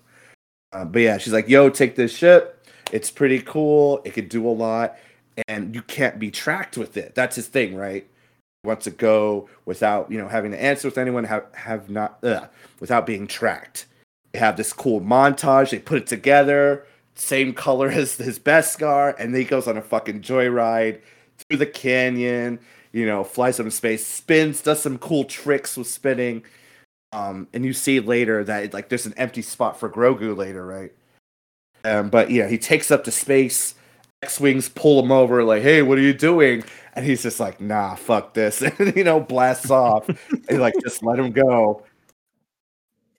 uh, 0.72 0.84
but 0.84 1.02
yeah, 1.02 1.18
she's 1.18 1.32
like, 1.32 1.48
"Yo, 1.48 1.70
take 1.70 1.96
this 1.96 2.16
ship. 2.16 2.66
It's 2.92 3.10
pretty 3.10 3.40
cool. 3.40 4.00
It 4.04 4.12
could 4.12 4.28
do 4.28 4.46
a 4.48 4.50
lot, 4.50 4.96
and 5.48 5.74
you 5.74 5.82
can't 5.82 6.18
be 6.18 6.30
tracked 6.30 6.76
with 6.76 6.96
it. 6.96 7.14
That's 7.14 7.36
his 7.36 7.48
thing, 7.48 7.74
right? 7.76 8.06
Wants 8.64 8.84
to 8.84 8.90
go 8.90 9.48
without 9.64 10.10
you 10.10 10.18
know 10.18 10.28
having 10.28 10.50
to 10.52 10.62
answer 10.62 10.88
with 10.88 10.98
anyone. 10.98 11.24
Have 11.24 11.46
have 11.54 11.90
not 11.90 12.18
ugh, 12.22 12.48
without 12.80 13.06
being 13.06 13.26
tracked. 13.26 13.86
They 14.32 14.38
have 14.38 14.56
this 14.56 14.72
cool 14.72 15.00
montage. 15.00 15.70
They 15.70 15.78
put 15.78 15.98
it 15.98 16.06
together, 16.06 16.86
same 17.14 17.52
color 17.52 17.88
as 17.90 18.16
his 18.16 18.38
Beskar, 18.38 19.14
and 19.18 19.34
then 19.34 19.42
he 19.42 19.46
goes 19.46 19.68
on 19.68 19.76
a 19.76 19.82
fucking 19.82 20.22
joyride 20.22 21.00
through 21.38 21.58
the 21.58 21.66
canyon. 21.66 22.58
You 22.92 23.06
know, 23.06 23.24
flies 23.24 23.58
up 23.58 23.66
in 23.66 23.72
space, 23.72 24.06
spins, 24.06 24.62
does 24.62 24.80
some 24.80 24.98
cool 24.98 25.24
tricks 25.24 25.76
with 25.76 25.88
spinning. 25.88 26.44
Um, 27.12 27.48
and 27.52 27.64
you 27.64 27.72
see 27.72 28.00
later 28.00 28.42
that 28.44 28.72
like 28.72 28.88
there's 28.88 29.06
an 29.06 29.14
empty 29.16 29.42
spot 29.42 29.78
for 29.78 29.88
Grogu 29.88 30.36
later, 30.36 30.64
right? 30.64 30.92
Um, 31.84 32.08
but 32.08 32.30
yeah, 32.30 32.48
he 32.48 32.58
takes 32.58 32.90
up 32.90 33.04
to 33.04 33.10
space. 33.10 33.74
X 34.24 34.40
wings 34.40 34.70
pull 34.70 35.02
him 35.02 35.12
over, 35.12 35.44
like, 35.44 35.62
"Hey, 35.62 35.82
what 35.82 35.98
are 35.98 36.02
you 36.02 36.14
doing?" 36.14 36.64
And 36.94 37.04
he's 37.04 37.22
just 37.22 37.40
like, 37.40 37.60
"Nah, 37.60 37.94
fuck 37.94 38.32
this," 38.32 38.62
and 38.78 38.96
you 38.96 39.04
know, 39.04 39.20
blasts 39.20 39.70
off. 39.70 40.08
and 40.48 40.60
like, 40.60 40.74
just 40.82 41.02
let 41.02 41.18
him 41.18 41.30
go. 41.30 41.82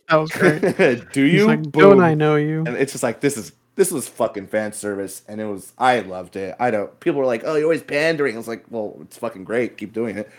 That 0.10 0.16
was 0.16 0.32
great. 0.32 1.12
Do 1.14 1.24
you? 1.24 1.46
like, 1.46 1.72
don't 1.72 2.02
I 2.02 2.16
know 2.16 2.38
you? 2.38 2.64
And 2.66 2.76
it's 2.76 2.92
just 2.92 3.04
like 3.04 3.20
this 3.20 3.38
is 3.38 3.52
this 3.76 3.92
was 3.92 4.08
fucking 4.08 4.48
fan 4.48 4.74
service, 4.74 5.22
and 5.28 5.40
it 5.40 5.46
was 5.46 5.74
I 5.78 6.00
loved 6.00 6.36
it. 6.36 6.56
I 6.60 6.72
don't. 6.72 7.00
People 7.00 7.20
were 7.20 7.28
like, 7.28 7.44
"Oh, 7.46 7.54
you're 7.54 7.66
always 7.66 7.84
pandering." 7.84 8.34
I 8.34 8.40
was 8.40 8.48
like, 8.48 8.66
"Well, 8.72 8.98
it's 9.02 9.18
fucking 9.18 9.44
great. 9.44 9.78
Keep 9.78 9.94
doing 9.94 10.18
it." 10.18 10.30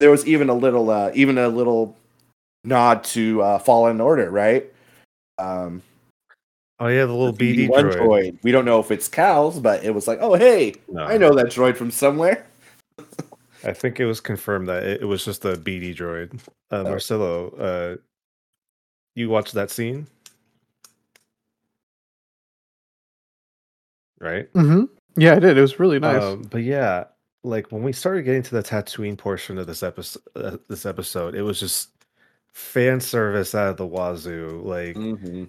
There 0.00 0.10
was 0.10 0.26
even 0.26 0.48
a 0.48 0.54
little, 0.54 0.88
uh, 0.88 1.10
even 1.14 1.36
a 1.36 1.48
little 1.48 1.96
nod 2.64 3.04
to 3.04 3.42
uh, 3.42 3.58
Fallen 3.58 4.00
Order, 4.00 4.30
right? 4.30 4.72
Um, 5.38 5.82
Oh 6.80 6.86
yeah, 6.86 7.06
the 7.06 7.12
little 7.12 7.32
the 7.32 7.66
BD 7.66 7.68
BD-1 7.68 7.92
droid. 7.92 8.38
We 8.42 8.52
don't 8.52 8.64
know 8.64 8.78
if 8.78 8.90
it's 8.90 9.08
Cal's, 9.08 9.58
but 9.58 9.82
it 9.84 9.90
was 9.94 10.06
like, 10.06 10.18
oh 10.20 10.34
hey, 10.34 10.74
No. 10.88 11.04
I 11.04 11.16
know 11.18 11.34
that 11.34 11.46
droid 11.46 11.76
from 11.76 11.90
somewhere. 11.90 12.46
I 13.64 13.72
think 13.72 13.98
it 13.98 14.06
was 14.06 14.20
confirmed 14.20 14.68
that 14.68 14.84
it, 14.84 15.02
it 15.02 15.04
was 15.04 15.24
just 15.24 15.44
a 15.44 15.56
BD 15.56 15.94
droid. 15.96 16.38
Uh, 16.70 16.76
Oh. 16.76 16.82
Marcelo, 16.84 17.48
uh, 17.56 17.96
you 19.16 19.28
watched 19.28 19.54
that 19.54 19.70
scene, 19.70 20.06
right? 24.20 24.52
Mm-hmm. 24.52 24.84
Yeah, 25.16 25.34
I 25.34 25.38
did. 25.40 25.58
It 25.58 25.60
was 25.60 25.80
really 25.80 25.98
nice. 25.98 26.22
Um, 26.22 26.42
but 26.42 26.62
yeah, 26.62 27.04
like 27.42 27.72
when 27.72 27.82
we 27.82 27.92
started 27.92 28.22
getting 28.22 28.42
to 28.44 28.54
the 28.54 28.62
Tatooine 28.62 29.18
portion 29.18 29.58
of 29.58 29.66
this 29.66 29.82
episode, 29.82 30.22
uh, 30.36 30.56
this 30.68 30.86
episode, 30.86 31.34
it 31.34 31.42
was 31.42 31.58
just 31.58 31.90
fan 32.52 33.00
service 33.00 33.54
out 33.54 33.70
of 33.70 33.76
the 33.76 33.86
wazoo. 33.86 34.62
Like 34.64 34.94
Mm-hmm. 34.96 35.44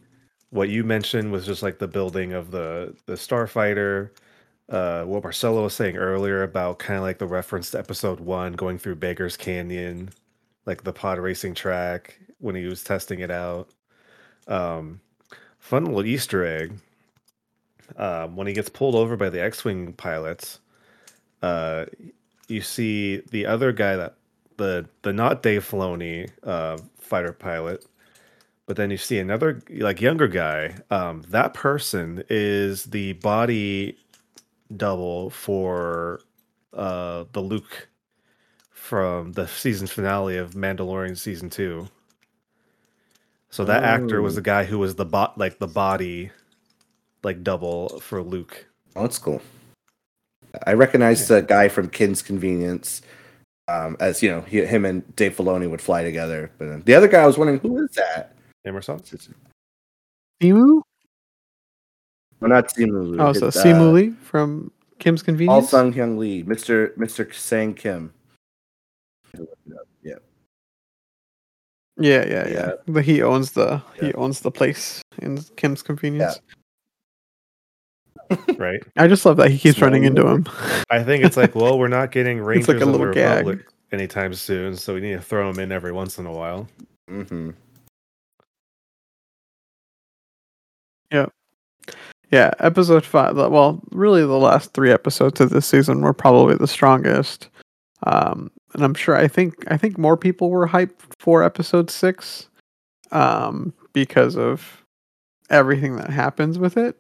What 0.52 0.70
you 0.70 0.84
mentioned 0.84 1.32
was 1.32 1.46
just 1.46 1.62
like 1.62 1.80
the 1.80 1.88
building 1.88 2.34
of 2.34 2.52
the 2.52 2.96
the 3.06 3.14
starfighter. 3.14 4.10
Uh, 4.70 5.04
what 5.04 5.24
Marcelo 5.24 5.64
was 5.64 5.74
saying 5.74 5.98
earlier 5.98 6.44
about 6.44 6.78
kind 6.80 6.98
of 6.98 7.04
like 7.04 7.18
the 7.18 7.26
reference 7.28 7.72
to 7.72 7.80
episode 7.80 8.20
one, 8.20 8.54
going 8.54 8.78
through 8.78 8.96
Beggar's 8.96 9.36
Canyon, 9.36 10.12
like 10.66 10.84
the 10.84 10.94
pod 10.94 11.18
racing 11.18 11.56
track 11.56 12.20
when 12.40 12.56
he 12.56 12.66
was 12.66 12.84
testing 12.84 13.20
it 13.20 13.32
out. 13.32 13.70
Um, 14.48 15.02
fun 15.60 15.86
little 15.86 16.06
Easter 16.06 16.46
egg. 16.46 16.74
Um, 17.98 18.36
when 18.36 18.46
he 18.46 18.54
gets 18.54 18.70
pulled 18.70 18.94
over 18.94 19.18
by 19.18 19.30
the 19.30 19.42
X-wing 19.42 19.94
pilots, 19.94 20.60
uh, 21.42 21.86
you 22.48 22.62
see 22.62 23.18
the 23.32 23.46
other 23.48 23.72
guy 23.72 23.96
that 23.96 24.16
the 24.58 24.88
the 25.02 25.14
not 25.14 25.42
Dave 25.42 25.68
Filoni 25.68 26.30
uh, 26.44 26.78
fighter 27.00 27.34
pilot, 27.34 27.86
but 28.70 28.76
then 28.78 28.92
you 28.92 28.98
see 28.98 29.18
another 29.18 29.64
like 29.72 30.00
younger 30.00 30.28
guy. 30.28 30.76
Um, 30.92 31.24
that 31.30 31.56
person 31.56 32.24
is 32.30 32.84
the 32.84 33.14
body 33.14 33.98
double 34.78 35.32
for 35.32 36.22
uh, 36.74 37.26
the 37.32 37.40
Luke 37.40 37.88
from 38.70 39.32
the 39.32 39.48
season 39.48 39.88
finale 39.88 40.38
of 40.38 40.54
Mandalorian 40.54 41.18
season 41.18 41.50
two. 41.50 41.88
So 43.50 43.66
that 43.66 43.84
actor 43.84 44.22
was 44.22 44.34
Oh. 44.34 44.36
the 44.36 44.42
guy 44.44 44.66
who 44.66 44.78
was 44.78 44.94
the 44.94 45.06
bot 45.06 45.36
like 45.36 45.58
the 45.58 45.66
body 45.66 46.30
like 47.24 47.42
double 47.42 48.00
for 48.02 48.22
Luke. 48.22 48.68
Oh, 48.96 49.02
that's 49.02 49.18
cool. 49.18 49.42
I 50.68 50.74
recognize 50.74 51.28
the 51.28 51.42
guy 51.42 51.70
from 51.70 51.90
Kim's 51.90 52.22
Convenience, 52.22 53.02
um, 53.68 53.98
as 54.00 54.22
you 54.22 54.30
know, 54.30 54.42
he, 54.42 54.64
him 54.64 54.86
and 54.86 55.16
Dave 55.16 55.36
Filoni 55.36 55.68
would 55.68 55.82
fly 55.82 56.04
together. 56.04 56.52
But 56.60 56.86
the 56.86 56.94
other 56.94 57.08
guy, 57.08 57.24
I 57.24 57.26
was 57.26 57.40
wondering 57.40 57.58
who 57.62 57.84
is 57.84 57.90
that? 57.96 58.36
Emerson? 58.66 59.00
Simu? 60.42 60.82
Well, 62.40 62.50
not 62.50 62.68
Simu. 62.70 63.20
Oh, 63.20 63.34
so 63.34 63.48
it's, 63.48 63.58
uh, 63.58 63.64
Simu 63.64 63.94
Liu 63.94 64.14
from 64.22 64.72
Kim's 65.00 65.22
All 65.22 65.26
Convenience. 65.26 65.70
Sun-Hyung 65.70 66.18
Lee, 66.18 66.44
Mister 66.44 66.94
Mister 66.98 67.32
Sang 67.34 67.74
Kim. 67.74 68.14
Yeah, 70.04 70.14
Yeah, 71.98 72.26
yeah, 72.26 72.26
yeah. 72.28 72.48
Yeah. 72.48 72.72
But 72.88 73.06
he 73.06 73.22
owns 73.22 73.52
the 73.52 73.82
he 74.00 74.14
owns 74.14 74.42
the 74.42 74.52
place 74.52 75.02
in 75.20 75.42
Kim's 75.56 75.82
Convenience. 75.82 76.40
Right. 78.60 78.80
I 78.96 79.08
just 79.08 79.26
love 79.26 79.38
that 79.38 79.50
he 79.50 79.58
keeps 79.58 79.78
Small 79.80 79.88
running 79.90 80.04
into 80.04 80.28
him. 80.28 80.46
I 80.92 81.02
think 81.02 81.24
it's 81.24 81.36
like, 81.36 81.56
well, 81.56 81.80
we're 81.80 81.88
not 81.88 82.12
getting 82.18 82.40
Rangers 82.40 82.68
like 82.68 82.78
a 82.78 82.82
of 82.82 82.86
the 82.86 82.92
little 82.92 83.12
gag. 83.12 83.38
Republic 83.48 83.66
anytime 83.92 84.36
soon, 84.36 84.76
so 84.76 84.94
we 84.94 85.02
need 85.02 85.14
to 85.14 85.22
throw 85.22 85.52
them 85.52 85.60
in 85.60 85.72
every 85.72 85.92
once 85.92 86.20
in 86.20 86.28
a 86.28 86.32
while. 86.32 86.68
hmm 87.08 87.50
Yeah, 91.12 91.26
Yeah, 92.32 92.52
episode 92.60 93.06
five. 93.06 93.36
Well, 93.36 93.82
really, 93.92 94.22
the 94.22 94.38
last 94.38 94.74
three 94.74 94.92
episodes 94.92 95.42
of 95.42 95.50
this 95.50 95.66
season 95.66 96.02
were 96.02 96.14
probably 96.14 96.56
the 96.56 96.68
strongest. 96.68 97.50
Um, 98.04 98.52
and 98.74 98.84
I'm 98.84 98.94
sure 98.94 99.16
I 99.16 99.28
think 99.28 99.56
I 99.72 99.78
think 99.78 99.98
more 99.98 100.16
people 100.18 100.50
were 100.50 100.68
hyped 100.68 100.92
for 101.20 101.44
episode 101.44 101.90
six, 101.90 102.48
um, 103.12 103.74
because 103.94 104.38
of 104.38 104.84
everything 105.50 105.96
that 105.98 106.10
happens 106.12 106.60
with 106.60 106.78
it. 106.78 106.96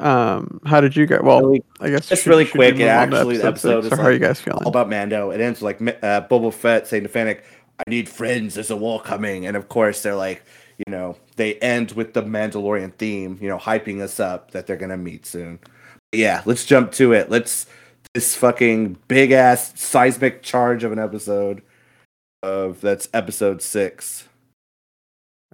Um, 0.00 0.60
how 0.66 0.80
did 0.80 0.96
you 0.96 1.06
get? 1.06 1.22
Well, 1.22 1.40
Really- 1.42 1.62
I 1.80 1.90
guess 1.90 2.08
Just 2.08 2.22
should- 2.24 2.30
really 2.30 2.44
should 2.46 2.52
quick, 2.54 2.74
move 2.74 2.80
it 2.82 2.88
on 2.88 3.10
to 3.10 3.16
actually- 3.18 3.36
the 3.38 3.46
episode 3.46 3.82
six, 3.84 3.92
is 3.92 3.98
how 4.00 4.06
are 4.06 4.12
you 4.12 4.18
guys 4.18 4.40
feeling? 4.40 4.62
all 4.64 4.70
about 4.70 4.88
Mando. 4.88 5.30
It 5.30 5.40
ends 5.40 5.60
with 5.62 5.80
like 5.80 5.98
uh, 6.02 6.22
Boba 6.28 6.52
Fett 6.52 6.86
saying 6.88 7.02
to 7.04 7.08
Fennec, 7.08 7.44
"I 7.86 7.88
need 7.88 8.08
friends. 8.08 8.54
There's 8.54 8.70
a 8.70 8.76
war 8.76 9.00
coming." 9.00 9.46
And 9.46 9.56
of 9.56 9.68
course, 9.68 10.02
they're 10.02 10.16
like, 10.16 10.42
you 10.86 10.90
know, 10.92 11.16
they 11.36 11.54
end 11.56 11.92
with 11.92 12.14
the 12.14 12.22
Mandalorian 12.22 12.94
theme, 12.94 13.38
you 13.40 13.48
know, 13.48 13.58
hyping 13.58 14.00
us 14.00 14.18
up 14.20 14.50
that 14.52 14.66
they're 14.66 14.76
gonna 14.76 14.96
meet 14.96 15.26
soon. 15.26 15.58
But 16.10 16.18
Yeah, 16.18 16.42
let's 16.46 16.64
jump 16.64 16.92
to 16.92 17.12
it. 17.12 17.30
Let's 17.30 17.66
this 18.14 18.36
fucking 18.36 18.98
big 19.08 19.30
ass 19.32 19.72
seismic 19.80 20.42
charge 20.42 20.84
of 20.84 20.92
an 20.92 20.98
episode 20.98 21.62
of 22.42 22.80
that's 22.80 23.08
episode 23.14 23.62
six. 23.62 24.28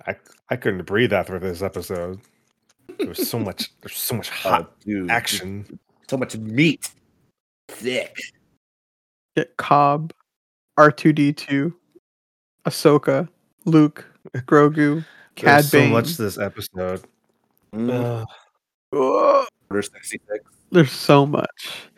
I 0.06 0.16
I 0.48 0.56
couldn't 0.56 0.84
breathe 0.86 1.12
after 1.12 1.38
this 1.38 1.62
episode. 1.62 2.20
There's 2.98 3.28
so 3.28 3.38
much 3.48 3.70
there's 3.82 3.96
so 3.96 4.16
much 4.16 4.30
Oh, 4.44 4.50
hot 4.50 4.80
dude, 4.80 5.10
action. 5.10 5.78
so 6.08 6.16
much 6.16 6.36
meat, 6.36 6.90
thick. 7.68 8.16
Get 9.36 9.56
Cobb, 9.56 10.12
R 10.76 10.90
two 10.90 11.12
D 11.12 11.32
two, 11.32 11.74
Ahsoka, 12.66 13.28
Luke, 13.66 14.04
Grogu, 14.34 15.04
Cad 15.38 15.46
There's 15.64 15.70
so 15.70 15.78
Bane. 15.80 15.92
much 15.92 16.16
this 16.16 16.36
episode. 16.38 17.02
Mm, 17.72 17.90
Ugh. 17.92 18.26
Ugh. 18.92 19.48
Order 19.70 19.82
sixty 19.82 20.20
six. 20.30 20.44
There's 20.70 20.90
so 20.92 21.24
much. 21.26 21.88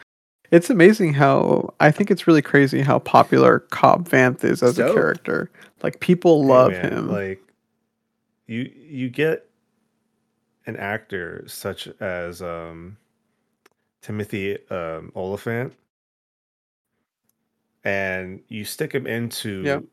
It's 0.51 0.69
amazing 0.71 1.15
how 1.15 1.73
I 1.81 1.91
think 1.93 2.11
it's 2.11 2.27
really 2.27 2.43
crazy 2.43 2.81
how 2.81 2.99
popular 2.99 3.61
Cobb 3.71 4.09
Vanth 4.09 4.43
is 4.45 4.63
as 4.63 4.79
a 4.79 4.93
character. 4.93 5.51
Like 5.83 6.01
people 6.01 6.43
Hey, 6.43 6.49
love 6.49 6.73
man, 6.73 6.93
him. 6.93 7.09
Like 7.09 7.41
you 8.47 8.71
you 8.77 9.09
get 9.09 9.47
an 10.67 10.77
actor 10.77 11.45
such 11.47 11.87
as 12.01 12.43
um 12.43 12.97
Timothy 14.03 14.59
um 14.71 15.13
Olyphant 15.15 15.73
and 17.85 18.41
you 18.49 18.65
stick 18.65 18.93
him 18.93 19.07
into 19.07 19.63
Yep. 19.63 19.85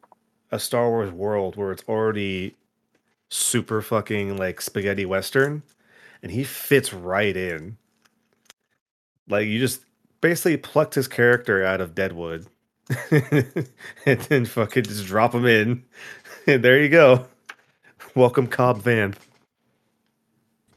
a 0.52 0.60
Star 0.60 0.90
Wars 0.90 1.12
world 1.12 1.56
where 1.56 1.72
it's 1.72 1.84
already 1.88 2.56
super 3.30 3.82
fucking 3.82 4.38
like 4.38 4.62
spaghetti 4.62 5.06
western 5.06 5.64
and 6.22 6.32
he 6.32 6.44
fits 6.44 6.94
right 6.94 7.36
in. 7.36 7.78
Like 9.28 9.48
you 9.48 9.60
just 9.60 9.82
basically 10.22 10.58
plucked 10.58 10.96
his 10.96 11.08
character 11.08 11.64
out 11.64 11.82
of 11.82 11.96
Deadwood 11.96 12.48
and 13.12 14.22
then 14.30 14.46
fucking 14.46 14.84
just 14.84 15.06
drop 15.06 15.34
him 15.34 15.46
in. 15.46 15.84
And 16.46 16.64
there 16.64 16.82
you 16.82 16.90
go. 16.90 17.28
Welcome 18.16 18.48
Cobb 18.48 18.82
Vanth. 18.82 19.18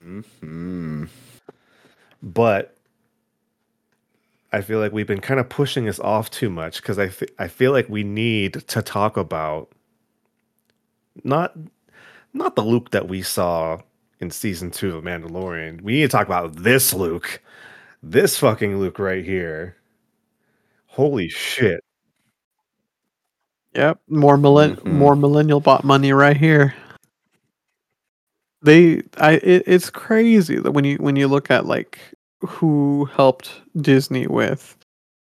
Mm-hmm. 0.05 1.05
But 2.23 2.77
I 4.53 4.61
feel 4.61 4.79
like 4.81 4.93
we've 4.93 5.07
been 5.07 5.21
kind 5.21 5.39
of 5.39 5.49
pushing 5.49 5.85
this 5.85 6.01
off 6.01 6.31
too 6.31 6.51
much 6.51 6.83
because 6.83 6.99
I 6.99 7.09
fe- 7.09 7.29
I 7.39 7.49
feel 7.49 7.73
like 7.73 7.89
we 7.89 8.03
need 8.03 8.55
to 8.69 8.83
talk 8.83 9.17
about 9.17 9.71
not 11.23 11.55
not 12.33 12.57
the 12.57 12.63
Luke 12.63 12.91
that 12.91 13.09
we 13.09 13.23
saw 13.23 13.79
in 14.21 14.31
season 14.31 14.71
two 14.71 14.97
of 14.97 15.05
Mandalorian. 15.05 15.81
We 15.83 15.95
need 15.95 16.03
to 16.03 16.09
talk 16.09 16.27
about 16.27 16.55
this 16.57 16.93
Luke, 16.95 17.43
this 18.03 18.39
fucking 18.39 18.79
Luke 18.79 18.99
right 18.99 19.25
here. 19.25 19.77
Holy 20.87 21.29
shit! 21.29 21.81
Yep, 23.75 24.01
more 24.09 24.37
millen- 24.37 24.77
Mhm. 24.77 24.93
more 24.93 25.15
millennial 25.17 25.61
bot 25.61 25.85
money 25.85 26.13
right 26.13 26.37
here. 26.37 26.75
They, 28.63 29.03
I, 29.17 29.35
it, 29.43 29.63
it's 29.67 29.89
crazy 29.91 30.57
that 30.59 30.73
when 30.73 30.85
you 30.85 30.97
when 30.97 31.17
you 31.17 31.29
look 31.29 31.51
at 31.51 31.67
like 31.67 31.99
who 32.41 33.07
helped 33.07 33.53
Disney 33.81 34.27
with 34.27 34.77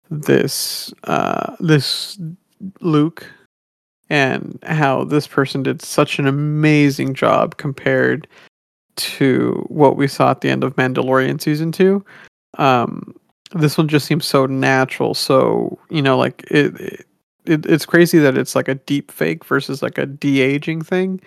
this, 0.10 0.94
uh, 1.04 1.56
this 1.60 2.20
Luke, 2.82 3.30
and 4.10 4.60
how 4.64 5.04
this 5.04 5.28
person 5.28 5.64
did 5.64 5.82
such 5.82 6.20
an 6.20 6.28
amazing 6.28 7.14
job 7.14 7.58
compared 7.58 8.28
to 8.96 9.66
what 9.70 9.96
we 9.98 10.08
saw 10.08 10.32
at 10.32 10.42
the 10.42 10.50
end 10.50 10.64
of 10.64 10.76
Mandalorian 10.76 11.40
season 11.42 11.72
two. 11.72 12.04
Um, 12.58 13.14
this 13.54 13.78
one 13.78 13.88
just 13.88 14.06
seems 14.06 14.26
so 14.26 14.46
natural. 14.46 15.14
So 15.14 15.78
you 15.90 16.02
know, 16.02 16.18
like 16.18 16.44
it, 16.50 16.80
it 16.80 17.06
it, 17.48 17.66
it's 17.66 17.86
crazy 17.86 18.20
that 18.20 18.38
it's 18.38 18.56
like 18.56 18.68
a 18.68 18.76
deep 18.76 19.12
fake 19.12 19.46
versus 19.46 19.82
like 19.82 19.98
a 19.98 20.06
de-aging 20.06 20.82
thing 20.82 21.22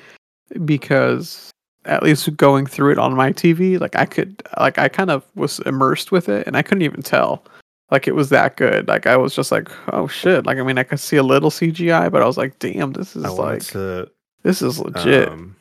because 0.64 1.50
at 1.86 2.02
least 2.02 2.36
going 2.36 2.66
through 2.66 2.92
it 2.92 2.98
on 2.98 3.14
my 3.14 3.32
TV 3.32 3.80
like 3.80 3.96
I 3.96 4.04
could 4.04 4.42
like 4.58 4.78
I 4.78 4.88
kind 4.88 5.10
of 5.10 5.24
was 5.34 5.60
immersed 5.60 6.12
with 6.12 6.28
it 6.28 6.46
and 6.46 6.56
I 6.56 6.62
couldn't 6.62 6.82
even 6.82 7.02
tell 7.02 7.42
like 7.90 8.06
it 8.06 8.14
was 8.14 8.28
that 8.30 8.56
good 8.56 8.88
like 8.88 9.06
I 9.06 9.16
was 9.16 9.34
just 9.34 9.50
like 9.52 9.68
oh 9.92 10.06
shit 10.06 10.46
like 10.46 10.58
I 10.58 10.62
mean 10.62 10.78
I 10.78 10.82
could 10.82 11.00
see 11.00 11.16
a 11.16 11.22
little 11.22 11.50
CGI 11.50 12.10
but 12.10 12.22
I 12.22 12.26
was 12.26 12.36
like 12.36 12.58
damn 12.58 12.92
this 12.92 13.16
is 13.16 13.24
I 13.24 13.28
like 13.28 13.64
to 13.68 14.10
this 14.42 14.62
is 14.62 14.78
legit 14.78 15.28
um, 15.28 15.56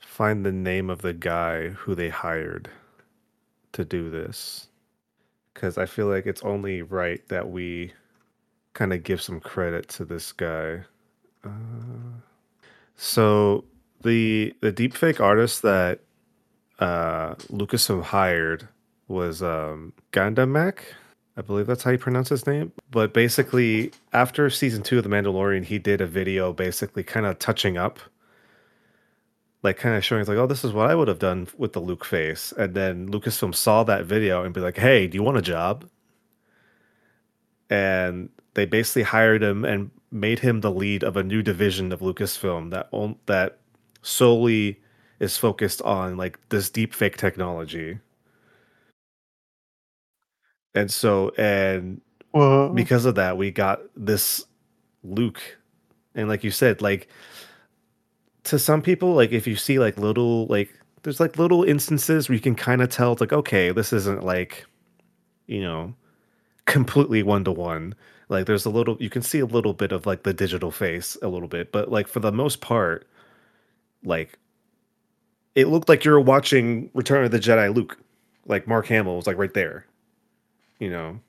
find 0.00 0.46
the 0.46 0.52
name 0.52 0.90
of 0.90 1.02
the 1.02 1.12
guy 1.12 1.68
who 1.70 1.94
they 1.94 2.08
hired 2.08 2.70
to 3.72 3.84
do 3.84 4.10
this 4.10 4.68
because 5.52 5.78
I 5.78 5.86
feel 5.86 6.06
like 6.06 6.26
it's 6.26 6.42
only 6.42 6.82
right 6.82 7.26
that 7.28 7.50
we 7.50 7.92
kind 8.74 8.92
of 8.92 9.02
give 9.02 9.22
some 9.22 9.40
credit 9.40 9.88
to 9.88 10.04
this 10.04 10.32
guy. 10.32 10.82
Uh, 11.44 12.20
so 12.96 13.64
the 14.02 14.54
the 14.60 14.72
deepfake 14.72 15.20
artist 15.20 15.62
that 15.62 16.00
uh, 16.80 17.34
Lucasfilm 17.50 18.02
hired 18.02 18.68
was 19.08 19.42
um, 19.42 19.92
Gandamak. 20.12 20.78
I 21.36 21.42
believe 21.42 21.66
that's 21.66 21.82
how 21.82 21.90
you 21.90 21.98
pronounce 21.98 22.28
his 22.28 22.46
name. 22.46 22.72
But 22.90 23.12
basically, 23.12 23.90
after 24.12 24.48
season 24.50 24.82
two 24.82 24.98
of 24.98 25.04
The 25.04 25.10
Mandalorian, 25.10 25.64
he 25.64 25.78
did 25.78 26.00
a 26.00 26.06
video 26.06 26.52
basically 26.52 27.02
kind 27.02 27.26
of 27.26 27.38
touching 27.38 27.76
up, 27.76 27.98
like 29.62 29.76
kind 29.76 29.96
of 29.96 30.04
showing, 30.04 30.24
like, 30.26 30.38
oh, 30.38 30.46
this 30.46 30.64
is 30.64 30.72
what 30.72 30.90
I 30.90 30.94
would 30.94 31.08
have 31.08 31.18
done 31.18 31.48
with 31.56 31.72
the 31.72 31.80
Luke 31.80 32.04
face. 32.04 32.52
And 32.56 32.74
then 32.74 33.08
Lucasfilm 33.10 33.54
saw 33.54 33.82
that 33.84 34.04
video 34.04 34.44
and 34.44 34.54
be 34.54 34.60
like, 34.60 34.76
hey, 34.76 35.06
do 35.08 35.16
you 35.16 35.22
want 35.22 35.38
a 35.38 35.42
job? 35.42 35.88
And 37.68 38.28
they 38.54 38.66
basically 38.66 39.02
hired 39.02 39.42
him 39.42 39.64
and 39.64 39.90
made 40.12 40.38
him 40.38 40.60
the 40.60 40.70
lead 40.70 41.02
of 41.02 41.16
a 41.16 41.24
new 41.24 41.42
division 41.42 41.90
of 41.92 41.98
Lucasfilm 41.98 42.70
that 42.70 42.88
on, 42.92 43.16
that 43.26 43.58
solely 44.02 44.80
is 45.18 45.36
focused 45.36 45.82
on 45.82 46.16
like 46.16 46.38
this 46.50 46.70
deep 46.70 46.94
fake 46.94 47.16
technology. 47.16 47.98
And 50.74 50.90
so 50.90 51.30
and 51.38 52.00
Whoa. 52.32 52.72
because 52.72 53.04
of 53.04 53.14
that 53.14 53.36
we 53.36 53.50
got 53.50 53.80
this 53.96 54.44
Luke 55.02 55.40
and 56.14 56.28
like 56.28 56.42
you 56.42 56.50
said 56.50 56.82
like 56.82 57.08
to 58.44 58.58
some 58.58 58.82
people 58.82 59.14
like 59.14 59.32
if 59.32 59.46
you 59.46 59.56
see 59.56 59.78
like 59.78 59.98
little 59.98 60.46
like 60.46 60.70
there's 61.02 61.20
like 61.20 61.38
little 61.38 61.62
instances 61.62 62.28
where 62.28 62.34
you 62.34 62.40
can 62.40 62.54
kind 62.54 62.82
of 62.82 62.88
tell 62.88 63.12
it's 63.12 63.20
like 63.20 63.32
okay 63.32 63.70
this 63.70 63.92
isn't 63.92 64.24
like 64.24 64.66
you 65.46 65.60
know 65.60 65.94
completely 66.64 67.22
one 67.22 67.44
to 67.44 67.52
one 67.52 67.94
like 68.28 68.46
there's 68.46 68.64
a 68.64 68.70
little 68.70 68.96
you 68.98 69.10
can 69.10 69.22
see 69.22 69.38
a 69.38 69.46
little 69.46 69.74
bit 69.74 69.92
of 69.92 70.06
like 70.06 70.22
the 70.22 70.32
digital 70.32 70.70
face 70.70 71.16
a 71.22 71.28
little 71.28 71.48
bit 71.48 71.70
but 71.70 71.90
like 71.90 72.08
for 72.08 72.20
the 72.20 72.32
most 72.32 72.60
part 72.60 73.06
like 74.02 74.38
it 75.54 75.68
looked 75.68 75.88
like 75.88 76.04
you're 76.04 76.20
watching 76.20 76.90
Return 76.94 77.24
of 77.24 77.30
the 77.30 77.38
Jedi 77.38 77.74
Luke. 77.74 77.98
Like 78.46 78.66
Mark 78.66 78.86
Hamill 78.86 79.16
was 79.16 79.26
like 79.26 79.38
right 79.38 79.54
there. 79.54 79.86
You 80.84 80.90
know. 80.90 81.20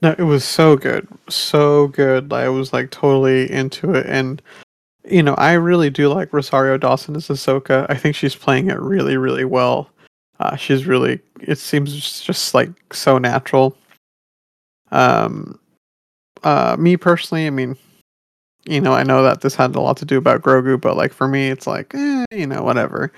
No, 0.00 0.14
it 0.16 0.22
was 0.22 0.44
so 0.44 0.76
good, 0.76 1.08
so 1.28 1.88
good. 1.88 2.32
I 2.32 2.48
was 2.50 2.72
like 2.72 2.92
totally 2.92 3.50
into 3.50 3.92
it, 3.94 4.06
and 4.06 4.40
you 5.04 5.24
know, 5.24 5.34
I 5.34 5.54
really 5.54 5.90
do 5.90 6.08
like 6.08 6.32
Rosario 6.32 6.78
Dawson 6.78 7.16
as 7.16 7.26
Ahsoka. 7.26 7.84
I 7.88 7.96
think 7.96 8.14
she's 8.14 8.36
playing 8.36 8.70
it 8.70 8.78
really, 8.78 9.16
really 9.16 9.44
well. 9.44 9.90
Uh, 10.38 10.54
she's 10.54 10.86
really. 10.86 11.18
It 11.40 11.58
seems 11.58 12.20
just, 12.22 12.54
like 12.54 12.70
so 12.92 13.18
natural. 13.18 13.76
Um, 14.92 15.58
uh, 16.44 16.76
me 16.78 16.96
personally, 16.96 17.48
I 17.48 17.50
mean, 17.50 17.76
you 18.66 18.80
know, 18.80 18.92
I 18.92 19.02
know 19.02 19.24
that 19.24 19.40
this 19.40 19.56
had 19.56 19.74
a 19.74 19.80
lot 19.80 19.96
to 19.96 20.04
do 20.04 20.16
about 20.16 20.42
Grogu, 20.42 20.80
but 20.80 20.96
like 20.96 21.12
for 21.12 21.26
me, 21.26 21.48
it's 21.48 21.66
like, 21.66 21.92
eh, 21.92 22.24
you 22.30 22.46
know, 22.46 22.62
whatever. 22.62 23.12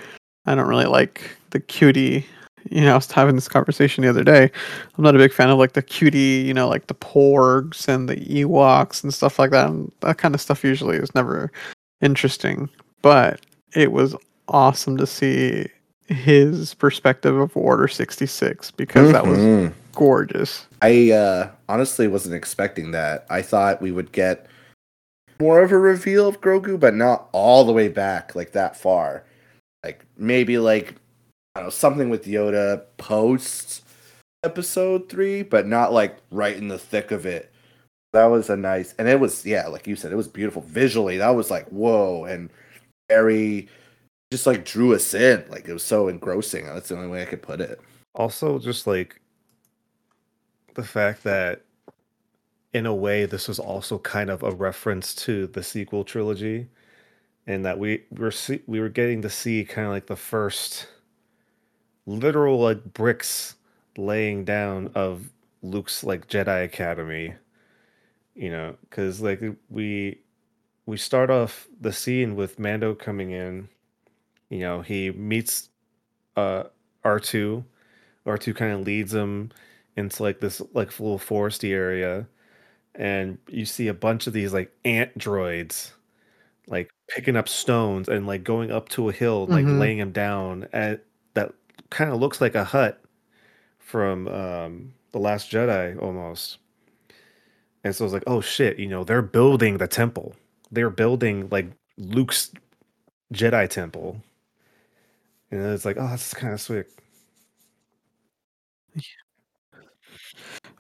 I 0.47 0.55
don't 0.55 0.67
really 0.67 0.87
like 0.87 1.37
the 1.51 1.61
cutie. 1.61 2.27
You 2.71 2.81
know, 2.83 2.93
I 2.93 2.97
was 2.97 3.11
having 3.11 3.35
this 3.35 3.49
conversation 3.49 4.03
the 4.03 4.11
other 4.11 4.25
day. 4.25 4.51
I'm 4.97 5.05
not 5.05 5.15
a 5.15 5.19
big 5.19 5.33
fan 5.33 5.51
of 5.51 5.59
like 5.59 5.75
the 5.75 5.83
cutie, 5.83 6.45
you 6.47 6.55
know, 6.55 6.69
like 6.69 6.87
the 6.87 6.95
porgs 6.95 7.89
and 7.89 8.09
the 8.09 8.17
Ewoks 8.17 9.03
and 9.03 9.13
stuff 9.13 9.39
like 9.39 9.51
that. 9.51 9.69
And 9.69 9.93
that 10.01 10.19
kind 10.19 10.35
of 10.35 10.41
stuff 10.41 10.65
usually 10.65 10.97
is 10.97 11.15
never 11.15 11.53
interesting. 12.01 12.69
But 13.03 13.41
it 13.75 13.93
was 13.93 14.17
awesome 14.49 14.97
to 14.97 15.07
see 15.07 15.67
his 16.07 16.75
perspective 16.75 17.37
of 17.37 17.57
Order 17.57 17.89
66 17.89 18.71
because 18.73 19.13
that 19.13 19.27
was 19.27 19.39
Mhm. 19.39 19.73
gorgeous. 19.95 20.67
I 20.83 21.11
uh, 21.13 21.51
honestly 21.69 22.09
wasn't 22.09 22.35
expecting 22.35 22.91
that. 22.93 23.27
I 23.31 23.43
thought 23.43 23.81
we 23.83 23.91
would 23.91 24.13
get 24.13 24.47
more 25.41 25.63
of 25.63 25.73
a 25.73 25.79
reveal 25.79 26.29
of 26.29 26.41
Grogu, 26.41 26.79
but 26.79 26.95
not 26.95 27.29
all 27.33 27.65
the 27.65 27.73
way 27.73 27.89
back 27.89 28.35
like 28.35 28.53
that 28.53 28.77
far. 28.77 29.25
Like 29.83 30.05
maybe 30.17 30.59
like 30.59 30.95
I 31.55 31.61
don't 31.61 31.67
know 31.67 31.71
something 31.71 32.11
with 32.11 32.25
Yoda 32.25 32.85
post 32.97 33.85
episode 34.43 35.09
three, 35.09 35.43
but 35.43 35.69
not 35.69 35.93
like 35.93 36.17
right 36.33 36.57
in 36.57 36.67
the 36.67 36.79
thick 36.79 37.13
of 37.13 37.27
it. 37.27 37.53
That 38.13 38.27
was 38.27 38.51
a 38.51 38.57
nice, 38.57 38.93
and 38.99 39.09
it 39.09 39.21
was 39.21 39.47
yeah, 39.47 39.69
like 39.69 39.87
you 39.87 39.95
said, 39.95 40.11
it 40.11 40.17
was 40.17 40.27
beautiful 40.27 40.63
visually. 40.63 41.19
That 41.19 41.31
was 41.31 41.53
like 41.53 41.69
whoa, 41.69 42.25
and 42.25 42.51
very 43.09 43.69
just 44.33 44.47
like 44.49 44.65
drew 44.65 44.95
us 44.95 45.15
in. 45.15 45.45
Like 45.49 45.69
it 45.69 45.73
was 45.73 45.85
so 45.85 46.09
engrossing. 46.09 46.67
That's 46.67 46.89
the 46.89 46.97
only 46.97 47.09
way 47.09 47.23
I 47.23 47.27
could 47.27 47.43
put 47.43 47.61
it. 47.61 47.81
Also 48.17 48.59
just 48.59 48.89
like 48.89 49.21
the 50.75 50.85
fact 50.85 51.23
that 51.23 51.63
in 52.73 52.87
a 52.87 52.95
way 52.95 53.27
this 53.27 53.47
was 53.47 53.61
also 53.61 53.99
kind 53.99 54.29
of 54.29 54.43
a 54.43 54.51
reference 54.51 55.15
to 55.15 55.47
the 55.47 55.63
sequel 55.63 56.03
trilogy 56.03 56.69
and 57.47 57.65
that 57.65 57.79
we 57.79 58.03
were 58.11 58.33
see, 58.33 58.63
we 58.67 58.81
were 58.81 58.89
getting 58.89 59.23
to 59.23 59.31
see 59.31 59.65
kind 59.65 59.87
of 59.87 59.93
like 59.93 60.07
the 60.07 60.17
first 60.17 60.89
literal 62.07 62.61
like 62.61 62.85
bricks 62.95 63.57
laying 63.97 64.45
down 64.45 64.91
of 64.95 65.31
Luke's 65.63 66.05
like 66.05 66.29
Jedi 66.29 66.65
Academy 66.65 67.35
you 68.35 68.51
know 68.51 68.77
cuz 68.91 69.21
like 69.21 69.41
we 69.71 70.21
we 70.87 70.97
start 70.97 71.31
off 71.31 71.69
the 71.81 71.93
scene 71.93 72.37
with 72.37 72.59
Mando 72.59 72.95
coming 72.95 73.31
in. 73.33 73.69
You 74.51 74.61
know 74.61 74.83
he 74.83 75.11
meets 75.13 75.71
uh 76.37 76.65
R2 77.05 77.65
R2 78.27 78.55
kind 78.55 78.73
of 78.73 78.83
leads 78.83 79.15
him 79.15 79.51
into 79.97 80.23
like 80.23 80.41
this 80.41 80.61
like 80.75 80.99
little 81.01 81.19
foresty 81.19 81.71
area. 81.73 82.29
And 82.97 83.39
you 83.49 83.67
see 83.67 83.89
a 83.89 83.95
bunch 83.95 84.27
of 84.27 84.33
these 84.35 84.53
like 84.55 84.73
ant 84.85 85.17
droids 85.19 85.93
like 86.69 86.91
picking 87.09 87.37
up 87.37 87.49
stones 87.49 88.09
and 88.09 88.27
like 88.27 88.45
going 88.45 88.71
up 88.73 88.89
to 88.91 89.09
a 89.09 89.13
hill 89.13 89.47
like 89.49 89.67
Mhm. 89.67 89.79
laying 89.79 89.99
them 89.99 90.13
down 90.13 90.69
at 90.73 91.05
kind 91.95 92.13
of 92.13 92.21
looks 92.21 92.41
like 92.43 92.57
a 92.57 92.65
hut 92.65 93.03
from 93.79 94.29
um 94.29 94.95
the 95.13 95.19
last 95.21 95.51
jedi 95.51 96.01
almost 96.03 96.59
and 97.85 97.95
so 97.97 98.05
it's 98.05 98.15
like 98.15 98.25
oh 98.27 98.41
shit 98.43 98.79
you 98.79 98.89
know 98.89 99.05
they're 99.05 99.23
building 99.23 99.79
the 99.79 99.89
temple 99.89 100.35
they're 100.73 100.91
building 100.91 101.49
like 101.51 101.69
luke's 101.99 102.53
jedi 103.35 103.69
temple 103.71 104.21
and 105.53 105.63
it's 105.73 105.85
like 105.85 105.97
oh 105.99 106.09
that's 106.09 106.35
kind 106.35 106.55
of 106.55 106.61
sweet 106.61 106.87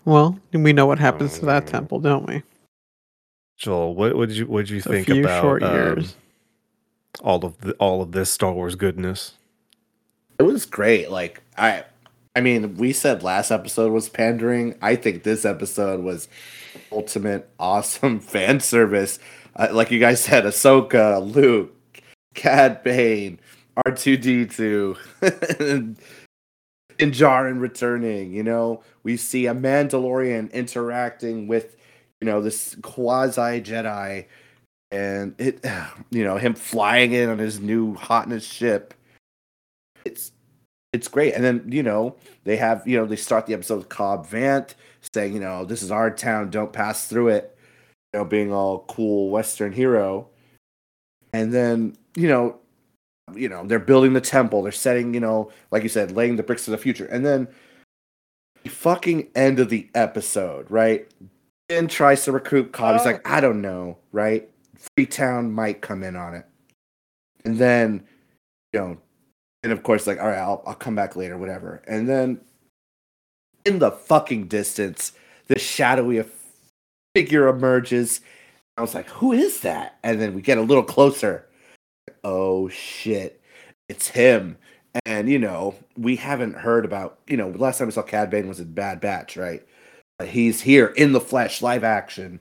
Well, 0.05 0.39
we 0.53 0.73
know 0.75 0.87
what 0.87 0.99
happens 0.99 1.39
to 1.41 1.47
that 1.47 1.67
Oh. 1.67 1.71
temple, 1.71 2.01
don't 2.01 2.27
we? 2.29 2.43
joel 3.59 3.95
what, 3.95 4.17
did 4.29 4.37
you 4.39 4.47
what 4.47 4.67
did 4.67 4.71
you 4.71 4.83
It's 4.85 4.87
think 4.91 5.09
about 5.11 5.31
short 5.41 5.63
um, 5.63 5.71
years. 5.73 6.17
all 7.23 7.45
of 7.45 7.59
the, 7.59 7.73
all 7.75 8.03
of 8.03 8.13
this 8.13 8.31
star 8.31 8.53
wars 8.53 8.77
goodness 8.77 9.35
It 10.39 10.43
was 10.43 10.67
great. 10.67 11.11
Like 11.11 11.43
I, 11.57 11.85
I 12.35 12.41
mean, 12.41 12.77
we 12.77 12.93
said 12.93 13.23
last 13.23 13.51
episode 13.51 13.93
was 13.93 14.09
pandering. 14.09 14.77
I 14.83 14.97
think 14.97 15.23
this 15.23 15.45
episode 15.45 16.03
was 16.03 16.29
ultimate 16.91 17.49
awesome 17.59 18.21
fan 18.21 18.61
service. 18.61 19.19
Uh, 19.57 19.69
like 19.73 19.91
you 19.91 20.01
guys 20.01 20.21
said, 20.21 20.45
Ahsoka, 20.45 21.25
Luke, 21.35 21.73
Cad 22.35 22.83
Bane, 22.83 23.39
R 23.87 23.93
two 23.93 24.17
D 24.17 24.47
two, 24.47 24.97
and 25.23 25.97
Jaren 26.99 27.61
returning. 27.61 28.33
You 28.33 28.43
know, 28.43 28.83
we 29.05 29.17
see 29.17 29.47
a 29.47 29.55
Mandalorian 29.55 30.53
interacting 30.53 31.47
with, 31.47 31.77
you 32.21 32.27
know, 32.27 32.41
this 32.43 32.77
quasi 32.83 33.61
Jedi, 33.61 34.27
and 34.91 35.37
it, 35.39 35.65
you 36.11 36.25
know, 36.25 36.37
him 36.37 36.55
flying 36.55 37.13
in 37.13 37.29
on 37.29 37.39
his 37.39 37.61
new 37.61 37.95
hotness 37.95 38.45
ship 38.45 38.95
it's 40.05 40.33
it's 40.93 41.09
great. 41.09 41.35
And 41.35 41.45
then 41.45 41.65
you 41.71 41.83
know 41.83 42.17
they 42.45 42.57
have 42.57 42.87
you 42.87 42.97
know 42.97 43.07
they 43.07 43.17
start 43.17 43.47
the 43.47 43.55
episode 43.55 43.79
with 43.79 43.89
Cobb 43.89 44.29
Vanth 44.29 44.75
saying 45.13 45.35
you 45.35 45.41
know 45.41 45.65
this 45.65 45.83
is 45.83 45.91
our 45.91 46.11
town, 46.11 46.51
don't 46.51 46.73
pass 46.73 47.07
through 47.07 47.29
it. 47.29 47.57
You 48.13 48.21
know, 48.21 48.25
being 48.25 48.53
all 48.53 48.85
cool 48.89 49.31
Western 49.31 49.73
hero. 49.73 50.29
And 51.33 51.53
then 51.53 51.97
you 52.17 52.29
know, 52.29 52.59
you 53.35 53.49
know 53.49 53.67
they're 53.67 53.81
building 53.81 54.13
the 54.13 54.21
temple. 54.21 54.63
They're 54.63 54.73
setting 54.73 55.15
you 55.15 55.21
know 55.21 55.51
like 55.71 55.83
you 55.83 55.89
said, 55.89 56.13
laying 56.13 56.37
the 56.37 56.43
bricks 56.43 56.69
of 56.69 56.73
the 56.73 56.79
future. 56.79 57.07
And 57.07 57.27
then 57.27 57.49
the 58.65 58.71
fucking 58.71 59.29
end 59.35 59.61
of 59.61 59.69
the 59.69 59.89
episode, 59.95 60.71
right? 60.71 61.07
Ben 61.69 61.87
tries 61.87 62.25
to 62.25 62.33
recruit 62.33 62.73
Cobb. 62.73 62.97
He's 62.97 63.07
like, 63.07 63.27
oh. 63.29 63.35
I 63.35 63.41
don't 63.41 63.61
know, 63.61 63.99
right? 64.13 64.49
Freetown 64.97 65.53
might 65.53 65.81
come 65.81 66.03
in 66.03 66.17
on 66.17 66.35
it. 66.35 66.47
And 67.45 67.59
then, 67.59 68.05
you 68.73 68.81
know, 68.81 68.99
and 69.65 69.73
of 69.73 69.83
course, 69.83 70.07
like, 70.07 70.21
all 70.21 70.29
right, 70.29 70.39
I'll, 70.39 70.63
I'll 70.67 70.75
come 70.75 70.95
back 70.95 71.17
later, 71.17 71.39
whatever. 71.39 71.83
And 71.89 72.07
then 72.07 72.39
in 73.65 73.79
the 73.79 73.91
fucking 73.91 74.49
distance, 74.49 75.13
the 75.49 75.59
shadowy 75.59 76.23
figure 77.15 77.49
emerges, 77.49 78.21
I 78.77 78.83
was 78.83 78.95
like, 78.95 79.09
who 79.09 79.33
is 79.33 79.61
that? 79.61 79.99
And 80.05 80.21
then 80.21 80.35
we 80.35 80.43
get 80.43 80.59
a 80.59 80.63
little 80.63 80.83
closer. 80.83 81.47
Oh 82.23 82.69
shit, 82.69 83.41
it's 83.89 84.09
him. 84.09 84.59
And 85.07 85.31
you 85.31 85.39
know, 85.39 85.75
we 85.97 86.17
haven't 86.17 86.57
heard 86.57 86.85
about 86.85 87.19
you 87.27 87.39
know, 87.39 87.49
last 87.49 87.79
time 87.79 87.89
we 87.89 87.93
saw 87.93 88.03
Cad 88.03 88.29
Bane 88.29 88.47
was 88.47 88.61
in 88.61 88.73
Bad 88.75 89.01
Batch, 89.01 89.37
right? 89.39 89.67
But 90.19 90.29
he's 90.29 90.61
here 90.61 90.89
in 90.89 91.13
the 91.13 91.21
flesh, 91.21 91.63
live 91.63 91.85
action. 91.85 92.39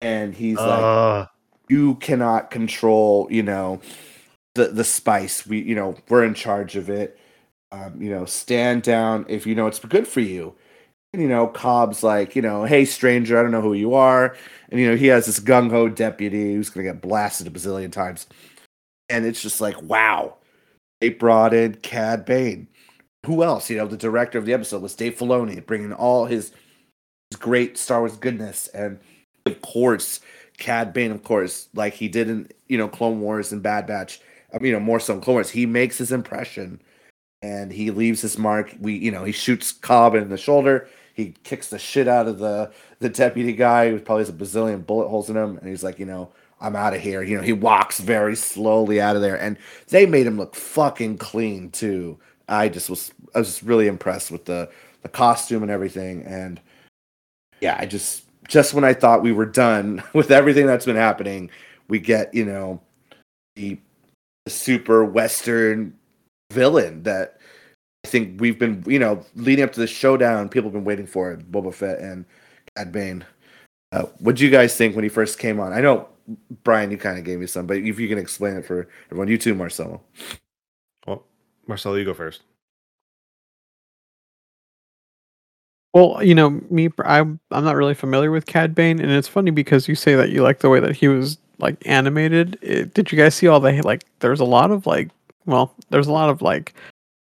And 0.00 0.34
he's 0.34 0.56
like, 0.56 0.82
Uh, 0.82 1.26
you 1.68 1.96
cannot 1.96 2.50
control, 2.50 3.28
you 3.30 3.42
know, 3.42 3.82
the 4.54 4.68
the 4.68 4.84
spice. 4.84 5.46
We, 5.46 5.60
you 5.60 5.74
know, 5.74 5.96
we're 6.08 6.24
in 6.24 6.34
charge 6.34 6.76
of 6.76 6.90
it. 6.90 7.18
Um, 7.72 8.00
you 8.02 8.10
know, 8.10 8.24
stand 8.24 8.82
down 8.82 9.26
if 9.28 9.46
you 9.46 9.54
know 9.54 9.66
it's 9.66 9.78
good 9.78 10.08
for 10.08 10.20
you. 10.20 10.54
And 11.12 11.22
you 11.22 11.28
know, 11.28 11.48
Cobb's 11.48 12.02
like, 12.02 12.36
you 12.36 12.42
know, 12.42 12.64
hey 12.64 12.84
stranger, 12.84 13.38
I 13.38 13.42
don't 13.42 13.50
know 13.50 13.60
who 13.60 13.74
you 13.74 13.94
are. 13.94 14.36
And 14.70 14.80
you 14.80 14.88
know, 14.88 14.96
he 14.96 15.08
has 15.08 15.26
this 15.26 15.40
gung 15.40 15.70
ho 15.70 15.88
deputy 15.88 16.54
who's 16.54 16.70
gonna 16.70 16.84
get 16.84 17.00
blasted 17.02 17.46
a 17.46 17.50
bazillion 17.50 17.92
times. 17.92 18.26
And 19.08 19.26
it's 19.26 19.42
just 19.42 19.60
like, 19.60 19.80
wow. 19.82 20.36
They 21.00 21.08
brought 21.08 21.54
in 21.54 21.76
Cad 21.76 22.24
Bane. 22.26 22.68
Who 23.26 23.42
else? 23.42 23.70
You 23.70 23.78
know, 23.78 23.86
the 23.86 23.96
director 23.96 24.38
of 24.38 24.46
the 24.46 24.52
episode 24.52 24.82
was 24.82 24.94
Dave 24.94 25.16
Filoni, 25.16 25.64
bringing 25.64 25.92
all 25.92 26.26
his, 26.26 26.52
his 27.30 27.38
great 27.38 27.78
Star 27.78 28.00
Wars 28.00 28.16
goodness, 28.16 28.68
and 28.68 28.98
of 29.46 29.60
course, 29.62 30.20
Cad 30.58 30.92
Bane, 30.92 31.10
of 31.10 31.22
course, 31.22 31.68
like 31.74 31.94
he 31.94 32.08
did 32.08 32.28
in 32.28 32.48
you 32.68 32.78
know 32.78 32.88
Clone 32.88 33.20
Wars 33.20 33.52
and 33.52 33.62
Bad 33.62 33.86
Batch. 33.86 34.20
I 34.52 34.58
mean, 34.58 34.68
you 34.68 34.72
know, 34.72 34.80
more 34.80 35.00
so 35.00 35.14
in 35.14 35.20
Clone 35.20 35.34
Wars, 35.34 35.50
he 35.50 35.66
makes 35.66 35.98
his 35.98 36.12
impression, 36.12 36.80
and 37.42 37.72
he 37.72 37.90
leaves 37.90 38.20
his 38.22 38.38
mark. 38.38 38.74
We, 38.80 38.94
you 38.96 39.10
know, 39.10 39.24
he 39.24 39.32
shoots 39.32 39.72
Cobb 39.72 40.14
in 40.14 40.28
the 40.28 40.36
shoulder. 40.36 40.88
He 41.14 41.34
kicks 41.44 41.68
the 41.68 41.78
shit 41.78 42.08
out 42.08 42.28
of 42.28 42.38
the 42.38 42.72
the 42.98 43.08
deputy 43.08 43.52
guy 43.52 43.90
who 43.90 43.98
probably 43.98 44.22
has 44.22 44.28
a 44.28 44.32
bazillion 44.32 44.86
bullet 44.86 45.08
holes 45.08 45.30
in 45.30 45.36
him, 45.36 45.58
and 45.58 45.68
he's 45.68 45.84
like, 45.84 45.98
you 45.98 46.06
know, 46.06 46.32
I'm 46.60 46.76
out 46.76 46.94
of 46.94 47.00
here. 47.00 47.22
You 47.22 47.36
know, 47.36 47.42
he 47.42 47.52
walks 47.52 48.00
very 48.00 48.36
slowly 48.36 49.00
out 49.00 49.16
of 49.16 49.22
there, 49.22 49.36
and 49.40 49.56
they 49.88 50.06
made 50.06 50.26
him 50.26 50.36
look 50.36 50.54
fucking 50.54 51.18
clean 51.18 51.70
too. 51.70 52.18
I 52.48 52.68
just 52.68 52.90
was, 52.90 53.12
I 53.34 53.38
was 53.38 53.48
just 53.48 53.62
really 53.62 53.86
impressed 53.86 54.30
with 54.30 54.44
the 54.44 54.70
the 55.02 55.08
costume 55.08 55.62
and 55.62 55.70
everything, 55.70 56.22
and 56.24 56.60
yeah, 57.60 57.76
I 57.78 57.86
just 57.86 58.24
just 58.48 58.74
when 58.74 58.84
I 58.84 58.92
thought 58.92 59.22
we 59.22 59.32
were 59.32 59.46
done 59.46 60.02
with 60.12 60.30
everything 60.30 60.66
that's 60.66 60.86
been 60.86 60.96
happening, 60.96 61.50
we 61.88 61.98
get 61.98 62.34
you 62.34 62.44
know 62.44 62.80
the 63.56 63.78
super 64.50 65.04
western 65.04 65.96
villain 66.52 67.02
that 67.04 67.38
I 68.04 68.08
think 68.08 68.40
we've 68.40 68.58
been 68.58 68.82
you 68.86 68.98
know 68.98 69.24
leading 69.36 69.64
up 69.64 69.72
to 69.72 69.80
the 69.80 69.86
showdown. 69.86 70.48
People 70.48 70.68
have 70.68 70.74
been 70.74 70.84
waiting 70.84 71.06
for 71.06 71.32
it, 71.32 71.50
Boba 71.50 71.72
Fett 71.72 71.98
and 71.98 72.24
Cad 72.76 72.92
Bane. 72.92 73.24
Uh, 73.92 74.04
what 74.18 74.36
do 74.36 74.44
you 74.44 74.50
guys 74.50 74.76
think 74.76 74.94
when 74.94 75.02
he 75.02 75.08
first 75.08 75.38
came 75.38 75.58
on? 75.58 75.72
I 75.72 75.80
know 75.80 76.08
Brian, 76.64 76.90
you 76.90 76.96
kind 76.96 77.18
of 77.18 77.24
gave 77.24 77.38
me 77.40 77.46
some, 77.46 77.66
but 77.66 77.78
if 77.78 77.98
you 77.98 78.08
can 78.08 78.18
explain 78.18 78.56
it 78.56 78.64
for 78.64 78.88
everyone, 79.06 79.28
you 79.28 79.38
too, 79.38 79.54
Marcelo. 79.54 80.00
well, 81.06 81.24
Marcelo, 81.66 81.96
you 81.96 82.04
go 82.04 82.14
first. 82.14 82.42
Well, 85.92 86.22
you 86.22 86.34
know, 86.34 86.50
me, 86.70 86.88
I'm 87.04 87.40
I'm 87.50 87.64
not 87.64 87.74
really 87.76 87.94
familiar 87.94 88.30
with 88.30 88.46
Cad 88.46 88.74
Bane, 88.74 89.00
and 89.00 89.10
it's 89.10 89.26
funny 89.28 89.50
because 89.50 89.88
you 89.88 89.94
say 89.94 90.14
that 90.14 90.30
you 90.30 90.42
like 90.42 90.60
the 90.60 90.68
way 90.68 90.78
that 90.80 90.94
he 90.94 91.08
was 91.08 91.36
like 91.58 91.84
animated. 91.86 92.58
It, 92.62 92.94
did 92.94 93.10
you 93.10 93.18
guys 93.18 93.34
see 93.34 93.48
all 93.48 93.58
the 93.60 93.82
like? 93.82 94.04
There's 94.20 94.40
a 94.40 94.44
lot 94.44 94.70
of 94.70 94.86
like, 94.86 95.10
well, 95.46 95.74
there's 95.90 96.06
a 96.06 96.12
lot 96.12 96.30
of 96.30 96.42
like 96.42 96.74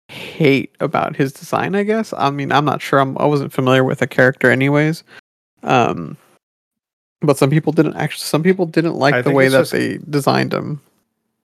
hate 0.07 0.73
about 0.80 1.15
his 1.15 1.34
design. 1.34 1.76
I 1.76 1.84
guess. 1.84 2.14
I 2.14 2.30
mean, 2.30 2.52
I'm 2.53 2.64
not 2.65 2.81
sure. 2.81 2.99
I'm, 2.99 3.18
I 3.18 3.26
wasn't 3.26 3.52
familiar 3.52 3.84
with 3.84 3.99
the 3.99 4.07
character, 4.07 4.49
anyways. 4.49 5.03
Um, 5.64 6.15
but 7.22 7.38
some 7.38 7.49
people 7.49 7.73
didn't 7.73 7.95
actually. 7.95 8.23
Some 8.23 8.44
people 8.44 8.65
didn't 8.65 8.95
like 8.95 9.14
I 9.15 9.22
the 9.22 9.31
way 9.31 9.49
that 9.49 9.60
just- 9.60 9.72
they 9.73 9.98
designed 10.10 10.53
him. 10.53 10.80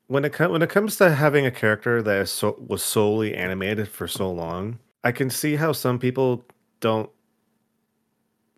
when 0.07 0.23
it 0.23 0.31
com- 0.31 0.51
when 0.53 0.61
it 0.61 0.69
comes 0.69 0.95
to 0.97 1.13
having 1.13 1.45
a 1.45 1.51
character 1.51 2.01
that 2.01 2.17
is 2.21 2.31
so 2.31 2.55
was 2.65 2.81
solely 2.81 3.35
animated 3.35 3.89
for 3.89 4.07
so 4.07 4.31
long, 4.31 4.79
I 5.03 5.11
can 5.11 5.29
see 5.29 5.57
how 5.57 5.73
some 5.73 5.99
people 5.99 6.45
don't 6.79 7.09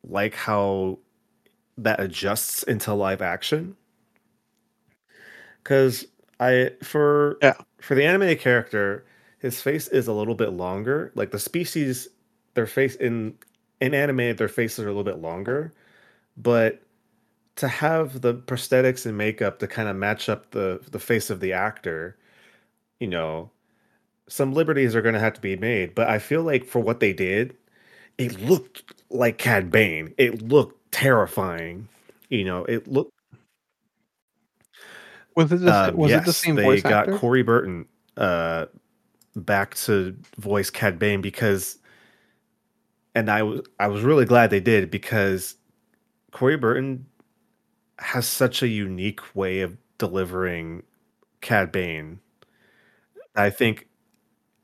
like 0.04 0.34
how 0.36 1.00
that 1.78 2.00
adjusts 2.00 2.64
into 2.64 2.94
live 2.94 3.22
action. 3.22 3.76
Cuz 5.64 6.06
I 6.40 6.72
for 6.84 7.38
Yeah. 7.42 7.54
for 7.80 7.96
the 7.96 8.04
animated 8.06 8.40
character, 8.40 9.06
his 9.40 9.62
face 9.62 9.88
is 9.88 10.08
a 10.08 10.14
little 10.14 10.36
bit 10.36 10.52
longer. 10.54 11.12
Like 11.16 11.32
the 11.32 11.40
species 11.40 12.08
their 12.54 12.68
face 12.68 12.96
in 12.96 13.36
in 13.80 13.94
animated 13.94 14.38
their 14.38 14.48
faces 14.48 14.80
are 14.80 14.88
a 14.88 14.92
little 14.92 15.04
bit 15.04 15.20
longer, 15.20 15.74
but 16.38 16.82
to 17.58 17.68
have 17.70 18.22
the 18.22 18.36
prosthetics 18.36 19.06
and 19.06 19.18
makeup 19.18 19.60
to 19.60 19.68
kind 19.68 19.90
of 19.90 19.96
match 19.98 20.30
up 20.30 20.52
the 20.52 20.82
the 20.92 21.00
face 21.00 21.30
of 21.32 21.40
the 21.42 21.54
actor, 21.54 22.18
you 23.00 23.08
know, 23.08 23.52
some 24.30 24.54
liberties 24.54 24.96
are 24.96 25.02
going 25.04 25.16
to 25.16 25.20
have 25.22 25.34
to 25.36 25.42
be 25.42 25.56
made. 25.58 25.96
But 25.96 26.10
I 26.10 26.20
feel 26.20 26.44
like 26.44 26.66
for 26.66 26.80
what 26.82 27.00
they 27.02 27.14
did, 27.14 27.58
it 28.26 28.42
looked 28.42 28.94
like 29.10 29.38
Cad 29.38 29.72
Bane. 29.72 30.14
It 30.18 30.42
looked 30.42 30.92
terrifying. 30.92 31.88
You 32.30 32.44
know, 32.46 32.66
it 32.66 32.88
looked. 32.88 33.12
Was 35.36 35.52
it 35.52 35.62
the, 35.62 35.72
Uh, 35.72 35.92
was 35.96 36.12
it 36.12 36.26
the 36.26 36.26
yes, 36.26 36.38
same 36.38 36.56
they 36.56 36.64
voice 36.64 36.82
got 36.84 37.08
actor? 37.08 37.18
Corey 37.18 37.42
Burton 37.44 37.86
uh, 38.18 38.66
back 39.36 39.76
to 39.76 40.16
voice 40.38 40.70
Cad 40.70 41.00
Bane 41.00 41.22
because, 41.22 41.78
and 43.16 43.30
I 43.30 43.44
was 43.44 43.62
I 43.80 43.88
was 43.88 44.02
really 44.04 44.26
glad 44.26 44.50
they 44.50 44.60
did 44.60 44.92
because 44.92 45.56
Corey 46.32 46.58
Burton 46.58 47.06
has 48.00 48.28
such 48.28 48.62
a 48.62 48.68
unique 48.68 49.36
way 49.36 49.62
of 49.62 49.78
delivering 49.98 50.84
Cad 51.42 51.72
Bane. 51.72 52.20
I 53.36 53.50
think 53.50 53.88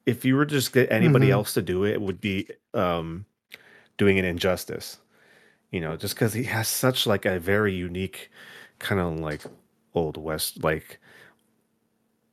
if 0.06 0.26
you 0.26 0.36
were 0.36 0.46
to 0.46 0.52
just 0.56 0.74
get 0.74 0.92
anybody 0.92 1.28
Mhm. 1.28 1.32
else 1.32 1.54
to 1.54 1.62
do 1.62 1.84
it, 1.86 1.94
it 1.94 2.02
would 2.02 2.20
be 2.20 2.50
um, 2.74 3.26
doing 3.98 4.20
an 4.20 4.26
injustice. 4.26 4.98
You 5.72 5.82
know, 5.82 5.98
just 5.98 6.16
because 6.16 6.34
he 6.34 6.44
has 6.44 6.68
such 6.68 7.06
like 7.06 7.26
a 7.26 7.40
very 7.40 7.74
unique 7.74 8.32
kind 8.80 9.02
of 9.02 9.20
like 9.20 9.42
old 9.94 10.18
west, 10.18 10.64
like 10.64 11.00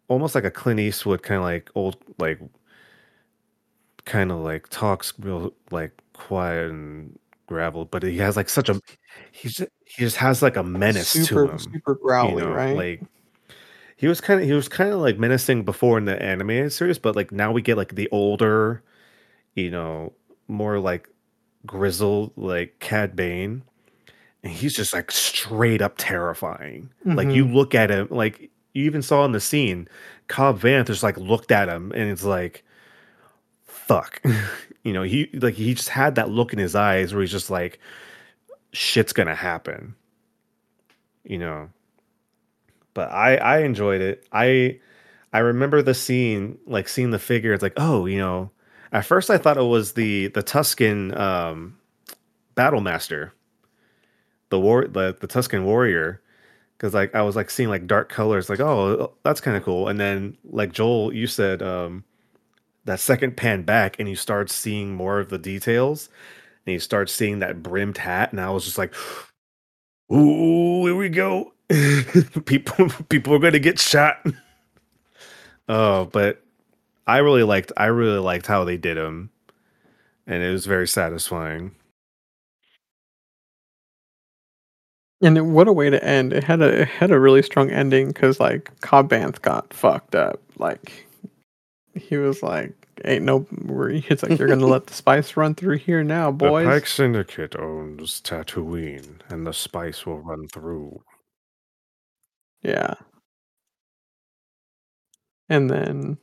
almost 0.09 0.35
like 0.35 0.45
a 0.45 0.51
Clint 0.51 0.81
Eastwood 0.81 1.23
kind 1.23 1.39
of 1.39 1.45
like 1.45 1.71
old 1.75 1.97
like 2.19 2.41
kind 4.05 4.31
of 4.31 4.39
like 4.39 4.69
talks 4.69 5.13
real 5.19 5.53
like 5.71 5.93
quiet 6.13 6.71
and 6.71 7.19
gravel, 7.47 7.85
but 7.87 8.03
he 8.03 8.19
has 8.19 8.37
like 8.37 8.49
such 8.49 8.69
a 8.69 8.81
he's 9.33 9.55
just, 9.55 9.71
he 9.85 10.03
just 10.05 10.17
has 10.17 10.43
like 10.43 10.57
a 10.57 10.63
menace 10.63 11.09
super 11.09 11.47
to 11.47 11.53
him 11.53 11.59
super 11.59 11.95
growly, 11.97 12.35
you 12.35 12.49
know, 12.49 12.53
right? 12.53 12.77
Like 12.77 13.03
he 13.97 14.07
was 14.07 14.21
kind 14.21 14.41
of 14.41 14.47
he 14.47 14.53
was 14.53 14.69
kind 14.69 14.93
of 14.93 15.01
like 15.01 15.19
menacing 15.19 15.65
before 15.65 15.99
in 15.99 16.05
the 16.05 16.23
animated 16.23 16.73
series, 16.73 16.99
but 16.99 17.17
like 17.17 17.33
now 17.33 17.51
we 17.51 17.63
get 17.63 17.77
like 17.77 17.95
the 17.95 18.09
older, 18.11 18.83
you 19.55 19.71
know, 19.71 20.13
more 20.47 20.79
like 20.79 21.09
grizzled 21.67 22.33
like 22.37 22.79
Cad 22.81 23.17
Bane, 23.17 23.63
and 24.43 24.53
he's 24.53 24.75
just 24.75 24.93
like 24.93 25.11
straight 25.11 25.83
up 25.83 25.95
terrifying. 25.99 26.91
Like 27.05 27.29
you 27.29 27.45
Mhm. 27.47 27.55
look 27.55 27.75
at 27.75 27.91
him, 27.91 28.09
like 28.11 28.51
you 28.75 28.85
even 28.85 29.03
saw 29.03 29.25
in 29.25 29.33
the 29.33 29.41
scene, 29.41 29.89
Cobb 30.29 30.61
Vanth 30.61 30.87
just 30.87 31.03
like 31.03 31.17
looked 31.17 31.51
at 31.53 31.69
him, 31.69 31.93
and 31.95 32.11
it's 32.11 32.25
like, 32.25 32.65
fuck, 33.67 34.23
you 34.85 34.93
know, 34.93 35.03
he 35.03 35.29
like 35.35 35.55
he 35.55 35.75
just 35.75 35.89
had 35.91 36.15
that 36.17 36.31
look 36.31 36.53
in 36.53 36.59
his 36.59 36.75
eyes 36.75 37.13
where 37.15 37.23
he's 37.23 37.31
just 37.31 37.51
like, 37.51 37.79
shit's 38.73 39.13
gonna 39.13 39.35
happen, 39.35 39.95
you 41.25 41.39
know 41.39 41.69
but 42.95 43.11
I 43.11 43.37
I 43.37 43.59
enjoyed 43.61 44.01
it. 44.01 44.25
I 44.33 44.79
I 45.33 45.39
remember 45.41 45.83
the 45.83 45.95
scene, 45.95 46.59
like 46.67 46.89
seeing 46.89 47.11
the 47.11 47.19
figure. 47.19 47.53
It's 47.53 47.63
like, 47.63 47.73
oh, 47.77 48.07
you 48.07 48.19
know. 48.19 48.51
At 48.95 49.07
first, 49.07 49.31
I 49.31 49.39
thought 49.39 49.59
it 49.59 49.65
was 49.65 49.95
the 49.95 50.29
the 50.29 50.45
Tusken 50.45 51.19
um, 51.19 51.79
battle 52.55 52.81
master, 52.81 53.35
the 54.51 54.61
war 54.61 54.87
the 54.87 55.17
the 55.21 55.29
Tusken 55.29 55.65
warrior, 55.65 56.23
because 56.79 56.95
like 56.95 57.13
I 57.13 57.23
was 57.23 57.37
like 57.37 57.51
seeing 57.51 57.69
like 57.71 57.89
dark 57.89 58.09
colors. 58.09 58.49
Like, 58.49 58.61
oh, 58.61 59.13
that's 59.25 59.41
kind 59.43 59.57
of 59.57 59.65
cool. 59.65 59.89
And 59.89 60.01
then 60.01 60.39
like 60.45 60.73
Joel, 60.73 61.13
you 61.13 61.27
said 61.27 61.61
um, 61.61 62.05
that 62.85 63.01
second 63.01 63.37
pan 63.37 63.65
back, 63.65 63.97
and 63.99 64.09
you 64.09 64.17
start 64.17 64.49
seeing 64.49 64.95
more 64.95 65.19
of 65.19 65.29
the 65.29 65.39
details, 65.39 66.09
and 66.65 66.75
you 66.75 66.81
start 66.81 67.11
seeing 67.11 67.41
that 67.41 67.65
brimmed 67.65 67.99
hat, 67.99 68.31
and 68.31 68.41
I 68.41 68.51
was 68.51 68.65
just 68.65 68.79
like, 68.79 68.95
ooh, 70.13 70.87
here 70.87 70.97
we 70.97 71.09
go. 71.09 71.53
people 72.47 72.91
people 73.09 73.35
are 73.35 73.41
gonna 73.41 73.59
get 73.59 73.81
shot. 73.81 74.25
Oh, 75.69 76.05
but 76.13 76.44
I 77.07 77.19
really 77.19 77.43
liked 77.43 77.73
I 77.77 77.87
really 77.87 78.19
liked 78.19 78.47
how 78.47 78.65
they 78.65 78.77
did 78.77 78.97
him, 78.97 79.31
and 80.27 80.43
it 80.43 80.51
was 80.51 80.67
very 80.67 80.89
satisfying. 80.89 81.75
And 85.21 85.55
what 85.55 85.69
a 85.69 85.73
way 85.73 85.91
to 85.91 86.03
end! 86.05 86.33
It 86.33 86.45
had 86.45 86.61
a 86.61 86.83
it 86.83 86.89
had 86.89 87.11
a 87.11 87.19
really 87.19 87.43
strong 87.43 87.71
ending 87.71 88.09
because 88.09 88.41
like 88.41 88.79
Cobb 88.81 89.11
Vanth 89.11 89.41
got 89.43 89.73
fucked 89.73 90.15
up. 90.15 90.41
Like 90.59 91.07
he 91.95 92.17
was 92.17 92.43
like, 92.43 92.73
"Ain't 93.05 93.25
no," 93.25 93.47
it's 93.51 94.23
like 94.23 94.39
you're 94.39 94.49
gonna 94.49 94.67
let 94.67 94.87
the 94.87 94.95
spice 94.95 95.37
run 95.37 95.55
through 95.55 95.79
here 95.79 96.03
now, 96.05 96.31
boys. 96.31 96.65
The 96.65 96.71
Pyke 96.71 96.87
Syndicate 96.87 97.57
owns 97.57 98.21
Tatooine, 98.21 99.21
and 99.29 99.47
the 99.47 99.53
spice 99.53 100.05
will 100.05 100.21
run 100.21 100.49
through. 100.49 101.03
Yeah. 102.63 102.95
And 105.49 105.71
then 105.71 106.19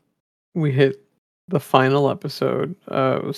we 0.54 0.72
hit 0.72 1.02
the 1.48 1.60
final 1.60 2.10
episode. 2.10 2.76
Uh, 2.88 3.32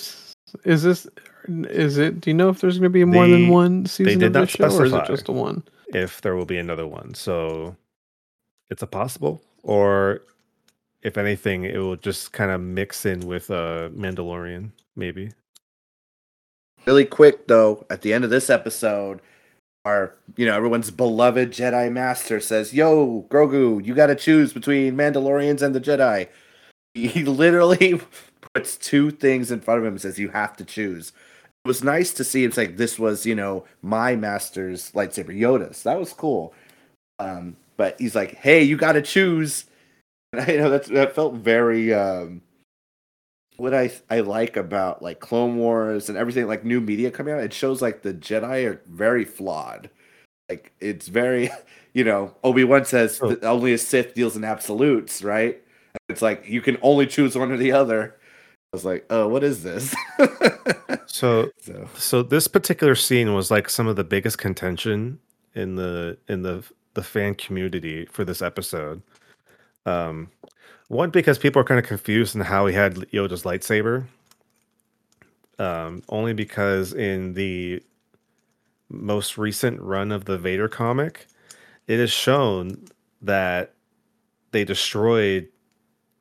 is 0.64 0.82
this? 0.82 1.06
Is 1.48 1.98
it? 1.98 2.20
Do 2.20 2.30
you 2.30 2.34
know 2.34 2.48
if 2.48 2.60
there's 2.60 2.78
going 2.78 2.90
to 2.90 2.94
be 2.94 3.04
more 3.04 3.26
They- 3.26 3.32
than 3.32 3.48
one 3.48 3.86
season 3.86 4.18
did 4.18 4.26
of 4.28 4.32
not 4.32 4.40
this 4.42 4.50
show, 4.50 4.76
or 4.78 4.84
is 4.86 4.92
it 4.92 5.06
just 5.06 5.28
a 5.28 5.32
one? 5.32 5.62
if 5.88 6.20
there 6.22 6.34
will 6.34 6.46
be 6.46 6.58
another 6.58 6.86
one. 6.86 7.14
So 7.14 7.76
it's 8.70 8.82
a 8.82 8.86
possible, 8.86 9.42
or 9.62 10.22
if 11.02 11.16
anything, 11.18 11.64
it 11.64 11.76
will 11.78 11.96
just 11.96 12.32
kind 12.32 12.50
of 12.50 12.60
mix 12.60 13.04
in 13.06 13.20
with 13.20 13.50
uh, 13.50 13.90
Mandalorian, 13.94 14.70
maybe. 14.96 15.30
Really 16.86 17.04
quick 17.06 17.46
though, 17.46 17.86
at 17.90 18.02
the 18.02 18.12
end 18.12 18.24
of 18.24 18.30
this 18.30 18.50
episode, 18.50 19.20
our 19.84 20.14
you 20.36 20.44
know 20.46 20.54
everyone's 20.56 20.90
beloved 20.90 21.50
Jedi 21.50 21.90
Master 21.92 22.40
says, 22.40 22.74
"Yo, 22.74 23.26
Grogu, 23.30 23.84
you 23.84 23.94
got 23.94 24.06
to 24.08 24.14
choose 24.16 24.52
between 24.52 24.94
Mandalorians 24.96 25.62
and 25.62 25.74
the 25.74 25.80
Jedi." 25.80 26.28
He 26.94 27.24
literally 27.24 28.00
puts 28.54 28.76
two 28.76 29.10
things 29.10 29.50
in 29.50 29.60
front 29.60 29.80
of 29.80 29.84
him 29.86 29.94
and 29.94 30.00
says, 30.00 30.18
"You 30.18 30.28
have 30.30 30.56
to 30.56 30.64
choose." 30.64 31.12
It 31.64 31.68
was 31.68 31.82
nice 31.84 32.12
to 32.14 32.24
see. 32.24 32.44
It's 32.44 32.56
like 32.56 32.76
this 32.76 32.98
was 32.98 33.26
you 33.26 33.34
know 33.34 33.64
my 33.82 34.16
master's 34.16 34.92
lightsaber, 34.92 35.36
Yoda's. 35.38 35.82
That 35.82 35.98
was 35.98 36.12
cool. 36.12 36.54
Um, 37.18 37.56
but 37.76 37.96
he's 38.00 38.14
like, 38.14 38.36
"Hey, 38.36 38.62
you 38.62 38.76
got 38.76 38.92
to 38.92 39.02
choose." 39.02 39.66
And 40.32 40.42
I 40.48 40.52
you 40.52 40.58
know 40.58 40.70
that's 40.70 40.88
that 40.88 41.14
felt 41.14 41.34
very 41.34 41.92
um, 41.94 42.42
what 43.56 43.74
I 43.74 43.90
I 44.10 44.20
like 44.20 44.56
about 44.56 45.02
like 45.02 45.20
Clone 45.20 45.56
Wars 45.56 46.08
and 46.08 46.18
everything 46.18 46.46
like 46.46 46.64
new 46.64 46.80
media 46.80 47.10
coming 47.10 47.34
out, 47.34 47.40
it 47.40 47.52
shows 47.52 47.80
like 47.82 48.02
the 48.02 48.14
Jedi 48.14 48.66
are 48.68 48.80
very 48.86 49.24
flawed. 49.24 49.90
Like 50.48 50.72
it's 50.80 51.08
very, 51.08 51.50
you 51.94 52.04
know, 52.04 52.34
Obi 52.44 52.64
Wan 52.64 52.84
says 52.84 53.20
Oh. 53.22 53.36
only 53.42 53.72
a 53.74 53.78
Sith 53.78 54.14
deals 54.14 54.36
in 54.36 54.44
absolutes, 54.44 55.22
right? 55.22 55.62
It's 56.08 56.22
like 56.22 56.48
you 56.48 56.60
can 56.60 56.78
only 56.82 57.06
choose 57.06 57.36
one 57.36 57.50
or 57.50 57.56
the 57.56 57.72
other. 57.72 58.16
I 58.72 58.76
was 58.76 58.84
like, 58.84 59.06
oh, 59.10 59.28
what 59.28 59.44
is 59.44 59.62
this? 59.62 59.94
So 61.14 61.50
so 61.58 61.88
so 61.96 62.22
this 62.24 62.48
particular 62.48 62.96
scene 62.96 63.34
was 63.34 63.48
like 63.48 63.70
some 63.70 63.86
of 63.86 63.94
the 63.94 64.02
biggest 64.02 64.36
contention 64.36 65.20
in 65.54 65.76
the 65.76 66.18
in 66.28 66.42
the 66.42 66.64
the 66.94 67.04
fan 67.04 67.36
community 67.36 68.06
for 68.06 68.24
this 68.24 68.42
episode. 68.42 69.00
Um 69.86 70.28
one 70.88 71.10
because 71.10 71.38
people 71.38 71.60
are 71.62 71.64
kind 71.64 71.78
of 71.78 71.86
confused 71.86 72.34
in 72.34 72.40
how 72.40 72.66
he 72.66 72.74
had 72.74 72.96
Yoda's 73.12 73.44
lightsaber. 73.44 74.06
Um 75.60 76.02
only 76.08 76.32
because 76.32 76.92
in 76.92 77.34
the 77.34 77.80
most 78.88 79.38
recent 79.38 79.80
run 79.80 80.10
of 80.10 80.24
the 80.24 80.36
Vader 80.36 80.68
comic, 80.68 81.28
it 81.86 82.00
is 82.00 82.10
shown 82.10 82.86
that 83.22 83.72
they 84.50 84.64
destroyed 84.64 85.48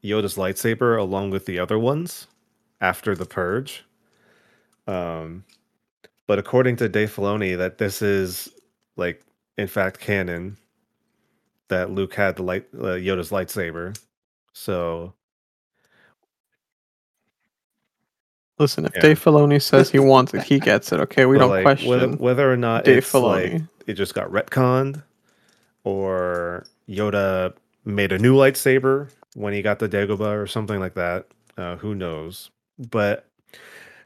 Yoda's 0.04 0.36
lightsaber 0.36 0.98
along 1.00 1.30
with 1.32 1.46
the 1.46 1.60
other 1.60 1.80
ones 1.80 2.28
after 2.82 3.16
the 3.16 3.26
purge. 3.26 3.86
Um, 4.88 5.46
but 6.28 6.40
according 6.40 6.76
to 6.78 6.90
Dave 6.90 7.16
Filoni, 7.16 7.58
that 7.58 7.78
this 7.78 8.02
is 8.02 8.50
like 8.98 9.24
in 9.58 9.68
fact 9.68 10.00
canon 10.00 10.58
that 11.70 11.90
Luke 11.92 12.14
had 12.14 12.36
the 12.36 12.44
light 12.44 12.66
uh, 12.76 12.98
Yoda's 13.00 13.30
lightsaber. 13.32 13.98
So 14.54 15.14
Listen, 18.60 18.86
if 18.86 18.94
Yeah. 18.96 19.02
Dave 19.02 19.24
Filoni 19.24 19.62
says 19.62 19.90
he 19.90 20.00
wants 20.00 20.34
it, 20.34 20.44
he 20.44 20.60
gets 20.60 20.92
it. 20.92 21.00
Okay, 21.02 21.26
we 21.26 21.38
but, 21.38 21.42
don't 21.42 21.50
like, 21.50 21.64
question 21.64 21.90
whether, 21.90 22.08
whether 22.10 22.52
or 22.52 22.58
not 22.58 22.86
Dave 22.86 23.00
it's 23.00 23.14
like 23.14 23.52
Filoni. 23.54 23.70
it 23.88 23.94
just 23.94 24.14
got 24.14 24.30
retconned 24.30 25.02
or 25.84 26.66
Yoda 26.88 27.54
made 27.86 28.12
a 28.12 28.20
new 28.20 28.36
lightsaber 28.36 29.10
when 29.36 29.54
he 29.54 29.62
got 29.62 29.80
the 29.80 29.90
Dagobah 29.90 30.42
or 30.42 30.48
something 30.48 30.80
like 30.80 30.96
that. 30.96 31.28
Uh, 31.58 31.76
who 31.78 31.96
knows? 31.96 32.50
But 32.78 33.28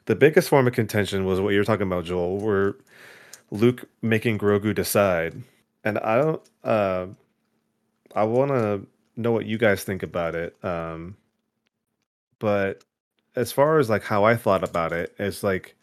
the 0.06 0.16
biggest 0.16 0.50
form 0.50 0.68
of 0.68 0.74
contention 0.74 1.26
was 1.26 1.40
what 1.40 1.54
you 1.54 1.60
were 1.60 1.66
talking 1.66 1.88
about, 1.88 2.06
Joel, 2.06 2.38
where 2.38 2.76
Luke 3.52 3.86
making 4.02 4.38
Grogu 4.38 4.74
decide. 4.74 5.42
And 5.84 5.98
I 6.00 6.18
don't 6.18 6.42
uh 6.64 7.08
I 8.16 8.24
wanna 8.24 8.82
know 9.16 9.32
what 9.32 9.46
you 9.46 9.58
guys 9.58 9.84
think 9.84 10.04
about 10.04 10.36
it. 10.36 10.56
Um 10.64 11.16
but 12.40 12.84
as 13.36 13.52
far 13.52 13.80
as 13.80 13.90
like 13.90 14.04
how 14.04 14.24
I 14.24 14.36
thought 14.36 14.64
about 14.64 14.92
it, 14.94 15.14
it's 15.20 15.44
like 15.44 15.76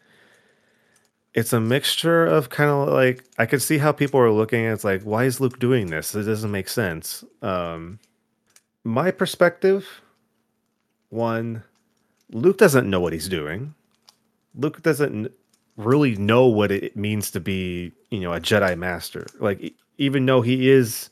it's 1.33 1.53
a 1.53 1.59
mixture 1.59 2.25
of 2.25 2.49
kind 2.49 2.69
of 2.69 2.89
like 2.89 3.23
I 3.37 3.45
could 3.45 3.61
see 3.61 3.77
how 3.77 3.91
people 3.91 4.19
are 4.19 4.31
looking 4.31 4.65
it's 4.65 4.83
like, 4.83 5.03
why 5.03 5.25
is 5.25 5.39
Luke 5.39 5.59
doing 5.59 5.87
this? 5.87 6.15
It 6.15 6.23
doesn't 6.23 6.51
make 6.51 6.69
sense. 6.69 7.23
Um 7.41 7.99
my 8.85 9.11
perspective, 9.11 10.01
one, 11.09 11.63
Luke 12.31 12.57
doesn't 12.57 12.89
know 12.89 13.01
what 13.01 13.13
he's 13.13 13.27
doing. 13.27 13.73
Luke 14.53 14.81
doesn't 14.83 15.31
really 15.75 16.15
know 16.15 16.45
what 16.45 16.71
it 16.71 16.95
means 16.95 17.31
to 17.31 17.39
be, 17.39 17.91
you 18.09 18.21
know, 18.21 18.31
a 18.31 18.39
Jedi 18.39 18.77
master. 18.77 19.25
Like 19.39 19.73
even 19.97 20.25
though 20.25 20.41
he 20.41 20.69
is 20.69 21.09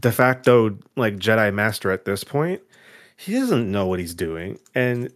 de 0.00 0.10
facto 0.10 0.76
like 0.96 1.16
Jedi 1.16 1.52
master 1.52 1.90
at 1.90 2.06
this 2.06 2.24
point, 2.24 2.62
he 3.16 3.34
doesn't 3.34 3.70
know 3.70 3.86
what 3.86 4.00
he's 4.00 4.14
doing. 4.14 4.58
And 4.74 5.12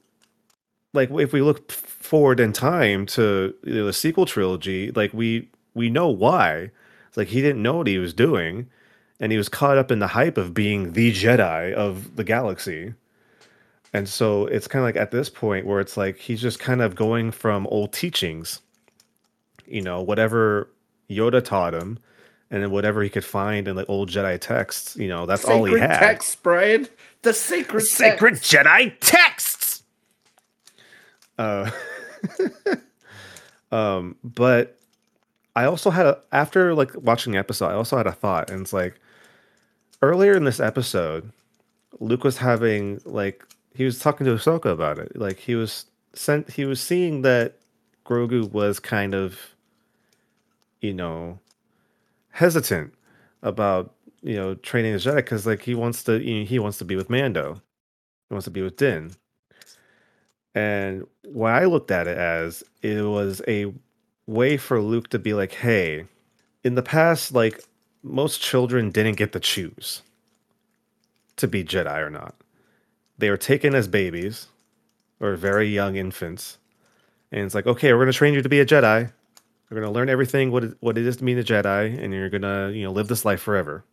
like 0.92 1.10
if 1.10 1.32
we 1.32 1.40
look 1.40 1.72
forward 1.72 2.38
in 2.38 2.52
time 2.52 3.06
to 3.06 3.54
you 3.64 3.74
know, 3.74 3.86
the 3.86 3.92
sequel 3.92 4.26
trilogy, 4.26 4.90
like 4.92 5.12
we 5.14 5.48
we 5.74 5.88
know 5.88 6.08
why. 6.08 6.70
It's 7.08 7.16
like 7.16 7.28
he 7.28 7.40
didn't 7.40 7.62
know 7.62 7.78
what 7.78 7.86
he 7.88 7.98
was 7.98 8.14
doing, 8.14 8.68
and 9.20 9.30
he 9.30 9.38
was 9.38 9.48
caught 9.48 9.76
up 9.76 9.90
in 9.90 9.98
the 9.98 10.06
hype 10.08 10.38
of 10.38 10.54
being 10.54 10.94
the 10.94 11.12
Jedi 11.12 11.72
of 11.74 12.16
the 12.16 12.24
galaxy. 12.24 12.94
And 13.92 14.08
so 14.08 14.46
it's 14.46 14.66
kind 14.66 14.82
of 14.82 14.86
like 14.86 14.96
at 14.96 15.10
this 15.10 15.28
point 15.28 15.66
where 15.66 15.80
it's 15.80 15.96
like 15.96 16.16
he's 16.16 16.40
just 16.40 16.58
kind 16.58 16.80
of 16.80 16.94
going 16.94 17.30
from 17.30 17.66
old 17.66 17.92
teachings, 17.92 18.62
you 19.66 19.82
know, 19.82 20.00
whatever 20.00 20.70
Yoda 21.10 21.44
taught 21.44 21.74
him, 21.74 21.98
and 22.50 22.62
then 22.62 22.70
whatever 22.70 23.02
he 23.02 23.10
could 23.10 23.24
find 23.24 23.68
in 23.68 23.76
like 23.76 23.88
old 23.88 24.08
Jedi 24.08 24.40
texts, 24.40 24.96
you 24.96 25.08
know, 25.08 25.26
that's 25.26 25.44
all 25.44 25.64
he 25.64 25.72
sacred 25.72 25.90
had. 25.90 25.98
text, 25.98 26.42
Brian. 26.42 26.88
The 27.22 27.34
sacred 27.34 27.82
Sacred 27.82 28.34
text. 28.36 28.52
Jedi 28.52 28.94
texts. 29.00 29.82
Uh, 31.36 31.70
um, 33.72 34.16
but 34.24 34.78
I 35.54 35.64
also 35.64 35.90
had 35.90 36.06
a 36.06 36.18
after 36.32 36.74
like 36.74 36.92
watching 36.94 37.32
the 37.32 37.38
episode, 37.38 37.68
I 37.68 37.74
also 37.74 37.96
had 37.96 38.06
a 38.06 38.12
thought, 38.12 38.50
and 38.50 38.62
it's 38.62 38.72
like 38.72 39.00
earlier 40.02 40.34
in 40.34 40.44
this 40.44 40.60
episode, 40.60 41.30
Luke 41.98 42.24
was 42.24 42.38
having 42.38 43.00
like 43.04 43.44
he 43.74 43.84
was 43.84 43.98
talking 43.98 44.26
to 44.26 44.34
Ahsoka 44.34 44.72
about 44.72 44.98
it. 44.98 45.16
Like 45.16 45.38
he 45.38 45.54
was 45.54 45.86
sent, 46.14 46.50
he 46.50 46.64
was 46.64 46.80
seeing 46.80 47.22
that 47.22 47.56
Grogu 48.04 48.50
was 48.50 48.80
kind 48.80 49.14
of, 49.14 49.38
you 50.80 50.94
know, 50.94 51.38
hesitant 52.30 52.94
about 53.42 53.94
you 54.22 54.36
know 54.36 54.54
training 54.56 54.94
as 54.94 55.04
Jedi 55.04 55.16
because 55.16 55.46
like 55.46 55.62
he 55.62 55.74
wants 55.74 56.02
to 56.04 56.22
you 56.22 56.40
know, 56.40 56.46
he 56.46 56.58
wants 56.58 56.78
to 56.78 56.84
be 56.84 56.96
with 56.96 57.10
Mando, 57.10 57.54
he 58.28 58.34
wants 58.34 58.44
to 58.44 58.50
be 58.50 58.62
with 58.62 58.76
Din. 58.76 59.12
And 60.54 61.06
what 61.24 61.52
I 61.52 61.64
looked 61.66 61.90
at 61.90 62.08
it 62.08 62.18
as 62.18 62.64
it 62.82 63.02
was 63.02 63.40
a 63.46 63.72
way 64.26 64.56
for 64.56 64.80
Luke 64.80 65.08
to 65.10 65.18
be 65.18 65.32
like, 65.32 65.52
hey, 65.52 66.06
in 66.64 66.74
the 66.74 66.82
past, 66.82 67.32
like 67.32 67.62
most 68.02 68.40
children 68.40 68.90
didn't 68.90 69.16
get 69.16 69.32
to 69.32 69.40
choose 69.40 70.02
to 71.36 71.48
be 71.48 71.64
Jedi 71.64 71.98
or 71.98 72.10
not. 72.10 72.34
They 73.18 73.30
were 73.30 73.36
taken 73.36 73.74
as 73.74 73.88
babies 73.88 74.48
or 75.20 75.36
very 75.36 75.68
young 75.68 75.96
infants. 75.96 76.58
And 77.32 77.42
it's 77.42 77.54
like, 77.54 77.66
okay, 77.66 77.92
we're 77.92 78.00
gonna 78.00 78.12
train 78.12 78.34
you 78.34 78.42
to 78.42 78.48
be 78.48 78.60
a 78.60 78.66
Jedi. 78.66 79.10
We're 79.70 79.80
gonna 79.80 79.92
learn 79.92 80.08
everything 80.08 80.50
what 80.50 80.64
it, 80.64 80.76
what 80.80 80.98
it 80.98 81.06
is 81.06 81.16
to 81.18 81.24
be 81.24 81.34
a 81.34 81.44
Jedi, 81.44 82.02
and 82.02 82.12
you're 82.12 82.30
gonna, 82.30 82.70
you 82.70 82.84
know, 82.84 82.92
live 82.92 83.08
this 83.08 83.24
life 83.24 83.40
forever. 83.40 83.84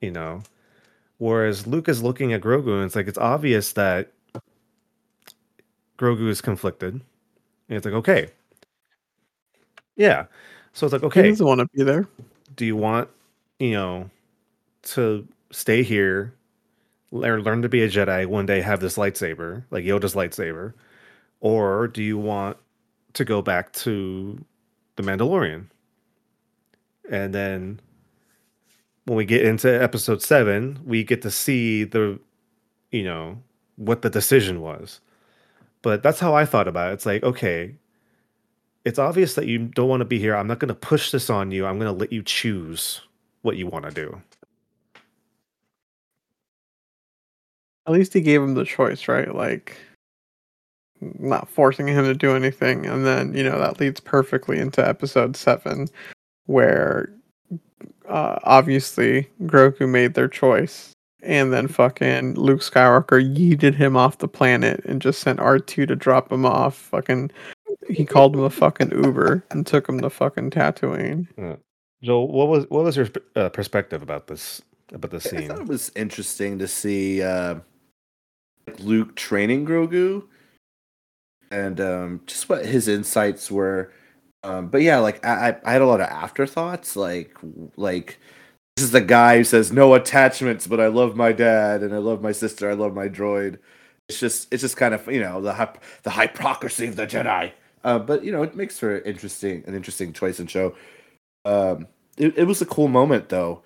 You 0.00 0.10
know. 0.10 0.42
Whereas 1.18 1.66
Luke 1.66 1.88
is 1.88 2.02
looking 2.02 2.32
at 2.32 2.40
Grogu 2.40 2.74
and 2.74 2.84
it's 2.84 2.96
like 2.96 3.06
it's 3.06 3.18
obvious 3.18 3.72
that 3.74 4.12
Grogu 5.98 6.28
is 6.28 6.40
conflicted. 6.40 6.94
And 6.94 7.76
it's 7.76 7.84
like, 7.84 7.94
okay. 7.94 8.30
Yeah. 9.96 10.26
So 10.72 10.86
it's 10.86 10.92
like, 10.92 11.04
okay, 11.04 11.24
He 11.24 11.28
doesn't 11.30 11.46
want 11.46 11.60
to 11.60 11.68
be 11.74 11.84
there. 11.84 12.08
Do 12.54 12.64
you 12.64 12.76
want, 12.76 13.08
you 13.58 13.72
know, 13.72 14.10
to 14.82 15.26
stay 15.50 15.82
here, 15.82 16.34
learn 17.10 17.42
learn 17.42 17.62
to 17.62 17.68
be 17.68 17.82
a 17.82 17.88
Jedi, 17.88 18.26
one 18.26 18.46
day 18.46 18.60
have 18.60 18.80
this 18.80 18.96
lightsaber, 18.96 19.64
like 19.70 19.84
Yoda's 19.84 20.14
lightsaber, 20.14 20.74
or 21.40 21.88
do 21.88 22.02
you 22.02 22.18
want 22.18 22.56
to 23.14 23.24
go 23.24 23.42
back 23.42 23.72
to 23.72 24.42
the 24.96 25.02
Mandalorian? 25.02 25.66
And 27.10 27.34
then 27.34 27.80
when 29.04 29.16
we 29.16 29.24
get 29.24 29.44
into 29.44 29.68
episode 29.82 30.22
7, 30.22 30.80
we 30.84 31.04
get 31.04 31.22
to 31.22 31.30
see 31.30 31.84
the 31.84 32.18
you 32.92 33.02
know, 33.02 33.42
what 33.76 34.02
the 34.02 34.10
decision 34.10 34.60
was. 34.60 35.00
But 35.80 36.04
that's 36.04 36.20
how 36.20 36.34
I 36.34 36.44
thought 36.44 36.68
about 36.68 36.90
it. 36.90 36.94
It's 36.94 37.06
like, 37.06 37.24
okay, 37.24 37.74
it's 38.84 38.98
obvious 38.98 39.34
that 39.34 39.46
you 39.46 39.58
don't 39.58 39.88
want 39.88 40.00
to 40.00 40.06
be 40.06 40.18
here. 40.18 40.34
I'm 40.34 40.46
not 40.46 40.58
going 40.58 40.68
to 40.68 40.74
push 40.74 41.10
this 41.10 41.30
on 41.30 41.50
you. 41.50 41.66
I'm 41.66 41.78
going 41.78 41.92
to 41.92 41.98
let 41.98 42.12
you 42.12 42.22
choose 42.22 43.00
what 43.42 43.56
you 43.56 43.66
want 43.66 43.84
to 43.84 43.90
do. 43.90 44.20
At 47.86 47.92
least 47.92 48.12
he 48.12 48.20
gave 48.20 48.40
him 48.40 48.54
the 48.54 48.64
choice, 48.64 49.08
right? 49.08 49.34
Like 49.34 49.76
not 51.18 51.48
forcing 51.48 51.88
him 51.88 52.04
to 52.04 52.14
do 52.14 52.34
anything. 52.34 52.86
And 52.86 53.04
then, 53.04 53.34
you 53.34 53.42
know, 53.42 53.58
that 53.58 53.80
leads 53.80 54.00
perfectly 54.00 54.58
into 54.58 54.86
episode 54.86 55.36
seven, 55.36 55.88
where 56.46 57.12
uh, 58.08 58.38
obviously 58.44 59.28
Grogu 59.42 59.88
made 59.88 60.14
their 60.14 60.28
choice. 60.28 60.92
And 61.24 61.52
then 61.52 61.68
fucking 61.68 62.34
Luke 62.34 62.60
Skywalker 62.60 63.22
yeeted 63.22 63.74
him 63.74 63.96
off 63.96 64.18
the 64.18 64.26
planet 64.26 64.84
and 64.84 65.00
just 65.00 65.20
sent 65.20 65.38
R2 65.38 65.86
to 65.86 65.94
drop 65.94 66.32
him 66.32 66.44
off. 66.44 66.76
Fucking, 66.76 67.30
he 67.88 68.04
called 68.04 68.34
him 68.34 68.42
a 68.42 68.50
fucking 68.50 68.90
Uber 68.90 69.44
and 69.50 69.66
took 69.66 69.88
him 69.88 70.00
to 70.00 70.10
fucking 70.10 70.50
Tatooine. 70.50 71.28
Yeah. 71.36 71.56
Joel, 72.02 72.28
what 72.28 72.48
was 72.48 72.64
what 72.68 72.84
was 72.84 72.96
your 72.96 73.08
uh, 73.36 73.48
perspective 73.50 74.02
about 74.02 74.26
this 74.26 74.60
about 74.92 75.10
this 75.10 75.26
I 75.26 75.30
scene? 75.30 75.48
thought 75.48 75.60
it 75.60 75.68
was 75.68 75.92
interesting 75.94 76.58
to 76.58 76.66
see 76.68 77.22
uh, 77.22 77.56
Luke 78.78 79.14
training 79.16 79.66
Grogu 79.66 80.24
and 81.50 81.80
um, 81.80 82.20
just 82.26 82.48
what 82.48 82.64
his 82.66 82.88
insights 82.88 83.50
were. 83.50 83.92
Um, 84.42 84.68
but 84.68 84.82
yeah, 84.82 84.98
like 84.98 85.24
I, 85.24 85.50
I- 85.50 85.56
I 85.64 85.72
had 85.72 85.82
a 85.82 85.86
lot 85.86 86.00
of 86.00 86.08
afterthoughts. 86.08 86.96
Like 86.96 87.36
like 87.76 88.18
this 88.76 88.84
is 88.84 88.90
the 88.90 89.00
guy 89.00 89.36
who 89.36 89.44
says 89.44 89.70
no 89.70 89.94
attachments, 89.94 90.66
but 90.66 90.80
I 90.80 90.88
love 90.88 91.14
my 91.14 91.30
dad 91.32 91.82
and 91.82 91.94
I 91.94 91.98
love 91.98 92.22
my 92.22 92.32
sister. 92.32 92.68
I 92.70 92.74
love 92.74 92.94
my 92.94 93.08
droid. 93.08 93.58
It's 94.08 94.18
just 94.18 94.52
it's 94.52 94.62
just 94.62 94.76
kind 94.76 94.92
of 94.94 95.06
you 95.06 95.20
know 95.20 95.40
the 95.40 95.72
the 96.02 96.10
hypocrisy 96.10 96.88
of 96.88 96.96
the 96.96 97.06
Jedi. 97.06 97.52
Uh, 97.84 97.98
but 97.98 98.24
you 98.24 98.32
know 98.32 98.42
it 98.42 98.54
makes 98.56 98.78
for 98.78 98.98
interesting 99.00 99.64
an 99.66 99.74
interesting 99.74 100.12
choice 100.12 100.38
and 100.38 100.50
show. 100.50 100.74
Um, 101.44 101.86
it, 102.16 102.36
it 102.38 102.44
was 102.44 102.60
a 102.62 102.66
cool 102.66 102.88
moment 102.88 103.28
though 103.28 103.62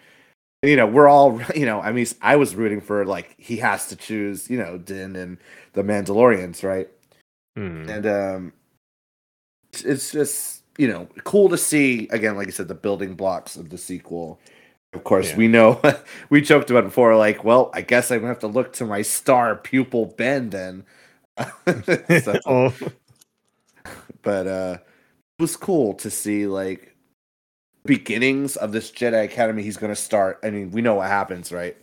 you 0.62 0.74
know, 0.74 0.86
we're 0.86 1.06
all, 1.06 1.40
you 1.54 1.66
know, 1.66 1.80
I 1.80 1.92
mean, 1.92 2.06
I 2.22 2.34
was 2.36 2.56
rooting 2.56 2.80
for 2.80 3.04
like 3.04 3.34
he 3.38 3.58
has 3.58 3.86
to 3.88 3.94
choose, 3.96 4.50
you 4.50 4.58
know, 4.58 4.78
Din 4.78 5.14
and 5.14 5.38
the 5.74 5.82
Mandalorians, 5.82 6.64
right? 6.64 6.88
Hmm. 7.56 7.88
And 7.88 8.06
um 8.06 8.52
it's- 9.72 10.10
just, 10.10 10.62
you 10.78 10.88
know, 10.88 11.06
cool 11.24 11.48
to 11.50 11.58
see 11.58 12.08
again, 12.10 12.36
like 12.36 12.48
I 12.48 12.50
said, 12.50 12.68
the 12.68 12.74
building 12.74 13.14
blocks 13.14 13.56
of 13.56 13.68
the 13.70 13.78
sequel. 13.78 14.40
Of 14.94 15.04
course, 15.04 15.30
Yeah. 15.30 15.36
we 15.36 15.46
know 15.48 15.80
we 16.30 16.40
joked 16.40 16.70
about 16.70 16.84
it 16.84 16.86
before, 16.86 17.14
like, 17.16 17.44
well, 17.44 17.70
I 17.74 17.82
guess 17.82 18.10
I'm 18.10 18.20
gonna 18.20 18.28
have 18.28 18.38
to 18.40 18.46
look 18.48 18.72
to 18.74 18.86
my 18.86 19.02
star 19.02 19.54
pupil 19.56 20.06
Ben 20.16 20.50
then. 20.50 20.84
So- 22.24 22.40
oh, 22.46 22.74
but 24.26 24.46
uh 24.46 24.78
it 25.38 25.42
was 25.42 25.56
cool 25.56 25.94
to 25.94 26.10
see 26.10 26.46
like 26.46 26.96
beginnings 27.86 28.56
of 28.56 28.72
this 28.72 28.90
Jedi 28.90 29.24
Academy 29.24 29.62
he's 29.62 29.76
going 29.76 29.92
to 29.92 30.00
start. 30.00 30.40
I 30.42 30.50
mean, 30.50 30.70
we 30.70 30.82
know 30.82 30.96
what 30.96 31.08
happens, 31.08 31.52
right? 31.52 31.76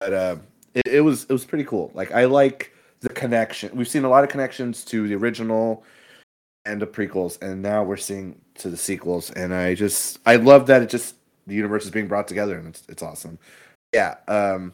But 0.00 0.12
uh, 0.12 0.36
it, 0.74 0.86
it 0.86 1.00
was 1.02 1.24
it 1.24 1.32
was 1.32 1.44
pretty 1.44 1.64
cool. 1.64 1.90
Like 1.94 2.10
I 2.12 2.24
like 2.24 2.72
the 3.00 3.10
connection. 3.10 3.70
We've 3.76 3.88
seen 3.88 4.04
a 4.04 4.08
lot 4.08 4.24
of 4.24 4.30
connections 4.30 4.84
to 4.86 5.06
the 5.06 5.14
original 5.14 5.84
and 6.64 6.80
the 6.80 6.86
prequels, 6.86 7.40
and 7.42 7.62
now 7.62 7.82
we're 7.84 7.96
seeing 7.96 8.40
to 8.56 8.70
the 8.70 8.76
sequels. 8.76 9.30
And 9.32 9.54
I 9.54 9.74
just 9.74 10.18
I 10.26 10.36
love 10.36 10.66
that 10.66 10.82
it 10.82 10.88
just 10.88 11.16
the 11.46 11.54
universe 11.54 11.84
is 11.84 11.90
being 11.90 12.08
brought 12.08 12.28
together, 12.28 12.56
and 12.58 12.68
it's 12.68 12.82
it's 12.88 13.02
awesome. 13.02 13.38
Yeah. 13.92 14.16
Um, 14.26 14.72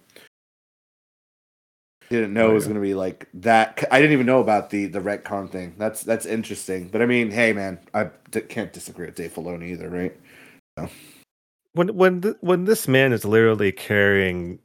didn't 2.11 2.33
know 2.33 2.49
Oh, 2.49 2.51
it 2.51 2.55
was 2.55 2.65
yeah. 2.65 2.69
going 2.73 2.83
to 2.83 2.87
be 2.89 2.95
like 2.95 3.29
that. 3.35 3.85
I 3.91 4.01
didn't 4.01 4.13
even 4.15 4.27
know 4.27 4.41
about 4.41 4.71
the 4.71 4.87
the 4.87 5.01
retcon 5.01 5.51
thing. 5.51 5.75
That's 5.79 6.03
that's 6.03 6.27
interesting. 6.27 6.89
But 6.89 7.03
I 7.03 7.07
mean, 7.07 7.31
hey, 7.31 7.53
man, 7.53 7.79
I 7.95 8.11
d- 8.31 8.41
can't 8.43 8.73
disagree 8.73 9.07
with 9.07 9.15
Dave 9.17 9.35
Filoni 9.35 9.71
either, 9.71 9.89
right? 9.89 10.17
when 11.75 11.89
when 11.97 12.21
th- 12.23 12.37
when 12.41 12.65
this 12.65 12.89
man 12.89 13.13
is 13.13 13.25
literally 13.25 13.73
carrying 13.73 14.59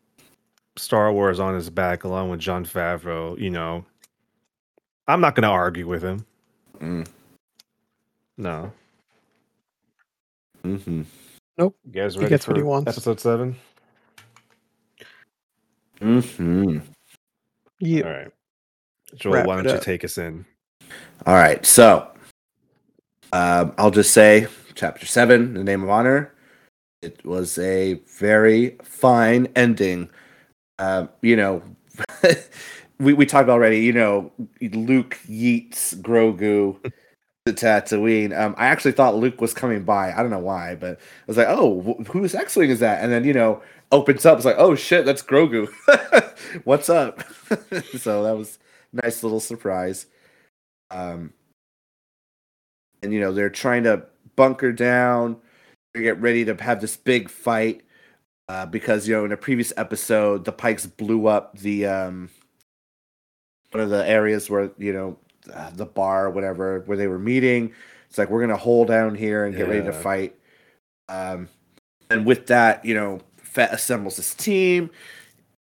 Star 0.78 1.12
Wars 1.12 1.40
on 1.40 1.54
his 1.56 1.70
back 1.70 2.04
along 2.04 2.30
with 2.30 2.40
Jon 2.40 2.66
Favreau, 2.66 3.38
you 3.40 3.50
know, 3.50 3.84
I'm 5.08 5.22
not 5.22 5.36
going 5.36 5.44
to 5.44 5.50
argue 5.50 5.88
with 5.88 6.02
him. 6.04 6.26
Mm. 6.80 7.08
No, 8.38 8.72
Mm-hmm. 10.64 11.04
you 11.60 11.74
guys 11.92 12.16
He 12.16 12.26
gets 12.28 12.46
for 12.46 12.52
what 12.52 12.58
he 12.58 12.64
wants. 12.64 12.88
episode 12.90 13.20
seven? 13.20 13.56
Mm-hmm. 16.02 16.80
Yeah. 17.84 18.04
All 18.04 18.12
right, 18.12 18.32
Joel, 19.16 19.34
Wrap 19.34 19.46
why 19.46 19.62
don't 19.62 19.74
you 19.74 19.82
take 19.82 20.06
us 20.06 20.18
in? 20.18 20.46
All 21.26 21.36
right, 21.36 21.66
so 21.66 22.08
um, 23.34 23.74
I'll 23.78 23.92
just 23.92 24.14
say, 24.14 24.48
chapter 24.74 25.06
seven, 25.06 25.54
the 25.54 25.64
name 25.64 25.84
of 25.84 25.90
honor. 25.90 26.34
It 27.02 27.26
was 27.26 27.58
a 27.60 27.96
very 28.18 28.78
fine 28.84 29.50
ending. 29.58 30.10
Um, 30.80 31.10
you 31.22 31.36
know, 31.36 31.62
we 33.00 33.12
we 33.12 33.26
talked 33.26 33.50
already. 33.50 33.80
You 33.82 33.92
know, 33.92 34.32
Luke 34.62 35.20
yeets 35.28 35.94
Grogu 35.96 36.82
to 37.46 37.52
Tatooine. 37.54 38.38
Um, 38.40 38.56
I 38.58 38.68
actually 38.68 38.94
thought 38.94 39.18
Luke 39.18 39.42
was 39.42 39.54
coming 39.54 39.84
by. 39.84 40.14
I 40.14 40.22
don't 40.22 40.32
know 40.32 40.40
why, 40.40 40.76
but 40.76 40.98
I 40.98 41.26
was 41.28 41.36
like, 41.36 41.48
oh, 41.50 41.82
wh- 41.82 42.08
whose 42.08 42.34
X-wing 42.34 42.70
is 42.70 42.80
that? 42.80 43.04
And 43.04 43.12
then 43.12 43.26
you 43.26 43.34
know, 43.34 43.62
opens 43.94 44.26
up. 44.26 44.38
It's 44.38 44.46
like, 44.46 44.58
oh 44.58 44.76
shit, 44.76 45.06
that's 45.06 45.22
Grogu. 45.22 45.70
What's 46.64 46.90
up? 46.90 47.24
so 47.98 48.24
that 48.24 48.36
was 48.36 48.60
a 48.92 49.04
nice 49.04 49.24
little 49.24 49.40
surprise. 49.40 50.08
Um, 50.92 51.32
and 53.02 53.14
you 53.14 53.20
know 53.20 53.32
they're 53.32 53.50
trying 53.50 53.84
to 53.84 54.04
bunker 54.36 54.72
down 54.72 55.38
to 55.94 56.02
get 56.02 56.20
ready 56.20 56.44
to 56.46 56.56
have 56.56 56.82
this 56.82 56.98
big 56.98 57.30
fight 57.30 57.84
uh, 58.50 58.66
because 58.66 59.08
you 59.08 59.16
know 59.16 59.26
in 59.26 59.32
a 59.32 59.38
previous 59.38 59.72
episode 59.78 60.46
the 60.46 60.52
Pykes 60.52 60.86
blew 60.86 61.28
up 61.28 61.58
the 61.60 61.86
um, 61.86 62.30
one 63.72 63.84
of 63.84 63.90
the 63.90 64.08
areas 64.08 64.50
where 64.50 64.72
you 64.78 64.94
know 64.94 65.18
uh, 65.54 65.70
the 65.72 65.86
bar 65.86 66.26
or 66.28 66.30
whatever 66.30 66.82
where 66.86 66.98
they 66.98 67.08
were 67.08 67.20
meeting 67.20 67.74
it's 68.10 68.18
like 68.18 68.30
we're 68.30 68.42
gonna 68.42 68.58
hold 68.58 68.88
down 68.88 69.16
here 69.16 69.46
and 69.46 69.56
get 69.56 69.68
ready 69.68 69.86
to 69.86 69.94
fight 69.94 70.36
um, 71.10 71.50
and 72.10 72.26
with 72.26 72.48
that 72.48 72.84
you 72.86 72.94
know 72.94 73.20
Fett 73.54 73.72
assembles 73.72 74.18
his 74.18 74.34
team. 74.34 74.90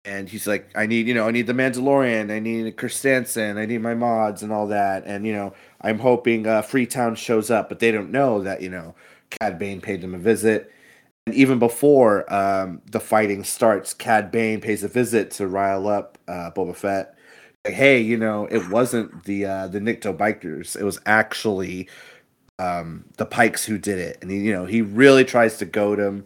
And 0.05 0.29
he's 0.29 0.47
like 0.47 0.69
i 0.75 0.85
need 0.85 1.07
you 1.07 1.13
know 1.13 1.27
i 1.27 1.31
need 1.31 1.47
the 1.47 1.53
mandalorian. 1.53 2.31
I 2.31 2.39
need 2.39 2.75
Krrsantan, 2.77 3.57
i 3.57 3.65
need 3.65 3.81
my 3.81 3.93
mods 3.93 4.43
and 4.43 4.51
all 4.51 4.67
that. 4.67 5.03
And 5.05 5.25
you 5.25 5.33
know 5.33 5.53
i'm 5.81 5.99
hoping 5.99 6.45
uh, 6.47 6.61
freetown 6.61 7.15
shows 7.15 7.49
up. 7.49 7.69
But 7.69 7.79
they 7.79 7.91
don't 7.91 8.11
know 8.11 8.41
that 8.43 8.61
you 8.61 8.69
know 8.69 8.95
cad 9.29 9.59
bane 9.59 9.81
paid 9.81 10.01
them 10.01 10.15
a 10.15 10.17
visit. 10.17 10.71
And 11.25 11.35
even 11.35 11.59
before 11.59 12.31
um, 12.33 12.81
the 12.89 12.99
fighting 12.99 13.43
starts 13.43 13.93
cad 13.93 14.31
bane 14.31 14.61
pays 14.61 14.83
a 14.83 14.87
visit 14.87 15.31
to 15.31 15.47
rile 15.47 15.87
up 15.87 16.17
uh, 16.27 16.51
boba 16.51 16.75
fett. 16.75 17.15
Like 17.65 17.75
hey 17.75 17.99
you 17.99 18.17
know 18.17 18.45
it 18.45 18.69
wasn't 18.69 19.25
the 19.25 19.45
uh, 19.45 19.67
the 19.67 19.79
nikto 19.79 20.15
bikers 20.15 20.75
it 20.75 20.83
was 20.83 20.99
actually 21.05 21.89
um, 22.57 23.05
the 23.17 23.25
Pykes 23.25 23.65
who 23.65 23.77
did 23.77 23.99
it. 23.99 24.17
And 24.21 24.31
he 24.31 24.39
you 24.39 24.53
know 24.53 24.65
he 24.65 24.81
really 24.81 25.25
tries 25.25 25.57
to 25.57 25.65
goad 25.65 25.99
him 25.99 26.25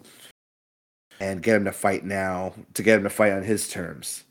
and 1.19 1.41
get 1.41 1.55
him 1.55 1.65
to 1.65 1.71
fight 1.71 2.05
now 2.05 2.53
to 2.73 2.83
get 2.83 2.97
him 2.97 3.03
to 3.03 3.09
fight 3.09 3.33
on 3.33 3.43
his 3.43 3.69
terms. 3.69 4.23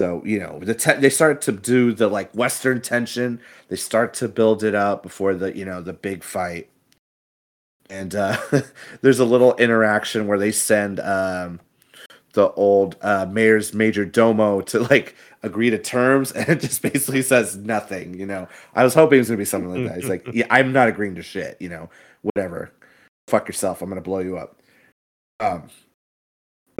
So 0.00 0.22
you 0.24 0.38
know 0.38 0.58
the 0.60 0.74
te- 0.74 0.94
they 0.94 1.10
start 1.10 1.42
to 1.42 1.52
do 1.52 1.92
the 1.92 2.08
like 2.08 2.34
Western 2.34 2.80
tension. 2.80 3.40
They 3.68 3.76
start 3.76 4.14
to 4.14 4.28
build 4.28 4.64
it 4.64 4.74
up 4.74 5.02
before 5.02 5.34
the 5.34 5.56
you 5.56 5.64
know 5.64 5.82
the 5.82 5.92
big 5.92 6.24
fight. 6.24 6.70
And 7.90 8.14
uh, 8.14 8.38
there's 9.02 9.18
a 9.18 9.24
little 9.24 9.54
interaction 9.56 10.26
where 10.26 10.38
they 10.38 10.52
send 10.52 11.00
um, 11.00 11.60
the 12.32 12.50
old 12.52 12.96
uh, 13.02 13.26
mayor's 13.26 13.74
major 13.74 14.04
domo 14.04 14.60
to 14.62 14.80
like 14.80 15.16
agree 15.42 15.70
to 15.70 15.78
terms, 15.78 16.32
and 16.32 16.48
it 16.48 16.60
just 16.60 16.82
basically 16.82 17.22
says 17.22 17.56
nothing. 17.56 18.18
You 18.18 18.26
know, 18.26 18.48
I 18.74 18.84
was 18.84 18.94
hoping 18.94 19.16
it 19.16 19.20
was 19.20 19.28
gonna 19.28 19.38
be 19.38 19.44
something 19.44 19.72
like 19.72 19.90
that. 19.90 19.98
It's 19.98 20.08
like, 20.08 20.26
yeah, 20.32 20.46
I'm 20.50 20.72
not 20.72 20.88
agreeing 20.88 21.16
to 21.16 21.22
shit. 21.22 21.56
You 21.60 21.68
know, 21.68 21.90
whatever. 22.22 22.72
Fuck 23.28 23.48
yourself. 23.48 23.82
I'm 23.82 23.88
gonna 23.88 24.00
blow 24.00 24.20
you 24.20 24.38
up. 24.38 24.56
Um, 25.40 25.68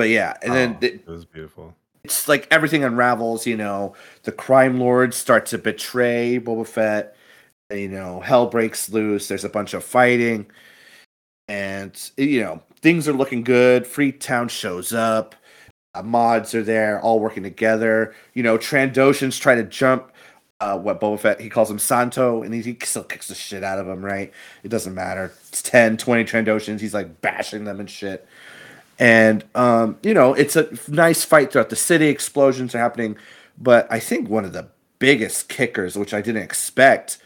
but 0.01 0.09
yeah, 0.09 0.33
and 0.43 0.55
then 0.55 0.79
Oh, 0.81 0.87
it, 0.87 0.95
it 0.95 1.07
was 1.07 1.27
beautiful. 1.27 1.77
it's 2.05 2.27
like 2.27 2.49
everything 2.51 2.85
unravels. 2.85 3.47
You 3.47 3.59
know, 3.59 3.95
the 4.23 4.33
crime 4.33 4.81
lords 4.81 5.15
start 5.15 5.45
to 5.47 5.59
betray 5.59 6.41
Boba 6.43 6.67
Fett. 6.67 7.15
You 7.71 7.89
know, 7.89 8.21
hell 8.21 8.47
breaks 8.47 8.89
loose. 8.89 9.29
There's 9.29 9.45
a 9.45 9.51
bunch 9.51 9.75
of 9.75 9.85
fighting, 9.85 10.47
and 11.49 12.11
you 12.17 12.41
know 12.41 12.63
things 12.81 13.07
are 13.09 13.13
looking 13.13 13.43
good. 13.45 13.87
Freetown 13.87 14.49
shows 14.49 14.95
up. 14.95 15.35
Uh, 15.95 16.03
mods 16.03 16.55
are 16.55 16.63
there, 16.63 16.99
all 17.03 17.21
working 17.21 17.43
together. 17.43 18.15
You 18.33 18.43
know, 18.43 18.57
Trandoshans 18.57 19.39
try 19.39 19.55
to 19.55 19.65
jump. 19.65 20.13
Uh, 20.63 20.79
what 20.79 20.99
Boba 20.99 21.21
Fett, 21.21 21.41
he 21.43 21.51
calls 21.51 21.71
him 21.71 21.79
Santo, 21.79 22.43
and 22.43 22.55
he, 22.55 22.63
he 22.63 22.79
still 22.85 23.05
kicks 23.05 23.29
the 23.29 23.35
shit 23.35 23.63
out 23.65 23.79
of 23.79 23.87
him, 23.87 24.03
right? 24.05 24.33
It 24.63 24.69
doesn't 24.69 24.95
matter. 24.95 25.33
It's 25.49 25.61
10, 25.63 25.97
20 25.99 26.25
Trandoshans. 26.25 26.81
He's 26.81 26.95
like 26.95 27.21
bashing 27.21 27.65
them 27.65 27.81
and 27.81 27.89
shit 27.91 28.27
and 29.01 29.45
um, 29.55 29.99
you 30.03 30.15
know 30.15 30.35
it's 30.35 30.55
a 30.55 30.69
nice 30.89 31.25
fight 31.25 31.51
throughout 31.51 31.71
the 31.71 31.77
city 31.77 32.07
explosions 32.07 32.75
are 32.75 32.79
happening 32.79 33.17
but 33.59 33.91
i 33.91 33.99
think 33.99 34.29
one 34.29 34.45
of 34.45 34.53
the 34.53 34.69
biggest 34.99 35.49
kickers 35.49 35.97
which 35.97 36.15
i 36.15 36.21
didn't 36.21 36.43
expect 36.43 37.19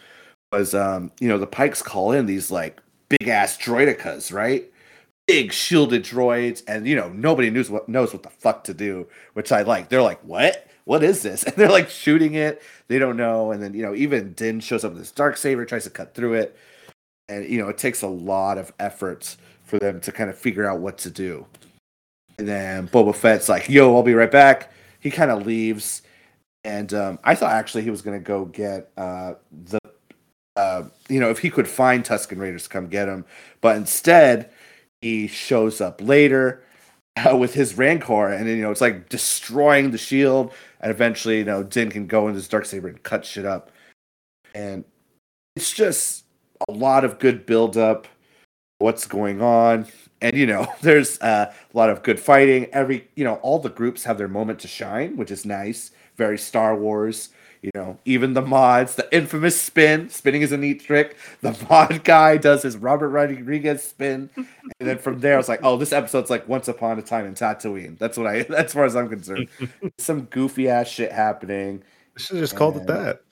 was 0.52 0.74
um, 0.74 1.10
you 1.20 1.28
know 1.28 1.38
the 1.38 1.46
Pykes 1.46 1.82
call 1.82 2.12
in 2.12 2.26
these 2.26 2.50
like 2.50 2.80
big 3.08 3.28
ass 3.28 3.58
droidekas 3.58 4.32
right 4.32 4.70
big 5.26 5.52
shielded 5.52 6.04
droids, 6.04 6.62
and 6.66 6.86
you 6.86 6.96
know 6.96 7.08
nobody 7.10 7.50
knows 7.50 7.70
what 7.70 7.88
knows 7.88 8.12
what 8.12 8.22
the 8.22 8.30
fuck 8.30 8.64
to 8.64 8.74
do, 8.74 9.06
which 9.32 9.52
I 9.52 9.62
like. 9.62 9.88
They're 9.88 10.02
like, 10.02 10.20
"What? 10.20 10.66
What 10.84 11.02
is 11.02 11.22
this?" 11.22 11.44
And 11.44 11.54
they're 11.56 11.70
like 11.70 11.90
shooting 11.90 12.34
it. 12.34 12.62
They 12.88 12.98
don't 12.98 13.16
know, 13.16 13.52
and 13.52 13.62
then 13.62 13.74
you 13.74 13.82
know 13.82 13.94
even 13.94 14.32
Din 14.34 14.60
shows 14.60 14.84
up 14.84 14.92
with 14.92 15.00
this 15.00 15.10
dark 15.12 15.36
saber, 15.36 15.64
tries 15.64 15.84
to 15.84 15.90
cut 15.90 16.14
through 16.14 16.34
it, 16.34 16.56
and 17.28 17.48
you 17.48 17.58
know 17.58 17.68
it 17.68 17.78
takes 17.78 18.02
a 18.02 18.08
lot 18.08 18.58
of 18.58 18.72
effort 18.78 19.36
for 19.64 19.78
them 19.78 20.00
to 20.00 20.12
kind 20.12 20.30
of 20.30 20.36
figure 20.38 20.68
out 20.68 20.80
what 20.80 20.98
to 20.98 21.10
do. 21.10 21.46
And 22.38 22.48
then 22.48 22.88
Boba 22.88 23.14
Fett's 23.14 23.48
like, 23.48 23.68
"Yo, 23.68 23.94
I'll 23.94 24.02
be 24.02 24.14
right 24.14 24.30
back." 24.30 24.72
He 25.00 25.10
kind 25.10 25.30
of 25.30 25.46
leaves, 25.46 26.02
and 26.64 26.92
um, 26.94 27.18
I 27.24 27.34
thought 27.34 27.52
actually 27.52 27.82
he 27.82 27.90
was 27.90 28.02
gonna 28.02 28.18
go 28.18 28.46
get 28.46 28.90
uh, 28.96 29.34
the, 29.52 29.78
uh, 30.56 30.84
you 31.08 31.20
know, 31.20 31.30
if 31.30 31.38
he 31.38 31.50
could 31.50 31.68
find 31.68 32.04
Tusken 32.04 32.38
Raiders 32.38 32.64
to 32.64 32.68
come 32.68 32.88
get 32.88 33.08
him, 33.08 33.24
but 33.60 33.76
instead 33.76 34.50
he 35.00 35.26
shows 35.26 35.80
up 35.80 36.00
later 36.02 36.64
uh, 37.30 37.36
with 37.36 37.54
his 37.54 37.76
Rancor, 37.78 38.28
and 38.28 38.48
you 38.48 38.62
know 38.62 38.70
it's 38.70 38.80
like 38.80 39.08
destroying 39.08 39.90
the 39.90 39.98
shield, 39.98 40.52
and 40.80 40.90
eventually 40.90 41.38
you 41.38 41.44
know 41.44 41.62
Din 41.62 41.90
can 41.90 42.06
go 42.06 42.26
into 42.26 42.36
his 42.36 42.48
dark 42.48 42.64
saber 42.64 42.88
and 42.88 43.02
cut 43.02 43.24
shit 43.24 43.44
up, 43.44 43.70
and 44.54 44.84
it's 45.54 45.72
just 45.72 46.24
a 46.68 46.72
lot 46.72 47.04
of 47.04 47.18
good 47.18 47.46
build 47.46 47.76
up. 47.76 48.08
What's 48.78 49.06
going 49.06 49.40
on? 49.40 49.86
And 50.24 50.36
you 50.36 50.46
know, 50.46 50.66
there's 50.80 51.20
uh, 51.20 51.52
a 51.52 51.76
lot 51.76 51.90
of 51.90 52.02
good 52.02 52.18
fighting. 52.18 52.66
Every 52.72 53.06
you 53.14 53.24
know, 53.24 53.34
all 53.36 53.58
the 53.58 53.68
groups 53.68 54.04
have 54.04 54.18
their 54.18 54.28
moment 54.28 54.58
to 54.60 54.68
shine, 54.68 55.16
which 55.16 55.30
is 55.30 55.44
nice. 55.44 55.90
Very 56.16 56.38
Star 56.38 56.74
Wars. 56.74 57.28
You 57.60 57.70
know, 57.74 57.98
even 58.04 58.34
the 58.34 58.42
mods, 58.42 58.94
the 58.94 59.08
infamous 59.14 59.58
spin, 59.58 60.10
spinning 60.10 60.42
is 60.42 60.52
a 60.52 60.58
neat 60.58 60.84
trick. 60.84 61.16
The 61.40 61.56
mod 61.70 62.04
guy 62.04 62.36
does 62.36 62.62
his 62.62 62.76
Robert 62.76 63.08
Rodriguez 63.08 63.82
spin, 63.82 64.28
and 64.36 64.46
then 64.78 64.98
from 64.98 65.20
there, 65.20 65.34
I 65.34 65.36
was 65.38 65.48
like, 65.48 65.60
oh, 65.62 65.78
this 65.78 65.92
episode's 65.92 66.28
like 66.28 66.46
Once 66.46 66.68
Upon 66.68 66.98
a 66.98 67.02
Time 67.02 67.26
in 67.26 67.32
Tatooine. 67.32 67.98
That's 67.98 68.18
what 68.18 68.26
I, 68.26 68.40
as 68.56 68.74
far 68.74 68.84
as 68.84 68.94
I'm 68.96 69.08
concerned, 69.08 69.48
some 69.96 70.22
goofy 70.24 70.68
ass 70.68 70.88
shit 70.88 71.10
happening. 71.12 71.82
Should 72.16 72.36
have 72.36 72.44
just 72.44 72.56
called 72.56 72.76
it 72.76 72.86
that. 72.86 73.22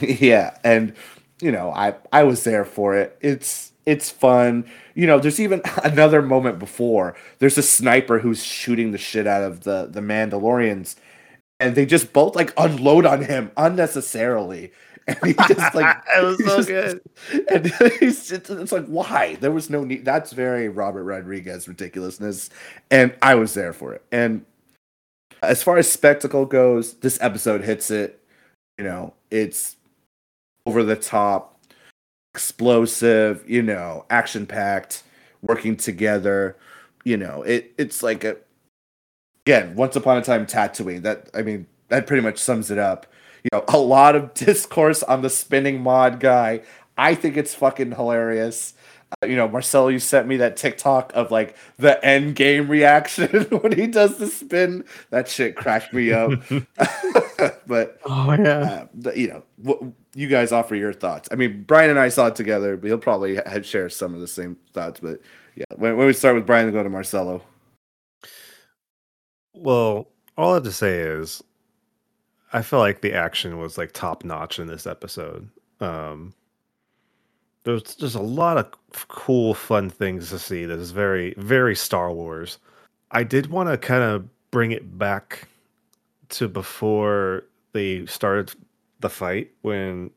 Yeah, 0.00 0.56
and 0.62 0.94
you 1.40 1.52
know, 1.52 1.70
I 1.70 1.94
I 2.12 2.24
was 2.24 2.44
there 2.44 2.64
for 2.64 2.96
it. 2.96 3.16
It's 3.20 3.72
it's 3.86 4.10
fun. 4.10 4.64
You 4.94 5.06
know, 5.06 5.18
there's 5.18 5.40
even 5.40 5.62
another 5.84 6.22
moment 6.22 6.58
before. 6.58 7.14
There's 7.38 7.58
a 7.58 7.62
sniper 7.62 8.18
who's 8.18 8.42
shooting 8.42 8.92
the 8.92 8.98
shit 8.98 9.26
out 9.26 9.42
of 9.42 9.60
the 9.64 9.88
the 9.90 10.00
Mandalorians, 10.00 10.96
and 11.60 11.74
they 11.74 11.86
just 11.86 12.12
both 12.12 12.34
like 12.36 12.52
unload 12.56 13.06
on 13.06 13.24
him 13.24 13.50
unnecessarily. 13.56 14.72
And 15.06 15.18
he 15.22 15.34
just 15.34 15.74
like 15.74 16.02
it 16.16 16.24
was 16.24 16.38
so 16.38 16.62
just- 16.62 16.68
good. 16.68 17.00
And 17.50 17.66
he's 18.00 18.32
it's, 18.32 18.48
it's 18.48 18.72
like 18.72 18.86
why 18.86 19.34
there 19.34 19.52
was 19.52 19.68
no 19.68 19.84
need. 19.84 20.06
That's 20.06 20.32
very 20.32 20.70
Robert 20.70 21.04
Rodriguez 21.04 21.68
ridiculousness, 21.68 22.48
and 22.90 23.14
I 23.20 23.34
was 23.34 23.52
there 23.52 23.74
for 23.74 23.92
it. 23.92 24.02
And 24.10 24.46
as 25.42 25.62
far 25.62 25.76
as 25.76 25.90
spectacle 25.90 26.46
goes, 26.46 26.94
this 26.94 27.18
episode 27.20 27.64
hits 27.64 27.90
it. 27.90 28.18
You 28.78 28.84
know, 28.84 29.12
it's 29.30 29.76
over 30.64 30.82
the 30.82 30.96
top, 30.96 31.53
explosive. 32.34 33.44
You 33.48 33.62
know, 33.62 34.04
action 34.10 34.46
packed, 34.46 35.04
working 35.42 35.76
together. 35.76 36.56
You 37.04 37.16
know, 37.16 37.42
it 37.42 37.72
it's 37.78 38.02
like 38.02 38.24
a 38.24 38.36
again 39.46 39.74
once 39.76 39.94
upon 39.96 40.18
a 40.18 40.22
time 40.22 40.46
Tatooine. 40.46 41.02
That 41.02 41.30
I 41.34 41.42
mean 41.42 41.66
that 41.88 42.06
pretty 42.06 42.22
much 42.22 42.38
sums 42.38 42.70
it 42.70 42.78
up. 42.78 43.06
You 43.44 43.50
know, 43.52 43.64
a 43.68 43.78
lot 43.78 44.16
of 44.16 44.34
discourse 44.46 45.02
on 45.02 45.22
the 45.22 45.30
spinning 45.30 45.80
mod 45.80 46.18
guy. 46.20 46.62
I 46.96 47.14
think 47.14 47.36
it's 47.36 47.54
fucking 47.54 47.92
hilarious. 47.92 48.74
Uh, 49.22 49.26
you 49.26 49.36
know, 49.36 49.46
Marcelo, 49.48 49.88
you 49.88 49.98
sent 49.98 50.26
me 50.26 50.36
that 50.38 50.56
TikTok 50.56 51.12
of 51.14 51.30
like 51.30 51.56
the 51.76 52.02
end 52.04 52.36
game 52.36 52.68
reaction 52.68 53.28
when 53.60 53.72
he 53.72 53.86
does 53.86 54.16
the 54.18 54.26
spin. 54.28 54.84
That 55.10 55.28
shit 55.28 55.56
cracked 55.56 55.92
me 55.92 56.12
up. 56.12 56.30
but 57.66 58.00
Oh 58.04 58.32
yeah. 58.38 58.86
uh, 59.06 59.12
you 59.12 59.28
know, 59.28 59.42
what, 59.56 59.82
you 60.14 60.28
guys 60.28 60.52
offer 60.52 60.74
your 60.74 60.92
thoughts. 60.92 61.28
I 61.32 61.34
mean, 61.34 61.64
Brian 61.64 61.90
and 61.90 61.98
I 61.98 62.08
saw 62.08 62.26
it 62.26 62.36
together, 62.36 62.76
but 62.76 62.86
he'll 62.86 62.98
probably 62.98 63.36
ha- 63.36 63.62
share 63.62 63.88
some 63.88 64.14
of 64.14 64.20
the 64.20 64.28
same 64.28 64.56
thoughts. 64.72 65.00
But 65.00 65.20
yeah, 65.56 65.64
when, 65.76 65.96
when 65.96 66.06
we 66.06 66.12
start 66.12 66.34
with 66.34 66.46
Brian, 66.46 66.66
and 66.66 66.74
go 66.74 66.82
to 66.82 66.88
Marcelo. 66.88 67.42
Well, 69.52 70.08
all 70.36 70.52
I 70.52 70.54
have 70.54 70.64
to 70.64 70.72
say 70.72 70.98
is 70.98 71.42
I 72.52 72.62
feel 72.62 72.78
like 72.78 73.00
the 73.00 73.12
action 73.12 73.58
was 73.58 73.78
like 73.78 73.92
top 73.92 74.24
notch 74.24 74.58
in 74.58 74.66
this 74.66 74.86
episode. 74.86 75.48
Um 75.80 76.34
there's 77.64 77.94
just 77.94 78.14
a 78.14 78.20
lot 78.20 78.58
of 78.58 79.08
cool 79.08 79.54
fun 79.54 79.88
things 79.88 80.28
to 80.28 80.38
see 80.38 80.66
This 80.66 80.78
is 80.78 80.90
very 80.90 81.34
very 81.38 81.74
Star 81.74 82.12
Wars. 82.12 82.58
I 83.10 83.22
did 83.22 83.48
want 83.48 83.68
to 83.68 83.78
kind 83.78 84.02
of 84.02 84.28
bring 84.50 84.72
it 84.72 84.98
back 84.98 85.48
to 86.30 86.48
before 86.48 87.44
they 87.72 88.06
started 88.06 88.52
the 89.04 89.10
fight 89.10 89.52
when 89.62 90.10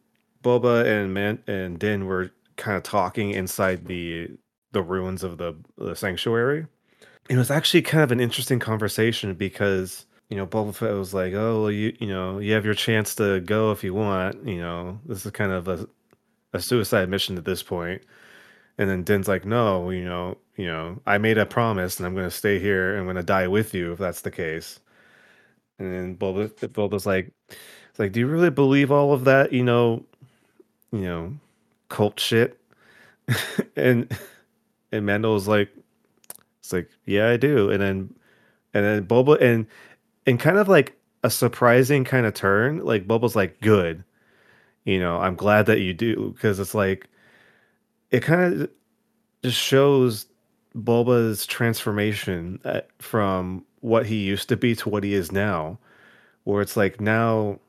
Boba 0.44 0.86
and 0.86 1.14
Man 1.14 1.44
and 1.46 1.78
Din 1.78 2.06
were 2.06 2.32
kind 2.56 2.78
of 2.78 2.84
talking 2.84 3.32
inside 3.32 3.86
the 3.86 4.32
the 4.72 4.82
ruins 4.82 5.24
of 5.24 5.38
the, 5.38 5.56
the 5.78 5.96
sanctuary 5.96 6.66
it 7.30 7.38
was 7.38 7.52
actually 7.52 7.82
kind 7.82 8.04
of 8.04 8.12
an 8.12 8.20
interesting 8.20 8.60
conversation 8.60 9.34
because 9.34 10.06
you 10.30 10.38
know 10.38 10.48
Boba 10.48 10.74
Fett 10.74 10.94
was 10.94 11.14
like, 11.14 11.34
"Oh, 11.34 11.64
well, 11.64 11.72
you 11.72 11.96
you 12.00 12.08
know 12.08 12.40
you 12.40 12.54
have 12.54 12.66
your 12.66 12.74
chance 12.74 13.16
to 13.16 13.42
go 13.42 13.72
if 13.72 13.84
you 13.84 13.94
want. 13.94 14.48
You 14.48 14.60
know 14.60 15.00
this 15.06 15.26
is 15.26 15.32
kind 15.32 15.52
of 15.52 15.68
a 15.68 15.88
a 16.54 16.60
suicide 16.62 17.10
mission 17.10 17.38
at 17.38 17.46
this 17.46 17.64
point." 17.64 18.04
And 18.78 18.90
then 18.90 19.04
Din's 19.04 19.28
like, 19.28 19.46
"No, 19.46 19.90
you 19.90 20.06
know, 20.06 20.38
you 20.58 20.68
know, 20.68 21.02
I 21.06 21.18
made 21.18 21.38
a 21.38 21.46
promise, 21.46 21.98
and 21.98 22.06
I'm 22.08 22.14
going 22.14 22.28
to 22.28 22.32
stay 22.32 22.60
here. 22.60 22.98
I'm 22.98 23.06
going 23.06 23.16
to 23.18 23.24
die 23.24 23.48
with 23.48 23.74
you 23.74 23.94
if 23.94 24.00
that's 24.00 24.22
the 24.22 24.32
case." 24.32 24.80
And 25.80 25.94
then 25.94 26.18
Boba 26.18 26.50
Boba's 26.70 27.06
like, 27.06 27.32
"It's 27.98 28.00
like, 28.00 28.12
do 28.12 28.20
you 28.20 28.28
really 28.28 28.52
believe 28.52 28.92
all 28.92 29.12
of 29.12 29.24
that? 29.24 29.52
You 29.52 29.64
know, 29.64 30.06
you 30.92 31.02
know, 31.02 31.34
cult 31.90 32.20
shit?" 32.20 32.60
and 33.76 34.16
and 34.92 35.04
Mando 35.04 35.34
was 35.34 35.48
like, 35.48 35.70
it's 36.60 36.72
like, 36.72 36.92
yeah, 37.06 37.28
I 37.28 37.38
do. 37.38 37.72
And 37.72 37.82
then 37.82 38.14
and 38.76 38.86
then 38.86 39.06
Boba 39.08 39.42
and 39.42 39.66
and 40.28 40.40
kind 40.40 40.60
of 40.60 40.68
like 40.70 40.96
a 41.24 41.32
surprising 41.32 42.04
kind 42.04 42.28
of 42.28 42.36
turn, 42.36 42.86
like 42.86 43.08
Boba's 43.08 43.36
like, 43.36 43.60
good. 43.62 44.04
You 44.86 45.00
know, 45.00 45.18
I'm 45.18 45.34
glad 45.34 45.66
that 45.66 45.80
you 45.80 45.96
do 45.96 46.34
because 46.36 46.60
it's 46.60 46.76
like 46.76 47.08
it 48.12 48.20
kind 48.20 48.62
of 48.62 48.70
just 49.42 49.58
shows 49.58 50.28
Boba's 50.76 51.48
transformation 51.48 52.60
uh, 52.64 52.82
from 53.00 53.66
what 53.80 54.06
he 54.06 54.18
used 54.18 54.50
to 54.50 54.56
be 54.56 54.76
to 54.76 54.88
what 54.88 55.04
he 55.04 55.16
is 55.16 55.32
now, 55.32 55.80
where 56.44 56.62
it's 56.62 56.78
like 56.78 57.02
now 57.02 57.60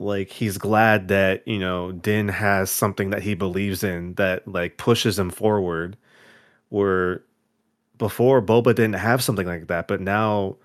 like 0.00 0.30
he's 0.30 0.58
glad 0.58 1.08
that 1.08 1.46
you 1.46 1.58
know 1.58 1.92
Din 1.92 2.28
has 2.28 2.70
something 2.70 3.10
that 3.10 3.22
he 3.22 3.34
believes 3.34 3.84
in 3.84 4.14
that 4.14 4.48
like 4.48 4.78
pushes 4.78 5.18
him 5.18 5.30
forward 5.30 5.96
where 6.70 7.22
before 7.98 8.40
Boba 8.40 8.74
didn't 8.74 8.94
have 8.94 9.22
something 9.22 9.46
like 9.46 9.66
that, 9.66 9.86
but 9.86 10.00
now, 10.00 10.56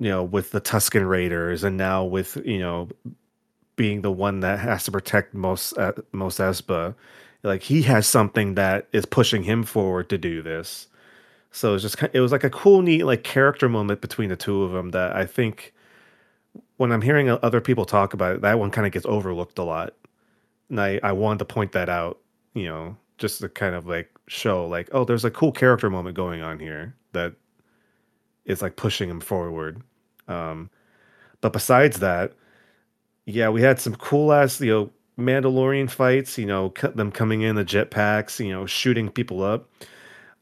you 0.00 0.08
know, 0.08 0.24
with 0.24 0.50
the 0.50 0.60
Tusken 0.60 1.08
Raiders, 1.08 1.62
and 1.62 1.76
now 1.76 2.04
with 2.04 2.36
you 2.44 2.58
know, 2.58 2.88
being 3.76 4.02
the 4.02 4.10
one 4.10 4.40
that 4.40 4.58
has 4.58 4.84
to 4.84 4.90
protect 4.90 5.32
most 5.32 5.78
uh, 5.78 5.92
Mos 6.10 6.38
Espa, 6.38 6.94
like 7.44 7.62
he 7.62 7.82
has 7.82 8.06
something 8.06 8.56
that 8.56 8.88
is 8.92 9.06
pushing 9.06 9.44
him 9.44 9.62
forward 9.62 10.10
to 10.10 10.18
do 10.18 10.42
this. 10.42 10.88
So 11.52 11.74
it's 11.74 11.82
just 11.82 12.02
it 12.12 12.20
was 12.20 12.32
like 12.32 12.44
a 12.44 12.50
cool, 12.50 12.82
neat 12.82 13.04
like 13.04 13.22
character 13.22 13.68
moment 13.68 14.00
between 14.00 14.28
the 14.28 14.36
two 14.36 14.64
of 14.64 14.72
them 14.72 14.90
that 14.90 15.14
I 15.14 15.24
think 15.24 15.72
when 16.78 16.92
I'm 16.92 17.02
hearing 17.02 17.28
other 17.30 17.60
people 17.60 17.84
talk 17.84 18.14
about 18.14 18.36
it, 18.36 18.42
that 18.42 18.58
one 18.58 18.70
kind 18.72 18.86
of 18.86 18.92
gets 18.92 19.06
overlooked 19.06 19.58
a 19.58 19.64
lot, 19.64 19.94
and 20.70 20.80
I 20.80 21.00
I 21.02 21.12
wanted 21.12 21.40
to 21.40 21.44
point 21.46 21.72
that 21.72 21.88
out, 21.90 22.20
you 22.54 22.66
know, 22.66 22.96
just 23.18 23.40
to 23.40 23.48
kind 23.50 23.74
of 23.74 23.86
like 23.86 24.10
show 24.28 24.66
like 24.66 24.88
oh 24.92 25.04
there's 25.04 25.24
a 25.24 25.30
cool 25.30 25.52
character 25.52 25.90
moment 25.90 26.16
going 26.16 26.42
on 26.42 26.58
here 26.60 26.94
that 27.12 27.34
is 28.44 28.62
like 28.62 28.76
pushing 28.76 29.10
him 29.10 29.20
forward. 29.20 29.82
Um 30.28 30.70
but 31.40 31.52
besides 31.52 32.00
that 32.00 32.32
yeah 33.26 33.48
we 33.48 33.62
had 33.62 33.80
some 33.80 33.94
cool 33.96 34.32
ass 34.32 34.60
you 34.60 34.72
know 34.72 34.90
mandalorian 35.18 35.90
fights 35.90 36.38
you 36.38 36.46
know 36.46 36.72
them 36.94 37.10
coming 37.12 37.42
in 37.42 37.56
the 37.56 37.64
jetpacks 37.64 38.44
you 38.44 38.52
know 38.52 38.66
shooting 38.66 39.10
people 39.10 39.42
up. 39.42 39.68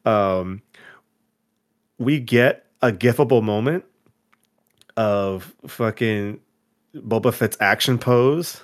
Um 0.05 0.61
we 1.97 2.19
get 2.19 2.65
a 2.81 2.91
gifable 2.91 3.41
moment 3.43 3.83
of 4.97 5.53
fucking 5.67 6.39
Boba 6.95 7.33
Fett's 7.33 7.57
action 7.59 7.97
pose 7.97 8.61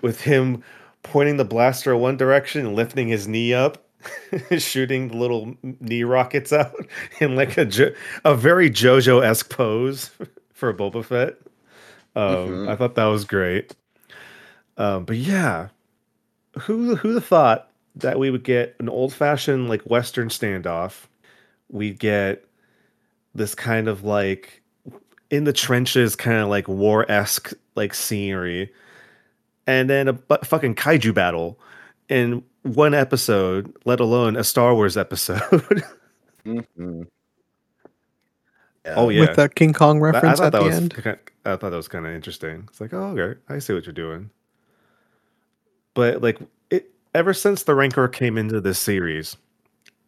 with 0.00 0.20
him 0.22 0.62
pointing 1.02 1.36
the 1.36 1.44
blaster 1.44 1.96
one 1.96 2.16
direction 2.16 2.64
and 2.66 2.74
lifting 2.76 3.08
his 3.08 3.26
knee 3.28 3.52
up, 3.52 3.84
shooting 4.58 5.08
the 5.08 5.16
little 5.16 5.54
knee 5.80 6.04
rockets 6.04 6.52
out 6.52 6.72
in 7.20 7.36
like 7.36 7.56
a 7.58 7.64
jo- 7.64 7.92
a 8.24 8.34
very 8.34 8.70
JoJo 8.70 9.22
esque 9.24 9.50
pose 9.50 10.10
for 10.54 10.72
Boba 10.72 11.04
Fett. 11.04 11.36
Um, 12.16 12.48
Mhm. 12.48 12.68
I 12.68 12.76
thought 12.76 12.94
that 12.94 13.04
was 13.06 13.24
great. 13.24 13.74
Um, 14.76 15.04
but 15.04 15.16
yeah, 15.16 15.68
who 16.60 16.94
who 16.96 17.20
thought 17.20 17.70
that 17.96 18.18
we 18.18 18.30
would 18.30 18.44
get 18.44 18.76
an 18.78 18.88
old 18.88 19.12
fashioned 19.12 19.68
like 19.68 19.82
Western 19.82 20.28
standoff. 20.28 21.06
We'd 21.68 21.98
get 21.98 22.44
this 23.34 23.54
kind 23.56 23.88
of 23.88 24.04
like 24.04 24.62
in 25.30 25.44
the 25.44 25.52
trenches, 25.52 26.16
kind 26.16 26.38
of 26.38 26.48
like 26.48 26.66
war 26.68 27.10
esque 27.10 27.52
like 27.74 27.94
scenery, 27.94 28.72
and 29.66 29.88
then 29.90 30.08
a 30.08 30.12
bu- 30.14 30.38
fucking 30.44 30.74
kaiju 30.74 31.12
battle 31.14 31.58
in 32.08 32.42
one 32.62 32.94
episode, 32.94 33.74
let 33.84 34.00
alone 34.00 34.36
a 34.36 34.44
Star 34.44 34.74
Wars 34.74 34.96
episode. 34.96 35.42
Mhm. 36.46 37.06
Yeah. 38.86 38.94
oh 38.96 39.10
yeah, 39.10 39.20
with 39.20 39.36
that 39.36 39.54
King 39.54 39.74
Kong 39.74 40.00
That- 40.00 40.06
I 40.06 40.10
reference 40.12 40.38
thought 40.38 40.46
at 40.46 40.52
that 40.52 40.58
the 40.60 40.64
was 40.64 40.76
end. 40.76 40.94
ki- 40.94 41.10
I 41.44 41.56
thought 41.56 41.70
that 41.70 41.76
was 41.76 41.88
kind 41.88 42.06
of 42.06 42.12
interesting. 42.14 42.64
It's 42.68 42.80
like, 42.80 42.94
oh, 42.94 43.18
okay, 43.18 43.38
I 43.50 43.58
see 43.58 43.74
what 43.74 43.84
you're 43.84 43.92
doing. 43.92 44.30
But 45.94 46.22
like, 46.22 46.38
it 46.70 46.90
ever 47.14 47.34
since 47.34 47.64
the 47.64 47.74
Rancor 47.74 48.08
came 48.08 48.38
into 48.38 48.60
this 48.62 48.78
series, 48.78 49.36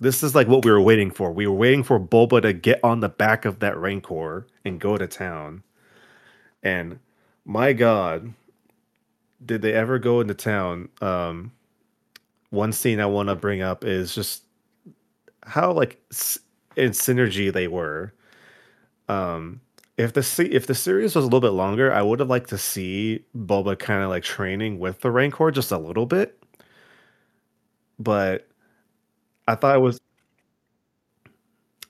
this 0.00 0.22
is 0.22 0.34
like 0.34 0.48
what 0.48 0.64
we 0.64 0.70
were 0.70 0.80
waiting 0.80 1.10
for. 1.10 1.30
We 1.30 1.46
were 1.46 1.54
waiting 1.54 1.82
for 1.82 1.98
Bulba 1.98 2.40
to 2.40 2.52
get 2.52 2.80
on 2.82 3.00
the 3.00 3.08
back 3.08 3.44
of 3.44 3.60
that 3.60 3.76
Rancor 3.76 4.46
and 4.64 4.80
go 4.80 4.96
to 4.96 5.06
town. 5.06 5.62
And 6.62 6.98
my 7.44 7.72
God, 7.72 8.32
did 9.44 9.62
they 9.62 9.72
ever 9.74 9.98
go 9.98 10.20
into 10.20 10.34
town? 10.34 10.88
Um, 11.00 11.52
one 12.50 12.72
scene 12.72 12.98
I 13.00 13.06
want 13.06 13.28
to 13.28 13.36
bring 13.36 13.62
up 13.62 13.84
is 13.84 14.14
just 14.14 14.44
how 15.44 15.72
like 15.72 16.00
in 16.76 16.90
synergy 16.90 17.52
they 17.52 17.68
were. 17.68 18.12
Um, 19.08 19.60
if 19.96 20.14
the 20.14 20.22
se- 20.22 20.46
if 20.46 20.66
the 20.66 20.74
series 20.74 21.14
was 21.14 21.24
a 21.24 21.26
little 21.26 21.40
bit 21.40 21.50
longer, 21.50 21.92
I 21.92 22.00
would 22.00 22.20
have 22.20 22.28
liked 22.28 22.48
to 22.50 22.58
see 22.58 23.24
Boba 23.36 23.78
kind 23.78 24.02
of 24.02 24.08
like 24.08 24.22
training 24.22 24.78
with 24.78 25.00
the 25.00 25.10
Rancor 25.10 25.50
just 25.50 25.72
a 25.72 25.78
little 25.78 26.06
bit. 26.06 26.42
But 27.98 28.48
I 29.48 29.54
thought 29.54 29.76
it 29.76 29.80
was. 29.80 30.00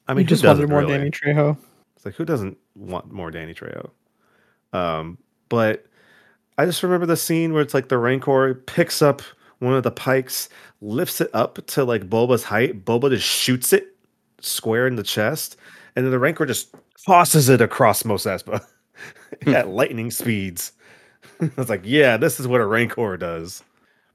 I 0.08 0.14
mean, 0.14 0.22
you 0.22 0.28
just 0.28 0.44
wanted 0.44 0.68
more 0.68 0.80
really? 0.80 0.98
Danny 0.98 1.10
Trejo. 1.10 1.56
It's 1.96 2.04
like 2.04 2.14
who 2.14 2.24
doesn't 2.24 2.56
want 2.74 3.12
more 3.12 3.30
Danny 3.30 3.54
Trejo? 3.54 3.90
Um, 4.72 5.18
but 5.48 5.86
I 6.58 6.66
just 6.66 6.82
remember 6.82 7.06
the 7.06 7.16
scene 7.16 7.52
where 7.52 7.62
it's 7.62 7.74
like 7.74 7.88
the 7.88 7.98
Rancor 7.98 8.54
picks 8.54 9.02
up 9.02 9.22
one 9.58 9.74
of 9.74 9.82
the 9.82 9.90
Pykes, 9.90 10.48
lifts 10.80 11.20
it 11.20 11.30
up 11.32 11.64
to 11.68 11.84
like 11.84 12.08
Boba's 12.08 12.44
height. 12.44 12.84
Boba 12.84 13.10
just 13.10 13.26
shoots 13.26 13.72
it 13.72 13.94
square 14.40 14.86
in 14.86 14.96
the 14.96 15.02
chest, 15.02 15.56
and 15.94 16.04
then 16.04 16.10
the 16.10 16.18
Rancor 16.18 16.46
just 16.46 16.74
tosses 17.06 17.48
it 17.48 17.60
across 17.60 18.04
Mos 18.04 18.24
Espa 18.24 18.64
at 19.46 19.68
lightning 19.68 20.10
speeds. 20.10 20.72
I 21.40 21.50
was 21.56 21.68
like, 21.68 21.82
yeah, 21.84 22.16
this 22.16 22.40
is 22.40 22.48
what 22.48 22.60
a 22.60 22.66
Rancor 22.66 23.16
does. 23.16 23.62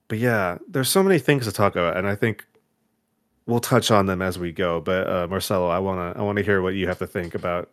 But 0.07 0.19
yeah, 0.19 0.57
there's 0.67 0.89
so 0.89 1.01
many 1.01 1.19
things 1.19 1.45
to 1.45 1.51
talk 1.51 1.73
about, 1.73 1.97
and 1.97 2.07
I 2.07 2.15
think 2.15 2.45
we'll 3.47 3.59
touch 3.59 3.91
on 3.91 4.05
them 4.05 4.21
as 4.21 4.39
we 4.39 4.51
go. 4.51 4.81
But 4.81 5.07
uh, 5.07 5.27
Marcelo, 5.27 5.67
I 5.69 5.79
wanna 5.79 6.13
I 6.15 6.21
wanna 6.21 6.41
hear 6.41 6.61
what 6.61 6.75
you 6.75 6.87
have 6.87 6.99
to 6.99 7.07
think 7.07 7.35
about 7.35 7.69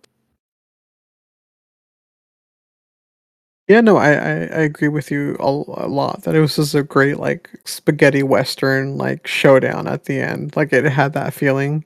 Yeah, 3.69 3.81
no, 3.81 3.97
I, 3.97 4.11
I, 4.11 4.33
I 4.33 4.61
agree 4.63 4.89
with 4.89 5.11
you 5.11 5.37
a, 5.41 5.47
a 5.47 5.89
lot. 5.89 6.25
That 6.25 6.35
it 6.35 6.41
was 6.41 6.57
just 6.57 6.75
a 6.75 6.83
great 6.83 7.19
like 7.19 7.49
spaghetti 7.65 8.23
western 8.23 8.99
like 8.99 9.27
showdown 9.27 9.87
at 9.87 10.05
the 10.05 10.21
end. 10.21 10.57
Like 10.57 10.73
it 10.73 10.85
had 10.85 11.13
that 11.15 11.33
feeling. 11.33 11.85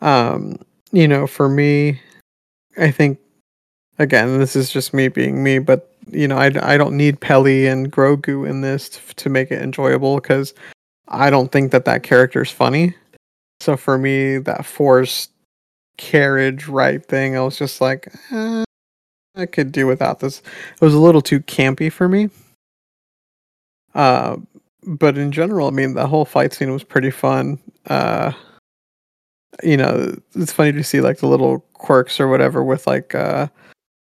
Um, 0.00 0.58
you 0.90 1.06
know, 1.08 1.26
for 1.26 1.48
me, 1.48 2.00
I 2.76 2.90
think 2.90 3.18
again, 3.98 4.38
this 4.40 4.56
is 4.56 4.70
just 4.70 4.92
me 4.92 5.08
being 5.08 5.42
me, 5.42 5.58
but 5.58 5.94
you 6.10 6.28
know, 6.28 6.36
I, 6.36 6.50
I 6.74 6.76
don't 6.76 6.96
need 6.96 7.20
Peli 7.20 7.66
and 7.66 7.90
Grogu 7.90 8.48
in 8.48 8.60
this 8.60 8.88
to, 8.90 9.14
to 9.14 9.30
make 9.30 9.50
it 9.50 9.62
enjoyable 9.62 10.16
because 10.16 10.52
I 11.08 11.30
don't 11.30 11.52
think 11.52 11.70
that 11.72 11.84
that 11.86 12.02
character 12.02 12.42
is 12.42 12.50
funny. 12.50 12.94
So 13.62 13.76
for 13.76 13.96
me, 13.96 14.38
that 14.38 14.66
forced 14.66 15.30
carriage 15.96 16.66
right 16.66 17.04
thing, 17.06 17.36
I 17.36 17.42
was 17.42 17.56
just 17.56 17.80
like, 17.80 18.12
eh, 18.32 18.64
I 19.36 19.46
could 19.46 19.70
do 19.70 19.86
without 19.86 20.18
this. 20.18 20.40
It 20.74 20.80
was 20.80 20.94
a 20.94 20.98
little 20.98 21.22
too 21.22 21.38
campy 21.38 21.90
for 21.90 22.08
me. 22.08 22.28
Uh, 23.94 24.38
but 24.84 25.16
in 25.16 25.30
general, 25.30 25.68
I 25.68 25.70
mean, 25.70 25.94
the 25.94 26.08
whole 26.08 26.24
fight 26.24 26.52
scene 26.52 26.72
was 26.72 26.82
pretty 26.82 27.12
fun. 27.12 27.60
Uh, 27.86 28.32
you 29.62 29.76
know, 29.76 30.16
it's 30.34 30.52
funny 30.52 30.72
to 30.72 30.82
see 30.82 31.00
like 31.00 31.18
the 31.18 31.28
little 31.28 31.60
quirks 31.74 32.18
or 32.18 32.26
whatever 32.26 32.64
with 32.64 32.88
like 32.88 33.14
uh, 33.14 33.46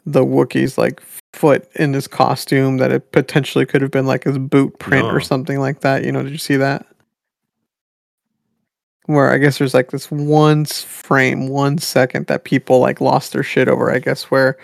the 0.08 0.26
Wookiee's 0.26 0.80
like 0.80 1.00
foot 1.34 1.70
in 1.76 1.94
his 1.94 2.08
costume 2.08 2.78
that 2.78 2.92
it 2.92 3.12
potentially 3.12 3.68
could 3.68 3.84
have 3.84 3.92
been 3.92 4.08
like 4.08 4.24
his 4.24 4.40
boot 4.40 4.80
print 4.80 5.06
No. 5.06 5.14
or 5.14 5.20
something 5.22 5.60
like 5.60 5.82
that. 5.82 6.04
You 6.04 6.12
know, 6.12 6.24
did 6.24 6.32
you 6.32 6.40
see 6.40 6.56
that? 6.58 6.88
Where 9.06 9.32
I 9.32 9.38
guess 9.38 9.58
there's 9.58 9.74
like 9.74 9.92
this 9.92 10.10
one 10.10 10.66
frame, 10.66 11.50
one 11.50 11.78
second 11.78 12.28
that 12.28 12.46
people 12.46 12.80
like 12.80 13.02
lost 13.02 13.34
their 13.34 13.44
shit 13.44 13.68
over. 13.68 13.92
I 13.92 14.00
guess 14.00 14.32
where 14.32 14.58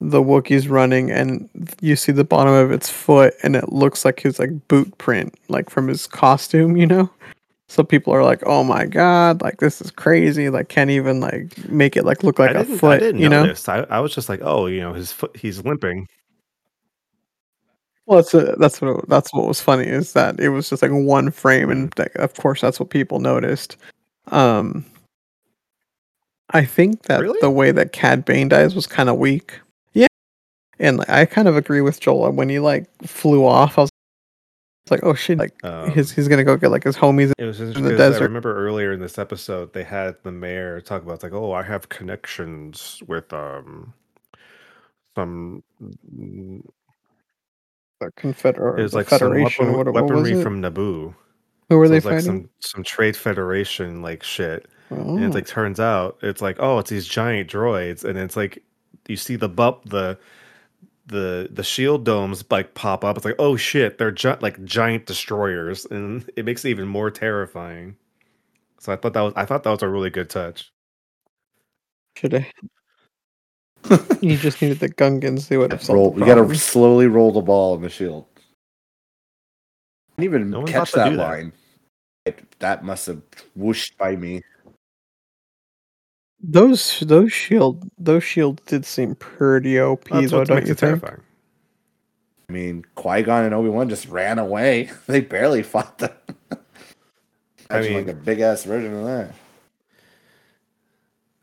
the 0.00 0.20
Wookiee's 0.20 0.68
running 0.68 1.10
and 1.10 1.48
you 1.80 1.96
see 1.96 2.12
the 2.12 2.24
bottom 2.24 2.52
of 2.52 2.72
its 2.72 2.90
foot 2.90 3.34
and 3.42 3.54
it 3.54 3.72
looks 3.72 4.04
like 4.04 4.20
his 4.20 4.38
like 4.38 4.68
boot 4.68 4.96
print, 4.98 5.34
like 5.48 5.70
from 5.70 5.88
his 5.88 6.06
costume, 6.06 6.76
you 6.76 6.86
know? 6.86 7.08
So 7.68 7.82
people 7.82 8.12
are 8.12 8.22
like, 8.22 8.42
"Oh 8.44 8.62
my 8.62 8.84
god, 8.84 9.40
like 9.40 9.58
this 9.58 9.80
is 9.80 9.90
crazy! 9.90 10.50
Like 10.50 10.68
can't 10.68 10.90
even 10.90 11.20
like 11.20 11.56
make 11.68 11.96
it 11.96 12.04
like 12.04 12.22
look 12.22 12.38
like 12.38 12.54
I 12.54 12.60
a 12.60 12.64
foot, 12.64 12.96
I 12.96 12.98
didn't 12.98 13.20
you 13.20 13.28
know?" 13.28 13.42
notice. 13.44 13.68
I, 13.68 13.80
I 13.90 14.00
was 14.00 14.14
just 14.14 14.28
like, 14.28 14.40
oh, 14.42 14.66
you 14.66 14.80
know, 14.80 14.92
his 14.92 15.12
foot, 15.12 15.34
he's 15.36 15.64
limping. 15.64 16.06
Well, 18.06 18.18
that's 18.18 18.34
a, 18.34 18.54
that's 18.58 18.80
what 18.82 19.08
that's 19.08 19.32
what 19.32 19.46
was 19.48 19.60
funny 19.60 19.86
is 19.86 20.12
that 20.12 20.38
it 20.38 20.50
was 20.50 20.68
just 20.68 20.82
like 20.82 20.90
one 20.92 21.30
frame, 21.30 21.70
and 21.70 21.92
of 22.16 22.34
course 22.34 22.60
that's 22.60 22.78
what 22.78 22.90
people 22.90 23.18
noticed. 23.20 23.76
Um, 24.28 24.84
I 26.50 26.64
think 26.64 27.02
that 27.04 27.20
Really? 27.22 27.38
the 27.40 27.50
way 27.50 27.72
that 27.72 27.92
Cad 27.92 28.24
Bane 28.24 28.48
dies 28.48 28.74
was 28.74 28.86
kind 28.86 29.08
of 29.08 29.16
weak. 29.16 29.58
Yeah, 29.94 30.06
and 30.78 30.98
like, 30.98 31.08
I 31.08 31.24
kind 31.24 31.48
of 31.48 31.56
agree 31.56 31.80
with 31.80 32.00
Joel 32.00 32.30
when 32.32 32.48
he 32.50 32.58
like 32.58 32.86
flew 33.06 33.44
off. 33.46 33.78
I 33.78 33.82
was 33.82 33.90
like, 34.90 35.00
oh 35.02 35.14
shit, 35.14 35.38
like 35.38 35.54
Um, 35.64 35.90
his 35.90 36.12
he's 36.12 36.28
gonna 36.28 36.44
go 36.44 36.58
get 36.58 36.70
like 36.70 36.84
his 36.84 36.96
homies. 36.96 37.32
It 37.38 37.44
was 37.46 37.56
just 37.56 37.76
in 37.78 37.84
the 37.84 37.90
because 37.90 38.00
I 38.00 38.10
desert. 38.12 38.24
remember 38.24 38.54
earlier 38.54 38.92
in 38.92 39.00
this 39.00 39.16
episode 39.18 39.72
they 39.72 39.82
had 39.84 40.16
the 40.24 40.30
mayor 40.32 40.82
talk 40.82 41.02
about 41.02 41.22
like, 41.22 41.32
oh, 41.32 41.52
I 41.52 41.62
have 41.62 41.88
connections 41.88 43.02
with 43.08 43.32
um 43.32 43.94
some 45.16 45.62
mm, 45.82 46.60
The 48.04 48.12
Confederate, 48.16 48.78
it 48.78 48.82
was 48.82 48.94
like 48.94 49.08
some 49.10 49.30
Federation, 49.30 49.66
weapon, 49.66 49.72
what, 49.72 49.86
what 49.92 50.10
was 50.10 50.22
weaponry 50.22 50.32
it? 50.32 50.40
from 50.42 50.62
Naboo. 50.62 51.14
Who 51.70 51.78
were 51.78 51.88
So 51.88 51.94
they 51.94 51.98
it's 51.98 52.04
like 52.04 52.16
fighting? 52.16 52.20
some 52.20 52.50
some 52.60 52.84
trade 52.84 53.16
federation 53.16 54.02
like 54.02 54.22
shit. 54.22 54.68
Oh. 54.90 55.16
And 55.16 55.24
it's 55.24 55.34
like 55.34 55.44
oh. 55.44 55.46
turns 55.46 55.80
out 55.80 56.18
it's 56.22 56.42
like, 56.42 56.56
oh, 56.60 56.78
it's 56.78 56.90
these 56.90 57.06
giant 57.08 57.50
droids, 57.50 58.04
and 58.04 58.18
it's 58.18 58.36
like 58.36 58.62
you 59.08 59.16
see 59.16 59.36
the 59.36 59.48
bup 59.48 59.84
the 59.88 60.18
the 61.06 61.48
the 61.52 61.64
shield 61.64 62.04
domes 62.04 62.44
like 62.50 62.74
pop 62.74 63.04
up. 63.04 63.16
It's 63.16 63.24
like, 63.26 63.36
oh 63.38 63.56
shit, 63.56 63.98
they're 63.98 64.12
gi- 64.12 64.36
like 64.40 64.62
giant 64.64 65.06
destroyers, 65.06 65.86
and 65.86 66.28
it 66.36 66.44
makes 66.44 66.64
it 66.64 66.70
even 66.70 66.88
more 66.88 67.10
terrifying. 67.10 67.96
So 68.80 68.92
I 68.92 68.96
thought 68.96 69.14
that 69.14 69.22
was 69.22 69.34
I 69.36 69.44
thought 69.46 69.62
that 69.64 69.70
was 69.70 69.82
a 69.82 69.88
really 69.88 70.10
good 70.10 70.30
touch. 70.30 70.72
Should 72.16 72.32
have. 72.32 72.46
You 74.20 74.36
just 74.36 74.60
needed 74.62 74.80
the 74.80 74.88
Gungans. 74.88 75.48
They 75.48 75.56
would 75.56 75.72
have 75.72 75.82
solved 75.82 75.96
roll, 75.96 76.10
the 76.12 76.20
we 76.20 76.26
got 76.26 76.36
to 76.36 76.54
slowly 76.54 77.06
roll 77.06 77.32
the 77.32 77.40
ball 77.42 77.74
in 77.74 77.82
the 77.82 77.88
shield. 77.90 78.26
I 80.18 80.22
didn't 80.22 80.34
even 80.34 80.50
No 80.50 80.64
catch 80.64 80.92
that 80.92 81.10
do 81.10 81.16
that. 81.16 81.22
line. 81.28 81.52
It, 82.24 82.58
that 82.60 82.84
must 82.84 83.06
have 83.06 83.20
whooshed 83.54 83.98
by 83.98 84.16
me. 84.16 84.40
Those 86.46 87.00
those 87.00 87.32
shield 87.32 87.88
those 87.98 88.22
shields 88.24 88.62
did 88.66 88.84
seem 88.84 89.14
pretty 89.14 89.78
OP 89.80 90.04
That's 90.08 90.30
though, 90.30 90.38
what 90.40 90.48
don't 90.48 90.56
makes 90.56 90.68
you 90.68 90.72
it 90.72 90.78
think? 90.78 91.00
terrifying. 91.00 91.22
I 92.48 92.52
mean, 92.52 92.84
Qui 92.94 93.22
Gon 93.22 93.44
and 93.44 93.54
Obi 93.54 93.70
Wan 93.70 93.88
just 93.88 94.06
ran 94.08 94.38
away. 94.38 94.90
They 95.06 95.20
barely 95.20 95.62
fought 95.62 95.98
them. 95.98 96.10
I 97.70 97.80
mean- 97.80 97.94
like 97.94 98.08
a 98.08 98.12
big 98.14 98.40
ass 98.40 98.64
version 98.64 98.94
of 98.94 99.04
that. 99.06 99.34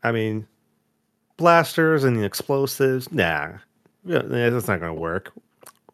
I 0.04 0.10
mean, 0.12 0.46
blasters 1.36 2.04
and 2.04 2.16
the 2.16 2.24
explosives, 2.24 3.10
nah, 3.12 3.52
yeah, 4.04 4.22
that's 4.22 4.68
not 4.68 4.80
gonna 4.80 4.94
work. 4.94 5.32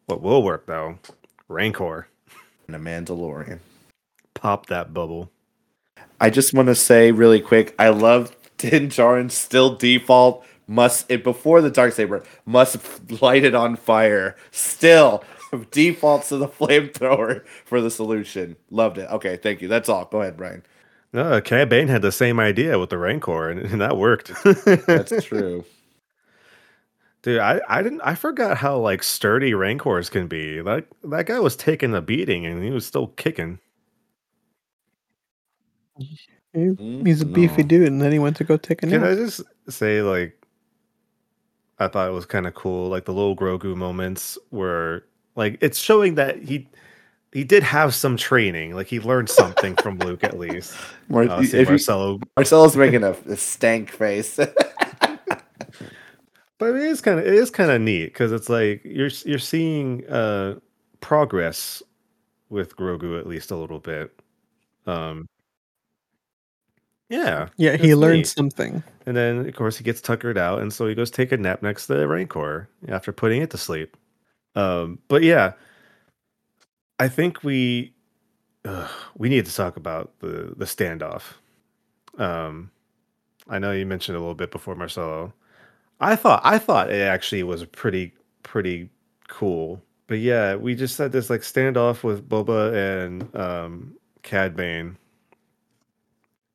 What 0.06 0.22
will 0.22 0.42
work 0.42 0.66
though? 0.66 0.98
Rancor, 1.48 2.08
And 2.66 2.76
a 2.76 2.78
Mandalorian. 2.78 3.60
pop 4.34 4.66
that 4.66 4.92
bubble. 4.94 5.30
I 6.20 6.30
just 6.30 6.52
want 6.52 6.66
to 6.68 6.74
say 6.74 7.12
really 7.12 7.40
quick, 7.40 7.74
I 7.78 7.88
love 7.90 8.34
Din 8.58 8.88
Djarin 8.88 9.30
still 9.30 9.74
default 9.76 10.44
must 10.66 11.10
it 11.10 11.24
before 11.24 11.62
the 11.62 11.70
dark 11.70 11.92
saber 11.94 12.22
must 12.44 12.76
light 13.22 13.44
it 13.44 13.54
on 13.54 13.76
fire. 13.76 14.36
Still 14.50 15.24
defaults 15.70 16.28
to 16.30 16.36
the 16.36 16.48
flamethrower 16.48 17.44
for 17.64 17.80
the 17.80 17.90
solution. 17.90 18.56
Loved 18.70 18.98
it. 18.98 19.08
Okay, 19.10 19.36
thank 19.36 19.62
you. 19.62 19.68
That's 19.68 19.88
all. 19.88 20.04
Go 20.06 20.20
ahead, 20.20 20.36
Brian. 20.36 20.62
No, 21.12 21.40
Cad 21.40 21.68
Bane 21.68 21.88
had 21.88 22.02
the 22.02 22.12
same 22.12 22.38
idea 22.40 22.78
with 22.78 22.90
the 22.90 22.98
Rancor, 22.98 23.48
and, 23.50 23.60
and 23.60 23.80
that 23.80 23.96
worked. 23.96 24.32
That's 24.86 25.14
true. 25.24 25.64
Dude, 27.22 27.40
I, 27.40 27.60
I 27.68 27.82
didn't 27.82 28.00
I 28.02 28.14
forgot 28.14 28.58
how 28.58 28.78
like 28.78 29.02
sturdy 29.02 29.54
Rancors 29.54 30.08
can 30.10 30.28
be. 30.28 30.62
Like 30.62 30.88
that 31.04 31.26
guy 31.26 31.40
was 31.40 31.56
taking 31.56 31.94
a 31.94 32.00
beating 32.00 32.46
and 32.46 32.62
he 32.62 32.70
was 32.70 32.86
still 32.86 33.08
kicking. 33.08 33.58
He's 37.04 37.22
mm, 37.22 37.22
a 37.22 37.26
beefy 37.26 37.62
No. 37.62 37.64
dude, 37.64 37.88
and 37.88 38.00
then 38.02 38.12
he 38.12 38.18
went 38.18 38.36
to 38.38 38.44
go 38.44 38.56
take 38.56 38.82
a 38.82 38.86
Can 38.88 39.02
nap. 39.02 39.02
I 39.02 39.14
just 39.14 39.42
say, 39.68 40.02
like, 40.02 40.40
I 41.78 41.88
thought 41.88 42.08
it 42.08 42.12
was 42.12 42.26
kind 42.26 42.46
of 42.46 42.54
cool, 42.54 42.88
like 42.88 43.04
the 43.04 43.12
little 43.12 43.36
Grogu 43.36 43.76
moments 43.76 44.38
where, 44.50 45.04
like, 45.36 45.58
it's 45.60 45.78
showing 45.78 46.16
that 46.16 46.42
he 46.42 46.68
he 47.32 47.44
did 47.44 47.62
have 47.62 47.94
some 47.94 48.16
training, 48.16 48.74
like 48.74 48.86
he 48.86 49.00
learned 49.00 49.28
something 49.28 49.76
from 49.76 49.98
Luke 49.98 50.24
at 50.24 50.38
least. 50.38 50.74
Mar- 51.08 51.24
Uh, 51.24 51.42
see 51.42 51.58
if 51.58 51.68
you, 51.68 51.72
Marcelo, 51.72 52.18
Marcelo's 52.36 52.76
making 52.76 53.04
a, 53.04 53.10
a 53.28 53.36
stank 53.36 53.90
face. 53.90 54.36
but 56.58 56.70
it 56.74 56.76
is 56.76 57.00
kind 57.00 57.18
of 57.20 57.26
it 57.26 57.34
is 57.34 57.50
kind 57.50 57.70
of 57.70 57.80
neat 57.80 58.06
because 58.06 58.32
it's 58.32 58.48
like 58.48 58.80
you're 58.84 59.10
you're 59.24 59.38
seeing 59.38 60.06
uh 60.08 60.54
progress 61.00 61.82
with 62.50 62.76
Grogu 62.76 63.18
at 63.18 63.26
least 63.26 63.50
a 63.50 63.56
little 63.56 63.78
bit. 63.78 64.18
Um, 64.86 65.28
yeah, 67.10 67.48
Yeah, 67.56 67.76
he 67.76 67.94
learned 67.94 68.18
neat. 68.18 68.26
something. 68.26 68.82
And 69.06 69.16
then, 69.16 69.46
of 69.48 69.54
course, 69.54 69.78
he 69.78 69.84
gets 69.84 70.00
tuckered 70.02 70.36
out, 70.36 70.60
and 70.60 70.72
so 70.72 70.86
he 70.86 70.94
goes 70.94 71.10
take 71.10 71.32
a 71.32 71.36
nap 71.38 71.62
next 71.62 71.86
to 71.86 71.94
the 71.94 72.06
Rancor 72.08 72.68
after 72.88 73.12
putting 73.12 73.40
it 73.42 73.50
to 73.50 73.58
sleep. 73.58 73.96
Um, 74.54 74.98
but 75.08 75.22
yeah, 75.22 75.52
I 76.98 77.08
think 77.08 77.42
we 77.44 77.92
we 79.16 79.28
need 79.28 79.46
to 79.46 79.54
talk 79.54 79.76
about 79.76 80.12
the 80.20 80.54
the 80.56 80.64
standoff. 80.64 81.34
Um, 82.18 82.70
I 83.48 83.58
know 83.58 83.72
you 83.72 83.86
mentioned 83.86 84.16
a 84.16 84.20
little 84.20 84.34
bit 84.34 84.50
before, 84.50 84.74
Marcelo. 84.74 85.32
I 86.00 86.16
thought 86.16 86.42
I 86.44 86.58
thought 86.58 86.90
it 86.92 87.02
actually 87.02 87.42
was 87.44 87.64
pretty 87.66 88.14
pretty 88.42 88.90
cool. 89.28 89.82
But 90.08 90.20
yeah, 90.20 90.56
we 90.56 90.74
just 90.74 90.98
had 90.98 91.12
this 91.12 91.30
like 91.30 91.42
standoff 91.42 92.02
with 92.04 92.28
Boba 92.28 93.04
and 93.04 93.34
um, 93.36 93.94
Cad 94.22 94.56
Bane, 94.56 94.96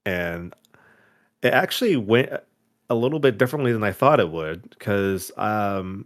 and 0.05 0.53
it 1.43 1.53
actually 1.53 1.97
went 1.97 2.31
a 2.89 2.95
little 2.95 3.19
bit 3.19 3.37
differently 3.37 3.73
than 3.73 3.83
I 3.83 3.91
thought 3.91 4.19
it 4.19 4.31
would 4.31 4.69
because 4.71 5.31
um, 5.37 6.05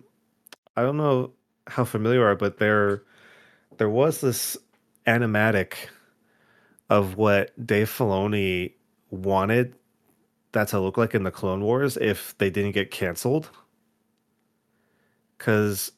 I 0.78 0.84
don't 0.84 0.98
know 0.98 1.32
how 1.68 1.86
familiar 1.86 2.20
you 2.20 2.26
are, 2.26 2.36
but 2.36 2.60
there 2.60 3.04
there 3.78 3.90
was 3.90 4.22
this 4.22 4.58
animatic 5.06 5.74
of 6.90 7.18
what 7.18 7.52
Dave 7.66 7.90
Filoni 7.90 8.74
wanted 9.10 9.76
that 10.52 10.70
to 10.70 10.80
look 10.80 10.98
like 10.98 11.14
in 11.14 11.24
the 11.24 11.32
Clone 11.32 11.62
Wars 11.62 11.98
if 11.98 12.38
they 12.38 12.50
didn't 12.50 12.72
get 12.72 12.92
canceled. 12.92 13.50
Because 15.38 15.92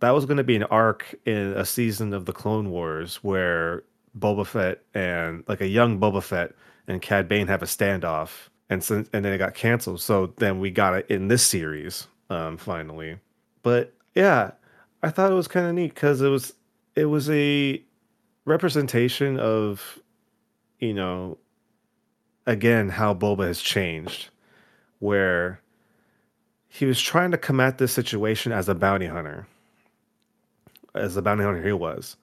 that 0.00 0.10
was 0.10 0.24
going 0.24 0.36
to 0.36 0.44
be 0.44 0.56
an 0.56 0.62
arc 0.64 1.14
in 1.26 1.52
a 1.54 1.64
season 1.64 2.14
of 2.14 2.24
the 2.24 2.32
Clone 2.32 2.70
Wars 2.70 3.16
where 3.16 3.82
Boba 4.18 4.46
Fett 4.46 4.82
and 4.94 5.44
like 5.48 5.60
a 5.60 5.68
young 5.68 6.00
Boba 6.00 6.22
Fett 6.22 6.54
and 6.86 7.02
Cad 7.02 7.28
Bane 7.28 7.46
have 7.48 7.62
a 7.62 7.66
standoff, 7.66 8.48
and 8.70 8.82
so, 8.82 9.04
and 9.12 9.24
then 9.24 9.32
it 9.32 9.38
got 9.38 9.54
canceled. 9.54 10.00
So 10.00 10.32
then 10.38 10.60
we 10.60 10.70
got 10.70 10.94
it 10.94 11.06
in 11.10 11.28
this 11.28 11.42
series, 11.42 12.06
um, 12.30 12.56
finally. 12.56 13.18
But 13.62 13.92
yeah, 14.14 14.52
I 15.02 15.10
thought 15.10 15.30
it 15.30 15.34
was 15.34 15.48
kind 15.48 15.66
of 15.66 15.74
neat 15.74 15.94
because 15.94 16.22
it 16.22 16.28
was 16.28 16.54
it 16.98 17.04
was 17.04 17.30
a 17.30 17.80
representation 18.44 19.38
of 19.38 20.00
you 20.80 20.92
know 20.92 21.38
again 22.44 22.88
how 22.88 23.14
Boba 23.14 23.46
has 23.46 23.60
changed, 23.60 24.30
where 24.98 25.60
he 26.68 26.86
was 26.86 27.00
trying 27.00 27.30
to 27.30 27.38
come 27.38 27.60
at 27.60 27.78
this 27.78 27.92
situation 27.92 28.50
as 28.50 28.68
a 28.68 28.74
bounty 28.74 29.06
hunter, 29.06 29.46
as 30.96 31.16
a 31.16 31.22
bounty 31.22 31.44
hunter 31.44 31.62
he 31.62 31.72
was. 31.72 32.16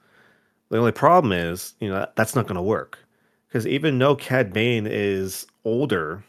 The 0.69 0.77
only 0.77 0.91
problem 0.91 1.31
is, 1.31 1.73
you 1.79 1.89
know, 1.89 2.05
that's 2.15 2.35
not 2.35 2.47
going 2.47 2.55
to 2.55 2.61
work 2.61 2.99
because 3.47 3.65
even 3.65 3.97
though 3.97 4.15
Cad 4.15 4.51
Bane 4.51 4.87
is 4.87 5.47
older 5.63 6.21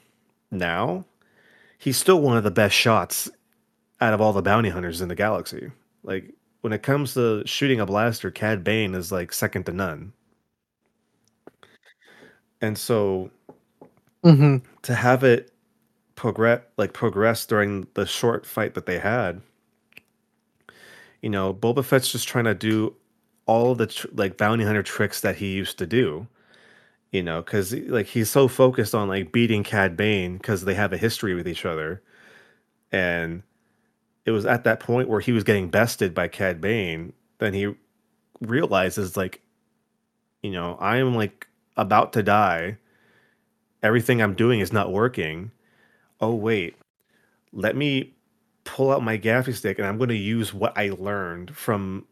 now, 0.52 1.04
he's 1.78 1.96
still 1.96 2.20
one 2.20 2.36
of 2.36 2.44
the 2.44 2.52
best 2.52 2.76
shots 2.76 3.28
out 4.00 4.14
of 4.14 4.20
all 4.20 4.32
the 4.32 4.42
bounty 4.42 4.68
hunters 4.68 5.00
in 5.00 5.08
the 5.08 5.16
galaxy. 5.16 5.72
Like 6.04 6.32
when 6.66 6.72
it 6.72 6.82
comes 6.82 7.14
to 7.14 7.46
shooting 7.46 7.78
a 7.78 7.86
blaster, 7.86 8.28
Cad 8.28 8.64
Bane 8.64 8.96
is 8.96 9.12
like 9.12 9.32
second 9.32 9.66
to 9.66 9.72
none. 9.72 10.12
And 12.60 12.76
so 12.76 13.30
hmm 14.24 14.56
to 14.82 14.92
have 14.96 15.22
it 15.22 15.52
progress 16.16 16.62
like 16.76 16.92
progress 16.92 17.46
during 17.46 17.86
the 17.94 18.04
short 18.04 18.44
fight 18.44 18.74
that 18.74 18.86
they 18.86 18.98
had 18.98 19.40
you 21.22 21.30
know 21.30 21.54
boba 21.54 21.84
fett's 21.84 22.10
just 22.10 22.26
trying 22.26 22.46
to 22.46 22.54
do 22.54 22.92
all 23.46 23.76
the 23.76 23.86
tr- 23.86 24.08
like 24.14 24.36
bounty 24.36 24.64
hunter 24.64 24.82
tricks 24.82 25.20
that 25.20 25.36
he 25.36 25.52
used 25.52 25.78
to 25.78 25.86
do 25.86 26.26
you 27.12 27.22
know 27.22 27.42
because 27.42 27.72
like 27.74 28.06
he's 28.06 28.28
so 28.28 28.48
focused 28.48 28.92
on 28.92 29.06
like 29.06 29.30
beating 29.30 29.62
cad 29.62 29.96
bane 29.96 30.36
because 30.36 30.64
they 30.64 30.74
have 30.74 30.92
a 30.92 30.98
history 30.98 31.32
with 31.34 31.46
each 31.46 31.64
other 31.64 32.02
and 32.90 33.44
it 34.26 34.32
was 34.32 34.44
at 34.44 34.64
that 34.64 34.80
point 34.80 35.08
where 35.08 35.20
he 35.20 35.32
was 35.32 35.44
getting 35.44 35.68
bested 35.68 36.14
by 36.14 36.28
cad 36.28 36.60
bane 36.60 37.12
then 37.38 37.54
he 37.54 37.74
realizes 38.40 39.16
like 39.16 39.40
you 40.42 40.50
know 40.50 40.76
i 40.80 40.98
am 40.98 41.14
like 41.14 41.46
about 41.78 42.12
to 42.14 42.22
die. 42.22 42.78
Everything 43.82 44.22
i'm 44.22 44.34
doing 44.34 44.60
is 44.60 44.72
not 44.72 44.92
working. 44.92 45.50
Oh 46.20 46.34
wait. 46.34 46.76
Let 47.52 47.76
me 47.76 48.14
pull 48.64 48.90
out 48.90 49.02
my 49.02 49.16
gaffi 49.16 49.54
stick 49.54 49.78
and 49.78 49.86
i'm 49.86 49.96
going 49.96 50.08
to 50.08 50.16
use 50.16 50.52
what 50.52 50.76
i 50.76 50.90
learned 50.98 51.54
from 51.54 52.04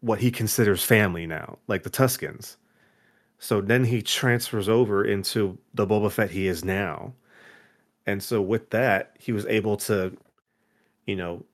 what 0.00 0.18
he 0.18 0.30
considers 0.30 0.82
family 0.82 1.24
now 1.24 1.56
like 1.68 1.84
the 1.84 1.90
tuskens 1.90 2.56
so 3.38 3.60
then 3.60 3.84
he 3.84 4.02
transfers 4.02 4.68
over 4.68 5.04
into 5.04 5.58
the 5.74 5.86
boba 5.86 6.10
fett 6.10 6.30
he 6.30 6.46
is 6.46 6.64
now. 6.64 7.12
And 8.06 8.22
so 8.22 8.40
with 8.40 8.70
that 8.70 9.16
he 9.18 9.32
was 9.32 9.46
able 9.46 9.76
to 9.78 10.16
you 11.06 11.16
know 11.16 11.44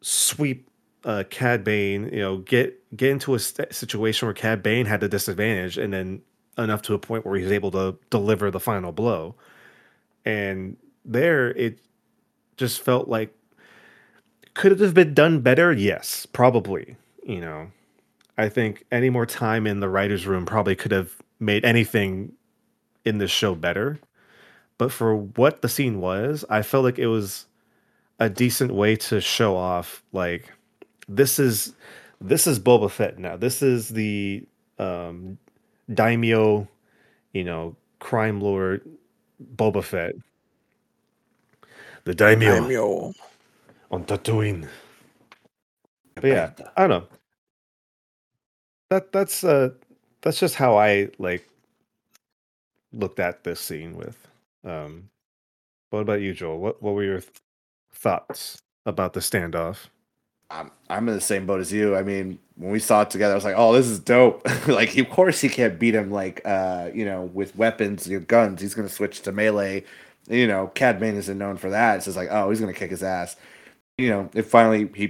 sweep 0.00 0.68
uh, 1.04 1.24
Cad 1.30 1.64
Bane, 1.64 2.08
you 2.12 2.20
know, 2.20 2.38
get 2.38 2.80
get 2.96 3.10
into 3.10 3.34
a 3.34 3.38
st- 3.38 3.74
situation 3.74 4.26
where 4.26 4.34
Cad 4.34 4.62
Bane 4.62 4.86
had 4.86 5.00
the 5.00 5.08
disadvantage, 5.08 5.78
and 5.78 5.92
then 5.92 6.22
enough 6.56 6.82
to 6.82 6.94
a 6.94 6.98
point 6.98 7.26
where 7.26 7.38
he's 7.38 7.50
able 7.50 7.70
to 7.72 7.98
deliver 8.10 8.50
the 8.50 8.60
final 8.60 8.92
blow. 8.92 9.34
And 10.24 10.76
there, 11.04 11.50
it 11.50 11.80
just 12.56 12.80
felt 12.80 13.08
like 13.08 13.34
could 14.54 14.72
it 14.72 14.80
have 14.80 14.94
been 14.94 15.14
done 15.14 15.40
better? 15.40 15.72
Yes, 15.72 16.26
probably. 16.26 16.96
You 17.24 17.40
know, 17.40 17.70
I 18.38 18.48
think 18.48 18.84
any 18.92 19.10
more 19.10 19.26
time 19.26 19.66
in 19.66 19.80
the 19.80 19.88
writers' 19.88 20.26
room 20.26 20.46
probably 20.46 20.76
could 20.76 20.92
have 20.92 21.16
made 21.40 21.64
anything 21.64 22.32
in 23.04 23.18
this 23.18 23.30
show 23.30 23.54
better. 23.54 23.98
But 24.78 24.92
for 24.92 25.14
what 25.14 25.62
the 25.62 25.68
scene 25.68 26.00
was, 26.00 26.44
I 26.48 26.62
felt 26.62 26.84
like 26.84 26.98
it 26.98 27.06
was 27.06 27.46
a 28.20 28.30
decent 28.30 28.72
way 28.72 28.96
to 28.96 29.20
show 29.20 29.56
off 29.56 30.02
like 30.12 30.52
this 31.08 31.38
is 31.38 31.74
this 32.20 32.46
is 32.46 32.58
Boba 32.58 32.90
Fett 32.90 33.18
now. 33.18 33.36
This 33.36 33.62
is 33.62 33.90
the 33.90 34.46
um 34.78 35.38
daimyo, 35.92 36.68
you 37.32 37.44
know, 37.44 37.76
crime 38.00 38.40
lord 38.40 38.82
Boba 39.56 39.82
Fett. 39.82 40.14
The 42.04 42.14
daimyo 42.14 42.60
Daimyo. 42.60 43.12
on 43.90 44.04
Tatooine. 44.04 44.68
But 46.16 46.24
yeah, 46.24 46.50
I 46.76 46.86
don't 46.86 46.90
know. 46.90 47.08
That 48.90 49.12
that's 49.12 49.44
uh 49.44 49.70
that's 50.22 50.38
just 50.38 50.54
how 50.56 50.76
I 50.78 51.10
like 51.18 51.48
looked 52.92 53.20
at 53.20 53.44
this 53.44 53.60
scene 53.60 53.96
with. 53.96 54.28
Um 54.64 55.10
what 55.90 56.00
about 56.00 56.20
you, 56.22 56.34
Joel? 56.34 56.58
What 56.58 56.82
what 56.82 56.94
were 56.94 57.04
your 57.04 57.20
th- 57.20 57.32
thoughts 57.94 58.58
about 58.86 59.12
the 59.12 59.20
standoff? 59.20 59.86
I'm, 60.50 60.70
I'm 60.88 61.08
in 61.08 61.14
the 61.14 61.20
same 61.20 61.46
boat 61.46 61.60
as 61.60 61.72
you. 61.72 61.96
I 61.96 62.02
mean, 62.02 62.38
when 62.56 62.70
we 62.70 62.78
saw 62.78 63.02
it 63.02 63.10
together, 63.10 63.32
I 63.32 63.36
was 63.36 63.44
like, 63.44 63.56
"Oh, 63.56 63.72
this 63.72 63.86
is 63.86 63.98
dope!" 63.98 64.46
like, 64.68 64.96
of 64.96 65.10
course, 65.10 65.40
he 65.40 65.48
can't 65.48 65.78
beat 65.78 65.94
him. 65.94 66.10
Like, 66.10 66.42
uh, 66.44 66.90
you 66.94 67.04
know, 67.04 67.22
with 67.22 67.56
weapons, 67.56 68.06
your 68.08 68.20
guns. 68.20 68.60
He's 68.60 68.74
gonna 68.74 68.88
switch 68.88 69.22
to 69.22 69.32
melee. 69.32 69.84
You 70.28 70.46
know, 70.46 70.68
Cad 70.68 71.00
Bane 71.00 71.16
isn't 71.16 71.38
known 71.38 71.56
for 71.56 71.70
that. 71.70 71.96
It's 72.06 72.16
like, 72.16 72.28
oh, 72.30 72.50
he's 72.50 72.60
gonna 72.60 72.72
kick 72.72 72.90
his 72.90 73.02
ass. 73.02 73.36
You 73.98 74.10
know, 74.10 74.30
it 74.34 74.42
finally 74.42 74.90
he, 74.94 75.02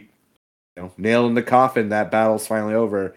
you 0.76 0.82
know, 0.82 0.92
nailed 0.96 1.28
in 1.28 1.34
the 1.34 1.42
coffin. 1.42 1.90
That 1.90 2.10
battle's 2.10 2.46
finally 2.46 2.74
over. 2.74 3.14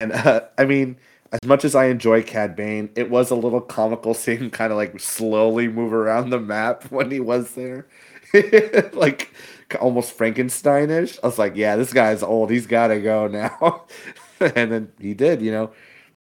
And 0.00 0.12
uh, 0.12 0.42
I 0.58 0.64
mean, 0.64 0.96
as 1.32 1.40
much 1.46 1.64
as 1.64 1.74
I 1.74 1.86
enjoy 1.86 2.22
Cad 2.22 2.56
Bane, 2.56 2.90
it 2.96 3.10
was 3.10 3.30
a 3.30 3.34
little 3.36 3.60
comical 3.60 4.14
seeing 4.14 4.50
kind 4.50 4.72
of 4.72 4.78
like 4.78 4.98
slowly 5.00 5.68
move 5.68 5.92
around 5.92 6.30
the 6.30 6.40
map 6.40 6.90
when 6.90 7.10
he 7.10 7.20
was 7.20 7.52
there, 7.54 7.86
like 8.92 9.32
almost 9.80 10.16
Frankensteinish. 10.16 11.18
I 11.22 11.26
was 11.26 11.38
like, 11.38 11.56
yeah, 11.56 11.76
this 11.76 11.92
guy's 11.92 12.22
old. 12.22 12.50
He's 12.50 12.66
got 12.66 12.88
to 12.88 13.00
go 13.00 13.26
now. 13.26 13.84
and 14.40 14.72
then 14.72 14.92
he 15.00 15.14
did. 15.14 15.42
You 15.42 15.52
know, 15.52 15.70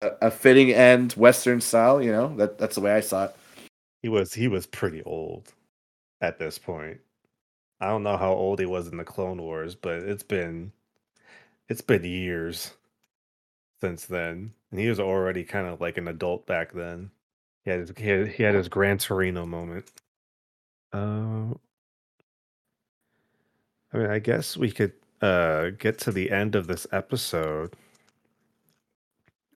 a, 0.01 0.27
a 0.27 0.31
fitting 0.31 0.71
end, 0.71 1.13
Western 1.13 1.61
style. 1.61 2.01
You 2.01 2.11
know, 2.11 2.35
that 2.37 2.57
that's 2.57 2.75
the 2.75 2.81
way 2.81 2.93
I 2.93 2.99
saw 2.99 3.25
it. 3.25 3.35
He 4.01 4.09
was 4.09 4.33
he 4.33 4.47
was 4.47 4.65
pretty 4.65 5.01
old 5.03 5.53
at 6.21 6.39
this 6.39 6.57
point. 6.57 6.99
I 7.79 7.87
don't 7.87 8.03
know 8.03 8.17
how 8.17 8.31
old 8.33 8.59
he 8.59 8.65
was 8.65 8.87
in 8.87 8.97
the 8.97 9.03
Clone 9.03 9.41
Wars, 9.41 9.75
but 9.75 9.99
it's 10.03 10.23
been 10.23 10.71
it's 11.69 11.81
been 11.81 12.03
years 12.03 12.73
since 13.81 14.05
then, 14.05 14.53
and 14.71 14.79
he 14.79 14.87
was 14.87 14.99
already 14.99 15.43
kind 15.43 15.67
of 15.67 15.81
like 15.81 15.97
an 15.97 16.07
adult 16.07 16.45
back 16.45 16.71
then. 16.73 17.11
He 17.65 17.71
had 17.71 17.79
his 17.81 17.93
he 17.97 18.07
had, 18.07 18.27
he 18.29 18.43
had 18.43 18.55
his 18.55 18.69
Gran 18.69 18.97
Torino 18.97 19.45
moment. 19.45 19.91
Uh, 20.91 21.53
I 23.93 23.97
mean, 23.97 24.09
I 24.09 24.19
guess 24.19 24.57
we 24.57 24.71
could 24.71 24.93
uh 25.21 25.69
get 25.71 25.99
to 25.99 26.11
the 26.11 26.31
end 26.31 26.55
of 26.55 26.67
this 26.67 26.87
episode. 26.91 27.73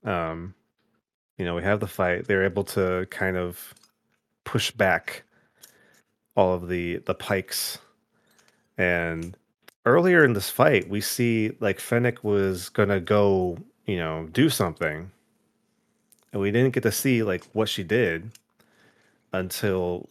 Um, 0.03 0.53
you 1.37 1.45
know, 1.45 1.55
we 1.55 1.63
have 1.63 1.79
the 1.79 1.87
fight. 1.87 2.27
They're 2.27 2.45
able 2.45 2.63
to 2.65 3.07
kind 3.09 3.37
of 3.37 3.73
push 4.45 4.71
back 4.71 5.23
all 6.35 6.53
of 6.53 6.69
the 6.69 6.97
the 6.97 7.15
Pykes, 7.15 7.79
and 8.77 9.35
earlier 9.85 10.23
in 10.23 10.33
this 10.33 10.49
fight, 10.49 10.89
we 10.89 11.01
see 11.01 11.51
like 11.59 11.79
Fennec 11.79 12.23
was 12.23 12.69
gonna 12.69 12.99
go, 12.99 13.57
you 13.85 13.97
know, 13.97 14.27
do 14.31 14.49
something, 14.49 15.11
and 16.31 16.41
we 16.41 16.51
didn't 16.51 16.73
get 16.73 16.83
to 16.83 16.91
see 16.91 17.23
like 17.23 17.43
what 17.53 17.69
she 17.69 17.83
did 17.83 18.31
until 19.33 20.09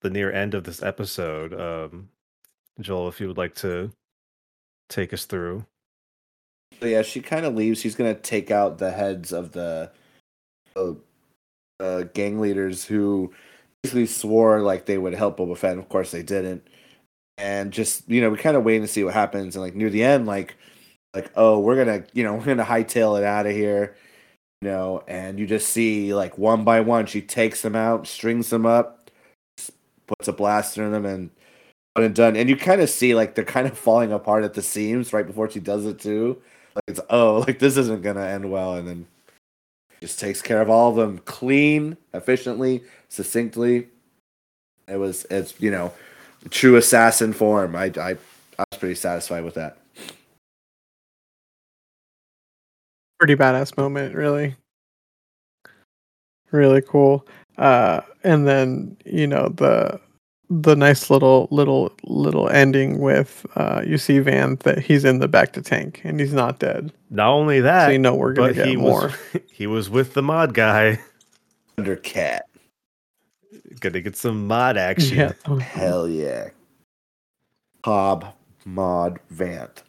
the 0.00 0.10
near 0.10 0.32
end 0.32 0.54
of 0.54 0.64
this 0.64 0.82
episode. 0.82 1.52
Um, 1.54 2.08
Joel, 2.80 3.08
if 3.08 3.20
you 3.20 3.28
would 3.28 3.38
like 3.38 3.54
to 3.56 3.90
take 4.88 5.12
us 5.12 5.24
through. 5.24 5.64
Yeah, 6.80 7.02
she 7.02 7.20
kind 7.20 7.46
of 7.46 7.54
leaves. 7.54 7.80
She's 7.80 7.94
gonna 7.94 8.14
take 8.14 8.50
out 8.50 8.78
the 8.78 8.90
heads 8.90 9.32
of 9.32 9.52
the 9.52 9.90
uh, 10.74 10.92
uh, 11.80 12.02
gang 12.14 12.40
leaders 12.40 12.84
who 12.84 13.32
basically 13.82 14.06
swore 14.06 14.60
like 14.60 14.86
they 14.86 14.98
would 14.98 15.14
help 15.14 15.38
Boba 15.38 15.56
Fett. 15.56 15.72
And 15.72 15.80
of 15.80 15.88
course, 15.88 16.10
they 16.10 16.22
didn't. 16.22 16.66
And 17.38 17.72
just 17.72 18.08
you 18.08 18.20
know, 18.20 18.30
we 18.30 18.38
kind 18.38 18.56
of 18.56 18.64
waiting 18.64 18.82
to 18.82 18.88
see 18.88 19.04
what 19.04 19.14
happens. 19.14 19.56
And 19.56 19.64
like 19.64 19.74
near 19.74 19.90
the 19.90 20.02
end, 20.04 20.26
like 20.26 20.56
like 21.14 21.30
oh, 21.36 21.58
we're 21.60 21.76
gonna 21.76 22.04
you 22.12 22.24
know 22.24 22.34
we're 22.34 22.44
gonna 22.44 22.64
hightail 22.64 23.18
it 23.18 23.24
out 23.24 23.46
of 23.46 23.52
here. 23.52 23.96
You 24.62 24.68
know, 24.68 25.04
and 25.06 25.38
you 25.38 25.46
just 25.46 25.68
see 25.68 26.14
like 26.14 26.38
one 26.38 26.64
by 26.64 26.80
one, 26.80 27.06
she 27.06 27.22
takes 27.22 27.62
them 27.62 27.76
out, 27.76 28.06
strings 28.06 28.50
them 28.50 28.66
up, 28.66 29.10
puts 30.06 30.28
a 30.28 30.32
blaster 30.32 30.84
in 30.84 30.92
them, 30.92 31.04
and 31.04 31.30
and 32.04 32.14
done. 32.14 32.36
And 32.36 32.48
you 32.48 32.56
kind 32.56 32.80
of 32.80 32.90
see 32.90 33.14
like 33.14 33.34
they're 33.34 33.44
kind 33.44 33.66
of 33.66 33.76
falling 33.78 34.12
apart 34.12 34.44
at 34.44 34.54
the 34.54 34.62
seams 34.62 35.12
right 35.12 35.26
before 35.26 35.50
she 35.50 35.60
does 35.60 35.86
it 35.86 35.98
too. 35.98 36.40
Like 36.74 36.84
it's 36.88 37.00
oh, 37.10 37.40
like 37.46 37.58
this 37.58 37.76
isn't 37.76 38.02
gonna 38.02 38.26
end 38.26 38.50
well, 38.50 38.74
and 38.74 38.86
then 38.86 39.06
just 40.00 40.20
takes 40.20 40.42
care 40.42 40.60
of 40.60 40.70
all 40.70 40.90
of 40.90 40.96
them 40.96 41.18
clean, 41.24 41.96
efficiently, 42.14 42.82
succinctly. 43.08 43.88
It 44.88 44.96
was 44.96 45.26
it's 45.30 45.54
you 45.60 45.70
know 45.70 45.92
true 46.50 46.76
assassin 46.76 47.32
form. 47.32 47.74
I 47.74 47.92
I 47.96 48.16
I 48.58 48.64
was 48.70 48.78
pretty 48.78 48.94
satisfied 48.94 49.44
with 49.44 49.54
that. 49.54 49.78
Pretty 53.18 53.34
badass 53.34 53.76
moment, 53.76 54.14
really. 54.14 54.54
Really 56.50 56.82
cool. 56.82 57.26
Uh, 57.58 58.02
and 58.22 58.46
then 58.46 58.96
you 59.04 59.26
know 59.26 59.48
the 59.48 60.00
the 60.48 60.76
nice 60.76 61.10
little 61.10 61.48
little 61.50 61.92
little 62.04 62.48
ending 62.48 62.98
with 63.00 63.44
uh, 63.56 63.82
you 63.86 63.98
see 63.98 64.18
Van 64.20 64.56
that 64.64 64.78
he's 64.78 65.04
in 65.04 65.18
the 65.18 65.28
bacta 65.28 65.64
tank 65.64 66.00
and 66.04 66.20
he's 66.20 66.32
not 66.32 66.58
dead. 66.58 66.92
Not 67.10 67.30
only 67.30 67.60
that, 67.60 67.86
So 67.86 67.92
you 67.92 67.98
know 67.98 68.14
we're 68.14 68.32
gonna 68.32 68.48
but 68.48 68.54
get 68.56 68.68
he 68.68 68.76
more. 68.76 69.08
was 69.08 69.14
he 69.50 69.66
was 69.66 69.90
with 69.90 70.14
the 70.14 70.22
mod 70.22 70.54
guy. 70.54 71.00
Undercat, 71.78 72.40
Gonna 73.80 74.00
get 74.00 74.16
some 74.16 74.46
mod 74.46 74.76
action. 74.76 75.18
Yeah. 75.18 75.58
hell 75.60 76.08
yeah. 76.08 76.48
Hob 77.84 78.34
Mod 78.64 79.20
Vanth. 79.32 79.82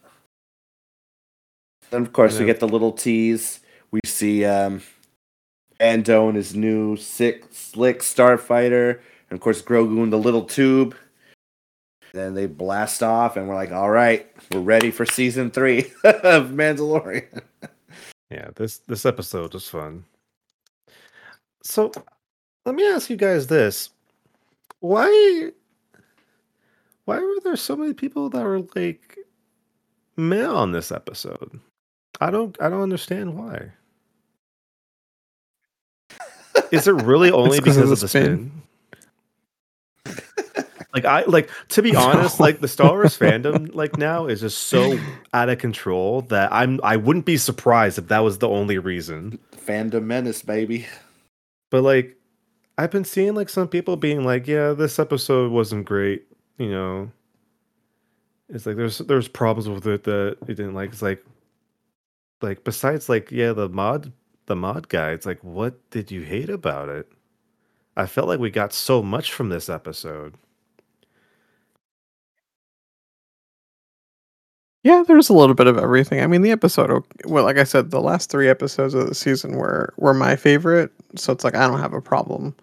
And 1.90 2.06
of 2.06 2.12
course, 2.12 2.38
we 2.38 2.44
get 2.44 2.60
the 2.60 2.68
little 2.68 2.92
tease. 2.92 3.60
We 3.90 4.00
see 4.04 4.44
um, 4.44 4.82
Ando 5.80 6.28
and 6.28 6.36
his 6.36 6.54
new 6.54 6.96
sick, 6.96 7.44
slick 7.50 8.00
starfighter, 8.00 9.00
and 9.30 9.36
of 9.36 9.40
course 9.40 9.62
Grogu 9.62 10.02
in 10.02 10.10
the 10.10 10.18
little 10.18 10.44
tube. 10.44 10.96
Then 12.12 12.34
they 12.34 12.46
blast 12.46 13.02
off, 13.02 13.36
and 13.36 13.48
we're 13.48 13.54
like, 13.54 13.72
"All 13.72 13.90
right, 13.90 14.26
we're 14.50 14.60
ready 14.60 14.90
for 14.90 15.04
season 15.04 15.50
three 15.50 15.92
of 16.04 16.50
Mandalorian." 16.50 17.42
Yeah, 18.30 18.48
this 18.56 18.78
this 18.78 19.04
episode 19.04 19.54
was 19.54 19.68
fun. 19.68 20.04
So, 21.62 21.92
let 22.64 22.74
me 22.74 22.86
ask 22.88 23.10
you 23.10 23.16
guys 23.16 23.46
this: 23.46 23.90
Why, 24.80 25.50
why 27.04 27.18
were 27.18 27.40
there 27.44 27.56
so 27.56 27.76
many 27.76 27.92
people 27.92 28.30
that 28.30 28.42
were 28.42 28.60
like 28.74 29.18
meh 30.16 30.46
on 30.46 30.72
this 30.72 30.90
episode? 30.90 31.60
I 32.20 32.30
don't, 32.30 32.56
I 32.60 32.68
don't 32.68 32.82
understand 32.82 33.36
why. 33.38 33.72
Is 36.72 36.88
it 36.88 36.92
really 36.92 37.30
only 37.30 37.60
because 37.60 37.76
of 37.76 37.84
of 37.84 37.90
the 37.90 37.96
the 37.96 38.08
spin. 38.08 38.24
spin? 38.24 38.62
Like 40.94 41.04
I 41.04 41.24
like 41.24 41.50
to 41.70 41.82
be 41.82 41.94
honest, 41.94 42.40
like 42.46 42.60
the 42.60 42.68
Star 42.68 42.92
Wars 42.92 43.18
fandom 43.18 43.74
like 43.74 43.98
now 43.98 44.26
is 44.26 44.40
just 44.40 44.58
so 44.58 44.98
out 45.34 45.48
of 45.48 45.58
control 45.58 46.22
that 46.22 46.52
I'm 46.52 46.80
I 46.82 46.96
wouldn't 46.96 47.26
be 47.26 47.36
surprised 47.36 47.98
if 47.98 48.08
that 48.08 48.20
was 48.20 48.38
the 48.38 48.48
only 48.48 48.78
reason. 48.78 49.38
Fandom 49.52 50.04
menace, 50.04 50.42
baby. 50.42 50.86
But 51.70 51.82
like, 51.82 52.16
I've 52.78 52.90
been 52.90 53.04
seeing 53.04 53.34
like 53.34 53.50
some 53.50 53.68
people 53.68 53.96
being 53.96 54.24
like, 54.24 54.46
"Yeah, 54.46 54.72
this 54.72 54.98
episode 54.98 55.52
wasn't 55.52 55.84
great." 55.84 56.24
You 56.56 56.70
know, 56.70 57.12
it's 58.48 58.64
like 58.64 58.76
there's 58.76 58.98
there's 58.98 59.28
problems 59.28 59.68
with 59.68 59.86
it 59.86 60.04
that 60.04 60.38
it 60.42 60.54
didn't 60.54 60.74
like. 60.74 60.92
It's 60.92 61.02
like, 61.02 61.22
like 62.40 62.64
besides 62.64 63.10
like 63.10 63.30
yeah, 63.30 63.52
the 63.52 63.68
mod 63.68 64.12
the 64.46 64.56
mod 64.56 64.88
guy. 64.88 65.10
It's 65.10 65.26
like, 65.26 65.42
what 65.44 65.90
did 65.90 66.10
you 66.10 66.22
hate 66.22 66.50
about 66.50 66.88
it? 66.88 67.06
I 67.96 68.06
felt 68.06 68.28
like 68.28 68.40
we 68.40 68.50
got 68.50 68.72
so 68.72 69.02
much 69.02 69.32
from 69.32 69.50
this 69.50 69.68
episode. 69.68 70.34
Yeah, 74.84 75.02
there's 75.06 75.28
a 75.28 75.34
little 75.34 75.54
bit 75.54 75.66
of 75.66 75.76
everything. 75.76 76.22
I 76.22 76.26
mean, 76.26 76.42
the 76.42 76.52
episode, 76.52 77.04
well, 77.24 77.44
like 77.44 77.58
I 77.58 77.64
said, 77.64 77.90
the 77.90 78.00
last 78.00 78.30
three 78.30 78.48
episodes 78.48 78.94
of 78.94 79.08
the 79.08 79.14
season 79.14 79.56
were 79.56 79.92
were 79.96 80.14
my 80.14 80.36
favorite, 80.36 80.92
so 81.16 81.32
it's 81.32 81.44
like 81.44 81.56
I 81.56 81.66
don't 81.66 81.80
have 81.80 81.94
a 81.94 82.00
problem. 82.00 82.54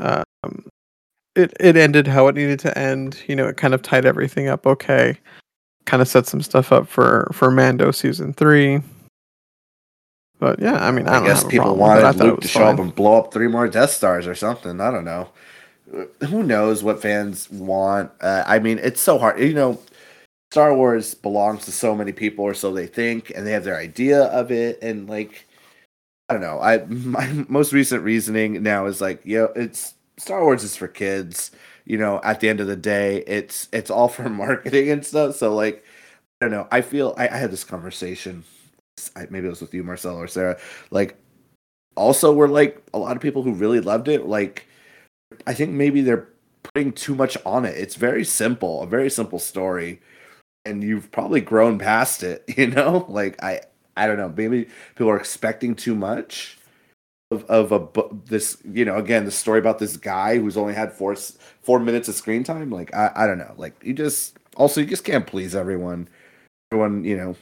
Um, 0.00 0.24
it 1.36 1.52
it 1.60 1.76
ended 1.76 2.08
how 2.08 2.26
it 2.26 2.34
needed 2.34 2.58
to 2.60 2.76
end. 2.76 3.22
You 3.28 3.36
know, 3.36 3.46
it 3.46 3.56
kind 3.56 3.74
of 3.74 3.82
tied 3.82 4.04
everything 4.04 4.48
up 4.48 4.66
okay. 4.66 5.18
Kind 5.84 6.02
of 6.02 6.08
set 6.08 6.26
some 6.26 6.42
stuff 6.42 6.72
up 6.72 6.88
for 6.88 7.30
for 7.32 7.50
Mando 7.50 7.92
season 7.92 8.32
three. 8.32 8.80
But 10.38 10.60
yeah, 10.60 10.84
I 10.86 10.90
mean, 10.90 11.06
I, 11.06 11.12
I, 11.12 11.18
don't 11.18 11.26
guess 11.26 11.44
people. 11.44 11.68
I 11.68 11.72
wanted 11.72 12.16
Luke 12.16 12.40
to 12.40 12.48
show 12.48 12.64
up 12.64 12.78
and 12.78 12.94
blow 12.94 13.20
up 13.20 13.32
three 13.32 13.48
more 13.48 13.68
Death 13.68 13.90
Stars 13.90 14.26
or 14.26 14.34
something. 14.34 14.80
I 14.80 14.90
don't 14.90 15.04
know. 15.04 15.28
Who 16.28 16.42
knows 16.42 16.82
what 16.82 17.00
fans 17.00 17.48
want? 17.50 18.10
Uh, 18.20 18.42
I 18.46 18.58
mean, 18.58 18.78
it's 18.82 19.00
so 19.00 19.18
hard. 19.18 19.40
You 19.40 19.54
know, 19.54 19.80
Star 20.52 20.74
Wars 20.74 21.14
belongs 21.14 21.64
to 21.66 21.72
so 21.72 21.94
many 21.94 22.12
people, 22.12 22.44
or 22.44 22.54
so 22.54 22.72
they 22.72 22.86
think, 22.86 23.30
and 23.34 23.46
they 23.46 23.52
have 23.52 23.64
their 23.64 23.76
idea 23.76 24.24
of 24.24 24.50
it. 24.52 24.78
And 24.82 25.08
like, 25.08 25.46
I 26.28 26.34
don't 26.34 26.42
know. 26.42 26.60
I 26.60 26.84
my 26.86 27.26
most 27.48 27.72
recent 27.72 28.02
reasoning 28.02 28.62
now 28.62 28.86
is 28.86 29.00
like, 29.00 29.22
yo, 29.24 29.46
it's 29.56 29.94
Star 30.18 30.42
Wars 30.44 30.64
is 30.64 30.76
for 30.76 30.88
kids. 30.88 31.50
You 31.84 31.98
know, 31.98 32.20
at 32.24 32.40
the 32.40 32.48
end 32.48 32.60
of 32.60 32.66
the 32.66 32.76
day, 32.76 33.22
it's 33.26 33.68
it's 33.72 33.90
all 33.90 34.08
for 34.08 34.28
marketing 34.30 34.90
and 34.90 35.04
stuff. 35.04 35.36
So 35.36 35.54
like, 35.54 35.84
I 36.40 36.46
don't 36.46 36.52
know. 36.52 36.68
I 36.70 36.80
feel 36.82 37.14
I, 37.18 37.28
I 37.28 37.36
had 37.36 37.50
this 37.50 37.64
conversation. 37.64 38.44
I, 39.14 39.26
maybe 39.30 39.46
it 39.46 39.50
was 39.50 39.60
with 39.60 39.74
you, 39.74 39.84
Marcel 39.84 40.16
or 40.16 40.26
Sarah. 40.26 40.58
Like, 40.90 41.16
also, 41.96 42.32
we're 42.32 42.48
like 42.48 42.82
a 42.94 42.98
lot 42.98 43.16
of 43.16 43.22
people 43.22 43.42
who 43.42 43.52
really 43.52 43.80
loved 43.80 44.08
it. 44.08 44.26
Like, 44.26 44.66
I 45.46 45.54
think 45.54 45.72
maybe 45.72 46.00
they're 46.02 46.28
putting 46.62 46.92
too 46.92 47.14
much 47.14 47.36
on 47.46 47.64
it. 47.64 47.76
It's 47.76 47.94
very 47.96 48.24
simple, 48.24 48.82
a 48.82 48.86
very 48.86 49.10
simple 49.10 49.38
story, 49.38 50.00
and 50.66 50.82
you've 50.82 51.10
probably 51.12 51.40
grown 51.40 51.78
past 51.78 52.22
it. 52.22 52.44
You 52.56 52.68
know, 52.68 53.06
like 53.08 53.42
I, 53.42 53.60
I 53.96 54.06
don't 54.06 54.16
know. 54.18 54.32
Maybe 54.36 54.68
people 54.94 55.10
are 55.10 55.18
expecting 55.18 55.74
too 55.74 55.94
much 55.94 56.58
of 57.30 57.44
of 57.46 57.72
a 57.72 57.78
book. 57.80 58.26
This, 58.26 58.58
you 58.64 58.84
know, 58.84 58.96
again, 58.98 59.24
the 59.26 59.30
story 59.32 59.58
about 59.60 59.78
this 59.78 59.96
guy 59.96 60.38
who's 60.38 60.56
only 60.56 60.74
had 60.74 60.92
four 60.92 61.16
four 61.62 61.80
minutes 61.80 62.08
of 62.08 62.14
screen 62.16 62.44
time. 62.44 62.70
Like, 62.70 62.94
I, 62.94 63.12
I 63.16 63.26
don't 63.26 63.38
know. 63.38 63.54
Like, 63.58 63.74
you 63.84 63.94
just 63.94 64.38
also 64.56 64.80
you 64.82 64.86
just 64.86 65.04
can't 65.04 65.26
please 65.26 65.54
everyone. 65.56 66.08
Everyone, 66.72 67.04
you 67.04 67.16
know, 67.16 67.36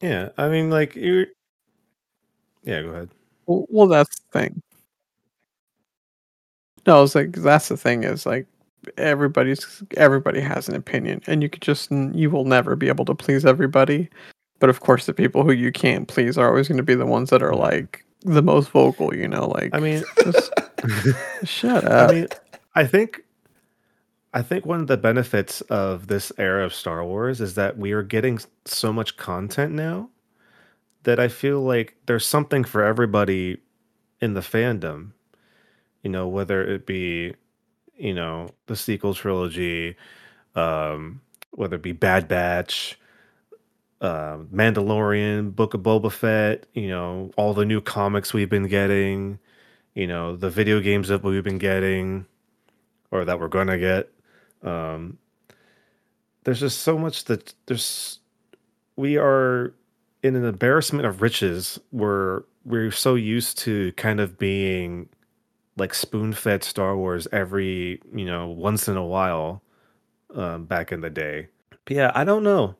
Yeah, 0.00 0.30
I 0.38 0.48
mean, 0.48 0.70
like 0.70 0.94
you. 0.96 1.26
Yeah, 2.64 2.82
go 2.82 2.88
ahead. 2.90 3.10
Well, 3.46 3.66
well, 3.70 3.86
that's 3.86 4.18
the 4.20 4.40
thing. 4.40 4.62
No, 6.86 7.02
it's 7.02 7.14
like 7.14 7.32
that's 7.32 7.68
the 7.68 7.76
thing 7.76 8.04
is 8.04 8.26
like 8.26 8.46
everybody's 8.96 9.82
everybody 9.96 10.40
has 10.40 10.68
an 10.68 10.74
opinion, 10.74 11.22
and 11.26 11.42
you 11.42 11.48
could 11.48 11.62
just 11.62 11.90
you 11.90 12.30
will 12.30 12.44
never 12.44 12.76
be 12.76 12.88
able 12.88 13.04
to 13.06 13.14
please 13.14 13.44
everybody. 13.44 14.08
But 14.58 14.70
of 14.70 14.80
course, 14.80 15.06
the 15.06 15.14
people 15.14 15.44
who 15.44 15.52
you 15.52 15.72
can't 15.72 16.08
please 16.08 16.38
are 16.38 16.48
always 16.48 16.68
going 16.68 16.78
to 16.78 16.82
be 16.82 16.94
the 16.94 17.06
ones 17.06 17.30
that 17.30 17.42
are 17.42 17.54
like 17.54 18.04
the 18.22 18.42
most 18.42 18.70
vocal. 18.70 19.14
You 19.14 19.28
know, 19.28 19.48
like 19.48 19.74
I 19.74 19.80
mean, 19.80 20.02
just 20.22 20.52
shut 21.44 21.84
up. 21.84 22.10
I 22.10 22.14
mean, 22.14 22.28
I 22.74 22.86
think 22.86 23.22
I 24.36 24.42
think 24.42 24.66
one 24.66 24.80
of 24.80 24.86
the 24.86 24.98
benefits 24.98 25.62
of 25.62 26.08
this 26.08 26.30
era 26.36 26.64
of 26.64 26.74
Star 26.74 27.02
Wars 27.02 27.40
is 27.40 27.54
that 27.54 27.78
we 27.78 27.92
are 27.92 28.02
getting 28.02 28.38
so 28.66 28.92
much 28.92 29.16
content 29.16 29.72
now 29.72 30.10
that 31.04 31.18
I 31.18 31.28
feel 31.28 31.62
like 31.62 31.96
there's 32.04 32.26
something 32.26 32.64
for 32.64 32.82
everybody 32.82 33.58
in 34.20 34.34
the 34.34 34.40
fandom. 34.40 35.12
You 36.02 36.10
know, 36.10 36.28
whether 36.28 36.62
it 36.62 36.84
be, 36.84 37.34
you 37.96 38.14
know, 38.14 38.48
the 38.66 38.76
sequel 38.76 39.14
trilogy, 39.14 39.96
um, 40.54 41.20
whether 41.52 41.76
it 41.76 41.82
be 41.82 41.92
Bad 41.92 42.28
Batch, 42.28 42.98
uh, 44.00 44.38
Mandalorian, 44.52 45.54
Book 45.54 45.74
of 45.74 45.80
Boba 45.80 46.12
Fett, 46.12 46.66
you 46.74 46.88
know, 46.88 47.30
all 47.36 47.54
the 47.54 47.64
new 47.64 47.80
comics 47.80 48.34
we've 48.34 48.50
been 48.50 48.68
getting, 48.68 49.38
you 49.94 50.06
know, 50.06 50.36
the 50.36 50.50
video 50.50 50.80
games 50.80 51.08
that 51.08 51.22
we've 51.22 51.44
been 51.44 51.58
getting 51.58 52.26
or 53.10 53.24
that 53.24 53.40
we're 53.40 53.48
gonna 53.48 53.78
get. 53.78 54.10
Um, 54.62 55.18
there's 56.44 56.60
just 56.60 56.80
so 56.80 56.98
much 56.98 57.24
that 57.24 57.54
there's 57.66 58.20
we 58.96 59.16
are 59.16 59.74
in 60.22 60.36
an 60.36 60.44
embarrassment 60.44 61.06
of 61.06 61.22
riches 61.22 61.78
where 61.90 62.44
we're 62.64 62.90
so 62.90 63.14
used 63.14 63.58
to 63.58 63.92
kind 63.92 64.20
of 64.20 64.38
being 64.38 65.08
like 65.76 65.94
spoon-fed 65.94 66.64
Star 66.64 66.96
Wars 66.96 67.28
every, 67.32 68.00
you 68.14 68.24
know, 68.24 68.48
once 68.48 68.88
in 68.88 68.96
a 68.96 69.04
while 69.04 69.62
um, 70.34 70.64
back 70.64 70.92
in 70.92 71.00
the 71.00 71.10
day. 71.10 71.48
But 71.84 71.96
yeah, 71.96 72.12
I 72.14 72.24
don't 72.24 72.42
know. 72.42 72.76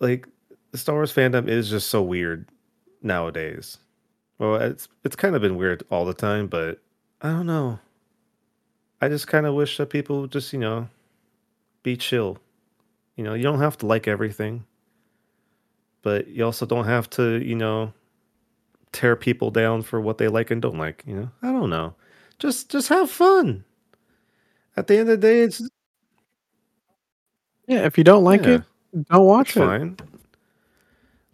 Like 0.00 0.26
the 0.72 0.78
Star 0.78 0.96
Wars 0.96 1.12
fandom 1.12 1.48
is 1.48 1.70
just 1.70 1.88
so 1.88 2.02
weird 2.02 2.48
nowadays. 3.02 3.78
Well, 4.38 4.56
it's 4.56 4.88
it's 5.04 5.16
kind 5.16 5.34
of 5.34 5.42
been 5.42 5.56
weird 5.56 5.82
all 5.90 6.04
the 6.04 6.12
time, 6.12 6.46
but 6.48 6.80
I 7.22 7.30
don't 7.30 7.46
know. 7.46 7.78
I 9.00 9.08
just 9.08 9.28
kind 9.28 9.46
of 9.46 9.54
wish 9.54 9.76
that 9.78 9.90
people 9.90 10.22
would 10.22 10.32
just, 10.32 10.52
you 10.52 10.58
know, 10.58 10.88
be 11.82 11.96
chill. 11.96 12.38
You 13.16 13.24
know, 13.24 13.34
you 13.34 13.42
don't 13.42 13.60
have 13.60 13.78
to 13.78 13.86
like 13.86 14.08
everything, 14.08 14.64
but 16.02 16.28
you 16.28 16.44
also 16.44 16.66
don't 16.66 16.84
have 16.84 17.08
to, 17.10 17.42
you 17.42 17.54
know, 17.54 17.92
tear 18.92 19.16
people 19.16 19.50
down 19.50 19.82
for 19.82 20.00
what 20.00 20.18
they 20.18 20.28
like 20.28 20.50
and 20.50 20.60
don't 20.60 20.78
like, 20.78 21.02
you 21.06 21.14
know. 21.14 21.30
I 21.42 21.52
don't 21.52 21.70
know. 21.70 21.94
Just 22.38 22.70
just 22.70 22.88
have 22.88 23.10
fun. 23.10 23.64
At 24.76 24.86
the 24.88 24.94
end 24.98 25.08
of 25.10 25.20
the 25.20 25.26
day, 25.26 25.40
it's 25.42 25.62
Yeah, 27.66 27.84
if 27.86 27.98
you 27.98 28.04
don't 28.04 28.24
like 28.24 28.46
yeah, 28.46 28.56
it, 28.56 28.62
don't 29.10 29.26
it's 29.40 29.54
watch 29.54 29.56
it. 29.56 29.60
fine. 29.60 29.96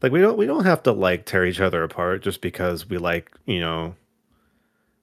Like 0.03 0.13
we 0.13 0.21
don't 0.21 0.37
we 0.37 0.47
don't 0.47 0.65
have 0.65 0.83
to 0.85 0.93
like 0.93 1.27
tear 1.27 1.45
each 1.47 1.61
other 1.61 1.83
apart 1.83 2.23
just 2.23 2.41
because 2.41 2.89
we 2.89 2.99
like, 2.99 3.31
you 3.47 3.61
know, 3.61 3.95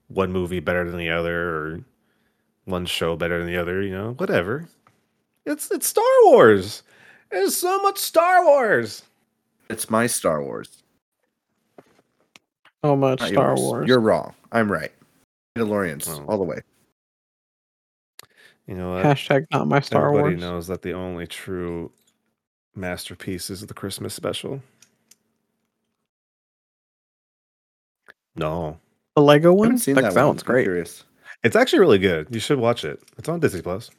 one 0.08 0.32
movie 0.32 0.60
better 0.60 0.90
than 0.90 1.00
the 1.00 1.10
other 1.10 1.50
or 1.50 1.80
one 2.66 2.86
show 2.86 3.16
better 3.16 3.38
than 3.40 3.48
the 3.48 3.58
other, 3.58 3.82
you 3.82 3.92
know, 3.92 4.14
whatever. 4.14 4.68
It's 5.46 5.72
it's 5.72 5.88
Star 5.88 6.04
Wars. 6.26 6.84
There's 7.32 7.56
so 7.56 7.82
much 7.82 7.98
Star 7.98 8.44
Wars. 8.46 9.04
It's 9.70 9.90
my 9.90 10.08
Star 10.08 10.44
Wars. 10.44 10.84
So 12.84 12.96
much 12.96 13.20
Not 13.20 13.30
Star 13.30 13.56
yours. 13.56 13.60
Wars. 13.60 13.88
You're 13.88 14.00
wrong. 14.00 14.34
I'm 14.52 14.72
right. 14.72 14.92
Mandalorians 15.58 16.08
Oh. 16.08 16.26
all 16.28 16.38
the 16.38 16.44
way. 16.44 16.62
You 18.68 18.76
know 18.76 18.94
what? 18.94 19.06
Hashtag 19.06 19.48
not 19.52 19.68
my 19.68 19.80
Star 19.80 20.10
Everybody 20.10 20.36
Wars. 20.36 20.42
knows 20.42 20.68
that 20.68 20.82
the 20.84 20.94
only 20.94 21.26
true 21.26 21.92
masterpiece 22.76 23.50
is 23.50 23.66
the 23.66 23.74
Christmas 23.74 24.14
special. 24.14 24.62
No. 28.36 28.80
The 29.16 29.22
Lego 29.22 29.54
one? 29.54 29.68
haven't 29.70 29.80
seen 29.80 29.96
Like, 29.96 30.04
that, 30.06 30.14
that 30.14 30.22
one. 30.22 30.30
one's 30.30 30.44
great. 30.44 30.64
curious. 30.64 31.04
It's 31.44 31.56
actually 31.56 31.80
really 31.80 31.98
good. 32.00 32.28
You 32.32 32.40
should 32.40 32.60
watch 32.60 32.84
it. 32.86 33.02
It's 33.18 33.28
on 33.30 33.40
Disney 33.40 33.62
Plus. 33.62 33.90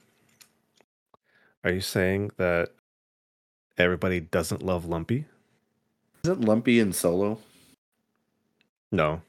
Are 1.65 1.73
you 1.73 1.81
saying 1.81 2.31
that 2.37 2.71
everybody 3.77 4.21
doesn't 4.21 4.63
love 4.63 4.85
Lumpy? 4.87 5.27
Isn't 6.25 6.43
Lumpy 6.43 6.81
in 6.81 6.93
Solo? 6.93 7.39
No. 8.93 9.21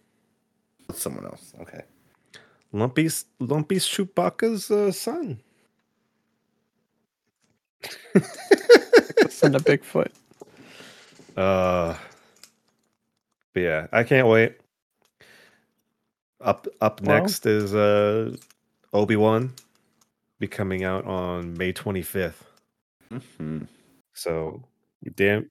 That's 0.87 1.01
someone 1.01 1.25
else. 1.25 1.53
Okay. 1.61 1.81
Lumpy's 2.73 3.25
Lumpy's 3.39 3.85
Chewbacca's 3.87 4.71
uh, 4.71 4.91
son. 4.91 5.39
Send 9.29 9.55
a 9.55 9.59
Bigfoot. 9.59 10.11
Uh 11.35 11.95
but 13.53 13.59
yeah, 13.59 13.87
I 13.91 14.03
can't 14.03 14.27
wait. 14.27 14.57
Up 16.39 16.67
up 16.79 17.01
Well- 17.01 17.19
next 17.19 17.45
is 17.45 17.73
uh 17.73 18.35
Obi-Wan 18.93 19.53
be 20.39 20.47
coming 20.47 20.83
out 20.83 21.05
on 21.05 21.53
May 21.57 21.71
25th. 21.73 22.43
Mhm. 23.11 23.67
So 24.13 24.63
you 25.01 25.11
damn 25.11 25.49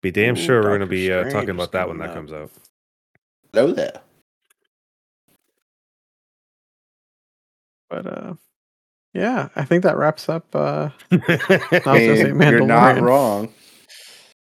be 0.00 0.10
damn 0.10 0.34
Ooh, 0.34 0.40
sure 0.40 0.62
we're 0.62 0.72
gonna 0.72 0.86
be 0.86 1.12
uh, 1.12 1.24
talking 1.30 1.50
about 1.50 1.72
that 1.72 1.88
when 1.88 1.98
coming 1.98 2.08
that 2.08 2.10
out. 2.10 2.14
comes 2.16 2.32
out. 2.32 2.50
Hello 3.52 3.72
there. 3.72 4.00
But 7.92 8.06
uh 8.08 8.34
yeah, 9.14 9.50
I 9.56 9.66
think 9.66 9.84
that 9.84 9.98
wraps 9.98 10.30
up 10.30 10.54
uh 10.56 10.90
I 11.84 11.94
was 11.94 12.04
say 12.04 12.32
you're 12.40 12.62
not 12.62 12.96
Mandalorian. 12.96 12.98
wrong. 12.98 13.54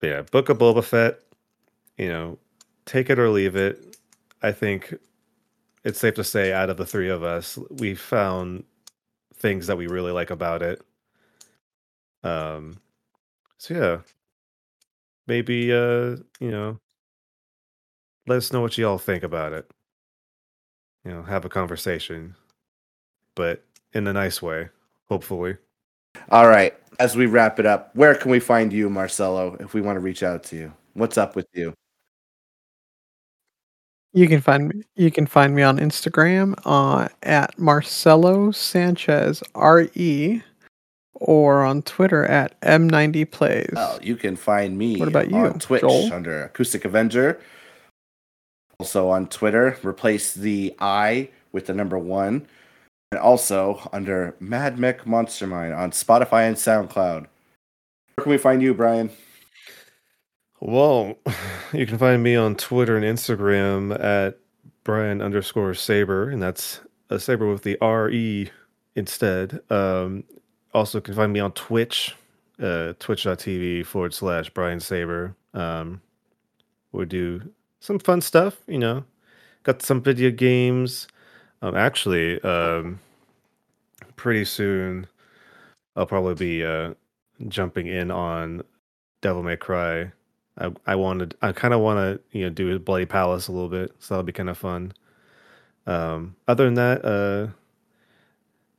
yeah, 0.02 0.22
Book 0.22 0.48
of 0.50 0.58
Boba 0.58 0.84
Fett, 0.84 1.20
you 1.98 2.08
know, 2.08 2.38
take 2.86 3.10
it 3.10 3.18
or 3.18 3.30
leave 3.30 3.56
it. 3.56 3.96
I 4.42 4.52
think 4.52 4.94
it's 5.84 6.00
safe 6.00 6.14
to 6.16 6.24
say 6.24 6.52
out 6.52 6.70
of 6.70 6.78
the 6.78 6.86
three 6.86 7.10
of 7.10 7.22
us, 7.24 7.58
we 7.70 7.94
found 7.96 8.64
things 9.36 9.66
that 9.68 9.78
we 9.78 9.88
really 9.88 10.12
like 10.12 10.30
about 10.30 10.62
it. 10.62 10.82
Um 12.24 12.80
so 13.58 13.74
yeah. 13.74 13.98
Maybe 15.26 15.72
uh, 15.72 16.16
you 16.40 16.50
know, 16.52 16.80
let 18.28 18.38
us 18.38 18.52
know 18.52 18.62
what 18.62 18.78
you 18.78 18.88
all 18.88 18.98
think 18.98 19.24
about 19.24 19.52
it. 19.54 19.70
You 21.04 21.12
know, 21.12 21.22
have 21.24 21.44
a 21.46 21.50
conversation. 21.50 22.36
But 23.36 23.64
in 23.92 24.06
a 24.06 24.12
nice 24.12 24.42
way, 24.42 24.68
hopefully. 25.08 25.56
All 26.30 26.48
right. 26.48 26.74
As 26.98 27.16
we 27.16 27.26
wrap 27.26 27.58
it 27.58 27.66
up, 27.66 27.94
where 27.96 28.14
can 28.14 28.30
we 28.30 28.40
find 28.40 28.72
you, 28.72 28.90
Marcelo, 28.90 29.56
if 29.60 29.72
we 29.74 29.80
want 29.80 29.96
to 29.96 30.00
reach 30.00 30.22
out 30.22 30.42
to 30.44 30.56
you? 30.56 30.72
What's 30.94 31.16
up 31.16 31.34
with 31.36 31.46
you? 31.54 31.72
You 34.12 34.26
can 34.26 34.40
find 34.40 34.68
me 34.68 34.82
you 34.96 35.10
can 35.10 35.26
find 35.26 35.54
me 35.54 35.62
on 35.62 35.78
Instagram 35.78 36.54
uh, 36.64 37.08
at 37.22 37.56
Marcelo 37.58 38.50
Sanchez 38.50 39.40
R 39.54 39.82
E 39.94 40.42
or 41.14 41.62
on 41.64 41.82
Twitter 41.82 42.24
at 42.26 42.60
M90 42.62 43.30
Plays. 43.30 43.70
Well, 43.72 44.00
you 44.02 44.16
can 44.16 44.34
find 44.34 44.76
me 44.76 44.98
What 44.98 45.08
about 45.08 45.30
you, 45.30 45.36
on 45.36 45.58
Twitch 45.60 45.82
Joel? 45.82 46.12
under 46.12 46.42
Acoustic 46.44 46.84
Avenger. 46.84 47.40
Also 48.80 49.08
on 49.10 49.28
Twitter, 49.28 49.78
replace 49.84 50.34
the 50.34 50.74
I 50.80 51.28
with 51.52 51.66
the 51.66 51.74
number 51.74 51.98
one. 51.98 52.48
And 53.12 53.20
also 53.20 53.88
under 53.92 54.36
Mad 54.38 54.76
Mick 54.76 55.04
Monster 55.04 55.44
Mine 55.44 55.72
on 55.72 55.90
Spotify 55.90 56.46
and 56.46 56.54
SoundCloud. 56.54 57.26
Where 58.14 58.22
can 58.22 58.30
we 58.30 58.38
find 58.38 58.62
you, 58.62 58.72
Brian? 58.72 59.10
Well, 60.60 61.16
you 61.72 61.86
can 61.86 61.98
find 61.98 62.22
me 62.22 62.36
on 62.36 62.54
Twitter 62.54 62.96
and 62.96 63.04
Instagram 63.04 63.98
at 64.00 64.38
Brian 64.84 65.20
underscore 65.20 65.74
Saber, 65.74 66.30
and 66.30 66.40
that's 66.40 66.82
a 67.08 67.18
Saber 67.18 67.50
with 67.50 67.64
the 67.64 67.76
R 67.80 68.10
E 68.10 68.48
instead. 68.94 69.60
Um, 69.70 70.22
also, 70.72 71.00
can 71.00 71.14
find 71.14 71.32
me 71.32 71.40
on 71.40 71.50
Twitch, 71.50 72.14
uh, 72.62 72.92
twitch.tv 73.00 73.86
forward 73.86 74.14
slash 74.14 74.50
Brian 74.50 74.78
Saber. 74.78 75.34
Um, 75.52 76.00
we 76.92 77.06
do 77.06 77.52
some 77.80 77.98
fun 77.98 78.20
stuff, 78.20 78.58
you 78.68 78.78
know. 78.78 79.02
Got 79.64 79.82
some 79.82 80.00
video 80.00 80.30
games. 80.30 81.08
Um, 81.62 81.76
actually, 81.76 82.40
um, 82.42 83.00
pretty 84.16 84.44
soon 84.44 85.06
I'll 85.96 86.06
probably 86.06 86.34
be 86.34 86.64
uh, 86.64 86.94
jumping 87.48 87.86
in 87.86 88.10
on 88.10 88.62
Devil 89.20 89.42
May 89.42 89.56
Cry. 89.56 90.12
I 90.58 90.70
I 90.86 90.94
wanted 90.96 91.34
I 91.42 91.52
kind 91.52 91.74
of 91.74 91.80
want 91.80 91.98
to 91.98 92.38
you 92.38 92.44
know 92.44 92.50
do 92.50 92.78
Bloody 92.78 93.06
Palace 93.06 93.48
a 93.48 93.52
little 93.52 93.68
bit, 93.68 93.92
so 93.98 94.14
that'll 94.14 94.24
be 94.24 94.32
kind 94.32 94.50
of 94.50 94.58
fun. 94.58 94.92
Um, 95.86 96.36
other 96.48 96.64
than 96.66 96.74
that, 96.74 97.04
uh, 97.04 97.48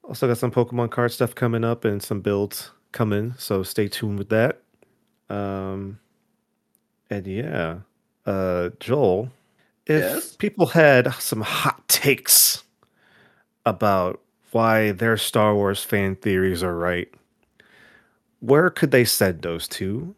also 0.08 0.28
got 0.28 0.38
some 0.38 0.52
Pokemon 0.52 0.92
card 0.92 1.12
stuff 1.12 1.36
coming 1.36 1.64
up 1.64 1.86
and 1.86 2.02
some 2.02 2.22
builds 2.22 2.72
coming, 2.92 3.34
so 3.38 3.64
stay 3.64 3.88
tuned 3.88 4.18
with 4.20 4.30
that. 4.30 4.62
Um, 5.30 6.00
and 7.10 7.26
yeah, 7.28 7.80
uh, 8.26 8.70
Joel, 8.80 9.32
if 9.86 10.02
Yes? 10.04 10.36
people 10.36 10.68
had 10.68 11.14
some 11.16 11.42
hot 11.42 11.88
takes 11.88 12.64
about 13.66 14.22
why 14.52 14.92
their 14.92 15.18
Star 15.18 15.56
Wars 15.56 15.84
fan 15.84 16.16
theories 16.16 16.64
are 16.64 16.76
right, 16.76 17.12
where 18.40 18.70
could 18.70 18.92
they 18.92 19.06
send 19.06 19.42
those 19.42 19.68
to? 19.70 19.86
You 19.86 20.16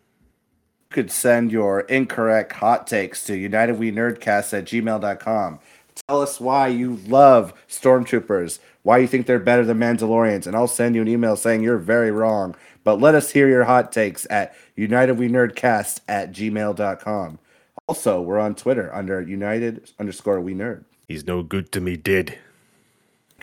could 0.90 1.12
send 1.12 1.52
your 1.52 1.82
incorrect 1.82 2.54
hot 2.54 2.88
takes 2.88 3.26
to 3.26 3.34
UnitedWeNerdcast 3.34 4.58
at 4.58 4.66
gmail.com. 4.66 5.60
Tell 6.08 6.22
us 6.22 6.40
why 6.40 6.68
you 6.68 7.00
love 7.08 7.54
stormtroopers, 7.68 8.60
why 8.82 8.98
you 8.98 9.08
think 9.08 9.26
they're 9.26 9.40
better 9.40 9.64
than 9.64 9.80
Mandalorians, 9.80 10.48
and 10.48 10.56
I'll 10.56 10.68
send 10.68 10.96
you 10.96 11.02
an 11.02 11.08
email 11.08 11.36
saying 11.36 11.62
you're 11.62 11.78
very 11.78 12.12
wrong. 12.12 12.56
But 12.84 13.00
let 13.00 13.16
us 13.16 13.32
hear 13.32 13.48
your 13.48 13.64
hot 13.64 13.92
takes 13.92 14.28
at 14.30 14.56
unitedwenerdcast 14.78 16.02
at 16.08 16.32
gmail.com. 16.32 17.40
Also, 17.88 18.22
we're 18.22 18.40
on 18.40 18.56
Twitter 18.56 18.94
under 18.94 19.22
united 19.22 19.92
underscore 20.00 20.42
we 20.42 20.54
nerd. 20.54 20.86
He's 21.08 21.28
no 21.28 21.44
good 21.44 21.72
to 21.74 21.82
me, 21.82 21.98
dead. 21.98 22.38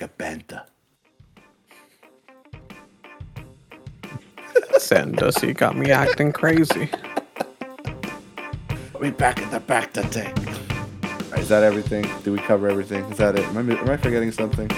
Gabenta. 0.00 0.64
Send 4.78 5.22
us. 5.22 5.42
You 5.42 5.52
got 5.52 5.76
me 5.76 5.90
acting 5.90 6.32
crazy. 6.32 6.88
We 8.98 9.10
back 9.10 9.42
in 9.42 9.50
the 9.50 9.60
bacta 9.60 10.10
tank. 10.10 10.38
Is 11.38 11.50
that 11.50 11.62
everything? 11.62 12.04
Did 12.22 12.30
we 12.30 12.38
cover 12.38 12.68
everything? 12.68 13.04
Is 13.04 13.18
that 13.18 13.38
it? 13.38 13.44
Am 13.44 13.58
I, 13.58 13.76
am 13.78 13.90
I 13.90 13.96
forgetting 13.98 14.32
something? 14.32 14.70